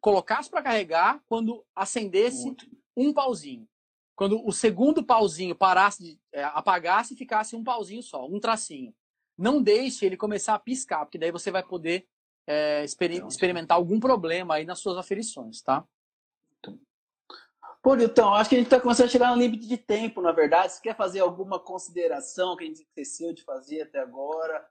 colocasse 0.00 0.50
para 0.50 0.62
carregar 0.62 1.22
quando 1.26 1.64
acendesse 1.74 2.46
Muito. 2.46 2.66
um 2.96 3.12
pauzinho. 3.12 3.68
Quando 4.16 4.44
o 4.46 4.52
segundo 4.52 5.04
pauzinho 5.04 5.54
parasse, 5.54 6.02
de, 6.02 6.20
é, 6.32 6.44
apagasse 6.44 7.14
e 7.14 7.16
ficasse 7.16 7.56
um 7.56 7.64
pauzinho 7.64 8.02
só, 8.02 8.26
um 8.26 8.38
tracinho. 8.38 8.94
Não 9.36 9.62
deixe 9.62 10.04
ele 10.04 10.16
começar 10.16 10.54
a 10.54 10.58
piscar, 10.58 11.06
porque 11.06 11.18
daí 11.18 11.30
você 11.30 11.50
vai 11.50 11.62
poder 11.62 12.06
é, 12.46 12.84
exper 12.84 13.12
experimentar 13.26 13.76
algum 13.76 13.98
problema 13.98 14.54
aí 14.54 14.64
nas 14.64 14.80
suas 14.80 14.98
aferições, 14.98 15.62
tá? 15.62 15.86
Pô, 17.82 17.96
então, 17.96 18.34
acho 18.34 18.50
que 18.50 18.56
a 18.56 18.58
gente 18.58 18.66
está 18.66 18.78
começando 18.78 19.06
a 19.06 19.10
chegar 19.10 19.30
no 19.30 19.40
limite 19.40 19.66
de 19.66 19.78
tempo, 19.78 20.20
na 20.20 20.32
verdade. 20.32 20.74
Você 20.74 20.82
quer 20.82 20.94
fazer 20.94 21.20
alguma 21.20 21.58
consideração 21.58 22.54
que 22.54 22.64
a 22.64 22.66
gente 22.66 22.82
esqueceu 22.82 23.32
de 23.32 23.42
fazer 23.42 23.82
até 23.82 24.00
agora? 24.00 24.68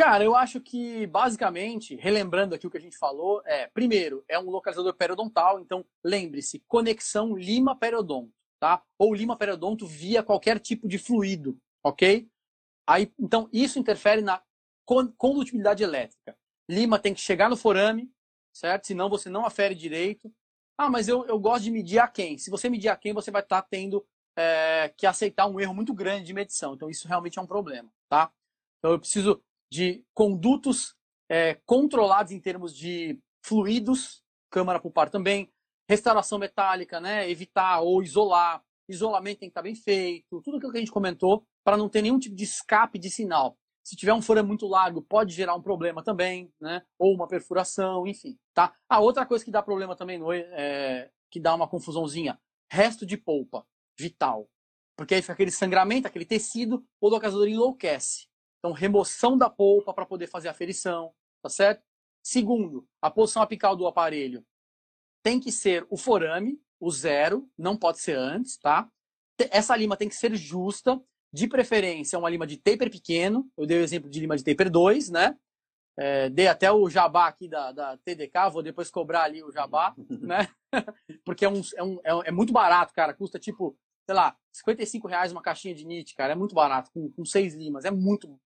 Cara, 0.00 0.24
eu 0.24 0.34
acho 0.34 0.62
que, 0.62 1.06
basicamente, 1.08 1.94
relembrando 1.94 2.54
aqui 2.54 2.66
o 2.66 2.70
que 2.70 2.78
a 2.78 2.80
gente 2.80 2.96
falou, 2.96 3.42
é, 3.44 3.66
primeiro, 3.66 4.24
é 4.26 4.38
um 4.38 4.48
localizador 4.48 4.94
periodontal, 4.94 5.60
então 5.60 5.84
lembre-se, 6.02 6.64
conexão 6.66 7.36
lima-periodonto, 7.36 8.32
tá? 8.58 8.82
Ou 8.98 9.12
lima-periodonto 9.12 9.86
via 9.86 10.22
qualquer 10.22 10.58
tipo 10.58 10.88
de 10.88 10.96
fluido, 10.96 11.60
ok? 11.84 12.26
Aí, 12.88 13.12
então, 13.20 13.46
isso 13.52 13.78
interfere 13.78 14.22
na 14.22 14.42
condutibilidade 15.18 15.82
elétrica. 15.82 16.34
Lima 16.66 16.98
tem 16.98 17.12
que 17.12 17.20
chegar 17.20 17.50
no 17.50 17.56
forame, 17.56 18.10
certo? 18.54 18.86
Senão 18.86 19.10
você 19.10 19.28
não 19.28 19.44
afere 19.44 19.74
direito. 19.74 20.32
Ah, 20.78 20.88
mas 20.88 21.08
eu, 21.08 21.26
eu 21.26 21.38
gosto 21.38 21.64
de 21.64 21.70
medir 21.70 21.98
a 21.98 22.08
quem? 22.08 22.38
Se 22.38 22.48
você 22.48 22.70
medir 22.70 22.88
a 22.88 22.96
quem, 22.96 23.12
você 23.12 23.30
vai 23.30 23.42
estar 23.42 23.60
tá 23.60 23.68
tendo 23.70 24.02
é, 24.34 24.94
que 24.96 25.06
aceitar 25.06 25.46
um 25.46 25.60
erro 25.60 25.74
muito 25.74 25.92
grande 25.92 26.24
de 26.24 26.32
medição. 26.32 26.72
Então, 26.72 26.88
isso 26.88 27.06
realmente 27.06 27.38
é 27.38 27.42
um 27.42 27.46
problema, 27.46 27.92
tá? 28.08 28.32
Então, 28.78 28.92
eu 28.92 28.98
preciso 28.98 29.42
de 29.70 30.04
condutos 30.14 30.94
é, 31.28 31.54
controlados 31.64 32.32
em 32.32 32.40
termos 32.40 32.76
de 32.76 33.18
fluidos, 33.44 34.22
câmara 34.50 34.80
pulpar 34.80 35.10
também, 35.10 35.50
restauração 35.88 36.38
metálica, 36.38 37.00
né, 37.00 37.30
evitar 37.30 37.80
ou 37.80 38.02
isolar, 38.02 38.62
isolamento 38.88 39.40
tem 39.40 39.48
que 39.48 39.52
estar 39.52 39.62
bem 39.62 39.74
feito, 39.74 40.42
tudo 40.42 40.56
aquilo 40.56 40.72
que 40.72 40.78
a 40.78 40.80
gente 40.80 40.92
comentou, 40.92 41.44
para 41.64 41.76
não 41.76 41.88
ter 41.88 42.02
nenhum 42.02 42.18
tipo 42.18 42.34
de 42.34 42.44
escape 42.44 42.98
de 42.98 43.10
sinal. 43.10 43.56
Se 43.82 43.96
tiver 43.96 44.12
um 44.12 44.22
forame 44.22 44.48
muito 44.48 44.66
largo, 44.66 45.02
pode 45.02 45.32
gerar 45.32 45.54
um 45.54 45.62
problema 45.62 46.02
também, 46.02 46.52
né? 46.60 46.82
Ou 46.98 47.14
uma 47.14 47.26
perfuração, 47.26 48.06
enfim, 48.06 48.38
tá? 48.54 48.74
A 48.88 49.00
outra 49.00 49.24
coisa 49.24 49.44
que 49.44 49.50
dá 49.50 49.62
problema 49.62 49.96
também, 49.96 50.18
no, 50.18 50.32
é, 50.32 51.10
que 51.30 51.40
dá 51.40 51.54
uma 51.54 51.68
confusãozinha, 51.68 52.38
resto 52.70 53.06
de 53.06 53.16
polpa 53.16 53.66
vital. 53.98 54.48
Porque 54.96 55.14
aí 55.14 55.22
fica 55.22 55.32
aquele 55.32 55.50
sangramento, 55.50 56.06
aquele 56.06 56.26
tecido, 56.26 56.84
o 57.00 57.08
localizador 57.08 57.48
enlouquece. 57.48 58.28
Então, 58.60 58.72
remoção 58.72 59.36
da 59.36 59.50
polpa 59.50 59.92
para 59.92 60.06
poder 60.06 60.28
fazer 60.28 60.48
a 60.48 60.54
ferição, 60.54 61.12
tá 61.42 61.48
certo? 61.48 61.82
Segundo, 62.22 62.86
a 63.00 63.10
posição 63.10 63.42
apical 63.42 63.74
do 63.74 63.86
aparelho 63.86 64.44
tem 65.22 65.40
que 65.40 65.50
ser 65.50 65.86
o 65.90 65.96
forame, 65.96 66.60
o 66.78 66.90
zero, 66.90 67.50
não 67.58 67.76
pode 67.76 68.00
ser 68.00 68.16
antes, 68.16 68.56
tá? 68.58 68.88
Essa 69.50 69.74
lima 69.74 69.96
tem 69.96 70.08
que 70.08 70.14
ser 70.14 70.34
justa, 70.34 71.02
de 71.32 71.46
preferência 71.46 72.18
uma 72.18 72.28
lima 72.28 72.46
de 72.46 72.56
taper 72.56 72.90
pequeno. 72.90 73.48
Eu 73.56 73.66
dei 73.66 73.78
o 73.78 73.82
exemplo 73.82 74.10
de 74.10 74.20
lima 74.20 74.36
de 74.36 74.44
taper 74.44 74.70
2, 74.70 75.10
né? 75.10 75.36
É, 75.98 76.30
dei 76.30 76.46
até 76.46 76.70
o 76.72 76.88
jabá 76.88 77.26
aqui 77.26 77.48
da, 77.48 77.72
da 77.72 77.96
TDK, 77.98 78.50
vou 78.50 78.62
depois 78.62 78.90
cobrar 78.90 79.24
ali 79.24 79.42
o 79.42 79.52
jabá, 79.52 79.94
né? 80.08 80.48
Porque 81.24 81.44
é, 81.44 81.48
um, 81.48 81.60
é, 81.76 81.82
um, 81.82 82.00
é, 82.04 82.28
é 82.28 82.30
muito 82.30 82.52
barato, 82.52 82.92
cara. 82.92 83.14
Custa 83.14 83.38
tipo 83.38 83.76
sei 84.06 84.14
lá, 84.14 84.36
55 84.52 85.08
reais 85.08 85.32
uma 85.32 85.42
caixinha 85.42 85.74
de 85.74 85.84
NIT, 85.84 86.14
cara, 86.14 86.32
é 86.32 86.36
muito 86.36 86.54
barato, 86.54 86.90
com, 86.92 87.10
com 87.10 87.24
seis 87.24 87.54
limas, 87.54 87.84
é 87.84 87.90
muito. 87.90 88.38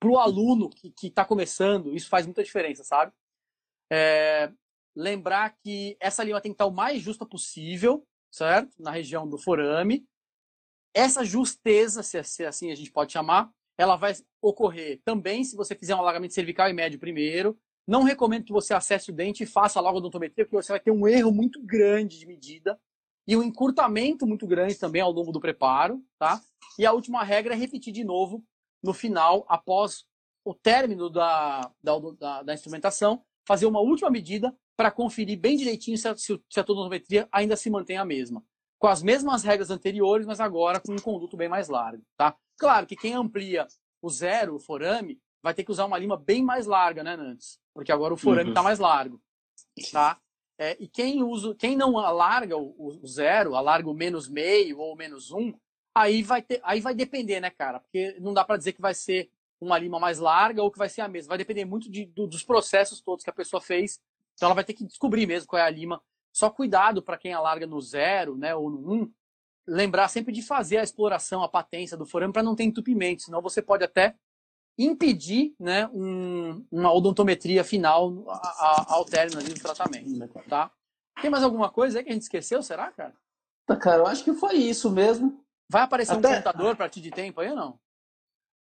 Para 0.00 0.10
o 0.10 0.18
aluno 0.18 0.70
que 0.70 1.08
está 1.08 1.24
começando, 1.24 1.94
isso 1.94 2.08
faz 2.08 2.24
muita 2.24 2.44
diferença, 2.44 2.84
sabe? 2.84 3.12
É, 3.90 4.52
lembrar 4.94 5.56
que 5.58 5.96
essa 5.98 6.22
lima 6.22 6.40
tem 6.40 6.52
que 6.52 6.54
estar 6.54 6.66
o 6.66 6.72
mais 6.72 7.02
justa 7.02 7.26
possível, 7.26 8.06
certo? 8.30 8.80
Na 8.80 8.92
região 8.92 9.28
do 9.28 9.38
forame. 9.38 10.06
Essa 10.94 11.24
justeza, 11.24 12.02
se 12.02 12.44
assim 12.44 12.70
a 12.70 12.74
gente 12.76 12.92
pode 12.92 13.12
chamar, 13.12 13.50
ela 13.76 13.96
vai 13.96 14.12
ocorrer 14.42 15.00
também 15.04 15.44
se 15.44 15.56
você 15.56 15.74
fizer 15.74 15.94
um 15.94 16.00
alagamento 16.00 16.34
cervical 16.34 16.68
e 16.68 16.72
médio 16.72 16.98
primeiro. 16.98 17.58
Não 17.86 18.02
recomendo 18.02 18.44
que 18.44 18.52
você 18.52 18.74
acesse 18.74 19.10
o 19.10 19.14
dente 19.14 19.42
e 19.42 19.46
faça 19.46 19.80
logo 19.80 19.96
a 19.96 19.98
odontometria, 19.98 20.44
porque 20.44 20.62
você 20.62 20.72
vai 20.72 20.80
ter 20.80 20.90
um 20.90 21.08
erro 21.08 21.32
muito 21.32 21.60
grande 21.62 22.18
de 22.18 22.26
medida 22.26 22.78
e 23.28 23.36
um 23.36 23.42
encurtamento 23.42 24.26
muito 24.26 24.46
grande 24.46 24.74
também 24.76 25.02
ao 25.02 25.12
longo 25.12 25.30
do 25.30 25.38
preparo, 25.38 26.02
tá? 26.18 26.40
E 26.78 26.86
a 26.86 26.92
última 26.92 27.22
regra 27.22 27.52
é 27.52 27.56
repetir 27.56 27.92
de 27.92 28.02
novo 28.02 28.42
no 28.82 28.94
final, 28.94 29.44
após 29.46 30.06
o 30.42 30.54
término 30.54 31.10
da, 31.10 31.70
da, 31.82 31.98
da, 32.18 32.42
da 32.42 32.54
instrumentação, 32.54 33.22
fazer 33.46 33.66
uma 33.66 33.80
última 33.80 34.08
medida 34.08 34.56
para 34.74 34.90
conferir 34.90 35.38
bem 35.38 35.58
direitinho 35.58 35.98
se 35.98 36.08
a, 36.08 36.16
se 36.16 36.40
a 36.56 36.64
tonometria 36.64 37.28
ainda 37.30 37.54
se 37.54 37.68
mantém 37.68 37.98
a 37.98 38.04
mesma. 38.04 38.42
Com 38.78 38.86
as 38.86 39.02
mesmas 39.02 39.42
regras 39.42 39.70
anteriores, 39.70 40.26
mas 40.26 40.40
agora 40.40 40.80
com 40.80 40.92
um 40.92 40.98
conduto 40.98 41.36
bem 41.36 41.48
mais 41.48 41.68
largo, 41.68 42.02
tá? 42.16 42.34
Claro 42.56 42.86
que 42.86 42.96
quem 42.96 43.12
amplia 43.12 43.66
o 44.00 44.08
zero, 44.08 44.54
o 44.54 44.60
forame, 44.60 45.20
vai 45.42 45.52
ter 45.52 45.64
que 45.64 45.70
usar 45.70 45.84
uma 45.84 45.98
lima 45.98 46.16
bem 46.16 46.42
mais 46.42 46.64
larga, 46.64 47.02
né, 47.02 47.16
Nantes? 47.16 47.58
Porque 47.74 47.92
agora 47.92 48.14
o 48.14 48.16
forame 48.16 48.50
está 48.50 48.60
uhum. 48.60 48.64
mais 48.64 48.78
largo, 48.78 49.20
tá? 49.92 50.18
É, 50.58 50.76
e 50.80 50.88
quem 50.88 51.22
usa, 51.22 51.54
quem 51.54 51.76
não 51.76 51.96
alarga 51.98 52.56
o, 52.56 52.74
o, 52.76 53.06
zero, 53.06 53.54
alarga 53.54 53.88
o 53.88 53.94
menos 53.94 54.28
meio 54.28 54.78
ou 54.80 54.96
menos 54.96 55.30
um, 55.30 55.54
aí 55.94 56.20
vai 56.22 56.42
ter, 56.42 56.60
aí 56.64 56.80
vai 56.80 56.94
depender, 56.94 57.40
né, 57.40 57.48
cara? 57.48 57.78
Porque 57.78 58.16
não 58.18 58.34
dá 58.34 58.44
para 58.44 58.56
dizer 58.56 58.72
que 58.72 58.80
vai 58.80 58.92
ser 58.92 59.30
uma 59.60 59.78
lima 59.78 60.00
mais 60.00 60.18
larga 60.18 60.62
ou 60.62 60.70
que 60.70 60.78
vai 60.78 60.88
ser 60.88 61.00
a 61.00 61.08
mesma. 61.08 61.30
Vai 61.30 61.38
depender 61.38 61.64
muito 61.64 61.88
de, 61.90 62.06
do, 62.06 62.26
dos 62.26 62.42
processos 62.42 63.00
todos 63.00 63.24
que 63.24 63.30
a 63.30 63.32
pessoa 63.32 63.60
fez. 63.60 64.00
Então 64.34 64.48
ela 64.48 64.54
vai 64.54 64.64
ter 64.64 64.74
que 64.74 64.84
descobrir 64.84 65.26
mesmo 65.26 65.48
qual 65.48 65.60
é 65.60 65.64
a 65.64 65.70
lima. 65.70 66.02
Só 66.32 66.50
cuidado 66.50 67.02
para 67.02 67.18
quem 67.18 67.32
alarga 67.32 67.66
no 67.66 67.80
zero, 67.80 68.36
né, 68.36 68.54
ou 68.54 68.68
no 68.68 68.92
um, 68.92 69.12
lembrar 69.66 70.08
sempre 70.08 70.32
de 70.32 70.42
fazer 70.42 70.78
a 70.78 70.82
exploração, 70.82 71.42
a 71.42 71.48
patência 71.48 71.96
do 71.96 72.06
forame 72.06 72.32
para 72.32 72.42
não 72.42 72.56
ter 72.56 72.64
entupimento, 72.64 73.22
senão 73.22 73.42
você 73.42 73.60
pode 73.60 73.84
até 73.84 74.14
impedir 74.78 75.54
né, 75.58 75.88
um, 75.92 76.64
uma 76.70 76.92
odontometria 76.92 77.64
final 77.64 78.24
ao 78.86 79.04
término 79.04 79.40
ali 79.40 79.52
do 79.52 79.60
tratamento. 79.60 80.28
Tá? 80.48 80.70
Tem 81.20 81.30
mais 81.30 81.42
alguma 81.42 81.68
coisa 81.68 81.98
aí 81.98 82.04
que 82.04 82.10
a 82.10 82.12
gente 82.12 82.22
esqueceu, 82.22 82.62
será, 82.62 82.92
cara? 82.92 83.12
Tá, 83.66 83.76
cara, 83.76 83.98
eu 83.98 84.06
acho 84.06 84.22
que 84.22 84.32
foi 84.32 84.54
isso 84.54 84.90
mesmo. 84.90 85.44
Vai 85.68 85.82
aparecer 85.82 86.12
até... 86.12 86.28
um 86.28 86.32
computador 86.32 86.76
para 86.76 86.88
ti 86.88 87.00
de 87.00 87.10
tempo 87.10 87.40
aí 87.40 87.50
ou 87.50 87.56
não? 87.56 87.80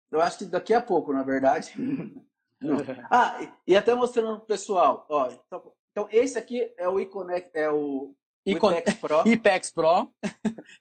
Eu 0.09 0.21
acho 0.21 0.37
que 0.37 0.45
daqui 0.45 0.73
a 0.73 0.81
pouco, 0.81 1.11
na 1.11 1.21
verdade. 1.21 1.73
ah, 3.11 3.37
e 3.67 3.75
até 3.75 3.93
mostrando 3.93 4.37
pro 4.37 4.47
pessoal, 4.47 5.05
ó. 5.09 5.29
Então, 5.29 5.73
então 5.91 6.07
esse 6.11 6.37
aqui 6.37 6.73
é 6.77 6.87
o 6.87 6.99
iConnect, 6.99 7.51
é 7.53 7.69
o 7.69 8.15
Icon... 8.45 8.71
IPEX 8.71 8.93
Pro. 8.95 9.23
IPEX 9.27 9.71
Pro. 9.71 10.13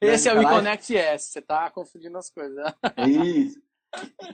Esse 0.00 0.28
é 0.28 0.34
o 0.34 0.42
iConnect 0.42 0.96
S. 0.96 1.32
Você 1.32 1.42
tá 1.42 1.70
confundindo 1.70 2.18
as 2.18 2.30
coisas. 2.30 2.62
Isso. 3.08 3.63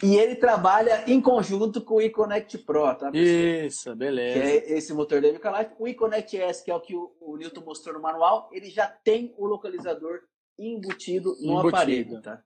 E 0.02 0.16
ele 0.16 0.36
trabalha 0.36 1.04
em 1.06 1.20
conjunto 1.20 1.80
com 1.82 1.96
o 1.96 2.00
iConnect 2.00 2.58
Pro, 2.58 2.94
tá? 2.94 3.10
Isso, 3.12 3.94
beleza. 3.94 4.40
Que 4.40 4.46
é 4.46 4.78
esse 4.78 4.92
motor 4.92 5.20
da 5.20 5.28
MK 5.28 5.44
Life. 5.58 5.74
O 5.78 5.88
iConnect 5.88 6.36
S, 6.36 6.64
que 6.64 6.70
é 6.70 6.74
o 6.74 6.80
que 6.80 6.94
o, 6.94 7.14
o 7.20 7.36
Newton 7.36 7.62
mostrou 7.62 7.94
no 7.94 8.00
manual, 8.00 8.48
ele 8.52 8.70
já 8.70 8.86
tem 8.86 9.34
o 9.36 9.46
localizador 9.46 10.20
embutido 10.58 11.36
no 11.40 11.52
embutido. 11.52 11.68
aparelho, 11.68 12.22
tá? 12.22 12.42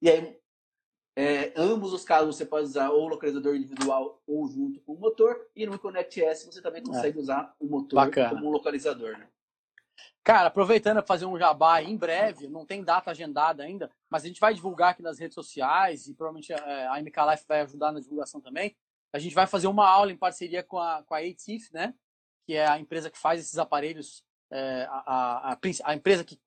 E 0.00 0.10
aí, 0.10 0.36
é, 1.16 1.52
ambos 1.56 1.92
os 1.92 2.04
casos 2.04 2.36
você 2.36 2.46
pode 2.46 2.66
usar 2.66 2.90
ou 2.90 3.04
o 3.04 3.08
localizador 3.08 3.56
individual 3.56 4.22
ou 4.26 4.46
junto 4.48 4.80
com 4.82 4.92
o 4.92 4.98
motor. 5.00 5.48
E 5.56 5.66
no 5.66 5.74
iConnect 5.74 6.22
S 6.22 6.46
você 6.46 6.62
também 6.62 6.82
consegue 6.82 7.18
é. 7.18 7.20
usar 7.20 7.54
o 7.58 7.66
motor 7.66 7.96
Bacana. 7.96 8.30
como 8.30 8.50
localizador, 8.50 9.18
né? 9.18 9.26
Cara, 10.28 10.48
aproveitando 10.48 10.96
para 10.96 11.06
fazer 11.06 11.24
um 11.24 11.38
jabá 11.38 11.82
em 11.82 11.96
breve, 11.96 12.48
não 12.48 12.66
tem 12.66 12.84
data 12.84 13.10
agendada 13.10 13.62
ainda, 13.62 13.90
mas 14.10 14.24
a 14.24 14.26
gente 14.26 14.38
vai 14.38 14.52
divulgar 14.52 14.90
aqui 14.90 15.00
nas 15.00 15.18
redes 15.18 15.34
sociais 15.34 16.06
e 16.06 16.12
provavelmente 16.12 16.52
é, 16.52 16.86
a 16.86 17.00
MK 17.00 17.16
Life 17.30 17.44
vai 17.48 17.62
ajudar 17.62 17.92
na 17.92 17.98
divulgação 17.98 18.38
também. 18.38 18.76
A 19.10 19.18
gente 19.18 19.34
vai 19.34 19.46
fazer 19.46 19.68
uma 19.68 19.88
aula 19.88 20.12
em 20.12 20.18
parceria 20.18 20.62
com 20.62 20.78
a, 20.78 21.02
com 21.02 21.14
a 21.14 21.20
ATIF, 21.20 21.72
né? 21.72 21.94
Que 22.46 22.56
é 22.56 22.68
a 22.68 22.78
empresa 22.78 23.10
que 23.10 23.16
faz 23.16 23.40
esses 23.40 23.56
aparelhos, 23.56 24.22
é, 24.52 24.86
a, 24.90 25.52
a, 25.54 25.58
a, 25.84 25.94
empresa 25.94 26.22
que. 26.22 26.38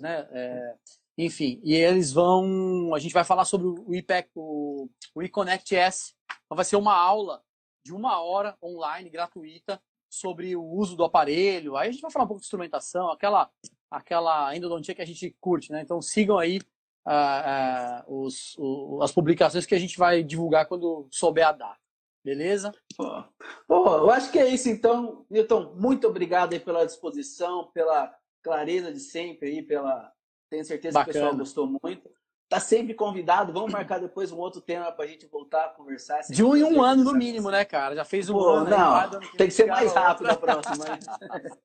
Né? 0.00 0.28
É, 0.30 0.76
enfim, 1.18 1.60
e 1.64 1.74
eles 1.74 2.12
vão. 2.12 2.94
A 2.94 3.00
gente 3.00 3.14
vai 3.14 3.24
falar 3.24 3.46
sobre 3.46 3.66
o 3.66 3.96
IPEC, 3.96 4.30
o, 4.36 4.88
o 5.12 5.22
eConnect 5.24 5.74
S. 5.74 6.14
Então 6.44 6.54
vai 6.54 6.64
ser 6.64 6.76
uma 6.76 6.94
aula 6.94 7.42
de 7.84 7.92
uma 7.92 8.20
hora 8.22 8.56
online, 8.62 9.10
gratuita, 9.10 9.82
sobre 10.16 10.56
o 10.56 10.62
uso 10.62 10.96
do 10.96 11.04
aparelho. 11.04 11.76
Aí 11.76 11.88
a 11.88 11.92
gente 11.92 12.00
vai 12.00 12.10
falar 12.10 12.24
um 12.24 12.28
pouco 12.28 12.40
de 12.40 12.46
instrumentação, 12.46 13.10
aquela, 13.10 13.50
aquela 13.90 14.56
endodontia 14.56 14.94
que 14.94 15.02
a 15.02 15.06
gente 15.06 15.34
curte, 15.40 15.70
né? 15.70 15.82
Então 15.82 16.00
sigam 16.02 16.38
aí 16.38 16.58
uh, 17.06 18.10
uh, 18.10 18.24
os, 18.24 18.56
o, 18.58 19.00
as 19.02 19.12
publicações 19.12 19.66
que 19.66 19.74
a 19.74 19.78
gente 19.78 19.98
vai 19.98 20.22
divulgar 20.22 20.66
quando 20.66 21.06
souber 21.10 21.46
a 21.46 21.52
data. 21.52 21.80
Beleza? 22.24 22.72
Pô, 22.96 23.24
Pô, 23.68 23.96
eu 23.98 24.10
acho 24.10 24.32
que 24.32 24.38
é 24.38 24.48
isso 24.48 24.68
então. 24.68 25.24
Newton, 25.30 25.74
muito 25.76 26.08
obrigado 26.08 26.52
aí 26.52 26.60
pela 26.60 26.84
disposição, 26.84 27.70
pela 27.72 28.12
clareza 28.42 28.92
de 28.92 28.98
sempre 29.00 29.48
aí, 29.48 29.62
pela. 29.62 30.12
Tenho 30.50 30.64
certeza 30.64 30.94
Bacana. 30.94 31.12
que 31.12 31.18
o 31.18 31.22
pessoal 31.22 31.38
gostou 31.38 31.78
muito 31.82 32.10
tá 32.48 32.60
sempre 32.60 32.94
convidado. 32.94 33.52
Vamos 33.52 33.72
marcar 33.72 33.98
depois 33.98 34.32
um 34.32 34.38
outro 34.38 34.60
tema 34.60 34.92
pra 34.92 35.06
gente 35.06 35.26
voltar 35.26 35.66
a 35.66 35.68
conversar. 35.68 36.20
De 36.22 36.44
um 36.44 36.56
em 36.56 36.64
um 36.64 36.82
ano, 36.82 37.04
no 37.04 37.12
mínimo, 37.12 37.50
né, 37.50 37.64
cara? 37.64 37.94
Já 37.94 38.04
fez 38.04 38.30
um 38.30 38.34
Pô, 38.34 38.48
ano. 38.48 38.70
Não, 38.70 38.94
aí, 38.94 39.10
tem 39.36 39.48
que 39.48 39.54
ser 39.54 39.66
mais 39.66 39.92
rápido 39.92 40.30
a 40.30 40.36
próxima. 40.36 40.84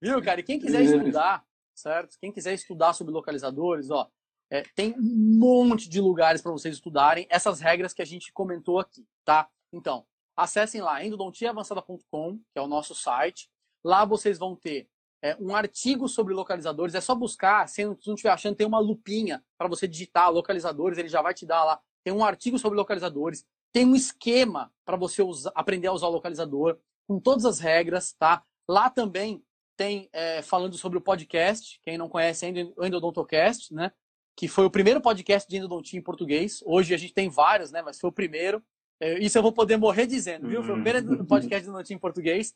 Viu, 0.00 0.22
cara? 0.22 0.40
E 0.40 0.42
quem 0.42 0.58
quiser 0.58 0.82
estudar, 0.82 1.44
certo? 1.74 2.16
Quem 2.20 2.32
quiser 2.32 2.54
estudar 2.54 2.92
sobre 2.92 3.12
localizadores, 3.12 3.90
ó, 3.90 4.08
é, 4.50 4.62
tem 4.74 4.94
um 4.98 5.38
monte 5.38 5.88
de 5.88 6.00
lugares 6.00 6.40
para 6.40 6.52
vocês 6.52 6.74
estudarem 6.74 7.26
essas 7.28 7.60
regras 7.60 7.92
que 7.92 8.02
a 8.02 8.06
gente 8.06 8.32
comentou 8.32 8.78
aqui, 8.78 9.06
tá? 9.24 9.48
Então, 9.72 10.04
acessem 10.36 10.80
lá 10.80 11.04
endodontiaavançada.com, 11.04 12.38
que 12.38 12.58
é 12.58 12.60
o 12.60 12.66
nosso 12.66 12.94
site. 12.94 13.48
Lá 13.84 14.04
vocês 14.04 14.38
vão 14.38 14.56
ter 14.56 14.88
é, 15.22 15.36
um 15.38 15.54
artigo 15.54 16.08
sobre 16.08 16.34
localizadores. 16.34 16.94
É 16.94 17.00
só 17.00 17.14
buscar, 17.14 17.68
se 17.68 17.84
não 17.84 17.94
estiver 17.94 18.30
achando, 18.30 18.56
tem 18.56 18.66
uma 18.66 18.78
lupinha 18.78 19.42
para 19.58 19.68
você 19.68 19.86
digitar 19.86 20.30
localizadores, 20.30 20.98
ele 20.98 21.08
já 21.08 21.22
vai 21.22 21.34
te 21.34 21.44
dar 21.44 21.64
lá. 21.64 21.80
Tem 22.02 22.12
um 22.12 22.24
artigo 22.24 22.58
sobre 22.58 22.78
localizadores, 22.78 23.44
tem 23.72 23.84
um 23.84 23.94
esquema 23.94 24.72
para 24.84 24.96
você 24.96 25.22
usar, 25.22 25.52
aprender 25.54 25.88
a 25.88 25.92
usar 25.92 26.06
o 26.06 26.12
localizador, 26.12 26.78
com 27.06 27.20
todas 27.20 27.44
as 27.44 27.58
regras, 27.58 28.12
tá? 28.12 28.42
Lá 28.68 28.88
também 28.88 29.42
tem 29.76 30.08
é, 30.12 30.42
falando 30.42 30.76
sobre 30.76 30.98
o 30.98 31.00
podcast, 31.00 31.80
quem 31.82 31.98
não 31.98 32.08
conhece 32.08 32.46
ainda, 32.46 32.72
o 32.76 32.84
Endodontocast, 32.84 33.72
né? 33.74 33.92
Que 34.36 34.48
foi 34.48 34.64
o 34.64 34.70
primeiro 34.70 35.00
podcast 35.00 35.48
de 35.48 35.56
endodontia 35.56 35.98
em 35.98 36.02
português. 36.02 36.62
Hoje 36.64 36.94
a 36.94 36.96
gente 36.96 37.12
tem 37.12 37.28
vários, 37.28 37.70
né? 37.70 37.82
Mas 37.82 37.98
foi 37.98 38.08
o 38.08 38.12
primeiro. 38.12 38.62
É, 39.00 39.18
isso 39.18 39.36
eu 39.36 39.42
vou 39.42 39.52
poder 39.52 39.76
morrer 39.76 40.06
dizendo, 40.06 40.48
viu? 40.48 40.62
Foi 40.62 40.72
o 40.72 40.82
primeiro 40.82 41.24
podcast 41.26 41.62
de 41.62 41.68
endodontia 41.68 41.96
em 41.96 41.98
português 41.98 42.54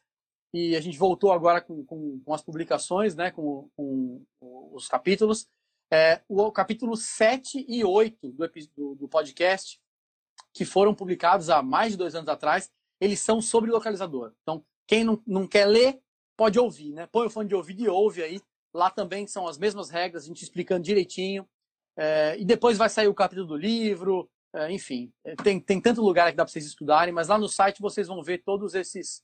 e 0.54 0.76
a 0.76 0.80
gente 0.80 0.96
voltou 0.96 1.32
agora 1.32 1.60
com, 1.60 1.84
com, 1.84 2.20
com 2.20 2.32
as 2.32 2.40
publicações, 2.40 3.16
né, 3.16 3.32
com, 3.32 3.68
com 3.74 4.24
os 4.72 4.86
capítulos. 4.86 5.48
É, 5.92 6.20
o 6.28 6.50
capítulo 6.52 6.96
7 6.96 7.66
e 7.68 7.84
8 7.84 8.30
do, 8.30 8.48
do, 8.76 8.94
do, 8.94 9.08
podcast, 9.08 9.80
que 10.52 10.64
foram 10.64 10.94
publicados 10.94 11.50
há 11.50 11.60
mais 11.60 11.92
de 11.92 11.98
dois 11.98 12.14
anos 12.14 12.28
atrás, 12.28 12.70
eles 13.00 13.18
são 13.18 13.42
sobre 13.42 13.68
localizador. 13.72 14.32
Então, 14.42 14.64
quem 14.86 15.02
não, 15.02 15.20
não 15.26 15.44
quer 15.44 15.66
ler, 15.66 16.00
pode 16.36 16.56
ouvir, 16.56 16.92
né? 16.92 17.08
Põe 17.08 17.26
o 17.26 17.30
fone 17.30 17.48
de 17.48 17.54
ouvido 17.56 17.82
e 17.82 17.88
ouve 17.88 18.22
aí. 18.22 18.40
Lá 18.72 18.90
também 18.90 19.26
são 19.26 19.48
as 19.48 19.58
mesmas 19.58 19.90
regras, 19.90 20.22
a 20.22 20.26
gente 20.28 20.44
explicando 20.44 20.84
direitinho. 20.84 21.44
É, 21.96 22.36
e 22.38 22.44
depois 22.44 22.78
vai 22.78 22.88
sair 22.88 23.08
o 23.08 23.14
capítulo 23.14 23.48
do 23.48 23.56
livro, 23.56 24.30
é, 24.54 24.70
enfim. 24.70 25.12
É, 25.24 25.34
tem, 25.34 25.58
tem 25.58 25.80
tanto 25.80 26.00
lugar 26.00 26.30
que 26.30 26.36
dá 26.36 26.44
para 26.44 26.52
vocês 26.52 26.64
estudarem, 26.64 27.12
mas 27.12 27.26
lá 27.26 27.36
no 27.36 27.48
site 27.48 27.82
vocês 27.82 28.06
vão 28.06 28.22
ver 28.22 28.38
todos 28.44 28.76
esses 28.76 29.20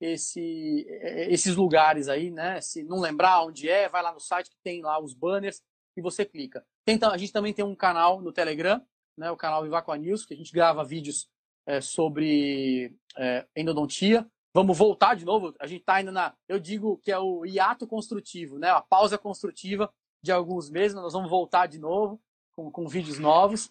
esse, 0.00 0.86
esses 1.28 1.54
lugares 1.54 2.08
aí, 2.08 2.30
né? 2.30 2.60
Se 2.60 2.82
não 2.82 2.98
lembrar 2.98 3.44
onde 3.44 3.68
é, 3.68 3.88
vai 3.88 4.02
lá 4.02 4.12
no 4.12 4.20
site 4.20 4.50
que 4.50 4.56
tem 4.62 4.80
lá 4.80 4.98
os 5.00 5.12
banners 5.12 5.62
e 5.96 6.00
você 6.00 6.24
clica. 6.24 6.64
Tenta, 6.84 7.10
a 7.10 7.18
gente 7.18 7.32
também 7.32 7.52
tem 7.52 7.64
um 7.64 7.76
canal 7.76 8.22
no 8.22 8.32
Telegram, 8.32 8.80
né? 9.16 9.30
O 9.30 9.36
canal 9.36 9.62
Vivaco 9.62 9.94
News, 9.94 10.24
que 10.24 10.34
a 10.34 10.36
gente 10.36 10.52
grava 10.52 10.82
vídeos 10.82 11.28
é, 11.66 11.80
sobre 11.80 12.96
é, 13.16 13.46
endodontia. 13.54 14.26
Vamos 14.54 14.76
voltar 14.76 15.14
de 15.14 15.24
novo. 15.24 15.54
A 15.60 15.66
gente 15.66 15.82
está 15.82 15.94
ainda 15.96 16.10
na, 16.10 16.34
eu 16.48 16.58
digo 16.58 16.98
que 16.98 17.12
é 17.12 17.18
o 17.18 17.44
hiato 17.44 17.86
construtivo, 17.86 18.58
né? 18.58 18.70
A 18.70 18.80
pausa 18.80 19.18
construtiva 19.18 19.92
de 20.22 20.32
alguns 20.32 20.70
meses. 20.70 20.94
Nós 20.94 21.12
vamos 21.12 21.30
voltar 21.30 21.66
de 21.66 21.78
novo 21.78 22.20
com, 22.52 22.70
com 22.70 22.88
vídeos 22.88 23.18
novos. 23.18 23.70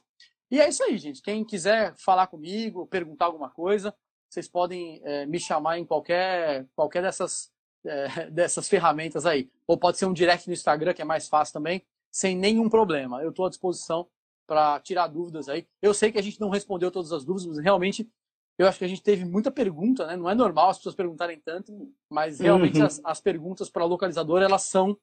E 0.51 0.59
é 0.59 0.69
isso 0.69 0.83
aí, 0.83 0.97
gente. 0.97 1.21
Quem 1.21 1.43
quiser 1.43 1.95
falar 1.97 2.27
comigo, 2.27 2.87
perguntar 2.87 3.25
alguma 3.25 3.49
coisa, 3.49 3.93
vocês 4.29 4.47
podem 4.47 5.01
é, 5.03 5.25
me 5.25 5.39
chamar 5.39 5.79
em 5.79 5.85
qualquer, 5.85 6.67
qualquer 6.75 7.01
dessas, 7.01 7.51
é, 7.83 8.29
dessas 8.29 8.69
ferramentas 8.69 9.25
aí. 9.25 9.49
Ou 9.67 9.77
pode 9.77 9.97
ser 9.97 10.05
um 10.05 10.13
direct 10.13 10.47
no 10.47 10.53
Instagram, 10.53 10.93
que 10.93 11.01
é 11.01 11.05
mais 11.05 11.27
fácil 11.27 11.53
também. 11.53 11.83
sem 12.11 12.35
nenhum 12.35 12.69
problema. 12.69 13.21
Eu 13.21 13.29
estou 13.29 13.45
à 13.45 13.49
disposição 13.49 14.07
para 14.47 14.79
tirar 14.79 15.07
dúvidas 15.07 15.47
aí. 15.47 15.67
Eu 15.81 15.93
sei 15.93 16.11
que 16.11 16.17
a 16.17 16.23
gente 16.23 16.39
não 16.39 16.49
respondeu 16.49 16.89
todas 16.89 17.11
as 17.11 17.23
dúvidas, 17.23 17.47
mas 17.47 17.63
realmente 17.63 18.09
eu 18.57 18.67
acho 18.67 18.77
que 18.77 18.85
a 18.85 18.87
gente 18.87 19.01
teve 19.01 19.23
muita 19.23 19.49
pergunta, 19.49 20.05
né? 20.05 20.17
Não 20.17 20.29
é 20.29 20.35
normal 20.35 20.69
as 20.69 20.77
pessoas 20.77 20.95
perguntarem 20.95 21.39
tanto, 21.39 21.71
mas 22.09 22.39
realmente 22.39 22.79
uhum. 22.79 22.85
as, 22.85 22.99
as, 23.05 23.21
perguntas 23.21 23.69
para 23.69 23.85
localizador 23.85 24.41
elas 24.41 24.63
são 24.63 24.97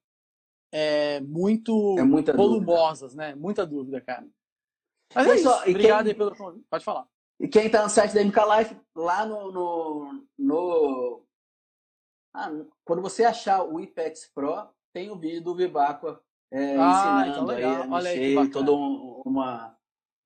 é, 0.71 1.21
muito 1.21 1.97
é 1.99 2.33
volumosas, 2.35 3.13
dúvida. 3.13 3.29
né? 3.29 3.35
Muita 3.35 3.65
dúvida, 3.65 4.01
cara. 4.01 4.27
Mas 5.15 5.27
é 5.27 5.35
isso. 5.37 5.49
Obrigado 5.49 6.05
quem... 6.05 6.13
aí 6.13 6.19
pelo 6.19 6.63
Pode 6.69 6.85
falar. 6.85 7.09
E 7.39 7.49
quem 7.49 7.67
está 7.67 7.83
no 7.83 7.91
site 7.91 8.15
da 8.15 8.25
MK 8.25 8.37
Life, 8.59 8.81
lá 8.95 9.27
no. 9.27 9.53
no, 9.53 10.25
no... 10.39 11.23
Ah, 12.35 12.51
quando 12.85 13.03
você 13.03 13.25
achar 13.25 13.63
o 13.63 13.81
IPEX 13.81 14.31
Pro, 14.35 14.69
tem 14.93 15.11
o 15.11 15.19
vídeo 15.19 15.43
do 15.43 15.55
Viváqua 15.55 16.23
é, 16.51 16.77
ah, 16.79 17.25
ensinando 17.29 17.53
então 17.53 17.83
aí 17.83 17.91
Olha 17.91 18.11
aí, 18.11 18.51
toda 18.51 18.73
uma. 18.73 19.77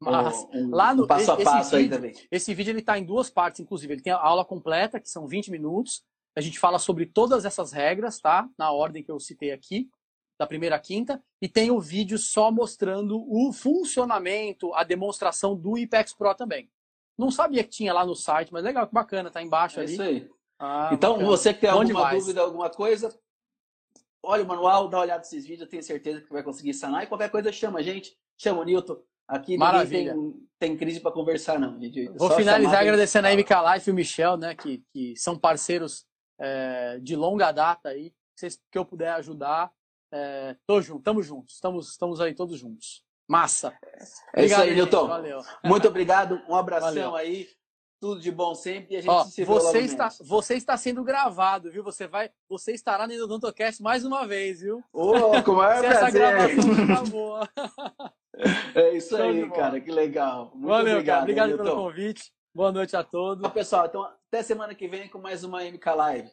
Mas, 0.03 0.47
um, 0.55 0.71
lá 0.71 0.95
no 0.95 1.05
um 1.05 1.07
passo 1.07 1.33
a 1.33 1.37
passo 1.37 1.77
aí 1.77 1.83
vídeo, 1.83 1.97
também. 1.97 2.15
Esse 2.31 2.55
vídeo 2.55 2.71
ele 2.71 2.81
está 2.81 2.99
em 2.99 3.05
duas 3.05 3.29
partes, 3.29 3.61
inclusive. 3.61 3.93
Ele 3.93 4.03
tem 4.03 4.13
a 4.13 4.19
aula 4.19 4.45
completa, 4.45 5.01
que 5.01 5.09
são 5.09 5.27
20 5.27 5.51
minutos. 5.51 6.03
A 6.37 6.41
gente 6.41 6.59
fala 6.59 6.79
sobre 6.79 7.07
todas 7.07 7.45
essas 7.45 7.73
regras, 7.73 8.19
tá? 8.19 8.49
Na 8.57 8.71
ordem 8.73 9.03
que 9.03 9.11
eu 9.11 9.19
citei 9.19 9.53
aqui, 9.53 9.91
da 10.39 10.47
primeira 10.47 10.77
à 10.77 10.79
quinta. 10.79 11.23
E 11.43 11.49
tem 11.49 11.71
o 11.71 11.81
vídeo 11.81 12.17
só 12.17 12.51
mostrando 12.51 13.23
o 13.29 13.53
funcionamento, 13.53 14.73
a 14.75 14.85
demonstração 14.85 15.57
do 15.57 15.77
IPEX 15.77 16.15
Pro 16.15 16.35
também. 16.35 16.71
Não 17.19 17.31
sabia 17.31 17.63
que 17.63 17.71
tinha 17.71 17.93
lá 17.93 18.05
no 18.05 18.15
site, 18.15 18.53
mas 18.53 18.65
legal, 18.65 18.87
que 18.87 18.95
bacana, 18.95 19.31
tá 19.31 19.43
embaixo 19.43 19.79
é 19.81 19.83
ali. 19.83 19.93
Isso 19.93 20.03
aí. 20.03 20.31
Ah, 20.59 20.91
então, 20.93 21.13
bacana. 21.13 21.29
você 21.29 21.55
que 21.55 21.61
tem 21.61 21.71
Bom 21.71 21.81
alguma 21.81 21.95
demais. 21.95 22.21
dúvida, 22.21 22.41
alguma 22.41 22.71
coisa, 22.71 23.19
olha 24.23 24.43
o 24.43 24.47
manual, 24.47 24.89
dá 24.89 24.99
uma 24.99 25.05
olhada 25.05 25.21
nesses 25.21 25.45
vídeos, 25.45 25.63
eu 25.63 25.69
tenho 25.69 25.83
certeza 25.83 26.21
que 26.21 26.33
vai 26.33 26.43
conseguir 26.43 26.75
sanar. 26.75 27.05
E 27.05 27.07
qualquer 27.07 27.31
coisa, 27.31 27.53
chama 27.53 27.79
a 27.79 27.83
gente, 27.83 28.17
chama 28.39 28.61
o 28.61 28.65
Newton. 28.65 29.03
Aqui 29.27 29.57
Maravilha. 29.57 30.13
tem, 30.13 30.49
tem 30.59 30.77
crise 30.77 30.99
para 30.99 31.13
conversar, 31.13 31.59
não. 31.59 31.81
Gente. 31.81 32.09
Vou 32.09 32.29
Só 32.29 32.37
finalizar 32.37 32.81
agradecendo 32.81 33.29
a 33.29 33.33
MK 33.33 33.51
Life 33.75 33.89
e 33.89 33.93
o 33.93 33.95
Michel, 33.95 34.37
né, 34.37 34.55
que, 34.57 34.83
que 34.93 35.15
são 35.17 35.39
parceiros 35.39 36.05
é, 36.39 36.99
de 37.01 37.15
longa 37.15 37.53
data 37.53 37.91
aí. 37.91 38.13
Se 38.35 38.49
que 38.71 38.79
eu 38.79 38.85
puder 38.85 39.13
ajudar, 39.13 39.71
é, 40.13 40.57
tô 40.67 40.83
junto, 40.83 40.99
estamos 40.99 41.27
juntos, 41.27 41.55
estamos, 41.55 41.91
estamos 41.91 42.21
aí 42.21 42.35
todos 42.35 42.59
juntos. 42.59 43.05
Massa. 43.31 43.73
É 44.35 44.41
obrigado, 44.41 44.45
isso 44.45 44.61
aí, 44.61 44.75
Nilton. 44.75 45.07
Valeu. 45.07 45.41
Muito 45.65 45.87
obrigado. 45.87 46.43
Um 46.49 46.57
abração 46.57 46.89
Valeu. 46.89 47.15
aí. 47.15 47.49
Tudo 48.01 48.21
de 48.21 48.33
bom 48.33 48.55
sempre 48.57 48.95
e 48.95 48.97
a 48.97 49.01
gente 49.03 49.11
Ó, 49.11 49.25
se 49.25 49.43
vê 49.43 49.45
você 49.45 49.81
está 49.81 50.09
Você 50.23 50.55
está 50.55 50.77
sendo 50.77 51.05
gravado, 51.05 51.71
viu? 51.71 51.85
Você 51.85 52.09
vai, 52.09 52.31
você 52.49 52.73
estará 52.73 53.07
no 53.07 53.15
Odontocast 53.23 53.81
mais 53.83 54.05
uma 54.07 54.27
vez, 54.27 54.63
viu? 54.63 54.83
Ô, 54.93 55.11
oh, 55.11 55.43
como 55.45 55.63
é 55.63 55.79
prazer. 55.87 56.87
tá 56.89 57.03
boa. 57.09 57.49
É 58.75 58.97
isso 58.97 59.17
Show 59.17 59.27
aí, 59.27 59.49
cara. 59.51 59.81
Que 59.81 59.93
legal. 59.93 60.51
Muito 60.55 60.67
Valeu, 60.67 60.95
obrigado, 60.95 61.07
cara. 61.07 61.23
Obrigado 61.23 61.57
pelo 61.57 61.77
convite. 61.77 62.33
Boa 62.53 62.73
noite 62.73 62.97
a 62.97 63.05
todos. 63.05 63.49
pessoal, 63.53 63.87
então 63.87 64.03
até 64.03 64.43
semana 64.43 64.75
que 64.75 64.89
vem 64.89 65.09
com 65.09 65.21
mais 65.21 65.45
uma 65.45 65.63
MK 65.63 65.91
Live. 65.95 66.31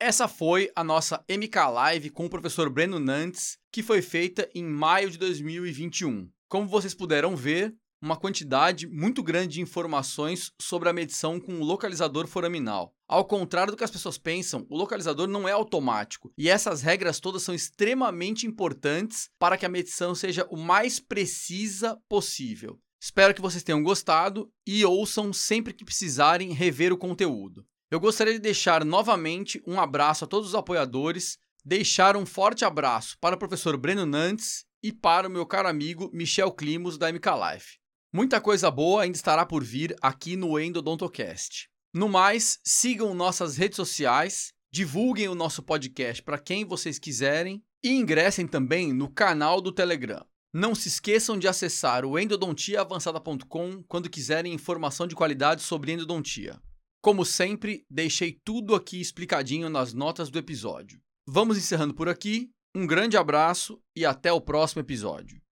Essa 0.00 0.26
foi 0.26 0.70
a 0.74 0.82
nossa 0.82 1.24
MK 1.28 1.56
Live 1.72 2.10
com 2.10 2.26
o 2.26 2.30
professor 2.30 2.68
Breno 2.68 2.98
Nantes, 2.98 3.58
que 3.72 3.82
foi 3.82 4.02
feita 4.02 4.50
em 4.54 4.64
maio 4.64 5.08
de 5.08 5.16
2021. 5.16 6.28
Como 6.48 6.68
vocês 6.68 6.92
puderam 6.92 7.36
ver, 7.36 7.74
uma 8.02 8.16
quantidade 8.16 8.86
muito 8.86 9.22
grande 9.22 9.54
de 9.54 9.60
informações 9.62 10.52
sobre 10.60 10.88
a 10.88 10.92
medição 10.92 11.40
com 11.40 11.54
o 11.54 11.64
localizador 11.64 12.26
foraminal. 12.26 12.94
Ao 13.08 13.24
contrário 13.24 13.72
do 13.72 13.76
que 13.76 13.84
as 13.84 13.90
pessoas 13.90 14.18
pensam, 14.18 14.66
o 14.68 14.76
localizador 14.76 15.28
não 15.28 15.48
é 15.48 15.52
automático 15.52 16.32
e 16.36 16.48
essas 16.48 16.82
regras 16.82 17.20
todas 17.20 17.42
são 17.42 17.54
extremamente 17.54 18.46
importantes 18.46 19.30
para 19.38 19.56
que 19.56 19.64
a 19.64 19.70
medição 19.70 20.14
seja 20.14 20.46
o 20.50 20.56
mais 20.56 20.98
precisa 20.98 21.98
possível. 22.08 22.78
Espero 23.00 23.32
que 23.32 23.40
vocês 23.40 23.62
tenham 23.62 23.82
gostado 23.82 24.50
e 24.66 24.84
ouçam 24.84 25.32
sempre 25.32 25.72
que 25.72 25.84
precisarem 25.84 26.52
rever 26.52 26.92
o 26.92 26.98
conteúdo. 26.98 27.64
Eu 27.90 28.00
gostaria 28.00 28.32
de 28.32 28.38
deixar 28.38 28.84
novamente 28.84 29.62
um 29.66 29.80
abraço 29.80 30.24
a 30.24 30.26
todos 30.26 30.48
os 30.48 30.54
apoiadores, 30.54 31.38
deixar 31.64 32.16
um 32.16 32.26
forte 32.26 32.64
abraço 32.64 33.16
para 33.20 33.36
o 33.36 33.38
professor 33.38 33.76
Breno 33.76 34.04
Nantes 34.04 34.64
e 34.82 34.92
para 34.92 35.28
o 35.28 35.30
meu 35.30 35.46
caro 35.46 35.68
amigo 35.68 36.10
Michel 36.12 36.52
Climos 36.52 36.98
da 36.98 37.12
MK 37.12 37.26
Life. 37.30 37.78
Muita 38.12 38.40
coisa 38.40 38.70
boa 38.70 39.02
ainda 39.02 39.16
estará 39.16 39.44
por 39.44 39.64
vir 39.64 39.96
aqui 40.00 40.36
no 40.36 40.58
Endodontocast. 40.58 41.68
No 41.92 42.08
mais, 42.08 42.58
sigam 42.64 43.14
nossas 43.14 43.56
redes 43.56 43.76
sociais, 43.76 44.52
divulguem 44.72 45.28
o 45.28 45.34
nosso 45.34 45.62
podcast 45.62 46.22
para 46.22 46.38
quem 46.38 46.64
vocês 46.64 46.98
quiserem 46.98 47.62
e 47.82 47.90
ingressem 47.90 48.46
também 48.46 48.92
no 48.92 49.08
canal 49.08 49.60
do 49.60 49.70
Telegram. 49.70 50.24
Não 50.52 50.74
se 50.74 50.88
esqueçam 50.88 51.38
de 51.38 51.48
acessar 51.48 52.04
o 52.04 52.18
endodontiaavançada.com 52.18 53.82
quando 53.88 54.10
quiserem 54.10 54.52
informação 54.52 55.06
de 55.06 55.14
qualidade 55.14 55.62
sobre 55.62 55.92
endodontia. 55.92 56.60
Como 57.04 57.22
sempre, 57.22 57.84
deixei 57.90 58.32
tudo 58.32 58.74
aqui 58.74 58.98
explicadinho 58.98 59.68
nas 59.68 59.92
notas 59.92 60.30
do 60.30 60.38
episódio. 60.38 61.02
Vamos 61.26 61.58
encerrando 61.58 61.92
por 61.92 62.08
aqui. 62.08 62.50
Um 62.74 62.86
grande 62.86 63.14
abraço 63.14 63.78
e 63.94 64.06
até 64.06 64.32
o 64.32 64.40
próximo 64.40 64.80
episódio. 64.80 65.43